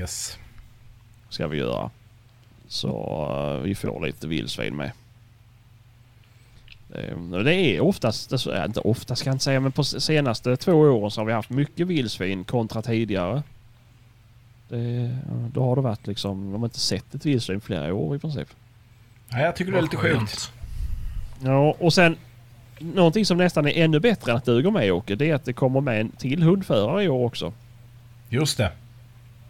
Yes. 0.00 0.38
Ska 1.28 1.46
vi 1.46 1.58
göra. 1.58 1.90
Så 2.68 2.88
eh, 3.56 3.62
vi 3.62 3.74
får 3.74 4.06
lite 4.06 4.26
vildsvin 4.26 4.76
med. 4.76 4.90
Det, 6.88 7.42
det 7.42 7.54
är 7.54 7.80
oftast, 7.80 8.30
det 8.30 8.52
är 8.52 8.66
inte 8.66 8.80
oftast 8.80 9.22
kan 9.22 9.30
jag 9.30 9.34
inte 9.34 9.44
säga, 9.44 9.60
men 9.60 9.72
på 9.72 9.84
senaste 9.84 10.56
två 10.56 10.72
åren 10.72 11.10
så 11.10 11.20
har 11.20 11.26
vi 11.26 11.32
haft 11.32 11.50
mycket 11.50 11.86
vildsvin 11.86 12.44
kontra 12.44 12.82
tidigare. 12.82 13.42
Det, 14.68 15.16
då 15.52 15.64
har 15.64 15.76
det 15.76 15.82
varit 15.82 16.06
liksom, 16.06 16.52
de 16.52 16.60
har 16.60 16.66
inte 16.66 16.80
sett 16.80 17.14
ett 17.14 17.26
vildsvin 17.26 17.60
flera 17.60 17.94
år 17.94 18.16
i 18.16 18.18
princip. 18.18 18.48
Ja, 19.28 19.38
jag 19.38 19.56
tycker 19.56 19.72
det 19.72 19.78
är 19.78 19.82
lite 19.82 19.96
sjukt. 19.96 20.52
Ja, 21.40 21.76
och 21.78 21.92
sen 21.92 22.16
någonting 22.78 23.26
som 23.26 23.38
nästan 23.38 23.66
är 23.66 23.84
ännu 23.84 24.00
bättre 24.00 24.30
än 24.30 24.36
att 24.36 24.44
du 24.44 24.62
går 24.62 24.70
med 24.70 24.92
Åke, 24.92 25.14
det 25.14 25.30
är 25.30 25.34
att 25.34 25.44
det 25.44 25.52
kommer 25.52 25.80
med 25.80 26.00
en 26.00 26.10
till 26.10 26.42
hundförare 26.42 27.04
i 27.04 27.08
år 27.08 27.26
också. 27.26 27.52
Just 28.28 28.58
det. 28.58 28.72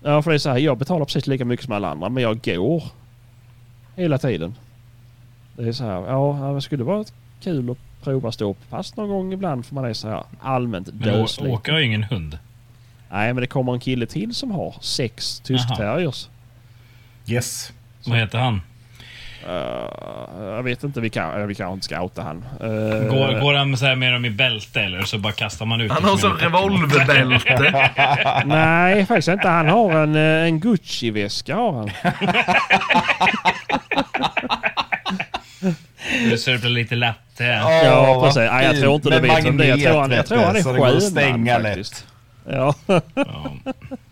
Ja, 0.02 0.22
för 0.22 0.30
det 0.30 0.36
är 0.36 0.38
så 0.38 0.50
här, 0.50 0.58
jag 0.58 0.78
betalar 0.78 1.04
precis 1.04 1.26
lika 1.26 1.44
mycket 1.44 1.64
som 1.64 1.74
alla 1.74 1.90
andra, 1.90 2.08
men 2.08 2.22
jag 2.22 2.42
går 2.44 2.84
hela 3.96 4.18
tiden. 4.18 4.54
Det 5.56 5.68
är 5.68 5.72
så 5.72 5.84
här, 5.84 6.06
ja, 6.06 6.52
det 6.54 6.60
skulle 6.60 6.84
vara 6.84 7.04
kul 7.40 7.70
att 7.70 7.78
prova 8.02 8.32
ståpass 8.32 8.96
någon 8.96 9.08
gång 9.08 9.32
ibland 9.32 9.66
för 9.66 9.74
man 9.74 9.84
är 9.84 9.92
så 9.92 10.08
här 10.08 10.22
allmänt 10.40 10.86
Men 10.86 10.98
döslig. 10.98 11.52
Åke 11.52 11.72
har 11.72 11.78
ju 11.78 11.84
ingen 11.84 12.02
hund. 12.02 12.38
Nej, 13.10 13.34
men 13.34 13.40
det 13.40 13.46
kommer 13.46 13.72
en 13.72 13.80
kille 13.80 14.06
till 14.06 14.34
som 14.34 14.50
har 14.50 14.74
sex 14.80 15.40
tyskterriers. 15.40 16.28
Yes. 17.26 17.72
Vad 18.06 18.18
heter 18.18 18.38
han? 18.38 18.60
Uh, 19.48 20.44
jag 20.44 20.62
vet 20.62 20.84
inte, 20.84 21.00
vi, 21.00 21.10
kan, 21.10 21.48
vi 21.48 21.54
kanske 21.54 21.74
inte 21.74 21.84
ska 21.84 22.02
outa 22.02 22.22
han. 22.22 22.36
Uh, 22.36 23.10
Går, 23.10 23.40
går 23.40 23.54
han 23.54 23.76
så 23.76 23.86
här, 23.86 23.96
med 23.96 24.12
dem 24.12 24.24
i 24.24 24.30
bälte 24.30 24.80
eller 24.80 25.02
så 25.02 25.18
bara 25.18 25.32
kastar 25.32 25.66
man 25.66 25.80
ut 25.80 25.92
Han 25.92 26.04
har 26.04 26.16
som 26.16 26.32
revolverbälte. 26.32 27.90
Nej, 28.46 29.06
faktiskt 29.06 29.28
inte. 29.28 29.48
Han 29.48 29.68
har 29.68 29.92
en, 29.92 30.16
eh, 30.16 30.22
en 30.22 30.60
Gucci-väska 30.60 31.54
har 31.54 31.72
han. 31.72 31.90
Du 36.30 36.38
sörplar 36.38 36.70
lite 36.70 36.94
latte. 36.94 37.44
Ja, 37.44 38.20
precis. 38.24 38.36
Nej, 38.36 38.64
jag 38.64 38.80
tror 38.80 38.94
inte 38.94 39.10
du 39.10 39.20
vet 39.20 39.46
om 39.46 39.56
det. 39.56 39.66
Jag 39.66 39.80
tror 39.80 40.00
han, 40.00 40.10
jag 40.10 40.26
tror 40.26 40.38
han 40.38 40.56
är 40.56 40.60
så 40.60 40.72
det 40.72 40.78
går 40.78 40.86
att 40.86 40.92
sjöman 40.92 41.10
stänga 41.10 41.60
faktiskt. 41.62 42.06
Ja. 42.48 42.74
Ja. 42.86 42.94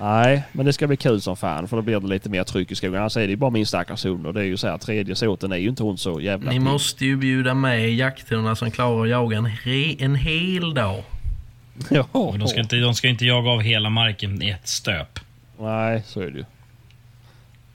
Nej, 0.00 0.42
men 0.52 0.66
det 0.66 0.72
ska 0.72 0.86
bli 0.86 0.96
kul 0.96 1.20
som 1.20 1.36
fan 1.36 1.68
för 1.68 1.76
då 1.76 1.82
blir 1.82 2.00
det 2.00 2.06
lite 2.06 2.28
mer 2.28 2.44
tryck 2.44 2.70
i 2.70 2.74
skogen. 2.74 3.00
Annars 3.00 3.16
är 3.16 3.20
det 3.20 3.26
ju 3.30 3.36
bara 3.36 3.50
min 3.50 3.66
stackars 3.66 4.04
hund 4.04 4.26
och 4.26 4.34
det 4.34 4.40
är 4.40 4.44
ju 4.44 4.56
så 4.56 4.68
här 4.68 4.78
tredje 4.78 5.14
såten 5.14 5.52
är 5.52 5.56
ju 5.56 5.68
inte 5.68 5.82
hon 5.82 5.98
så 5.98 6.20
jävla 6.20 6.50
Ni 6.50 6.58
måste 6.58 7.04
ju 7.04 7.16
bjuda 7.16 7.54
med 7.54 7.94
jakthundar 7.94 8.54
som 8.54 8.70
klarar 8.70 9.02
att 9.02 9.08
jaga 9.08 9.36
en, 9.38 9.46
he- 9.46 9.96
en 10.04 10.14
hel 10.14 10.74
dag. 10.74 11.02
Ja. 11.90 12.06
Och 12.12 12.38
de, 12.38 12.48
ska 12.48 12.60
inte, 12.60 12.76
de 12.76 12.94
ska 12.94 13.08
inte 13.08 13.24
jaga 13.24 13.50
av 13.50 13.60
hela 13.60 13.90
marken 13.90 14.42
i 14.42 14.48
ett 14.50 14.68
stöp. 14.68 15.18
Nej, 15.60 16.02
så 16.06 16.20
är 16.20 16.30
det 16.30 16.38
ju. 16.38 16.44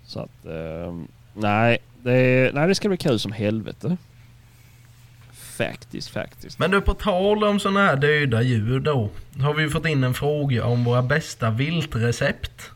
Så 0.06 0.20
att... 0.20 0.46
ehm, 0.46 1.08
nej, 1.34 1.78
det, 2.04 2.52
nej, 2.54 2.68
det 2.68 2.76
ska 2.76 2.88
bli 2.88 2.98
kul 2.98 3.20
som 3.20 3.32
helvete. 3.32 3.98
Faktiskt, 5.58 6.10
faktiskt. 6.10 6.60
Men 6.60 6.72
du, 6.72 6.82
på 6.82 6.94
tal 6.94 7.44
om 7.44 7.60
sådana 7.60 7.86
här 7.86 7.96
döda 7.96 8.42
djur 8.42 8.80
då. 8.80 9.10
Har 9.40 9.54
vi 9.54 9.70
fått 9.70 9.86
in 9.86 10.04
en 10.04 10.14
fråga 10.14 10.66
om 10.66 10.84
våra 10.84 11.02
bästa 11.02 11.50
viltrecept. 11.50 12.72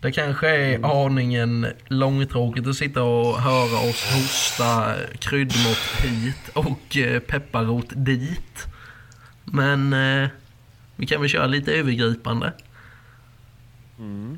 Det 0.00 0.12
kanske 0.12 0.48
är 0.48 1.06
aningen 1.06 1.66
långtråkigt 1.86 2.66
att 2.66 2.76
sitta 2.76 3.02
och 3.02 3.40
höra 3.40 3.90
oss 3.90 4.04
hosta 4.14 4.94
kryddmått 5.18 6.02
hit 6.02 6.50
och 6.54 6.96
eh, 6.96 7.20
pepparrot 7.20 7.86
dit. 7.90 8.66
Men 9.44 9.92
eh, 9.92 10.28
vi 10.96 11.06
kan 11.06 11.20
väl 11.20 11.30
köra 11.30 11.46
lite 11.46 11.72
övergripande. 11.72 12.52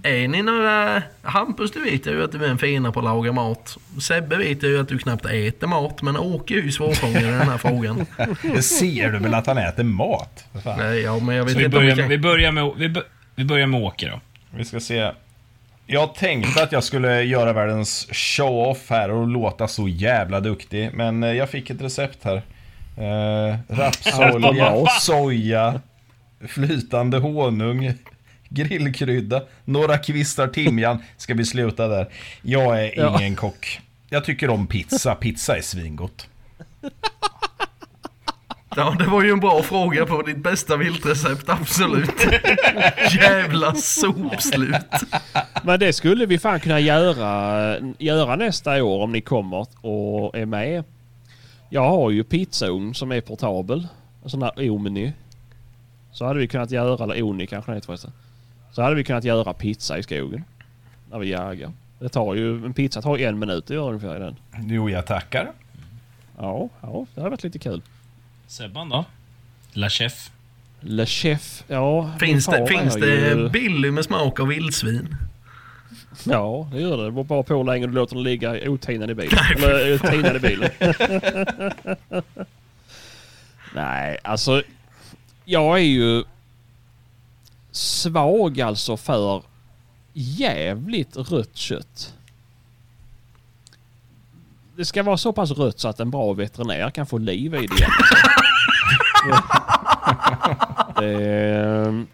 Är 0.02 0.28
ni 0.28 0.42
några... 0.42 1.02
Hampus, 1.22 1.70
du 1.72 1.80
vet 1.84 2.06
ju 2.06 2.24
att 2.24 2.32
du 2.32 2.44
är 2.44 2.48
en 2.48 2.58
fina 2.58 2.92
på 2.92 2.98
att 3.00 3.04
laga 3.04 3.32
mat. 3.32 3.76
Sebbe 4.00 4.36
vet 4.36 4.62
ju 4.62 4.80
att 4.80 4.88
du 4.88 4.98
knappt 4.98 5.26
äter 5.26 5.66
mat, 5.66 6.02
men 6.02 6.16
Åke 6.16 6.54
är 6.54 6.62
ju 6.62 6.72
svårfångad 6.72 7.22
i 7.22 7.26
den 7.26 7.48
här 7.48 7.58
frågan. 7.58 8.06
Det 8.42 8.62
ser 8.62 9.12
du 9.12 9.18
väl 9.18 9.34
att 9.34 9.46
han 9.46 9.58
äter 9.58 9.84
mat? 9.84 10.44
Nej, 10.78 11.00
ja, 11.00 11.18
men 11.18 11.36
jag 11.36 11.44
vet 11.44 11.52
Så 11.52 11.58
vi 11.58 11.64
inte 11.64 11.76
om 11.76 11.82
vi 11.82 11.88
börjar, 11.92 11.96
kan... 11.96 12.08
med, 12.08 12.08
vi, 12.08 12.18
börjar 12.18 12.52
med, 12.52 12.70
vi, 12.76 12.88
bör- 12.88 13.04
vi 13.34 13.44
börjar 13.44 13.66
med 13.66 13.80
Åke 13.82 14.08
då. 14.08 14.20
Vi 14.56 14.64
ska 14.64 14.80
se. 14.80 15.10
Jag 15.86 16.14
tänkte 16.14 16.62
att 16.62 16.72
jag 16.72 16.84
skulle 16.84 17.22
göra 17.22 17.52
världens 17.52 18.08
show-off 18.12 18.90
här 18.90 19.10
och 19.10 19.26
låta 19.28 19.68
så 19.68 19.88
jävla 19.88 20.40
duktig. 20.40 20.90
Men 20.94 21.22
eh, 21.22 21.32
jag 21.32 21.50
fick 21.50 21.70
ett 21.70 21.82
recept 21.82 22.24
här. 22.24 22.42
Eh, 22.96 23.58
rapsolja, 23.68 24.86
soja, 25.00 25.80
flytande 26.48 27.18
honung, 27.18 27.92
grillkrydda, 28.50 29.42
några 29.64 29.98
kvistar 29.98 30.48
timjan. 30.48 31.02
Ska 31.16 31.34
vi 31.34 31.44
sluta 31.44 31.88
där? 31.88 32.08
Jag 32.42 32.84
är 32.84 32.92
Ja. 33.00 33.18
ingen 33.20 33.36
kock. 33.36 33.80
Jag 34.08 34.24
tycker 34.24 34.50
om 34.50 34.66
pizza. 34.66 35.14
Pizza 35.14 35.56
är 35.56 35.62
svingott. 35.62 36.26
Ja, 38.76 38.96
det 38.98 39.04
var 39.06 39.22
ju 39.22 39.30
en 39.30 39.40
bra 39.40 39.62
fråga 39.62 40.06
på 40.06 40.22
ditt 40.22 40.36
bästa 40.38 40.76
viltrecept, 40.76 41.48
absolut. 41.48 42.10
Jävla 43.20 43.74
sopslut. 43.74 44.74
Men 45.62 45.80
det 45.80 45.92
skulle 45.92 46.26
vi 46.26 46.38
fan 46.38 46.60
kunna 46.60 46.80
göra, 46.80 47.78
göra 47.98 48.36
nästa 48.36 48.84
år 48.84 49.02
om 49.02 49.12
ni 49.12 49.20
kommer 49.20 49.66
och 49.86 50.36
är 50.38 50.46
med. 50.46 50.84
Jag 51.70 51.88
har 51.88 52.10
ju 52.10 52.24
pizzaugn 52.24 52.94
som 52.94 53.12
är 53.12 53.20
portabel. 53.20 53.88
En 54.24 54.30
sån 54.30 54.42
här 54.42 54.70
Omni. 54.70 55.12
Så 56.12 56.26
hade 56.26 56.38
vi 56.40 56.48
kunnat 56.48 56.70
göra, 56.70 57.04
eller 57.04 57.22
Oni 57.22 57.46
kanske 57.46 57.70
det 57.72 57.76
heter 57.76 57.86
förresten. 57.86 58.12
Så 58.72 58.82
hade 58.82 58.94
vi 58.94 59.04
kunnat 59.04 59.24
göra 59.24 59.52
pizza 59.54 59.98
i 59.98 60.02
skogen. 60.02 60.44
När 61.10 61.18
vi 61.18 61.30
jagar. 61.30 61.72
Det 61.98 62.08
tar 62.08 62.34
ju, 62.34 62.64
en 62.64 62.74
pizza 62.74 63.02
tar 63.02 63.16
ju 63.16 63.24
en 63.24 63.38
minut 63.38 63.64
att 63.64 63.70
göra 63.70 63.88
ungefär 63.88 64.16
i 64.16 64.18
den. 64.18 64.36
Jo, 64.68 64.90
jag 64.90 65.06
tackar. 65.06 65.52
Ja, 66.38 66.68
ja, 66.80 67.06
det 67.14 67.20
hade 67.20 67.30
varit 67.30 67.42
lite 67.44 67.58
kul. 67.58 67.82
Sebban 68.46 68.88
då? 68.88 69.04
La 69.72 69.88
Chef. 69.90 70.30
Le 70.80 71.06
Chef, 71.06 71.64
ja. 71.68 72.10
Finns 72.20 72.46
det, 72.46 72.66
finns 72.66 72.94
det 72.94 73.06
ju- 73.28 73.48
Billy 73.48 73.90
med 73.90 74.04
smak 74.04 74.40
av 74.40 74.46
vildsvin? 74.46 75.16
Ja, 76.24 76.68
det 76.72 76.80
gör 76.80 76.96
det. 76.96 77.04
Det 77.04 77.10
beror 77.10 77.24
bara 77.24 77.42
på 77.42 77.56
hur 77.56 77.64
länge 77.64 77.86
du 77.86 77.92
låter 77.92 78.14
den 78.14 78.24
ligga 78.24 78.70
otinad 78.70 79.10
i 79.10 79.14
bilen. 79.14 79.38
Eller 79.56 79.98
tinad 79.98 80.36
i 80.36 80.40
bilen. 80.40 80.70
Nej, 83.74 84.18
alltså. 84.22 84.62
Jag 85.44 85.78
är 85.78 85.82
ju 85.82 86.24
svag 87.72 88.60
alltså 88.60 88.96
för 88.96 89.42
jävligt 90.12 91.16
rött 91.16 91.56
kött. 91.56 92.14
Det 94.76 94.84
ska 94.84 95.02
vara 95.02 95.16
så 95.16 95.32
pass 95.32 95.50
rött 95.50 95.80
så 95.80 95.88
att 95.88 96.00
en 96.00 96.10
bra 96.10 96.32
veterinär 96.32 96.90
kan 96.90 97.06
få 97.06 97.18
liv 97.18 97.54
i 97.54 97.66
det 97.66 97.74
igen. 97.74 97.90
Ehm. 101.02 102.06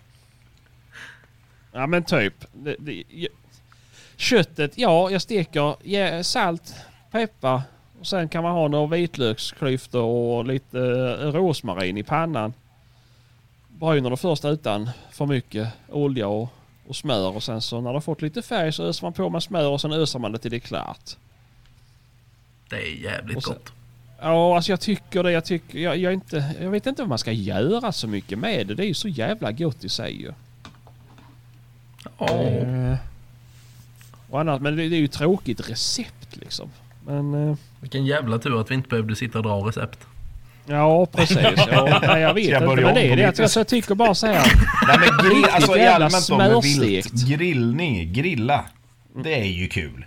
Ja 1.73 1.87
men 1.87 2.05
typ. 2.05 2.45
Det, 2.53 2.77
det, 2.79 3.05
köttet, 4.17 4.79
ja 4.79 5.11
jag 5.11 5.23
steker 5.23 5.77
ja, 5.83 6.23
salt, 6.25 6.75
peppar 7.11 7.63
och 8.01 8.07
sen 8.07 8.29
kan 8.29 8.43
man 8.43 8.53
ha 8.53 8.69
några 8.69 8.87
vitlöksklyftor 8.87 10.03
och 10.03 10.45
lite 10.45 10.79
rosmarin 11.33 11.97
i 11.97 12.03
pannan. 12.03 12.53
Bryner 13.81 14.11
det 14.11 14.17
först 14.17 14.45
utan 14.45 14.91
för 15.13 15.27
mycket 15.27 15.69
olja 15.89 16.29
och, 16.29 16.49
och 16.87 16.97
smör 16.97 17.37
och 17.37 17.43
sen 17.43 17.61
så 17.63 17.81
när 17.81 17.91
det 17.91 17.97
har 17.97 18.01
fått 18.01 18.23
lite 18.23 18.43
färg 18.43 18.73
så 18.73 18.83
öser 18.83 19.07
man 19.07 19.13
på 19.13 19.31
med 19.31 19.43
smör 19.43 19.69
och 19.69 19.81
sen 19.81 19.93
öser 19.93 20.19
man 20.19 20.33
det 20.33 20.39
till 20.39 20.51
det 20.51 20.57
är 20.57 20.61
klart. 20.61 21.17
Det 22.71 22.77
är 22.77 23.03
jävligt 23.03 23.45
sen- 23.45 23.53
gott. 23.55 23.73
Ja, 24.21 24.57
alltså 24.57 24.73
jag 24.73 24.81
tycker 24.81 25.23
det. 25.23 25.33
Jag, 25.33 25.45
tycker, 25.45 25.79
jag, 25.79 25.97
jag, 25.97 26.13
inte, 26.13 26.55
jag 26.61 26.71
vet 26.71 26.87
inte 26.87 27.03
vad 27.03 27.09
man 27.09 27.19
ska 27.19 27.33
göra 27.33 27.93
så 27.93 28.09
mycket 28.09 28.39
med 28.39 28.67
det. 28.67 28.75
Det 28.75 28.83
är 28.85 28.87
ju 28.89 28.95
så 28.95 29.09
jävla 29.09 29.53
gott 29.53 29.85
i 29.85 29.89
sig 29.89 30.21
ju. 30.23 30.33
Ja. 32.19 32.29
Eh, 32.29 32.97
och 34.31 34.41
annars, 34.41 34.61
men 34.61 34.77
det, 34.77 34.89
det 34.89 34.97
är 34.97 35.01
ju 35.01 35.09
tråkigt 35.09 35.71
recept 35.71 36.37
liksom. 36.37 36.71
Men... 37.07 37.35
Eh, 37.51 37.57
Vilken 37.81 38.07
jävla 38.07 38.39
tur 38.39 38.61
att 38.61 38.71
vi 38.71 38.75
inte 38.75 38.89
behövde 38.89 39.17
sitta 39.17 39.39
och 39.39 39.45
dra 39.45 39.69
recept. 39.69 39.99
Ja, 40.67 41.07
precis. 41.07 41.39
Ja, 41.57 42.01
nej, 42.07 42.21
jag 42.23 42.35
vet 42.35 42.45
jag 42.45 42.63
inte. 42.63 42.67
Men 42.67 42.77
det 42.77 42.91
om 42.91 42.97
är 43.13 43.17
det 43.17 43.25
att 43.25 43.57
jag, 43.57 43.69
tycker 43.69 43.95
bara 43.95 44.15
så 44.15 44.27
här. 44.27 44.35
Nej 44.87 44.97
men 44.99 45.31
grill, 45.31 45.45
alltså 45.45 45.77
i 45.77 45.87
allmänt 45.87 46.29
då 46.29 46.37
med 46.37 46.63
vilt, 46.63 47.13
grillning, 47.29 48.13
grilla. 48.13 48.65
Det 49.25 49.35
är 49.41 49.45
ju 49.45 49.69
kul. 49.69 50.05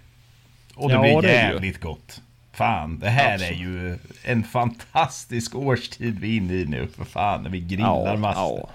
Och 0.76 0.90
det 0.90 0.96
Ja, 0.96 1.02
blir 1.02 1.22
det 1.22 1.30
är 1.38 1.48
ju. 1.48 1.54
jävligt 1.54 1.82
gott. 1.82 2.22
Fan, 2.54 3.00
det 3.00 3.10
här 3.10 3.34
Absolut. 3.34 3.52
är 3.56 3.56
ju 3.62 3.98
en 4.24 4.44
fantastisk 4.44 5.56
årstid 5.56 6.20
vi 6.20 6.34
är 6.34 6.38
inne 6.38 6.54
i 6.54 6.66
nu. 6.66 6.88
För 6.98 7.06
fan, 7.06 7.44
när 7.44 7.50
vi 7.50 7.60
grillar 7.60 8.06
Ja, 8.08 8.16
massor. 8.18 8.60
ja. 8.60 8.70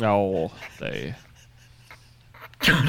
Ja, 0.00 0.50
det 0.78 0.86
är... 0.86 1.14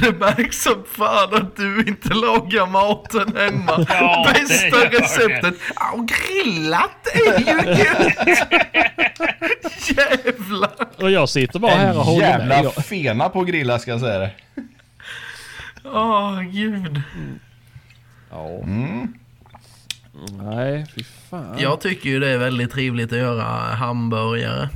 Det 0.02 0.12
märks 0.20 0.64
som 0.64 0.84
fan 0.92 1.34
att 1.34 1.56
du 1.56 1.84
inte 1.88 2.14
lagar 2.14 2.66
maten 2.68 3.36
hemma. 3.38 3.86
Ja, 3.90 4.28
det 4.34 4.40
Bästa 4.42 4.78
receptet. 4.78 5.56
Ja, 5.76 6.06
grillat 6.08 7.08
är 7.14 7.40
ju 7.40 7.46
gött. 7.78 8.48
Jävlar. 9.98 10.72
Och 10.98 11.12
jag 11.12 11.30
sitter 11.30 11.60
bara 11.60 11.72
här 11.76 11.98
och 11.98 12.06
håller 12.06 12.28
jävla 12.28 12.64
med. 12.64 12.74
Fena 12.86 13.30
på 13.30 13.42
att 13.42 13.48
grilla 13.48 13.80
ska 13.80 13.92
jag 13.92 14.00
säga 14.00 14.20
det. 14.20 14.32
Åh 15.84 16.42
gud. 16.42 17.02
ja. 18.32 18.48
Mm. 18.64 19.14
Nej, 20.42 20.86
fy 20.96 21.04
fan. 21.30 21.56
Jag 21.60 21.82
tycker 21.82 22.10
ju 22.10 22.20
det 22.20 22.30
är 22.30 22.38
väldigt 22.38 22.72
trevligt 22.72 23.12
att 23.12 23.18
göra 23.18 23.44
hamburgare. 23.76 24.70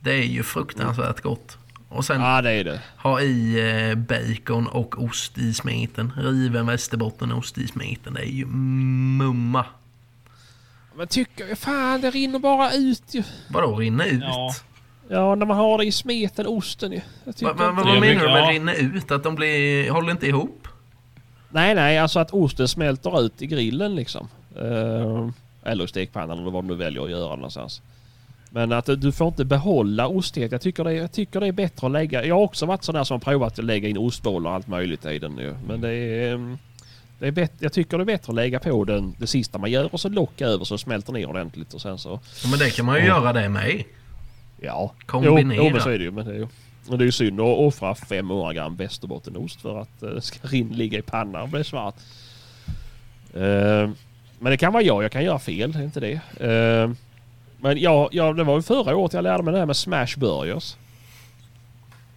Det 0.00 0.12
är 0.12 0.22
ju 0.22 0.42
fruktansvärt 0.42 1.20
gott. 1.20 1.58
Och 1.96 2.04
sen 2.04 2.20
Ja, 2.20 2.42
det 2.42 2.50
är 2.50 2.64
det. 2.64 2.80
ha 2.96 3.20
i 3.20 3.60
eh, 3.90 3.94
bacon 3.94 4.66
och 4.66 5.02
ost 5.02 5.38
i 5.38 5.54
smeten. 5.54 6.12
Riven 6.16 6.66
västerbottenost 6.66 7.58
i 7.58 7.66
smeten. 7.66 8.14
Det 8.14 8.20
är 8.20 8.32
ju 8.32 8.46
mumma. 8.46 9.64
Men 10.94 11.06
tycker 11.06 11.46
jag... 11.48 11.58
Fan, 11.58 12.00
det 12.00 12.10
rinner 12.10 12.38
bara 12.38 12.72
ut 12.72 13.02
ju. 13.10 13.22
Vadå 13.48 13.76
rinner 13.76 14.06
ut? 14.06 14.22
Ja. 14.22 14.54
Ja, 15.08 15.34
när 15.34 15.46
man 15.46 15.56
har 15.56 15.78
det 15.78 15.84
i 15.84 15.92
smeten, 15.92 16.46
osten 16.46 16.92
ju. 16.92 17.00
Inte 17.26 17.44
vad 17.44 17.56
menar 17.74 17.94
du 17.94 18.00
med 18.00 18.16
ja. 18.16 18.50
rinner 18.50 18.74
ut? 18.74 19.10
Att 19.10 19.22
de 19.22 19.34
blir, 19.34 19.90
håller 19.90 20.10
inte 20.10 20.26
ihop? 20.26 20.68
Nej, 21.48 21.74
nej, 21.74 21.98
alltså 21.98 22.18
att 22.18 22.30
osten 22.30 22.68
smälter 22.68 23.20
ut 23.20 23.42
i 23.42 23.46
grillen 23.46 23.94
liksom. 23.94 24.28
Eh, 24.56 25.28
eller 25.62 25.84
i 25.84 25.88
stekpannan 25.88 26.38
eller 26.38 26.50
vad 26.50 26.68
du 26.68 26.74
väljer 26.74 27.04
att 27.04 27.10
göra 27.10 27.36
någonstans. 27.36 27.82
Men 28.50 28.72
att 28.72 28.86
du 29.00 29.12
får 29.12 29.28
inte 29.28 29.44
behålla 29.44 30.08
osthet. 30.08 30.52
Jag 30.52 30.60
tycker 30.60 30.84
det, 30.84 30.92
jag 30.92 31.12
tycker 31.12 31.40
det 31.40 31.46
är 31.46 31.52
bättre 31.52 31.86
att 31.86 31.92
lägga... 31.92 32.24
Jag 32.24 32.34
har 32.34 32.42
också 32.42 32.66
varit 32.66 32.84
sån 32.84 32.94
där 32.94 33.04
som 33.04 33.14
har 33.14 33.18
provat 33.20 33.58
att 33.58 33.64
lägga 33.64 33.88
in 33.88 33.98
ostbollar 33.98 34.50
och 34.50 34.56
allt 34.56 34.66
möjligt 34.68 35.04
i 35.06 35.18
den. 35.18 35.54
Men 35.68 35.80
det 35.80 35.88
är... 35.90 36.34
ehm, 36.34 36.58
Det 37.18 37.26
är 37.26 37.30
bättre, 37.30 37.56
jag 37.60 37.72
tycker 37.72 37.98
det 37.98 38.02
är 38.02 38.06
bättre 38.06 38.30
att 38.30 38.34
lägga 38.36 38.58
på 38.60 38.84
den 38.84 39.14
det 39.18 39.26
sista 39.26 39.58
man 39.58 39.70
gör 39.70 39.94
och 39.94 40.00
så 40.00 40.08
locka 40.08 40.46
över 40.46 40.64
så 40.64 40.74
det 40.74 40.78
smälter 40.78 41.12
ner 41.12 41.26
ordentligt 41.28 41.74
och 41.74 41.80
sen 41.80 41.98
så... 41.98 42.20
Ja, 42.42 42.50
men 42.50 42.58
det 42.58 42.70
kan 42.76 42.86
man 42.86 42.96
ju 43.00 43.06
göra 43.06 43.32
det 43.32 43.48
med. 43.48 43.82
Ja. 44.60 44.92
Kombinera. 45.06 45.56
Jo, 45.56 45.64
jo 45.64 45.70
men 45.72 45.80
så 45.82 45.90
är 45.90 45.98
det 45.98 46.04
ju. 46.04 46.10
Men 46.10 46.24
det 46.26 46.32
är 46.32 46.38
ju, 46.38 46.46
men 46.88 46.98
det 46.98 47.02
är 47.04 47.06
ju 47.06 47.12
synd 47.12 47.40
att 47.40 47.58
offra 47.58 47.94
500 47.94 48.52
gram 48.52 48.76
västerbottenost 48.76 49.60
för 49.60 49.80
att 49.80 50.02
eh, 50.02 50.08
det 50.08 50.20
ska 50.20 50.38
rin, 50.48 50.68
ligga 50.68 50.98
i 50.98 51.02
pannan 51.02 51.42
och 51.42 51.48
bli 51.48 51.64
svart. 51.64 51.94
Eh, 53.34 53.90
men 54.38 54.50
det 54.50 54.56
kan 54.56 54.72
vara 54.72 54.82
jag. 54.82 55.04
Jag 55.04 55.12
kan 55.12 55.24
göra 55.24 55.38
fel. 55.38 55.72
Det 55.72 55.78
är 55.78 55.82
inte 55.84 56.00
det. 56.00 56.20
Eh, 56.46 56.90
men 57.60 57.78
ja, 57.80 58.08
ja, 58.12 58.32
det 58.32 58.44
var 58.44 58.56
ju 58.56 58.62
förra 58.62 58.96
året 58.96 59.12
jag 59.12 59.22
lärde 59.24 59.42
mig 59.42 59.52
det 59.52 59.58
här 59.58 59.66
med 59.66 59.76
smash 59.76 60.16
burgers. 60.16 60.76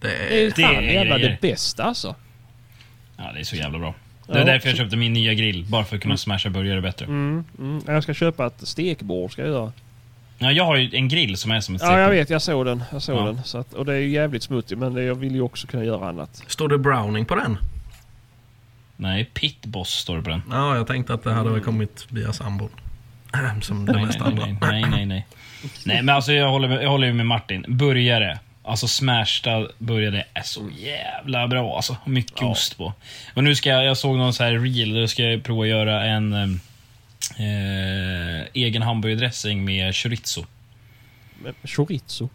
Det 0.00 0.08
Det 0.08 0.42
är 0.42 0.46
Det 0.56 0.62
fan 0.62 0.74
är 0.76 0.80
jävla 0.92 1.18
det 1.18 1.38
bästa 1.40 1.84
alltså. 1.84 2.14
Ja, 3.16 3.32
det 3.34 3.40
är 3.40 3.44
så 3.44 3.56
jävla 3.56 3.78
bra. 3.78 3.94
Det 4.26 4.32
är 4.32 4.38
Ja, 4.38 4.44
därför 4.44 4.68
jag 4.68 4.76
köpte 4.78 4.96
min 4.96 5.12
nya 5.12 5.34
grill. 5.34 5.64
Bara 5.68 5.84
för 5.84 5.96
att 5.96 6.02
kunna 6.02 6.16
smasha 6.16 6.50
burgare 6.50 6.80
bättre. 6.80 7.06
Mm, 7.06 7.44
mm. 7.58 7.82
Jag 7.86 8.02
ska 8.02 8.14
köpa 8.14 8.46
ett 8.46 8.68
stekbord 8.68 9.32
ska 9.32 9.42
jag 9.42 9.50
göra. 9.50 9.72
Ja, 10.38 10.52
jag 10.52 10.64
har 10.64 10.76
ju 10.76 10.96
en 10.96 11.08
grill 11.08 11.36
som 11.36 11.50
är 11.50 11.60
som 11.60 11.74
ett 11.74 11.82
Ja, 11.82 11.86
jag 11.88 11.96
stekbord. 11.98 12.14
vet. 12.16 12.30
Jag 12.30 12.42
såg 12.42 12.66
den. 12.66 12.82
Jag 12.92 13.02
såg 13.02 13.16
Ja. 13.18 13.22
den. 13.24 13.44
Så 13.44 13.58
att, 13.58 13.74
och 13.74 13.84
det 13.86 13.92
är 13.94 13.98
ju 13.98 14.08
jävligt 14.10 14.42
smuttigt 14.42 14.78
men 14.80 14.94
det, 14.94 15.02
jag 15.02 15.14
vill 15.14 15.34
ju 15.34 15.40
också 15.40 15.66
kunna 15.66 15.84
göra 15.84 16.08
annat. 16.08 16.42
står 16.46 16.68
det 16.68 16.78
browning 16.78 17.24
på 17.24 17.34
den? 17.34 17.58
Nej, 18.96 19.24
Pitboss 19.34 19.90
står 19.90 20.16
det 20.16 20.22
på 20.22 20.30
den. 20.30 20.42
Ja, 20.50 20.76
jag 20.76 20.86
tänkte 20.86 21.14
att 21.14 21.22
det 21.24 21.32
hade 21.32 21.50
väl 21.50 21.60
kommit 21.60 22.06
via 22.08 22.32
sambon. 22.32 22.68
Som 23.62 23.86
det 23.86 23.92
Nej, 23.92 24.04
nej, 24.04 24.16
andra. 24.20 24.46
nej, 24.46 24.56
nej, 24.60 24.84
nej, 24.90 25.06
nej. 25.06 25.26
Nej, 25.84 26.02
men 26.02 26.14
alltså 26.14 26.32
jag 26.32 26.50
håller, 26.50 26.68
med, 26.68 26.82
jag 26.82 26.90
håller 26.90 27.06
ju 27.06 27.12
med 27.12 27.26
Martin. 27.26 27.64
Burgare. 27.68 28.38
Alltså 28.62 28.88
smashta 28.88 29.68
burgare 29.78 30.24
är 30.34 30.42
så 30.42 30.70
jävla 30.78 31.48
bra 31.48 31.76
alltså. 31.76 31.96
Mycket 32.04 32.42
ost 32.42 32.78
på. 32.78 32.92
Och 33.34 33.44
nu 33.44 33.54
ska 33.54 33.68
jag, 33.70 33.84
jag 33.84 33.96
såg 33.96 34.16
någon 34.16 34.34
så 34.34 34.44
här 34.44 34.52
reel, 34.52 34.94
då 34.94 35.08
ska 35.08 35.22
jag 35.22 35.42
prova 35.42 35.62
att 35.62 35.68
göra 35.68 36.04
en 36.04 36.32
eh, 37.38 38.46
egen 38.54 38.82
hamburgardressing 38.82 39.64
med 39.64 39.96
chorizo. 39.96 40.44
Men 41.42 41.54
chorizo. 41.64 42.28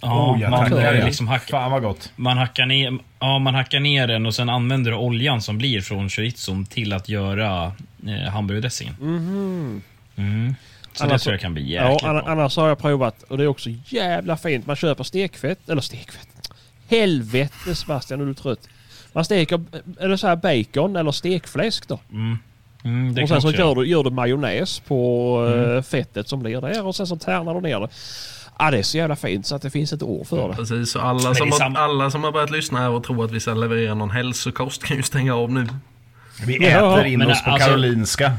Ja, 0.00 0.30
oh, 0.30 0.50
man, 0.50 0.70
tackar, 0.70 0.94
ja. 0.94 1.04
liksom 1.06 1.28
hack, 1.28 1.50
Fan 1.50 1.70
vad 1.70 1.82
gott. 1.82 2.12
man, 2.16 2.38
hackar 2.38 2.66
ner, 2.66 2.98
ja, 3.18 3.38
man 3.38 3.54
hackar 3.54 3.80
ner 3.80 4.06
den 4.06 4.26
och 4.26 4.34
sen 4.34 4.48
använder 4.48 4.90
du 4.90 4.96
oljan 4.96 5.42
som 5.42 5.58
blir 5.58 5.80
från 5.80 6.08
chorizon 6.08 6.66
till 6.66 6.92
att 6.92 7.08
göra 7.08 7.72
eh, 8.06 8.30
hamburgardressingen. 8.32 8.96
Mhm. 9.00 9.82
Mm. 10.16 10.54
Så 10.92 11.04
Annars 11.04 11.20
det 11.20 11.24
tror 11.24 11.34
jag 11.34 11.40
kan 11.40 11.54
bli 11.54 11.74
Ja, 11.74 11.82
jäkligt 11.92 12.08
anna- 12.08 12.22
bra. 12.22 12.30
annars 12.32 12.56
har 12.56 12.68
jag 12.68 12.78
provat 12.78 13.22
och 13.22 13.38
det 13.38 13.44
är 13.44 13.48
också 13.48 13.70
jävla 13.86 14.36
fint. 14.36 14.66
Man 14.66 14.76
köper 14.76 15.04
stekfett, 15.04 15.68
eller 15.68 15.80
stekfett. 15.82 16.28
Helvete 16.88 17.74
Sebastian, 17.74 18.18
nu 18.18 18.24
är 18.24 18.28
du 18.28 18.34
trött. 18.34 18.68
Man 19.12 19.24
steker, 19.24 19.64
eller 20.00 20.16
så 20.16 20.26
här 20.26 20.36
bacon 20.36 20.96
eller 20.96 21.12
stekfläsk 21.12 21.88
då. 21.88 22.00
Mm. 22.12 22.38
Mm, 22.84 23.14
det 23.14 23.22
och 23.22 23.28
sen 23.28 23.42
så 23.42 23.50
gör 23.50 23.74
du, 23.74 23.86
gör 23.86 24.02
du 24.04 24.10
majonnäs 24.10 24.80
på 24.80 25.36
eh, 25.54 25.62
Mm. 25.70 25.82
fettet 25.82 26.28
som 26.28 26.40
blir 26.42 26.60
där 26.60 26.86
och 26.86 26.96
sen 26.96 27.06
så 27.06 27.16
tärnar 27.16 27.54
du 27.54 27.60
ner 27.60 27.80
det. 27.80 27.88
Ja, 28.58 28.70
det 28.70 28.78
är 28.78 28.82
så 28.82 28.96
jävla 28.96 29.16
fint 29.16 29.46
så 29.46 29.54
att 29.56 29.62
det 29.62 29.70
finns 29.70 29.92
ett 29.92 30.02
ord 30.02 30.26
för 30.26 30.48
det. 30.48 30.54
Precis, 30.54 30.90
så 30.92 31.00
alla 31.00 31.34
som, 31.34 31.50
har, 31.52 31.76
alla 31.76 32.10
som 32.10 32.24
har 32.24 32.32
börjat 32.32 32.50
lyssna 32.50 32.78
här 32.78 32.90
och 32.90 33.04
tror 33.04 33.24
att 33.24 33.30
vi 33.30 33.40
ska 33.40 33.54
leverera 33.54 33.94
någon 33.94 34.10
hälsokost 34.10 34.84
kan 34.84 34.96
ju 34.96 35.02
stänga 35.02 35.34
av 35.34 35.50
nu. 35.52 35.66
Vi 36.46 36.70
Ja, 36.70 36.94
äter 36.98 37.06
in 37.06 37.18
men 37.18 37.30
oss 37.30 37.44
på 37.44 37.50
alltså- 37.50 37.68
Karolinska. 37.68 38.32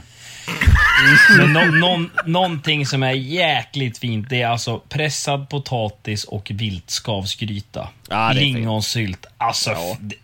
Men 1.38 1.54
nå- 1.54 1.66
någon, 1.88 2.12
någonting 2.26 2.86
som 2.86 3.04
är 3.04 3.12
jäkligt 3.12 3.98
fint, 3.98 4.30
det 4.30 4.42
är 4.42 4.48
alltså 4.48 4.80
pressad 4.90 5.50
potatis 5.50 6.24
och 6.24 6.52
viltskavsgryta. 6.54 7.90
Ja, 8.10 8.16
det 8.16 8.40
är 8.40 8.44
fint. 8.44 8.58
Lingonsylt. 8.58 9.26
Alltså, 9.38 9.70
Ja. 9.72 9.98
det, 10.00 10.16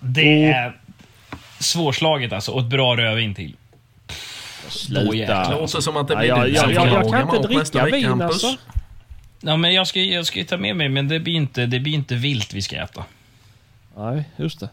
det 0.00 0.44
är 0.44 0.76
svårslaget 1.58 2.32
alltså. 2.32 2.52
Och 2.52 2.60
ett 2.60 2.66
bra 2.66 2.96
rödvin 2.96 3.34
till. 3.34 3.56
Sluta. 4.68 5.50
Låter 5.50 5.80
som 5.80 5.96
att 5.96 6.08
det 6.08 6.14
Ja, 6.14 6.18
blir 6.20 6.28
jag, 6.28 6.46
du 6.46 6.52
jag, 6.52 6.72
jag, 6.72 6.86
jag 6.88 7.04
laga 7.04 7.10
kan 7.26 7.36
inte 7.36 7.48
dricka 7.48 7.84
vin 7.84 8.22
alltså. 8.22 8.56
Ja, 9.40 9.56
men 9.56 9.74
jag 9.74 9.86
ska, 9.86 10.00
jag 10.00 10.26
ska 10.26 10.44
ta 10.44 10.56
med 10.56 10.76
mig, 10.76 10.88
men 10.88 11.08
det 11.08 11.20
blir 11.20 11.34
inte, 11.34 11.66
det 11.66 11.80
blir 11.80 11.94
inte 11.94 12.14
vilt 12.14 12.52
vi 12.54 12.62
ska 12.62 12.76
äta. 12.76 13.04
Nej, 13.96 14.24
just 14.36 14.60
det. 14.60 14.68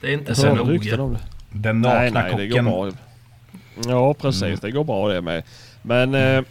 Det 0.00 0.06
är 0.08 0.12
inte 0.12 0.30
Jag 0.30 0.36
så 0.36 0.54
noga. 0.54 1.18
Den 1.50 1.80
Nej, 1.80 2.10
nakna 2.10 2.20
nej, 2.22 2.36
det 2.36 2.46
går 2.46 2.58
kocken. 2.58 2.98
Ja, 3.86 4.14
precis. 4.14 4.42
Mm. 4.42 4.58
Det 4.62 4.70
går 4.70 4.84
bra 4.84 5.08
det 5.08 5.20
med. 5.20 5.42
Men... 5.82 6.14
Eh, 6.14 6.42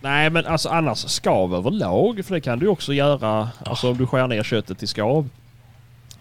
nej, 0.00 0.30
men 0.30 0.46
alltså 0.46 0.68
annars 0.68 0.98
skav 0.98 1.54
överlag. 1.54 2.24
För 2.24 2.34
det 2.34 2.40
kan 2.40 2.58
du 2.58 2.66
också 2.68 2.92
göra. 2.92 3.48
Alltså 3.64 3.90
om 3.90 3.96
du 3.98 4.06
skär 4.06 4.26
ner 4.26 4.42
köttet 4.42 4.78
till 4.78 4.88
skav. 4.88 5.28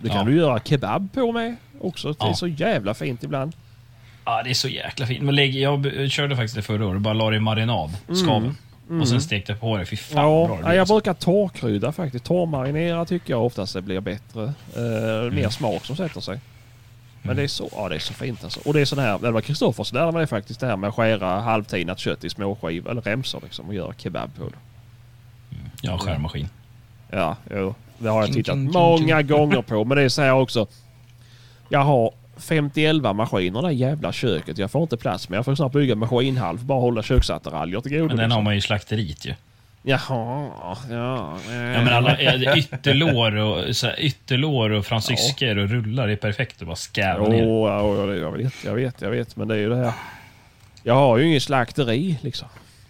Det 0.01 0.09
kan 0.09 0.17
Ja. 0.17 0.23
du 0.23 0.37
göra 0.37 0.59
kebab 0.59 1.09
på 1.13 1.31
med 1.31 1.55
också. 1.81 2.07
Det 2.13 2.23
är 2.23 2.27
Ja. 2.27 2.33
så 2.33 2.47
jävla 2.47 2.93
fint 2.93 3.23
ibland. 3.23 3.53
Ja, 4.25 4.43
det 4.43 4.49
är 4.49 4.53
så 4.53 4.67
jäkla 4.67 5.05
fint. 5.05 5.23
Men 5.23 5.35
lägg, 5.35 5.55
jag 5.55 5.85
körde 6.11 6.35
faktiskt 6.35 6.55
det 6.55 6.61
förra 6.61 6.85
året. 6.87 7.01
Bara 7.01 7.13
la 7.13 7.29
det 7.29 7.35
i 7.37 7.39
marinad, 7.39 7.89
skaven. 8.13 8.57
Och 9.01 9.07
sen 9.07 9.21
stekte 9.21 9.51
jag 9.51 9.61
på 9.61 9.77
det. 9.77 9.85
Fy 9.85 9.95
fan 9.97 10.25
vad 10.25 10.47
bra 10.47 10.55
Ja, 10.55 10.55
det 10.55 10.61
ja, 10.61 10.65
blir. 10.65 10.73
jag 10.75 10.79
alltså. 10.79 10.93
brukar 10.93 11.13
torrkrydda 11.13 11.91
faktiskt. 11.91 12.25
Torrmarinera 12.25 13.05
tycker 13.05 13.33
jag 13.33 13.45
oftast 13.45 13.73
det 13.73 13.81
blir 13.81 13.99
bättre. 13.99 14.43
Eh, 14.75 15.21
Mm. 15.21 15.35
Mer 15.35 15.49
smak 15.49 15.85
som 15.85 15.95
sätter 15.95 16.21
sig. 16.21 16.39
Men 17.21 17.35
det 17.35 17.43
är 17.43 17.47
så, 17.47 17.69
ja, 17.71 17.89
det 17.89 17.95
är 17.95 17.99
så 17.99 18.13
fint 18.13 18.43
alltså. 18.43 18.59
Och 18.65 18.73
det 18.73 18.81
är 18.81 18.85
sån 18.85 18.99
här, 18.99 19.19
det 19.19 19.31
var 19.31 19.41
Kristoffer 19.41 19.83
som 19.83 19.97
lärde 19.97 20.11
mig 20.11 20.21
det 20.21 20.27
faktiskt 20.27 20.59
det 20.59 20.67
här 20.67 20.77
med 20.77 20.87
att 20.87 20.95
skära 20.95 21.39
halvtinat 21.39 21.99
kött 21.99 22.23
i 22.23 22.29
småskivor 22.29 22.91
eller 22.91 23.01
remsor 23.01 23.41
liksom 23.43 23.67
och 23.67 23.73
göra 23.73 23.93
kebab 23.97 24.35
på 24.35 24.43
det. 24.43 24.57
Jag 25.81 25.91
har 25.91 25.97
skärmaskin. 25.97 26.49
Ja, 27.09 27.37
jo. 27.51 27.75
Det 27.97 28.09
har 28.09 28.21
jag 28.21 28.33
tittat 28.33 28.57
många 28.57 29.21
gånger 29.21 29.61
på. 29.61 29.85
Men 29.85 29.97
det 29.97 30.03
är 30.03 30.09
så 30.09 30.21
här 30.21 30.33
också. 30.33 30.67
Jag 31.71 31.79
har 31.79 32.13
51 32.37 32.95
maskiner 33.15 33.59
i 33.59 33.73
det 33.73 33.73
jävla 33.73 34.11
köket. 34.11 34.57
Jag 34.57 34.71
får 34.71 34.81
inte 34.81 34.97
plats 34.97 35.29
med. 35.29 35.37
Jag 35.37 35.45
får 35.45 35.55
snart 35.55 35.71
bygga 35.71 35.93
en 35.93 35.99
maskinhall 35.99 36.57
för 36.57 36.65
bara 36.65 36.77
att 36.77 36.81
hålla 36.81 37.03
köksattiraljer 37.03 37.81
till 37.81 37.91
godo. 37.91 38.07
Men 38.07 38.07
den 38.07 38.17
liksom. 38.17 38.31
har 38.31 38.41
man 38.41 38.53
ju 38.53 38.57
i 38.57 38.61
slakteriet 38.61 39.25
ju. 39.25 39.33
Jaha, 39.81 40.49
ja. 40.89 41.37
eh. 41.49 41.55
Ja, 41.55 41.81
men 41.81 41.87
alla, 41.93 42.17
ytterlår, 42.57 43.35
och, 43.35 43.75
så 43.75 43.87
här, 43.87 43.99
ytterlår 43.99 44.69
och 44.69 44.85
fransysker 44.85 45.57
och 45.57 45.69
rullar 45.69 46.07
är 46.07 46.15
perfekt 46.15 46.61
att 46.61 46.67
bara 46.67 46.75
skäva 46.75 47.27
ner. 47.27 48.07
Det- 48.07 48.19
jag 48.19 48.31
vet, 48.37 48.53
jag 48.65 48.73
vet, 48.75 49.01
jag 49.01 49.09
vet. 49.09 49.35
Men 49.35 49.47
det 49.47 49.55
är 49.55 49.59
ju 49.59 49.69
det 49.69 49.75
här. 49.77 49.91
Jag 50.83 50.93
har 50.95 51.17
ju 51.17 51.27
ingen 51.27 51.41
slakteri 51.41 52.17
liksom. 52.21 52.47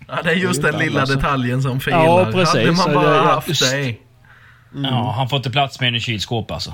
Ja, 0.07 0.19
det 0.23 0.29
är 0.29 0.35
just 0.35 0.61
den 0.61 0.77
lilla 0.79 0.99
Alltså. 1.01 1.15
detaljen 1.15 1.61
som 1.61 1.79
felar. 1.79 2.03
Ja, 2.05 2.29
precis. 2.33 2.55
Hade 2.55 2.71
man 2.71 2.93
bara 2.93 3.15
Ja, 3.15 3.23
haft 3.23 3.47
just. 3.47 3.71
det. 3.71 3.95
Ja, 4.75 5.13
han 5.17 5.29
får 5.29 5.37
inte 5.37 5.49
plats 5.51 5.79
med 5.79 5.87
den 5.87 5.95
i 5.95 5.99
kylskåp 5.99 6.51
alltså. 6.51 6.73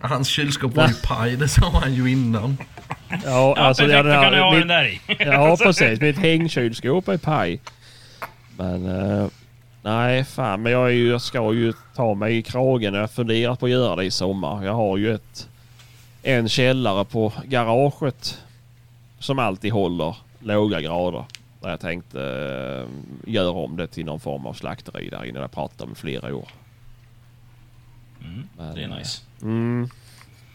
Hans 0.00 0.28
kylskåp 0.28 0.74
var 0.74 0.88
ju 0.88 0.94
paj, 0.94 1.36
det 1.36 1.48
sa 1.48 1.70
han 1.82 1.94
ju 1.94 2.10
innan. 2.12 2.56
Ja, 3.08 3.16
Ja, 3.24 3.56
alltså, 3.56 3.82
perfekt, 3.82 4.04
det 4.04 4.14
då 4.16 4.22
kan 4.22 4.32
du 4.32 4.40
ha 4.40 4.54
den 4.54 4.68
där 4.68 4.84
i. 4.84 5.00
Ja, 5.18 5.56
precis. 5.62 6.00
Mitt 6.00 6.18
hängkylskåp 6.18 7.08
är 7.08 7.16
paj. 7.18 7.60
Men... 8.56 8.86
eh, 9.20 9.26
nej, 9.82 10.24
fan. 10.24 10.62
Men 10.62 10.72
jag, 10.72 10.86
är 10.86 10.92
ju, 10.92 11.08
jag 11.08 11.22
ska 11.22 11.52
ju 11.52 11.72
ta 11.94 12.14
mig 12.14 12.36
i 12.36 12.42
kragen. 12.42 12.94
Jag 12.94 13.00
har 13.00 13.08
funderat 13.08 13.60
på 13.60 13.66
att 13.66 13.72
göra 13.72 13.96
det 13.96 14.04
i 14.04 14.10
sommar. 14.10 14.64
Jag 14.64 14.74
har 14.74 14.96
ju 14.96 15.14
ett... 15.14 15.48
En 16.22 16.48
källare 16.48 17.04
på 17.04 17.32
garaget. 17.44 18.38
Som 19.18 19.38
alltid 19.38 19.72
håller 19.72 20.16
låga 20.38 20.80
grader. 20.80 21.24
Där 21.60 21.70
jag 21.70 21.80
tänkte 21.80 22.18
uh, 22.18 22.88
göra 23.32 23.50
om 23.50 23.76
det 23.76 23.86
till 23.86 24.04
någon 24.04 24.20
form 24.20 24.46
av 24.46 24.52
slakteri 24.52 25.08
där 25.08 25.24
inne. 25.24 25.40
Jag 25.40 25.52
pratat 25.52 25.80
om 25.80 25.92
i 25.92 25.94
flera 25.94 26.34
år. 26.36 26.48
Mm, 28.20 28.48
Men, 28.56 28.74
det 28.74 28.82
är 28.82 28.88
eh, 28.88 28.96
nice. 28.96 29.22
Mm. 29.42 29.88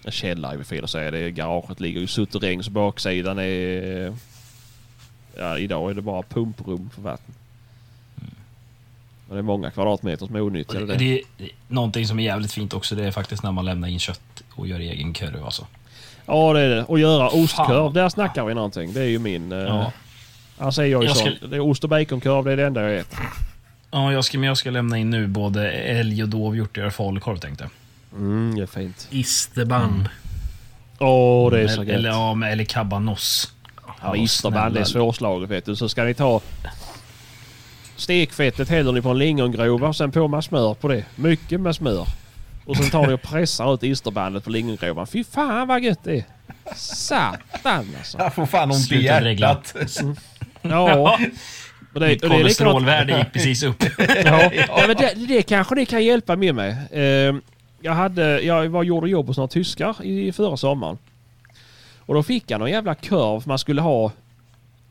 En 0.05 0.11
källare 0.11 0.53
är 0.53 0.57
väl 0.57 0.65
fel 0.65 0.83
att 0.83 0.89
säga. 0.89 1.11
Det 1.11 1.31
garaget 1.31 1.79
ligger 1.79 2.01
ju 2.01 2.07
suterräng 2.07 2.63
så 2.63 2.71
baksidan 2.71 3.39
är... 3.39 4.13
Ja, 5.37 5.57
idag 5.57 5.89
är 5.89 5.93
det 5.93 6.01
bara 6.01 6.23
pumprum 6.23 6.89
för 6.89 7.01
vatten. 7.01 7.35
Det 9.29 9.37
är 9.37 9.41
många 9.41 9.71
kvadratmeter 9.71 10.25
som 10.25 10.35
är 10.35 10.41
onyttjade. 10.41 10.85
Det, 10.85 10.95
Det. 10.95 11.21
det, 11.37 11.49
någonting 11.67 12.07
som 12.07 12.19
är 12.19 12.23
jävligt 12.23 12.51
fint 12.53 12.73
också, 12.73 12.95
det 12.95 13.05
är 13.05 13.11
faktiskt 13.11 13.43
när 13.43 13.51
man 13.51 13.65
lämnar 13.65 13.87
in 13.87 13.99
kött 13.99 14.43
och 14.55 14.67
gör 14.67 14.79
egen 14.79 15.13
korv 15.13 15.45
alltså. 15.45 15.67
Ja, 16.25 16.53
det 16.53 16.59
är 16.61 16.69
det. 16.69 16.83
Och 16.83 16.99
göra 16.99 17.29
ostkorv, 17.29 17.93
där 17.93 18.09
snackar 18.09 18.45
vi 18.45 18.53
någonting. 18.53 18.93
Det 18.93 18.99
är 19.01 19.05
ju 19.09 19.19
min... 19.19 19.51
Ja. 19.51 19.57
Ja. 19.67 19.91
Alltså 20.65 20.81
är 20.81 20.85
jag 20.85 21.01
ju 21.03 21.07
Jag 21.07 21.17
sån. 21.17 21.31
ska- 21.35 21.47
Det 21.47 21.55
är 21.55 21.59
ost 21.59 21.83
och 21.83 21.89
baconkorv, 21.89 22.45
det 22.45 22.51
är 22.51 22.57
det 22.57 22.65
enda 22.65 22.81
jag 22.81 22.95
äter. 22.99 23.19
Ja, 23.91 24.13
jag 24.13 24.25
ska, 24.25 24.37
men 24.39 24.47
jag 24.47 24.57
ska 24.57 24.69
lämna 24.71 24.97
in 24.97 25.09
nu 25.09 25.27
både 25.27 25.71
älg 25.71 26.23
och 26.23 26.29
dovhjort 26.29 26.69
och 26.71 26.77
göra 26.77 26.91
falukorv 26.91 27.37
tänkte 27.37 27.63
jag. 27.63 28.19
Mm, 28.19 28.55
det 28.55 28.61
är 28.61 28.65
fint. 28.67 29.07
Isterband. 29.11 30.09
Åh, 30.99 31.51
det 31.51 31.59
är 31.61 31.67
så 31.67 31.73
eller, 31.81 31.83
gött. 31.91 31.99
eller, 31.99 32.09
ja, 32.09 32.45
eller 32.47 32.63
kabanoss. 32.63 33.53
Ja, 34.01 34.15
isterband 34.15 34.73
det 34.73 34.79
är 34.79 34.83
svårslaget 34.83 35.49
vet 35.49 35.65
du. 35.65 35.75
Så 35.75 35.89
ska 35.89 36.03
ni 36.03 36.13
ta 36.13 36.41
stekfettet 37.97 38.69
häller 38.69 38.91
ni 38.91 39.01
på 39.01 39.09
en 39.09 39.17
lingongrova 39.17 39.87
och 39.87 39.95
sen 39.95 40.11
på 40.11 40.27
med 40.27 40.43
smör 40.43 40.73
på 40.73 40.87
det. 40.87 41.05
Mycket 41.15 41.61
med 41.61 41.75
smör. 41.75 42.07
Och 42.65 42.77
sen 42.77 42.89
tar 42.89 43.07
ni 43.07 43.13
och 43.13 43.21
pressar 43.21 43.73
ut 43.73 43.83
isterbandet 43.83 44.43
på 44.43 44.49
lingongrovan. 44.49 45.07
Fy 45.07 45.23
fan 45.23 45.67
vad 45.67 45.83
gött 45.83 46.03
det 46.03 46.17
är. 46.17 46.23
Satan 46.75 47.85
alltså. 47.97 48.17
Jag 48.17 48.35
får 48.35 48.45
fan 48.45 48.71
ont 48.71 48.91
i 48.91 49.03
hjärtat. 49.03 49.75
Ja. 50.61 51.19
Och 51.93 51.99
det, 51.99 52.07
Mitt 52.07 52.23
och 52.23 52.29
det 52.29 52.35
kolesterolvärde 52.37 53.17
gick 53.17 53.33
precis 53.33 53.63
upp. 53.63 53.83
Ja, 54.25 54.51
ja, 54.53 54.83
men 54.87 54.95
det, 54.95 55.13
det 55.27 55.41
kanske 55.43 55.75
det 55.75 55.85
kan 55.85 56.05
hjälpa 56.05 56.35
mig 56.35 56.53
med. 56.53 56.77
Eh, 56.91 57.35
jag, 57.81 57.93
hade, 57.93 58.41
jag 58.41 58.69
var 58.69 58.83
gjorde 58.83 59.09
jobb 59.09 59.27
hos 59.27 59.37
några 59.37 59.47
tyskar 59.47 60.05
i 60.05 60.31
förra 60.31 60.57
sommaren. 60.57 60.97
Och 61.99 62.13
då 62.13 62.23
fick 62.23 62.51
jag 62.51 62.59
någon 62.59 62.71
jävla 62.71 62.95
kurv 62.95 63.43
man 63.45 63.59
skulle 63.59 63.81
ha 63.81 64.11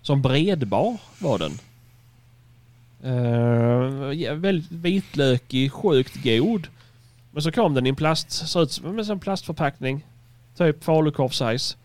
som 0.02 0.22
bredbar 0.22 0.96
var 1.18 1.38
den. 1.38 1.58
Uh, 3.04 4.34
väldigt 4.34 4.70
vitlökig, 4.70 5.72
sjukt 5.72 6.22
god. 6.24 6.66
Men 7.30 7.42
så 7.42 7.52
kom 7.52 7.74
den 7.74 7.86
i 7.86 7.88
en 7.88 7.96
plast, 7.96 8.30
såg 8.30 8.62
ut 8.62 8.72
som 8.72 8.98
en 8.98 9.20
plastförpackning. 9.20 10.04
Typ 10.58 10.84
falukorv-size. 10.84 11.76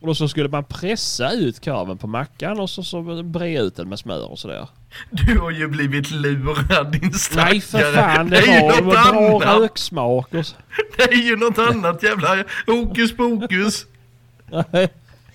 Och 0.00 0.06
då 0.06 0.14
så 0.14 0.28
skulle 0.28 0.48
man 0.48 0.64
pressa 0.64 1.32
ut 1.32 1.60
kurven 1.60 1.98
på 1.98 2.06
mackan 2.06 2.60
och 2.60 2.70
så, 2.70 2.82
så 2.82 3.22
bre 3.22 3.58
ut 3.58 3.76
den 3.76 3.88
med 3.88 3.98
smör 3.98 4.30
och 4.30 4.38
sådär. 4.38 4.68
Du 5.10 5.38
har 5.38 5.50
ju 5.50 5.68
blivit 5.68 6.10
lurad 6.10 6.92
din 6.92 7.12
stackare. 7.12 7.50
Nej 7.50 7.60
för 7.60 7.92
fan, 7.92 8.30
det 8.30 8.38
är 8.38 8.54
ju 8.54 8.60
var, 8.60 8.76
det 8.76 9.12
något 9.12 9.42
bra 9.42 9.50
annat. 9.50 9.62
röksmak 9.62 10.34
och 10.34 10.46
så. 10.46 10.56
Det 10.96 11.02
är 11.02 11.22
ju 11.22 11.36
något 11.36 11.58
annat 11.58 12.02
jävla 12.02 12.44
hokus 12.66 13.16
pokus. 13.16 13.86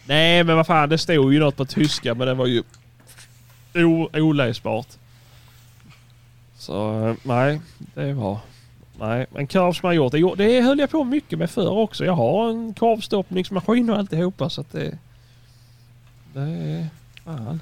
Nej 0.06 0.44
men 0.44 0.56
vad 0.56 0.68
fan 0.68 0.90
det 0.90 0.98
stod 0.98 1.34
ju 1.34 1.40
något 1.40 1.57
på 1.57 1.65
tyska 1.65 2.15
men 2.15 2.27
det 2.27 2.34
var 2.34 2.45
ju 2.45 2.64
o- 3.76 4.10
oläsbart. 4.14 4.88
Så 6.57 7.07
eh, 7.07 7.15
nej, 7.23 7.61
det 7.93 8.14
var... 8.14 8.39
Nej, 8.99 9.26
en 9.35 9.47
korv 9.47 9.73
som 9.73 9.88
jag 9.88 9.95
gjort. 9.95 10.38
Det 10.38 10.61
höll 10.61 10.80
jag 10.80 10.89
på 10.89 11.03
mycket 11.03 11.39
med 11.39 11.49
förr 11.49 11.69
också. 11.72 12.06
Jag 12.06 12.15
har 12.15 12.49
en 12.49 12.73
korvstoppningsmaskin 12.73 13.89
och 13.89 13.97
alltihopa 13.97 14.49
så 14.49 14.61
att 14.61 14.72
det... 14.72 14.97
Det 16.34 16.41
är... 16.41 16.88
Fan. 17.26 17.60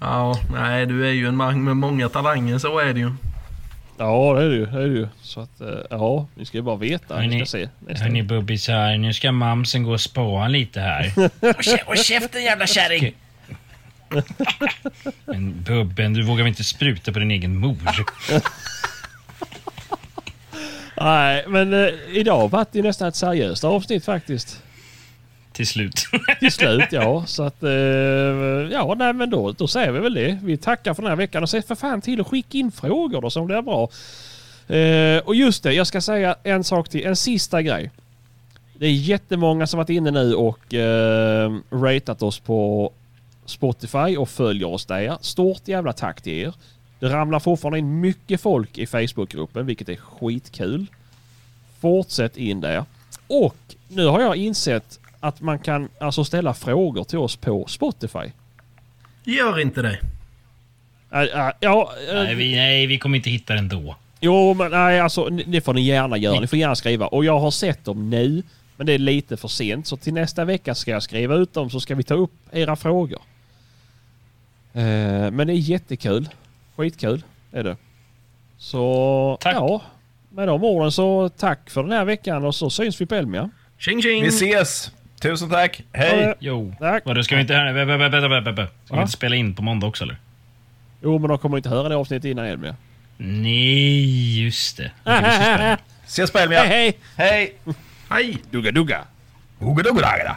Ja, 0.00 0.34
nej 0.52 0.86
du 0.86 1.08
är 1.08 1.12
ju 1.12 1.26
en 1.28 1.36
man 1.36 1.64
med 1.64 1.76
många 1.76 2.08
talanger, 2.08 2.58
så 2.58 2.78
är 2.78 2.94
det 2.94 3.00
ju. 3.00 3.12
Ja 4.02 4.34
det 4.34 4.44
är 4.44 4.48
det 4.48 4.54
ju. 4.56 4.66
Det 4.66 4.78
är 4.82 4.88
det 4.88 4.94
ju. 4.98 5.08
Så 5.22 5.40
att 5.40 5.60
eh, 5.60 5.68
ja, 5.90 6.26
ni 6.34 6.44
ska 6.46 6.56
ju 6.58 6.62
bara 6.62 6.76
veta. 6.76 7.20
Ni 7.20 7.26
Hörni- 7.26 7.44
ska 7.46 7.58
se. 7.58 7.68
Hörni 8.02 8.22
bubbisar, 8.22 8.96
nu 8.96 9.12
ska 9.12 9.32
mamsen 9.32 9.82
gå 9.82 9.92
och 9.92 10.00
spåa 10.00 10.48
lite 10.48 10.80
här. 10.80 11.12
Och 11.86 11.96
käften 11.96 12.42
jävla 12.42 12.66
kärring! 12.66 13.14
Men 15.24 15.62
Bubben, 15.62 16.12
du 16.12 16.22
vågar 16.22 16.42
väl 16.44 16.48
inte 16.48 16.64
spruta 16.64 17.12
på 17.12 17.18
din 17.18 17.30
egen 17.30 17.56
mor? 17.56 17.76
Nej, 21.00 21.44
men 21.48 21.72
eh, 21.74 21.88
idag 22.12 22.48
var 22.50 22.66
det 22.72 22.78
ju 22.78 22.82
nästan 22.82 23.08
ett 23.08 23.16
seriöst 23.16 23.64
avsnitt 23.64 24.04
faktiskt. 24.04 24.62
Till 25.52 25.66
slut. 25.66 26.06
Till 26.40 26.52
slut 26.52 26.88
ja. 26.90 27.26
Så 27.26 27.42
att 27.42 27.62
eh, 27.62 27.70
ja, 28.72 28.94
nej 28.98 29.12
men 29.12 29.30
då, 29.30 29.52
då 29.52 29.68
säger 29.68 29.92
vi 29.92 30.00
väl 30.00 30.14
det. 30.14 30.38
Vi 30.42 30.56
tackar 30.56 30.94
för 30.94 31.02
den 31.02 31.10
här 31.10 31.16
veckan 31.16 31.42
och 31.42 31.50
säg 31.50 31.62
för 31.62 31.74
fan 31.74 32.00
till 32.00 32.20
och 32.20 32.28
skicka 32.28 32.58
in 32.58 32.72
frågor 32.72 33.20
då 33.20 33.30
som 33.30 33.48
det 33.48 33.62
bra. 33.62 33.88
Eh, 34.76 35.18
och 35.18 35.34
just 35.34 35.62
det, 35.62 35.72
jag 35.72 35.86
ska 35.86 36.00
säga 36.00 36.36
en 36.42 36.64
sak 36.64 36.88
till. 36.88 37.06
En 37.06 37.16
sista 37.16 37.62
grej. 37.62 37.90
Det 38.78 38.86
är 38.86 38.92
jättemånga 38.92 39.66
som 39.66 39.78
varit 39.78 39.90
inne 39.90 40.10
nu 40.10 40.34
och 40.34 40.74
eh, 40.74 41.54
ratat 41.70 42.22
oss 42.22 42.38
på 42.38 42.92
Spotify 43.44 44.16
och 44.16 44.28
följer 44.28 44.68
oss 44.68 44.86
där. 44.86 45.18
Stort 45.20 45.68
jävla 45.68 45.92
tack 45.92 46.20
till 46.20 46.32
er. 46.32 46.54
Det 46.98 47.08
ramlar 47.08 47.40
fortfarande 47.40 47.78
in 47.78 48.00
mycket 48.00 48.40
folk 48.40 48.78
i 48.78 48.86
Facebookgruppen, 48.86 49.66
vilket 49.66 49.88
är 49.88 49.96
skitkul. 49.96 50.86
Fortsätt 51.80 52.36
in 52.36 52.60
där. 52.60 52.84
Och 53.26 53.56
nu 53.88 54.06
har 54.06 54.20
jag 54.20 54.36
insett 54.36 54.99
att 55.20 55.40
man 55.40 55.58
kan 55.58 55.88
alltså 56.00 56.24
ställa 56.24 56.54
frågor 56.54 57.04
till 57.04 57.18
oss 57.18 57.36
på 57.36 57.66
Spotify. 57.66 58.32
Gör 59.24 59.60
inte 59.60 59.82
det. 59.82 59.98
Äh, 61.12 61.20
äh, 61.46 61.52
ja, 61.60 61.92
äh, 62.08 62.14
nej, 62.14 62.34
vi, 62.34 62.54
nej, 62.56 62.86
vi 62.86 62.98
kommer 62.98 63.16
inte 63.16 63.30
hitta 63.30 63.54
den 63.54 63.68
då. 63.68 63.96
Jo, 64.20 64.54
men 64.54 64.70
nej, 64.70 65.00
alltså 65.00 65.24
ni- 65.28 65.44
det 65.44 65.60
får 65.60 65.74
ni 65.74 65.80
gärna 65.82 66.16
göra. 66.16 66.40
Ni 66.40 66.46
får 66.46 66.58
gärna 66.58 66.74
skriva. 66.76 67.06
Och 67.06 67.24
jag 67.24 67.38
har 67.40 67.50
sett 67.50 67.84
dem 67.84 68.10
nu, 68.10 68.42
men 68.76 68.86
det 68.86 68.92
är 68.92 68.98
lite 68.98 69.36
för 69.36 69.48
sent. 69.48 69.86
Så 69.86 69.96
till 69.96 70.14
nästa 70.14 70.44
vecka 70.44 70.74
ska 70.74 70.90
jag 70.90 71.02
skriva 71.02 71.34
ut 71.34 71.52
dem 71.54 71.70
så 71.70 71.80
ska 71.80 71.94
vi 71.94 72.02
ta 72.02 72.14
upp 72.14 72.32
era 72.52 72.76
frågor. 72.76 73.20
Eh, 74.72 74.82
men 75.30 75.46
det 75.46 75.52
är 75.52 75.54
jättekul. 75.54 76.28
Skitkul 76.76 77.22
är 77.52 77.64
det. 77.64 77.76
Så 78.58 79.38
Tack. 79.40 79.54
ja, 79.54 79.82
med 80.30 80.48
de 80.48 80.64
orden 80.64 80.92
så 80.92 81.28
tack 81.28 81.70
för 81.70 81.82
den 81.82 81.92
här 81.92 82.04
veckan 82.04 82.44
och 82.44 82.54
så 82.54 82.70
syns 82.70 83.00
vi 83.00 83.06
på 83.06 83.14
Elmia. 83.14 83.50
Tjing 83.78 84.02
tjing! 84.02 84.22
Vi 84.22 84.28
ses! 84.28 84.90
Tusen 85.20 85.50
tack! 85.50 85.80
Hej! 85.92 86.34
Jo. 86.40 86.72
Tack. 86.78 87.06
Vadå, 87.06 87.22
ska 87.22 87.34
vi 87.34 87.40
inte... 87.40 87.54
Vä- 87.54 87.72
vä- 87.72 87.98
vä- 87.98 88.10
vä- 88.10 88.28
vä- 88.28 88.42
vä- 88.44 88.54
vä- 88.54 88.66
Ska 88.84 88.94
vi 88.94 88.96
Va? 88.96 89.02
inte 89.02 89.12
spela 89.12 89.36
in 89.36 89.54
på 89.54 89.62
måndag 89.62 89.86
också 89.86 90.04
eller? 90.04 90.16
Jo, 91.02 91.18
men 91.18 91.28
de 91.28 91.38
kommer 91.38 91.56
inte 91.56 91.68
höra 91.68 91.88
det 91.88 91.96
avsnittet 91.96 92.24
innan 92.30 92.46
Elmia. 92.46 92.76
Nej, 93.16 94.44
just 94.44 94.76
det. 94.76 94.90
Vi 95.04 95.10
in. 95.12 95.76
Ses 96.06 96.30
på 96.30 96.38
Elmia! 96.38 96.58
Hej 96.64 96.68
hej! 96.68 96.98
Hej! 97.16 97.54
Hej! 98.10 98.36
Dugga 98.50 98.70
dugga! 98.72 99.04
Hugga 99.58 99.82
dugga 99.82 100.00
dagga! 100.00 100.36